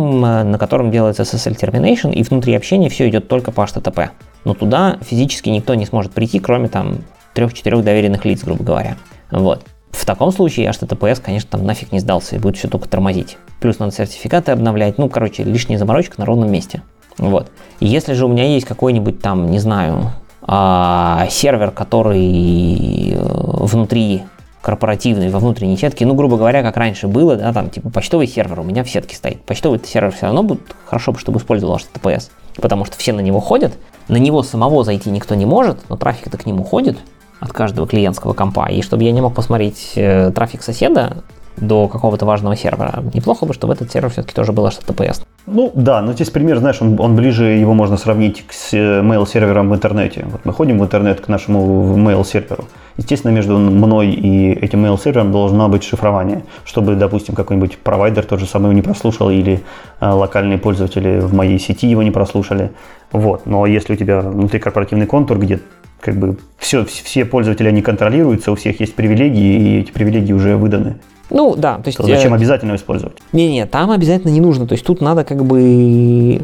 на 0.44 0.58
котором 0.58 0.90
делается 0.90 1.22
SSL 1.22 1.58
termination, 1.58 2.12
и 2.12 2.22
внутри 2.22 2.54
общения 2.54 2.88
все 2.88 3.08
идет 3.08 3.28
только 3.28 3.52
по 3.52 3.62
HTTP. 3.62 4.10
Но 4.44 4.54
туда 4.54 4.98
физически 5.02 5.48
никто 5.48 5.74
не 5.74 5.86
сможет 5.86 6.12
прийти, 6.12 6.38
кроме 6.38 6.68
там 6.68 6.98
трех-четырех 7.34 7.84
доверенных 7.84 8.24
лиц, 8.24 8.42
грубо 8.42 8.64
говоря. 8.64 8.96
Вот. 9.30 9.64
В 9.90 10.06
таком 10.06 10.32
случае 10.32 10.68
HTTPS, 10.68 11.20
конечно, 11.20 11.50
там 11.50 11.66
нафиг 11.66 11.92
не 11.92 11.98
сдался 12.00 12.36
и 12.36 12.38
будет 12.38 12.56
все 12.56 12.68
только 12.68 12.88
тормозить. 12.88 13.36
Плюс 13.60 13.78
надо 13.78 13.92
сертификаты 13.92 14.52
обновлять, 14.52 14.98
ну, 14.98 15.08
короче, 15.08 15.42
лишняя 15.42 15.78
заморочка 15.78 16.14
на 16.18 16.26
ровном 16.26 16.50
месте. 16.50 16.82
Вот. 17.18 17.50
И 17.80 17.86
если 17.86 18.14
же 18.14 18.24
у 18.24 18.28
меня 18.28 18.44
есть 18.44 18.66
какой-нибудь 18.66 19.20
там, 19.20 19.50
не 19.50 19.58
знаю, 19.58 20.12
а, 20.42 21.26
сервер, 21.30 21.70
который 21.70 23.12
э, 23.12 23.16
внутри 23.20 24.22
корпоративный 24.62 25.30
во 25.30 25.38
внутренней 25.38 25.76
сетке, 25.76 26.04
ну, 26.04 26.14
грубо 26.14 26.36
говоря, 26.36 26.62
как 26.62 26.76
раньше 26.76 27.08
было, 27.08 27.36
да, 27.36 27.52
там, 27.52 27.70
типа, 27.70 27.90
почтовый 27.90 28.26
сервер 28.26 28.60
у 28.60 28.62
меня 28.62 28.84
в 28.84 28.90
сетке 28.90 29.16
стоит. 29.16 29.42
Почтовый 29.42 29.80
сервер 29.84 30.12
все 30.12 30.26
равно 30.26 30.42
будет 30.42 30.62
хорошо, 30.86 31.14
чтобы 31.16 31.38
использовал 31.38 31.76
HTTPS, 31.76 32.30
потому 32.56 32.84
что 32.84 32.96
все 32.98 33.12
на 33.12 33.20
него 33.20 33.40
ходят, 33.40 33.72
на 34.08 34.16
него 34.16 34.42
самого 34.42 34.84
зайти 34.84 35.10
никто 35.10 35.34
не 35.34 35.46
может, 35.46 35.78
но 35.88 35.96
трафик-то 35.96 36.36
к 36.36 36.46
нему 36.46 36.64
ходит 36.64 36.98
от 37.40 37.52
каждого 37.52 37.86
клиентского 37.86 38.34
компа, 38.34 38.66
и 38.66 38.82
чтобы 38.82 39.04
я 39.04 39.12
не 39.12 39.22
мог 39.22 39.34
посмотреть 39.34 39.92
э, 39.96 40.30
трафик 40.34 40.62
соседа, 40.62 41.24
до 41.60 41.88
какого-то 41.88 42.26
важного 42.26 42.56
сервера. 42.56 43.02
Неплохо 43.14 43.46
бы, 43.46 43.54
чтобы 43.54 43.74
этот 43.74 43.90
сервер 43.92 44.10
все-таки 44.10 44.34
тоже 44.34 44.52
был 44.52 44.66
HTTPS. 44.66 45.22
Ну 45.46 45.70
да, 45.74 46.00
но 46.00 46.12
здесь 46.12 46.30
пример, 46.30 46.58
знаешь, 46.58 46.80
он, 46.80 46.98
он 47.00 47.16
ближе, 47.16 47.44
его 47.44 47.74
можно 47.74 47.96
сравнить 47.96 48.44
с 48.50 48.72
mail-сервером 48.72 49.68
в 49.70 49.74
интернете. 49.74 50.26
Вот 50.30 50.44
мы 50.44 50.52
ходим 50.52 50.78
в 50.78 50.82
интернет 50.82 51.20
к 51.20 51.28
нашему 51.28 51.96
mail-серверу. 51.96 52.64
Естественно, 52.96 53.32
между 53.32 53.56
мной 53.58 54.10
и 54.10 54.52
этим 54.52 54.84
mail-сервером 54.84 55.32
должно 55.32 55.68
быть 55.68 55.84
шифрование, 55.84 56.42
чтобы, 56.64 56.94
допустим, 56.94 57.34
какой-нибудь 57.34 57.78
провайдер 57.78 58.24
тот 58.24 58.40
же 58.40 58.46
самый 58.46 58.64
его 58.64 58.72
не 58.72 58.82
прослушал 58.82 59.30
или 59.30 59.62
э, 60.00 60.08
локальные 60.08 60.58
пользователи 60.58 61.20
в 61.20 61.34
моей 61.34 61.58
сети 61.58 61.86
его 61.86 62.02
не 62.02 62.10
прослушали. 62.10 62.70
Вот. 63.12 63.46
Но 63.46 63.66
если 63.66 63.94
у 63.94 63.96
тебя 63.96 64.20
внутрикорпоративный 64.20 65.06
контур, 65.06 65.38
где 65.38 65.60
как 66.00 66.16
бы 66.16 66.36
все, 66.58 66.84
все 66.84 67.24
пользователи 67.24 67.68
они 67.68 67.82
контролируются, 67.82 68.52
у 68.52 68.54
всех 68.54 68.80
есть 68.80 68.94
привилегии, 68.94 69.54
и 69.54 69.80
эти 69.80 69.90
привилегии 69.90 70.32
уже 70.32 70.56
выданы. 70.56 70.96
Ну, 71.30 71.54
да, 71.56 71.76
то 71.76 71.86
есть... 71.86 71.98
То 71.98 72.04
зачем 72.04 72.32
э, 72.32 72.36
обязательно 72.36 72.74
использовать? 72.74 73.16
Не-не, 73.32 73.66
там 73.66 73.90
обязательно 73.90 74.30
не 74.30 74.40
нужно. 74.40 74.66
То 74.66 74.72
есть 74.72 74.84
тут 74.84 75.00
надо 75.00 75.24
как 75.24 75.44
бы... 75.44 76.40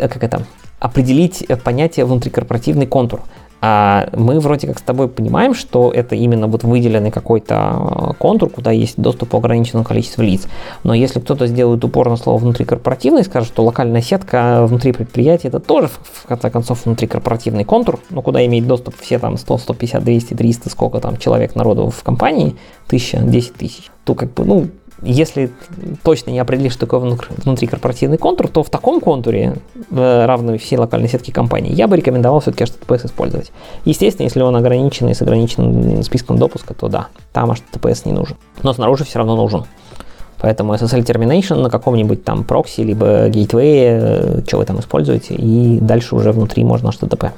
Как 0.00 0.22
это? 0.22 0.46
Определить 0.80 1.46
понятие 1.62 2.06
внутрикорпоративный 2.06 2.86
контур. 2.86 3.20
А 3.62 4.08
мы 4.16 4.40
вроде 4.40 4.66
как 4.66 4.78
с 4.78 4.82
тобой 4.82 5.08
понимаем, 5.08 5.54
что 5.54 5.90
это 5.90 6.14
именно 6.14 6.46
вот 6.46 6.64
выделенный 6.64 7.10
какой-то 7.10 8.14
контур, 8.18 8.48
куда 8.48 8.70
есть 8.70 8.96
доступ 8.96 9.30
по 9.30 9.38
ограниченному 9.38 9.84
количеству 9.84 10.22
лиц. 10.22 10.46
Но 10.82 10.94
если 10.94 11.20
кто-то 11.20 11.46
сделает 11.46 11.84
упор 11.84 12.08
на 12.08 12.16
слово 12.16 12.38
внутрикорпоративный 12.38 13.24
скажет, 13.24 13.48
что 13.48 13.64
локальная 13.64 14.00
сетка 14.00 14.64
внутри 14.66 14.92
предприятия 14.92 15.48
это 15.48 15.60
тоже 15.60 15.88
в 15.88 16.26
конце 16.26 16.50
концов 16.50 16.86
внутрикорпоративный 16.86 17.64
контур, 17.64 18.00
ну 18.10 18.22
куда 18.22 18.44
имеет 18.46 18.66
доступ 18.66 18.94
все 18.98 19.18
там 19.18 19.36
100, 19.36 19.58
150, 19.58 20.04
200, 20.04 20.34
300, 20.34 20.70
сколько 20.70 21.00
там 21.00 21.18
человек 21.18 21.54
народу 21.54 21.90
в 21.90 22.02
компании, 22.02 22.56
1000, 22.86 23.18
10 23.24 23.54
тысяч, 23.54 23.90
то 24.04 24.14
как 24.14 24.32
бы, 24.34 24.44
ну, 24.44 24.68
если 25.02 25.50
точно 26.02 26.30
не 26.30 26.38
определишь, 26.38 26.72
что 26.72 26.86
такое 26.86 27.16
внутрикорпоративный 27.44 28.18
контур, 28.18 28.48
то 28.48 28.62
в 28.62 28.70
таком 28.70 29.00
контуре, 29.00 29.56
равной 29.90 30.58
всей 30.58 30.76
локальной 30.76 31.08
сетке 31.08 31.32
компании, 31.32 31.72
я 31.72 31.88
бы 31.88 31.96
рекомендовал 31.96 32.40
все-таки 32.40 32.64
HTTPS 32.64 33.06
использовать. 33.06 33.52
Естественно, 33.84 34.26
если 34.26 34.42
он 34.42 34.56
ограниченный 34.56 35.14
с 35.14 35.22
ограниченным 35.22 36.02
списком 36.02 36.38
допуска, 36.38 36.74
то 36.74 36.88
да, 36.88 37.08
там 37.32 37.50
HTTPS 37.50 38.02
не 38.04 38.12
нужен. 38.12 38.36
Но 38.62 38.72
снаружи 38.72 39.04
все 39.04 39.18
равно 39.18 39.36
нужен. 39.36 39.64
Поэтому 40.40 40.74
SSL 40.74 41.04
Termination 41.04 41.56
на 41.56 41.70
каком-нибудь 41.70 42.24
там 42.24 42.44
прокси, 42.44 42.80
либо 42.80 43.28
гейтвее, 43.28 43.98
э, 44.00 44.42
что 44.46 44.58
вы 44.58 44.64
там 44.64 44.80
используете, 44.80 45.34
и 45.34 45.78
дальше 45.80 46.16
уже 46.16 46.32
внутри 46.32 46.64
можно 46.64 46.88
HTTP. 46.88 47.32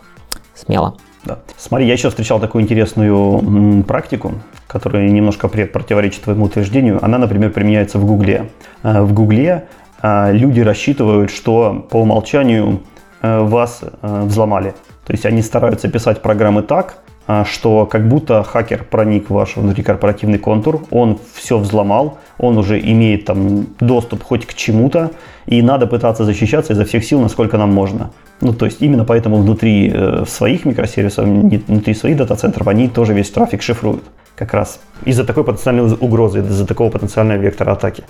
Смело. 0.55 0.95
Да. 1.25 1.39
Смотри, 1.57 1.87
я 1.87 1.93
еще 1.93 2.09
встречал 2.11 2.41
такую 2.41 2.65
интересную 2.65 3.83
практику, 3.85 4.35
которая 4.67 5.09
немножко 5.09 5.49
противоречит 5.49 6.23
твоему 6.23 6.47
утверждению. 6.47 6.99
Она, 7.05 7.19
например, 7.19 7.51
применяется 7.53 7.99
в 7.99 8.05
Гугле. 8.05 8.51
Э, 8.83 9.03
в 9.03 9.13
Гугле 9.13 9.67
э, 10.03 10.33
люди 10.33 10.61
рассчитывают, 10.61 11.31
что 11.31 11.87
по 11.91 11.99
умолчанию 11.99 12.81
вас 13.23 13.83
взломали. 14.03 14.75
То 15.07 15.13
есть 15.13 15.27
они 15.27 15.43
стараются 15.43 15.89
писать 15.89 16.23
программы 16.23 16.63
так, 16.63 16.97
что 17.45 17.87
как 17.87 18.09
будто 18.09 18.43
хакер 18.43 18.83
проник 18.83 19.31
в 19.31 19.35
ваш 19.35 19.55
внутрикорпоративный 19.55 20.39
контур, 20.39 20.83
он 20.91 21.21
все 21.35 21.57
взломал, 21.59 22.19
он 22.39 22.59
уже 22.59 22.81
имеет 22.81 23.27
там 23.27 23.69
доступ 23.79 24.25
хоть 24.25 24.45
к 24.45 24.55
чему-то, 24.55 25.13
и 25.47 25.63
надо 25.63 25.87
пытаться 25.87 26.25
защищаться 26.25 26.73
изо 26.73 26.85
всех 26.85 27.05
сил, 27.05 27.21
насколько 27.21 27.59
нам 27.59 27.73
можно. 27.73 28.11
Ну, 28.41 28.53
то 28.53 28.67
есть 28.67 28.79
именно 28.81 29.05
поэтому 29.05 29.37
внутри 29.37 29.91
э, 29.95 30.25
своих 30.27 30.65
микросервисов, 30.65 31.27
внутри 31.27 31.95
своих 31.95 32.17
дата-центров 32.17 32.67
они 32.69 32.89
тоже 32.89 33.15
весь 33.15 33.31
трафик 33.31 33.63
шифруют. 33.63 34.03
Как 34.35 34.55
раз 34.55 34.81
из-за 35.05 35.25
такой 35.25 35.45
потенциальной 35.45 35.93
угрозы, 35.93 36.41
из-за 36.41 36.67
такого 36.67 36.91
потенциального 36.91 37.39
вектора 37.39 37.73
атаки. 37.73 38.05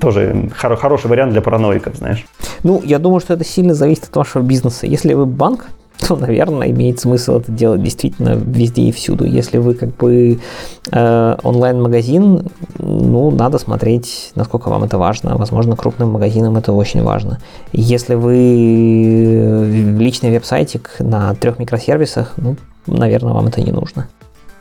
Тоже 0.00 0.50
хор- 0.56 0.76
хороший 0.76 1.06
вариант 1.06 1.32
для 1.32 1.40
параноиков, 1.40 1.96
знаешь. 1.96 2.24
Ну, 2.62 2.82
я 2.84 2.98
думаю, 2.98 3.20
что 3.20 3.34
это 3.34 3.44
сильно 3.44 3.74
зависит 3.74 4.04
от 4.04 4.16
вашего 4.16 4.42
бизнеса. 4.42 4.86
Если 4.86 5.14
вы 5.14 5.26
банк, 5.26 5.66
то, 5.98 6.16
наверное, 6.16 6.70
имеет 6.70 7.00
смысл 7.00 7.38
это 7.38 7.50
делать 7.52 7.82
действительно 7.82 8.34
везде 8.34 8.82
и 8.82 8.92
всюду. 8.92 9.24
Если 9.24 9.58
вы 9.58 9.74
как 9.74 9.96
бы 9.96 10.38
э, 10.90 11.36
онлайн-магазин, 11.42 12.48
ну, 12.78 13.30
надо 13.30 13.58
смотреть, 13.58 14.32
насколько 14.34 14.68
вам 14.68 14.84
это 14.84 14.98
важно. 14.98 15.36
Возможно, 15.36 15.76
крупным 15.76 16.10
магазинам 16.10 16.56
это 16.56 16.72
очень 16.72 17.02
важно. 17.02 17.38
Если 17.72 18.14
вы 18.14 19.96
личный 19.98 20.30
веб-сайтик 20.30 20.96
на 20.98 21.34
трех 21.34 21.58
микросервисах, 21.58 22.34
ну, 22.36 22.56
наверное, 22.86 23.32
вам 23.32 23.46
это 23.46 23.60
не 23.60 23.72
нужно. 23.72 24.08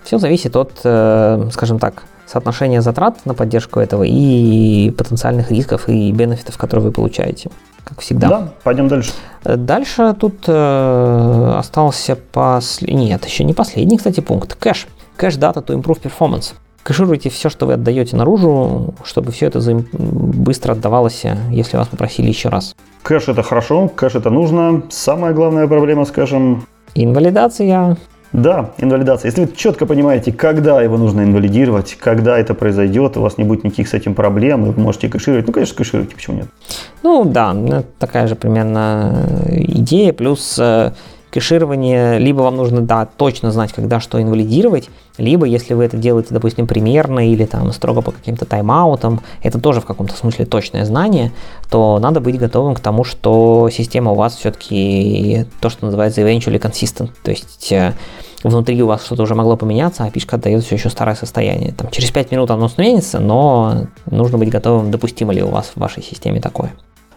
Все 0.03 0.19
зависит 0.19 0.55
от, 0.55 0.71
э, 0.83 1.49
скажем 1.51 1.79
так, 1.79 2.03
соотношения 2.25 2.81
затрат 2.81 3.25
на 3.25 3.33
поддержку 3.33 3.79
этого 3.79 4.03
и 4.03 4.91
потенциальных 4.91 5.51
рисков 5.51 5.89
и 5.89 6.11
бенефитов, 6.11 6.57
которые 6.57 6.85
вы 6.85 6.91
получаете 6.91 7.49
как 7.83 7.99
всегда. 7.99 8.27
Да, 8.29 8.53
пойдем 8.63 8.87
дальше. 8.87 9.11
Дальше 9.43 10.15
тут 10.17 10.45
э, 10.47 11.55
остался 11.57 12.15
последний, 12.15 13.09
нет, 13.09 13.25
еще 13.25 13.43
не 13.43 13.53
последний, 13.53 13.97
кстати, 13.97 14.21
пункт. 14.21 14.55
Кэш. 14.55 14.87
Кэш 15.17 15.35
data 15.35 15.63
to 15.63 15.75
improve 15.79 16.01
performance. 16.01 16.53
Кэшируйте 16.83 17.29
все, 17.29 17.49
что 17.49 17.65
вы 17.65 17.73
отдаете 17.73 18.15
наружу, 18.17 18.93
чтобы 19.05 19.31
все 19.31 19.47
это 19.47 19.59
быстро 19.93 20.73
отдавалось, 20.73 21.23
если 21.49 21.77
вас 21.77 21.87
попросили 21.87 22.27
еще 22.27 22.49
раз. 22.49 22.75
Кэш 23.03 23.29
это 23.29 23.41
хорошо, 23.41 23.87
кэш 23.87 24.15
это 24.15 24.29
нужно. 24.29 24.83
Самая 24.89 25.33
главная 25.33 25.67
проблема, 25.67 26.05
скажем... 26.05 26.65
Инвалидация. 26.95 27.97
Да, 28.33 28.71
инвалидация. 28.79 29.29
Если 29.29 29.45
вы 29.45 29.51
четко 29.55 29.85
понимаете, 29.85 30.33
когда 30.33 30.81
его 30.81 30.97
нужно 30.97 31.21
инвалидировать, 31.21 31.95
когда 31.99 32.39
это 32.39 32.55
произойдет, 32.55 33.15
у 33.15 33.21
вас 33.21 33.37
не 33.37 33.43
будет 33.43 33.63
никаких 33.63 33.87
с 33.87 33.93
этим 33.93 34.15
проблем, 34.15 34.65
вы 34.65 34.81
можете 34.81 35.07
кэшировать. 35.07 35.45
Ну, 35.45 35.53
конечно, 35.53 35.75
кэшируйте, 35.75 36.15
почему 36.15 36.37
нет? 36.37 36.47
Ну 37.03 37.25
да, 37.25 37.53
ну, 37.53 37.83
такая 37.99 38.27
же 38.27 38.35
примерно 38.35 39.27
идея. 39.49 40.13
Плюс 40.13 40.57
э, 40.59 40.93
кэширование, 41.33 42.19
либо 42.19 42.41
вам 42.41 42.55
нужно, 42.57 42.81
да, 42.81 43.05
точно 43.05 43.51
знать, 43.51 43.73
когда 43.73 43.99
что 43.99 44.21
инвалидировать, 44.21 44.89
либо 45.17 45.47
если 45.47 45.73
вы 45.73 45.85
это 45.85 45.97
делаете, 45.97 46.29
допустим, 46.31 46.67
примерно 46.67 47.27
или 47.31 47.45
там 47.45 47.71
строго 47.73 48.01
по 48.01 48.11
каким-то 48.11 48.45
тайм-аутам, 48.45 49.19
это 49.41 49.59
тоже 49.59 49.81
в 49.81 49.85
каком-то 49.85 50.15
смысле 50.15 50.45
точное 50.45 50.85
знание, 50.85 51.31
то 51.71 51.97
надо 51.99 52.21
быть 52.21 52.37
готовым 52.37 52.75
к 52.75 52.79
тому, 52.79 53.03
что 53.03 53.69
система 53.71 54.11
у 54.11 54.15
вас 54.15 54.35
все-таки 54.35 55.47
то, 55.59 55.69
что 55.69 55.85
называется 55.85 56.21
eventually 56.21 56.61
consistent, 56.61 57.09
то 57.23 57.31
есть 57.31 57.71
э, 57.71 57.93
внутри 58.43 58.79
у 58.83 58.87
вас 58.87 59.03
что-то 59.03 59.23
уже 59.23 59.33
могло 59.33 59.57
поменяться, 59.57 60.03
а 60.03 60.11
пишка 60.11 60.35
отдает 60.35 60.63
все 60.63 60.75
еще 60.75 60.89
старое 60.89 61.15
состояние. 61.15 61.71
Там, 61.71 61.89
через 61.89 62.11
5 62.11 62.31
минут 62.31 62.51
оно 62.51 62.69
сменится, 62.69 63.19
но 63.19 63.87
нужно 64.05 64.37
быть 64.37 64.49
готовым, 64.49 64.91
допустимо 64.91 65.33
ли 65.33 65.41
у 65.41 65.47
вас 65.47 65.71
в 65.73 65.79
вашей 65.79 66.03
системе 66.03 66.39
такое. 66.39 66.73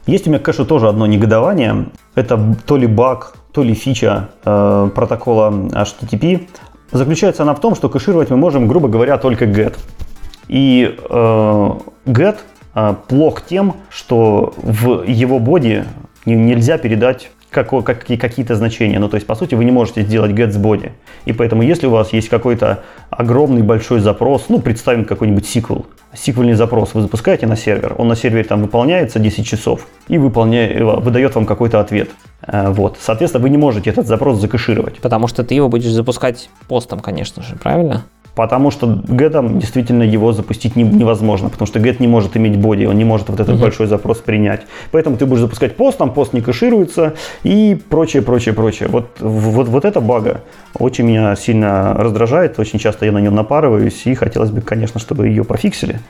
Есть 0.07 0.27
у 0.27 0.31
меня 0.31 0.39
к 0.39 0.45
кэшу 0.45 0.65
тоже 0.65 0.89
одно 0.89 1.07
негодование. 1.07 1.87
Это 2.15 2.57
то 2.65 2.77
ли 2.77 2.87
баг, 2.87 3.35
то 3.53 3.63
ли 3.63 3.75
фича 3.75 4.29
э, 4.45 4.91
протокола 4.95 5.51
HTTP. 5.51 6.49
Заключается 6.93 7.43
она 7.43 7.55
в 7.55 7.61
том, 7.61 7.75
что 7.75 7.89
кэшировать 7.89 8.31
мы 8.31 8.37
можем, 8.37 8.69
грубо 8.69 8.89
говоря, 8.89 9.19
только 9.19 9.47
GET. 9.47 9.77
И 10.47 10.97
э, 10.97 11.71
GET 12.07 12.37
э, 12.75 12.95
плох 13.09 13.43
тем, 13.43 13.75
что 13.91 14.55
в 14.57 15.03
его 15.03 15.41
боди 15.41 15.85
нельзя 16.25 16.79
передать 16.79 17.31
как, 17.65 17.85
как, 17.85 18.05
какие-то 18.05 18.55
значения. 18.55 18.99
Ну, 18.99 19.09
то 19.09 19.17
есть, 19.17 19.27
по 19.27 19.35
сути, 19.35 19.55
вы 19.55 19.65
не 19.65 19.73
можете 19.73 20.03
сделать 20.03 20.33
get 20.33 20.51
с 20.51 20.57
body. 20.57 20.93
И 21.25 21.33
поэтому, 21.33 21.63
если 21.63 21.87
у 21.87 21.91
вас 21.91 22.13
есть 22.13 22.29
какой-то 22.29 22.85
огромный 23.11 23.63
большой 23.63 24.01
запрос, 24.01 24.47
ну, 24.49 24.61
представим 24.61 25.05
какой-нибудь 25.05 25.45
SQL, 25.45 25.87
сиквельный 26.15 26.55
запрос 26.55 26.95
вы 26.95 27.03
запускаете 27.03 27.47
на 27.47 27.57
сервер, 27.57 27.95
он 27.99 28.09
на 28.09 28.17
сервере 28.17 28.45
там 28.45 28.63
выполняется 28.63 29.19
10 29.19 29.47
часов 29.47 29.87
и 30.09 30.19
выполняет, 30.19 30.81
выдает 30.81 31.35
вам 31.35 31.47
какой-то 31.47 31.81
ответ. 31.81 32.11
Э, 32.47 32.71
вот. 32.71 32.99
Соответственно, 33.01 33.43
вы 33.43 33.51
не 33.51 33.59
можете 33.59 33.91
этот 33.91 34.07
запрос 34.07 34.41
закэшировать. 34.41 34.99
Потому 34.99 35.29
что 35.29 35.43
ты 35.45 35.55
его 35.55 35.69
будешь 35.69 35.91
запускать 35.91 36.51
постом, 36.69 37.01
конечно 37.01 37.43
же, 37.43 37.57
правильно? 37.57 38.05
Потому 38.37 38.71
что 38.71 38.87
get 38.87 39.59
действительно 39.59 40.03
его 40.03 40.35
запустить 40.35 40.77
невозможно, 40.77 41.49
потому 41.49 41.67
что 41.67 41.79
get 41.79 41.97
не 42.01 42.07
может 42.07 42.37
иметь 42.37 42.59
боди, 42.59 42.85
он 42.85 42.99
не 42.99 43.05
может 43.05 43.31
вот 43.31 43.41
этот 43.41 43.57
uh-huh. 43.57 43.63
большой 43.63 43.87
запрос 43.87 44.19
принять. 44.19 44.61
Поэтому 44.91 45.17
ты 45.17 45.25
будешь 45.25 45.41
запускать 45.41 45.75
пост, 45.75 45.97
там 45.97 46.13
пост 46.13 46.35
не 46.35 46.43
кэшируется 46.43 47.15
и 47.45 47.81
прочее, 47.89 48.23
прочее, 48.23 48.53
прочее. 48.53 48.91
Вот, 48.91 49.07
вот, 49.21 49.69
вот 49.69 49.87
это 49.87 50.03
бага 50.03 50.43
очень 50.79 51.07
меня 51.07 51.35
сильно 51.35 51.95
раздражает, 51.95 52.59
очень 52.59 52.79
часто 52.79 53.07
я 53.07 53.13
на 53.13 53.23
нем 53.23 53.35
напарываюсь, 53.35 54.03
и 54.05 54.15
хотелось 54.15 54.51
бы, 54.51 54.61
конечно, 54.61 55.01
чтобы 55.01 55.29
ее 55.29 55.43
пофиксили 55.43 56.01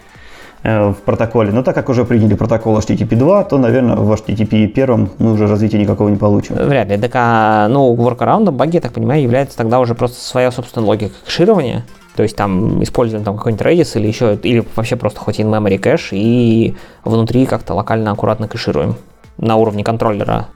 э, 0.65 0.89
в 0.89 0.97
протоколе. 0.97 1.53
Но 1.53 1.62
так 1.62 1.77
как 1.77 1.89
уже 1.89 2.05
приняли 2.05 2.35
протокол 2.35 2.77
HTTP 2.77 3.15
2, 3.15 3.44
то, 3.44 3.57
наверное, 3.57 3.94
в 3.94 4.12
HTTP 4.12 4.65
1 4.65 5.11
мы 5.19 5.32
уже 5.32 5.47
развития 5.47 5.78
никакого 5.78 6.09
не 6.09 6.16
получим. 6.16 6.57
Вряд 6.57 6.89
ли. 6.89 6.98
Так, 6.98 7.12
а, 7.15 7.69
ну, 7.69 7.94
воркараундом 7.94 8.57
баги, 8.57 8.74
я 8.74 8.81
так 8.81 8.90
понимаю, 8.94 9.23
является 9.23 9.57
тогда 9.57 9.78
уже 9.78 9.94
просто 9.94 10.20
своя 10.20 10.51
собственная 10.51 10.89
логика 10.89 11.15
кэширования. 11.24 11.85
То 12.16 12.22
есть 12.22 12.34
там 12.34 12.82
используем 12.82 13.24
там 13.24 13.36
какой-нибудь 13.36 13.66
Redis 13.66 13.98
или 13.98 14.09
еще, 14.09 14.38
или 14.43 14.64
вообще 14.74 14.97
просто 14.97 15.20
хоть 15.20 15.38
in-memory 15.38 15.78
кэш 15.78 16.09
и 16.12 16.74
внутри 17.05 17.47
как-то 17.47 17.74
локально 17.74 18.10
аккуратно 18.10 18.48
кэшируем 18.48 18.97
на 19.36 19.56
уровне 19.56 19.84
контроллера. 19.84 20.48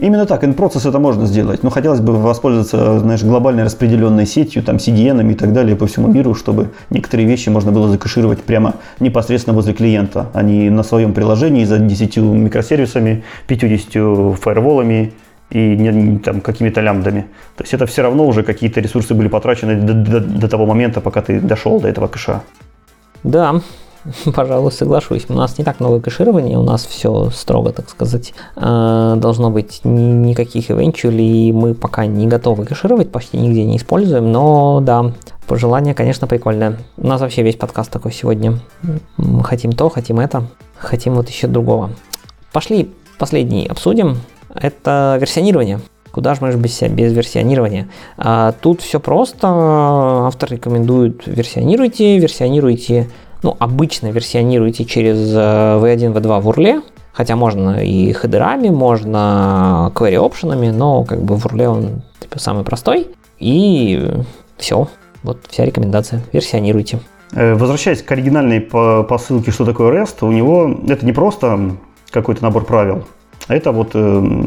Именно 0.00 0.26
так, 0.26 0.44
in-процесс 0.44 0.86
это 0.86 1.00
можно 1.00 1.26
сделать, 1.26 1.64
но 1.64 1.70
хотелось 1.70 2.00
бы 2.00 2.12
воспользоваться, 2.12 3.00
знаешь, 3.00 3.22
глобальной 3.24 3.64
распределенной 3.64 4.26
сетью, 4.26 4.62
там, 4.62 4.76
CDN 4.76 5.32
и 5.32 5.34
так 5.34 5.52
далее 5.52 5.74
по 5.74 5.88
всему 5.88 6.06
миру, 6.06 6.34
чтобы 6.34 6.70
некоторые 6.90 7.26
вещи 7.26 7.48
можно 7.48 7.72
было 7.72 7.88
закэшировать 7.88 8.40
прямо 8.42 8.74
непосредственно 9.00 9.56
возле 9.56 9.74
клиента, 9.74 10.28
а 10.34 10.42
не 10.42 10.70
на 10.70 10.84
своем 10.84 11.14
приложении 11.14 11.64
за 11.64 11.78
10 11.78 12.16
микросервисами, 12.18 13.24
50 13.48 14.38
фаерволами 14.38 15.14
и 15.50 15.76
не, 15.76 16.18
там, 16.18 16.40
какими-то 16.40 16.80
лямбдами. 16.80 17.22
То 17.56 17.64
есть 17.64 17.74
это 17.74 17.86
все 17.86 18.02
равно 18.02 18.26
уже 18.26 18.42
какие-то 18.42 18.80
ресурсы 18.80 19.14
были 19.14 19.28
потрачены 19.28 19.76
до, 19.76 19.94
до, 19.94 20.20
до 20.20 20.48
того 20.48 20.66
момента, 20.66 21.00
пока 21.00 21.22
ты 21.22 21.40
дошел 21.40 21.80
до 21.80 21.88
этого 21.88 22.06
кэша. 22.06 22.42
Да, 23.24 23.60
пожалуй, 24.34 24.72
соглашусь. 24.72 25.26
У 25.28 25.34
нас 25.34 25.58
не 25.58 25.64
так 25.64 25.80
много 25.80 26.00
кэширования, 26.00 26.58
у 26.58 26.62
нас 26.62 26.84
все 26.86 27.30
строго, 27.30 27.72
так 27.72 27.88
сказать. 27.88 28.34
А, 28.56 29.16
должно 29.16 29.50
быть 29.50 29.80
никаких 29.84 30.70
eventually, 30.70 31.52
мы 31.52 31.74
пока 31.74 32.06
не 32.06 32.26
готовы 32.26 32.64
кэшировать, 32.64 33.10
почти 33.10 33.38
нигде 33.38 33.64
не 33.64 33.76
используем, 33.76 34.30
но 34.30 34.80
да, 34.80 35.12
пожелание, 35.46 35.94
конечно, 35.94 36.26
прикольное. 36.26 36.76
У 36.96 37.06
нас 37.06 37.20
вообще 37.20 37.42
весь 37.42 37.56
подкаст 37.56 37.90
такой 37.90 38.12
сегодня. 38.12 38.58
Хотим 39.42 39.72
то, 39.72 39.88
хотим 39.88 40.20
это, 40.20 40.44
хотим 40.76 41.14
вот 41.14 41.28
еще 41.28 41.46
другого. 41.46 41.90
Пошли 42.52 42.90
последний 43.18 43.66
обсудим 43.66 44.18
это 44.60 45.16
версионирование. 45.20 45.80
Куда 46.10 46.34
же 46.34 46.40
мы 46.42 46.52
же 46.52 46.58
без, 46.58 46.80
без 46.80 47.12
версионирования? 47.12 47.88
А 48.16 48.52
тут 48.52 48.80
все 48.80 48.98
просто. 48.98 49.46
Автор 49.46 50.50
рекомендует 50.50 51.26
версионируйте, 51.26 52.18
версионируйте, 52.18 53.08
ну, 53.42 53.56
обычно 53.58 54.08
версионируйте 54.08 54.84
через 54.84 55.16
V1, 55.16 56.12
э, 56.12 56.18
V2 56.18 56.40
в 56.40 56.48
урле, 56.48 56.82
хотя 57.12 57.36
можно 57.36 57.82
и 57.84 58.12
хедерами, 58.12 58.68
можно 58.68 59.92
query 59.94 60.16
опшенами, 60.16 60.70
но 60.70 61.04
как 61.04 61.22
бы 61.22 61.36
в 61.36 61.46
урле 61.46 61.68
он 61.68 62.02
типа, 62.20 62.38
самый 62.40 62.64
простой. 62.64 63.08
И 63.38 64.10
все. 64.56 64.88
Вот 65.22 65.38
вся 65.48 65.64
рекомендация. 65.64 66.22
Версионируйте. 66.32 66.98
Э, 67.32 67.54
возвращаясь 67.54 68.02
к 68.02 68.10
оригинальной 68.10 68.60
посылке, 68.60 69.50
что 69.50 69.64
такое 69.64 69.92
REST, 69.92 70.26
у 70.26 70.32
него 70.32 70.80
это 70.88 71.04
не 71.04 71.12
просто 71.12 71.76
какой-то 72.10 72.42
набор 72.42 72.64
правил, 72.64 73.04
это 73.48 73.72
вот 73.72 73.90
э, 73.94 73.98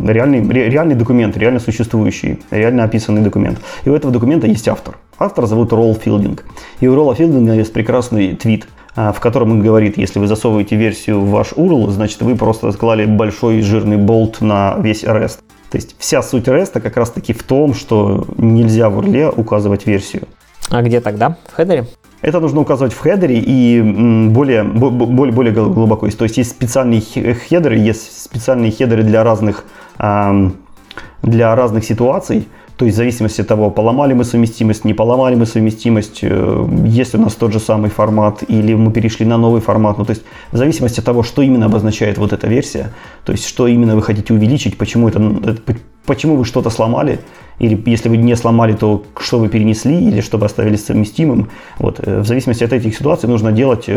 реальный, 0.08 0.48
реальный 0.48 0.96
документ, 0.96 1.36
реально 1.38 1.60
существующий, 1.60 2.40
реально 2.52 2.84
описанный 2.84 3.22
документ. 3.22 3.60
И 3.84 3.90
у 3.90 3.96
этого 3.96 4.14
документа 4.14 4.48
есть 4.48 4.68
автор. 4.68 4.98
Автор 5.18 5.46
зовут 5.48 5.74
Ролл 5.74 5.96
Филдинг. 5.96 6.46
И 6.80 6.88
у 6.88 6.96
Ролла 6.96 7.16
Филдинга 7.16 7.54
есть 7.54 7.74
прекрасный 7.74 8.36
твит, 8.36 8.68
э, 8.96 9.12
в 9.12 9.20
котором 9.20 9.52
он 9.52 9.62
говорит, 9.62 9.98
если 9.98 10.20
вы 10.20 10.28
засовываете 10.28 10.76
версию 10.76 11.22
в 11.22 11.30
ваш 11.32 11.54
URL, 11.54 11.90
значит 11.90 12.22
вы 12.22 12.36
просто 12.36 12.72
склали 12.72 13.06
большой 13.06 13.62
жирный 13.62 13.98
болт 13.98 14.42
на 14.42 14.76
весь 14.80 15.04
REST. 15.04 15.40
То 15.72 15.78
есть 15.78 15.96
вся 15.98 16.22
суть 16.22 16.48
REST 16.48 16.80
как 16.80 16.98
раз 16.98 17.10
таки 17.10 17.34
в 17.34 17.44
том, 17.44 17.74
что 17.74 18.26
нельзя 18.38 18.90
в 18.90 19.00
URL 19.00 19.34
указывать 19.36 19.88
версию. 19.88 20.24
А 20.70 20.82
где 20.82 21.02
тогда? 21.02 21.38
В 21.52 21.56
хедере? 21.56 21.86
Это 22.22 22.40
нужно 22.40 22.62
указывать 22.62 22.94
в 22.94 23.00
хедере 23.00 23.40
и 23.40 23.82
более, 24.30 24.64
более, 24.64 25.34
более 25.34 25.54
глубоко. 25.54 26.08
То 26.10 26.26
есть 26.26 26.38
есть 26.38 26.52
специальные 26.52 27.02
хедеры, 27.02 27.78
есть 27.78 28.24
специальные 28.24 28.72
хедеры 28.72 29.04
для 29.04 29.24
разных, 29.24 29.66
для 29.98 31.56
разных 31.56 31.84
ситуаций. 31.84 32.48
То 32.82 32.86
есть 32.86 32.96
в 32.96 32.98
зависимости 32.98 33.42
от 33.42 33.48
того, 33.48 33.70
поломали 33.70 34.16
мы 34.16 34.24
совместимость, 34.24 34.86
не 34.86 34.96
поломали 34.96 35.36
мы 35.36 35.46
совместимость, 35.46 36.24
э, 36.24 36.68
есть 36.88 37.14
у 37.14 37.20
нас 37.20 37.36
тот 37.36 37.54
же 37.54 37.60
самый 37.60 37.92
формат 37.92 38.44
или 38.48 38.74
мы 38.74 38.92
перешли 38.92 39.24
на 39.24 39.38
новый 39.38 39.62
формат. 39.62 40.00
Ну, 40.00 40.06
то 40.06 40.14
есть 40.14 40.24
в 40.52 40.58
зависимости 40.58 41.00
от 41.00 41.06
того, 41.06 41.22
что 41.22 41.44
именно 41.44 41.68
обозначает 41.68 42.18
вот 42.18 42.34
эта 42.34 42.48
версия, 42.48 42.90
то 43.24 43.34
есть 43.34 43.46
что 43.48 43.68
именно 43.68 43.96
вы 43.96 44.02
хотите 44.02 44.34
увеличить, 44.34 44.80
почему, 44.80 45.10
это, 45.10 45.20
э, 45.20 45.74
почему 46.08 46.36
вы 46.38 46.44
что-то 46.44 46.72
сломали, 46.72 47.20
или 47.60 47.80
если 47.86 48.10
вы 48.10 48.18
не 48.18 48.36
сломали, 48.36 48.74
то 48.74 49.04
что 49.20 49.38
вы 49.38 49.48
перенесли, 49.48 50.08
или 50.08 50.22
чтобы 50.22 50.48
оставили 50.48 50.76
совместимым. 50.76 51.50
Вот. 51.78 52.00
Э, 52.00 52.22
в 52.22 52.26
зависимости 52.26 52.64
от 52.64 52.74
этих 52.74 52.98
ситуаций 52.98 53.30
нужно 53.30 53.52
делать, 53.52 53.90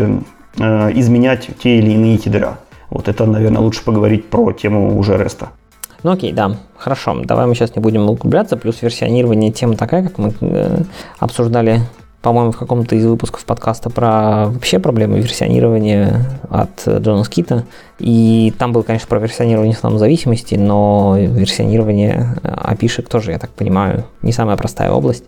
изменять 0.95 1.49
те 1.63 1.79
или 1.79 1.89
иные 1.89 2.19
хедера. 2.19 2.59
Вот 2.91 3.07
это, 3.07 3.25
наверное, 3.25 3.61
лучше 3.61 3.83
поговорить 3.83 4.25
про 4.25 4.51
тему 4.53 4.95
уже 4.99 5.17
реста. 5.17 5.49
Ну 6.05 6.11
окей, 6.11 6.33
да, 6.33 6.55
хорошо. 6.77 7.19
Давай 7.23 7.47
мы 7.47 7.55
сейчас 7.55 7.75
не 7.75 7.81
будем 7.81 8.07
углубляться. 8.07 8.57
Плюс 8.57 8.83
версионирование 8.83 9.51
тема 9.51 9.75
такая, 9.75 10.03
как 10.03 10.19
мы 10.19 10.31
э, 10.39 10.83
обсуждали, 11.17 11.81
по-моему, 12.21 12.51
в 12.51 12.59
каком-то 12.59 12.95
из 12.95 13.03
выпусков 13.07 13.43
подкаста 13.43 13.89
про 13.89 14.45
вообще 14.49 14.77
проблемы 14.77 15.17
версионирования 15.17 16.23
от 16.47 16.87
Джона 16.87 17.23
Скита. 17.23 17.63
И 17.97 18.53
там 18.59 18.71
было, 18.71 18.83
конечно, 18.83 19.07
про 19.07 19.17
версионирование 19.17 19.73
основной 19.73 19.97
зависимости, 19.97 20.53
но 20.53 21.15
версионирование 21.17 22.35
опишек 22.43 23.09
тоже, 23.09 23.31
я 23.31 23.39
так 23.39 23.49
понимаю, 23.49 24.05
не 24.21 24.31
самая 24.31 24.57
простая 24.57 24.91
область. 24.91 25.23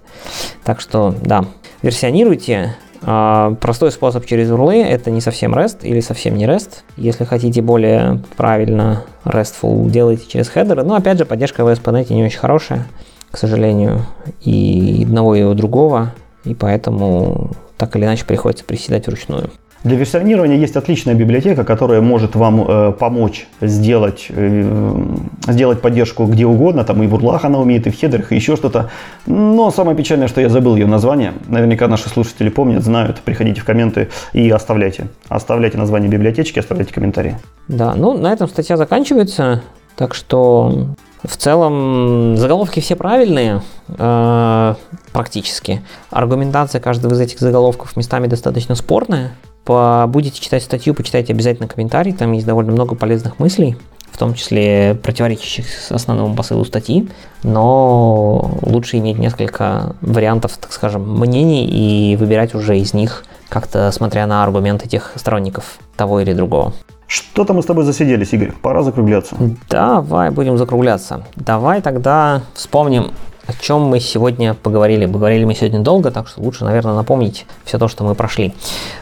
Так 0.63 0.79
что, 0.79 1.15
да, 1.23 1.45
версионируйте, 1.81 2.75
а, 3.01 3.55
простой 3.55 3.91
способ 3.91 4.25
через 4.25 4.49
URL 4.49 4.83
это 4.83 5.11
не 5.11 5.21
совсем 5.21 5.53
REST 5.53 5.79
или 5.83 5.99
совсем 5.99 6.35
не 6.35 6.45
REST. 6.45 6.83
Если 6.97 7.25
хотите 7.25 7.61
более 7.61 8.21
правильно 8.35 9.03
RESTful, 9.25 9.89
делайте 9.89 10.27
через 10.27 10.49
хедеры. 10.49 10.83
Но 10.83 10.95
опять 10.95 11.17
же, 11.17 11.25
поддержка 11.25 11.63
в 11.63 11.67
ASP.NET 11.67 12.13
не 12.13 12.23
очень 12.23 12.39
хорошая, 12.39 12.87
к 13.31 13.37
сожалению, 13.37 14.05
и 14.41 15.03
одного 15.03 15.35
и 15.35 15.53
другого, 15.53 16.13
и 16.43 16.53
поэтому 16.53 17.51
так 17.77 17.95
или 17.95 18.05
иначе 18.05 18.25
приходится 18.25 18.65
приседать 18.65 19.07
вручную. 19.07 19.49
Для 19.83 19.95
версионирования 19.95 20.57
есть 20.57 20.75
отличная 20.75 21.13
библиотека, 21.13 21.63
которая 21.63 22.01
может 22.01 22.35
вам 22.35 22.65
э, 22.67 22.91
помочь 22.93 23.47
сделать, 23.61 24.25
э, 24.29 25.05
сделать 25.47 25.81
поддержку 25.81 26.25
где 26.25 26.45
угодно. 26.45 26.83
Там 26.83 27.03
и 27.03 27.07
в 27.07 27.13
урлах 27.13 27.45
она 27.45 27.59
умеет, 27.59 27.87
и 27.87 27.91
в 27.91 27.99
хедерах, 27.99 28.31
и 28.31 28.35
еще 28.35 28.55
что-то. 28.55 28.89
Но 29.27 29.71
самое 29.71 29.95
печальное, 29.95 30.27
что 30.27 30.41
я 30.41 30.49
забыл 30.49 30.75
ее 30.75 30.87
название. 30.87 31.33
Наверняка 31.47 31.87
наши 31.87 32.09
слушатели 32.09 32.49
помнят, 32.49 32.83
знают. 32.83 33.19
Приходите 33.19 33.61
в 33.61 33.65
комменты 33.65 34.09
и 34.33 34.49
оставляйте. 34.49 35.07
Оставляйте 35.29 35.77
название 35.77 36.09
библиотечки, 36.09 36.59
оставляйте 36.59 36.93
комментарии. 36.93 37.37
Да, 37.67 37.93
ну 37.95 38.17
на 38.17 38.33
этом 38.33 38.47
статья 38.47 38.77
заканчивается. 38.77 39.61
Так 39.95 40.13
что 40.13 40.87
в 41.23 41.37
целом 41.37 42.37
заголовки 42.37 42.79
все 42.79 42.95
правильные 42.95 43.61
э, 43.89 44.75
практически. 45.11 45.81
Аргументация 46.09 46.79
каждого 46.79 47.13
из 47.13 47.19
этих 47.19 47.39
заголовков 47.39 47.95
местами 47.95 48.27
достаточно 48.27 48.75
спорная 48.75 49.31
будете 49.67 50.39
читать 50.41 50.63
статью, 50.63 50.93
почитайте 50.93 51.33
обязательно 51.33 51.67
комментарий, 51.67 52.13
там 52.13 52.31
есть 52.33 52.45
довольно 52.45 52.71
много 52.71 52.95
полезных 52.95 53.39
мыслей, 53.39 53.77
в 54.11 54.17
том 54.17 54.33
числе 54.33 54.95
противоречащих 55.03 55.65
основному 55.89 56.35
посылу 56.35 56.65
статьи, 56.65 57.07
но 57.43 58.57
лучше 58.61 58.97
иметь 58.97 59.19
несколько 59.19 59.95
вариантов, 60.01 60.57
так 60.57 60.71
скажем, 60.71 61.19
мнений 61.19 61.65
и 61.65 62.15
выбирать 62.15 62.55
уже 62.55 62.79
из 62.79 62.93
них, 62.93 63.25
как-то 63.49 63.91
смотря 63.91 64.25
на 64.25 64.43
аргументы 64.43 64.89
тех 64.89 65.11
сторонников 65.15 65.77
того 65.95 66.19
или 66.19 66.33
другого. 66.33 66.73
Что-то 67.05 67.53
мы 67.53 67.61
с 67.61 67.65
тобой 67.65 67.85
засиделись, 67.85 68.33
Игорь. 68.33 68.51
Пора 68.61 68.83
закругляться. 68.83 69.35
Давай 69.69 70.29
будем 70.29 70.57
закругляться. 70.57 71.25
Давай 71.35 71.81
тогда 71.81 72.41
вспомним 72.53 73.11
о 73.47 73.53
чем 73.53 73.83
мы 73.83 73.99
сегодня 73.99 74.53
поговорили. 74.53 75.05
Поговорили 75.05 75.45
мы 75.45 75.55
сегодня 75.55 75.79
долго, 75.79 76.11
так 76.11 76.27
что 76.27 76.41
лучше, 76.41 76.65
наверное, 76.65 76.93
напомнить 76.93 77.45
все 77.63 77.79
то, 77.79 77.87
что 77.87 78.03
мы 78.03 78.13
прошли. 78.13 78.53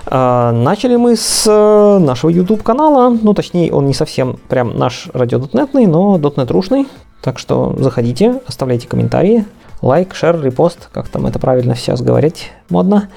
А, 0.06 0.52
начали 0.52 0.96
мы 0.96 1.16
с 1.16 1.46
э, 1.48 1.98
нашего 2.00 2.30
YouTube-канала, 2.30 3.10
ну, 3.10 3.34
точнее, 3.34 3.74
он 3.74 3.88
не 3.88 3.94
совсем 3.94 4.38
прям 4.48 4.78
наш 4.78 5.08
радио.нетный, 5.14 5.88
но 5.88 6.18
.NET-рушный, 6.18 6.88
так 7.22 7.40
что 7.40 7.76
заходите, 7.80 8.40
оставляйте 8.46 8.88
комментарии, 8.88 9.46
лайк, 9.82 10.14
шер, 10.14 10.40
репост, 10.42 10.90
как 10.92 11.08
там 11.10 11.26
это 11.26 11.40
правильно 11.40 11.76
сейчас 11.76 12.02
говорить 12.02 12.52
модно. 12.70 13.10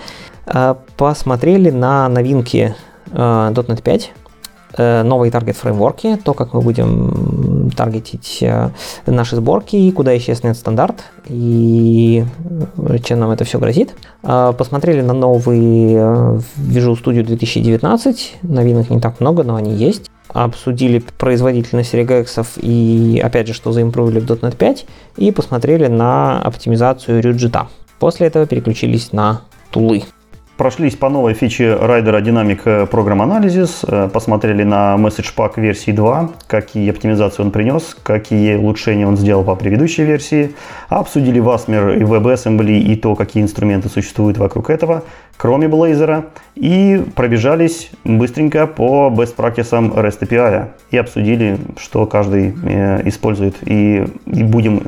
А, 0.46 0.78
посмотрели 0.96 1.70
на 1.70 2.08
новинки 2.08 2.74
.NET 3.10 3.82
5, 3.82 4.12
Э, 4.14 4.17
новые 4.78 5.30
таргет-фреймворки, 5.30 6.18
то, 6.22 6.34
как 6.34 6.54
мы 6.54 6.60
будем 6.60 7.70
таргетить 7.76 8.38
э, 8.42 8.70
наши 9.06 9.36
сборки, 9.36 9.90
куда 9.90 10.16
исчезнет 10.16 10.56
стандарт 10.56 11.04
и 11.26 12.24
э, 12.76 12.98
чем 12.98 13.20
нам 13.20 13.30
это 13.30 13.44
все 13.44 13.58
грозит. 13.58 13.94
Посмотрели 14.22 15.00
на 15.00 15.12
новый 15.12 15.94
Visual 15.94 17.02
Studio 17.02 17.22
2019, 17.22 18.36
новинок 18.42 18.90
не 18.90 19.00
так 19.00 19.20
много, 19.20 19.44
но 19.44 19.56
они 19.56 19.74
есть. 19.74 20.10
Обсудили 20.28 20.98
производительность 20.98 21.94
регексов 21.94 22.58
и, 22.60 23.20
опять 23.24 23.46
же, 23.46 23.54
что 23.54 23.72
заимпровили 23.72 24.20
в 24.20 24.26
.NET 24.26 24.56
5, 24.56 24.86
и 25.16 25.32
посмотрели 25.32 25.86
на 25.86 26.42
оптимизацию 26.42 27.22
рюджета. 27.22 27.68
После 27.98 28.26
этого 28.26 28.46
переключились 28.46 29.12
на 29.12 29.42
тулы 29.70 30.04
прошлись 30.58 30.96
по 30.96 31.08
новой 31.08 31.34
фиче 31.34 31.78
Rider 31.80 32.20
Dynamic 32.20 32.90
Program 32.90 33.20
Analysis, 33.22 34.10
посмотрели 34.10 34.64
на 34.64 34.96
Message 34.98 35.32
Pack 35.34 35.52
версии 35.58 35.92
2, 35.92 36.30
какие 36.48 36.90
оптимизации 36.90 37.42
он 37.42 37.52
принес, 37.52 37.96
какие 38.02 38.56
улучшения 38.56 39.06
он 39.06 39.16
сделал 39.16 39.44
по 39.44 39.54
предыдущей 39.54 40.02
версии, 40.02 40.54
обсудили 40.88 41.40
Wasmer 41.40 41.96
и 41.96 42.02
WebAssembly 42.02 42.78
и 42.80 42.96
то, 42.96 43.14
какие 43.14 43.42
инструменты 43.42 43.88
существуют 43.88 44.36
вокруг 44.36 44.68
этого, 44.68 45.04
кроме 45.36 45.68
Blazor, 45.68 46.24
и 46.56 47.04
пробежались 47.14 47.90
быстренько 48.04 48.66
по 48.66 49.14
best 49.16 49.36
practices 49.36 49.94
REST 49.94 50.28
API. 50.28 50.70
И 50.90 50.96
обсудили, 50.96 51.58
что 51.78 52.04
каждый 52.06 52.54
э, 52.64 53.08
использует, 53.08 53.56
и, 53.64 54.04
и 54.26 54.42
будем 54.42 54.82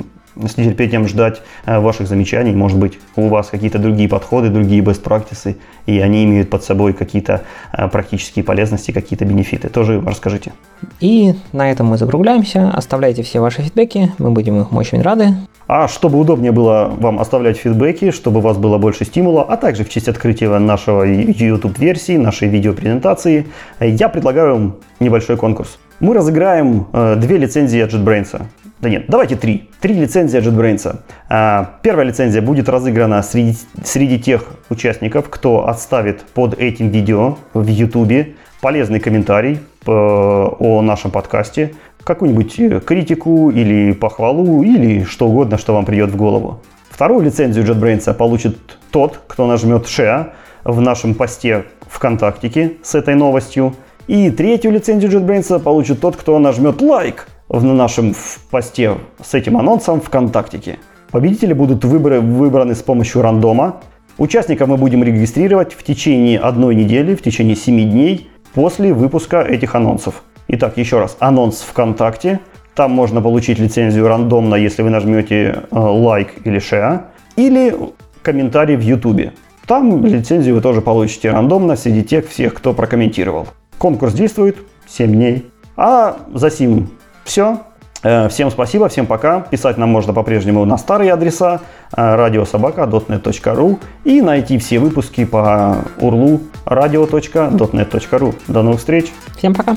с 0.48 0.56
нетерпением 0.56 1.06
ждать 1.08 1.42
э, 1.66 1.78
ваших 1.78 2.08
замечаний. 2.08 2.52
Может 2.52 2.78
быть, 2.78 2.98
у 3.16 3.28
вас 3.28 3.48
какие-то 3.48 3.78
другие 3.78 4.08
подходы, 4.08 4.48
другие 4.48 4.82
best 4.82 5.02
practices, 5.02 5.56
и 5.86 5.98
они 6.00 6.24
имеют 6.24 6.50
под 6.50 6.64
собой 6.64 6.92
какие-то 6.92 7.42
э, 7.72 7.88
практические 7.88 8.44
полезности, 8.44 8.90
какие-то 8.90 9.24
бенефиты. 9.24 9.68
Тоже 9.68 10.00
расскажите. 10.00 10.52
И 11.00 11.34
на 11.52 11.70
этом 11.70 11.86
мы 11.86 11.98
закругляемся. 11.98 12.70
Оставляйте 12.70 13.22
все 13.22 13.40
ваши 13.40 13.62
фидбэки, 13.62 14.12
мы 14.18 14.30
будем 14.30 14.60
их 14.60 14.72
очень 14.72 15.02
рады. 15.02 15.34
А 15.66 15.86
чтобы 15.86 16.18
удобнее 16.18 16.50
было 16.50 16.92
вам 16.98 17.20
оставлять 17.20 17.56
фидбэки, 17.56 18.10
чтобы 18.10 18.38
у 18.38 18.40
вас 18.40 18.56
было 18.56 18.78
больше 18.78 19.04
стимула, 19.04 19.44
а 19.44 19.56
также 19.56 19.84
в 19.84 19.88
честь 19.88 20.08
открытия 20.08 20.58
нашего 20.58 21.04
YouTube-версии, 21.04 22.16
нашей 22.16 22.48
видеопрезентации, 22.48 23.46
я 23.78 24.08
предлагаю 24.08 24.52
вам 24.52 24.76
небольшой 24.98 25.36
конкурс. 25.36 25.78
Мы 26.00 26.14
разыграем 26.14 26.86
э, 26.92 27.16
две 27.16 27.36
лицензии 27.36 27.78
от 27.78 27.92
JetBrains. 27.92 28.42
Да 28.80 28.88
нет, 28.88 29.04
давайте 29.08 29.36
три. 29.36 29.68
Три 29.80 29.94
лицензии 29.94 30.38
от 30.38 30.44
JetBrains. 30.44 31.00
А, 31.28 31.78
первая 31.82 32.06
лицензия 32.06 32.40
будет 32.40 32.68
разыграна 32.68 33.22
среди, 33.22 33.58
среди 33.84 34.18
тех 34.18 34.44
участников, 34.70 35.28
кто 35.28 35.68
отставит 35.68 36.22
под 36.22 36.58
этим 36.58 36.88
видео 36.88 37.36
в 37.52 37.66
YouTube 37.66 38.34
полезный 38.62 39.00
комментарий 39.00 39.58
э, 39.86 39.90
о 39.90 40.82
нашем 40.82 41.10
подкасте, 41.10 41.74
какую-нибудь 42.04 42.58
э, 42.60 42.80
критику 42.80 43.50
или 43.50 43.92
похвалу, 43.92 44.62
или 44.62 45.04
что 45.04 45.28
угодно, 45.28 45.58
что 45.58 45.74
вам 45.74 45.84
придет 45.84 46.10
в 46.10 46.16
голову. 46.16 46.62
Вторую 46.90 47.22
лицензию 47.22 47.64
JetBrains 47.64 48.12
получит 48.14 48.58
тот, 48.90 49.20
кто 49.26 49.46
нажмет 49.46 49.84
share 49.84 50.32
в 50.64 50.80
нашем 50.80 51.14
посте 51.14 51.64
ВКонтактике 51.88 52.76
с 52.82 52.94
этой 52.94 53.14
новостью. 53.14 53.74
И 54.06 54.30
третью 54.30 54.72
лицензию 54.72 55.10
JetBrains 55.10 55.58
получит 55.60 56.00
тот, 56.00 56.16
кто 56.16 56.38
нажмет 56.38 56.82
лайк 56.82 57.26
в 57.50 57.64
нашем 57.64 58.14
посте 58.50 58.96
с 59.20 59.34
этим 59.34 59.58
анонсом 59.58 60.00
ВКонтактике. 60.00 60.78
Победители 61.10 61.52
будут 61.52 61.84
выборы, 61.84 62.20
выбраны 62.20 62.76
с 62.76 62.82
помощью 62.82 63.22
рандома. 63.22 63.80
Участников 64.18 64.68
мы 64.68 64.76
будем 64.76 65.02
регистрировать 65.02 65.72
в 65.72 65.82
течение 65.82 66.38
одной 66.38 66.76
недели, 66.76 67.16
в 67.16 67.22
течение 67.22 67.56
7 67.56 67.90
дней 67.90 68.30
после 68.54 68.94
выпуска 68.94 69.42
этих 69.42 69.74
анонсов. 69.74 70.22
Итак, 70.46 70.78
еще 70.78 71.00
раз, 71.00 71.16
анонс 71.18 71.62
ВКонтакте. 71.62 72.38
Там 72.76 72.92
можно 72.92 73.20
получить 73.20 73.58
лицензию 73.58 74.06
рандомно, 74.06 74.54
если 74.54 74.82
вы 74.82 74.90
нажмете 74.90 75.64
э, 75.70 75.76
лайк 75.76 76.34
или 76.44 76.60
share. 76.60 77.02
Или 77.34 77.74
комментарий 78.22 78.76
в 78.76 78.82
Ютубе. 78.82 79.32
Там 79.66 80.06
лицензию 80.06 80.54
вы 80.54 80.60
тоже 80.60 80.82
получите 80.82 81.32
рандомно 81.32 81.74
среди 81.74 82.04
тех 82.04 82.28
всех, 82.28 82.54
кто 82.54 82.74
прокомментировал. 82.74 83.48
Конкурс 83.78 84.14
действует 84.14 84.56
7 84.86 85.12
дней. 85.12 85.46
А 85.76 86.16
за 86.32 86.50
сим 86.50 86.90
все. 87.24 87.60
Э, 88.02 88.28
всем 88.28 88.50
спасибо, 88.50 88.88
всем 88.88 89.06
пока. 89.06 89.40
Писать 89.40 89.76
нам 89.78 89.90
можно 89.90 90.12
по-прежнему 90.12 90.64
на 90.64 90.78
старые 90.78 91.12
адреса 91.12 91.60
radiosobaka.dotnet.ru 91.92 93.78
и 94.04 94.22
найти 94.22 94.58
все 94.58 94.78
выпуски 94.78 95.24
по 95.24 95.78
урлу 95.98 96.40
radio.dotnet.ru. 96.64 98.34
До 98.48 98.62
новых 98.62 98.80
встреч. 98.80 99.12
Всем 99.36 99.54
пока. 99.54 99.76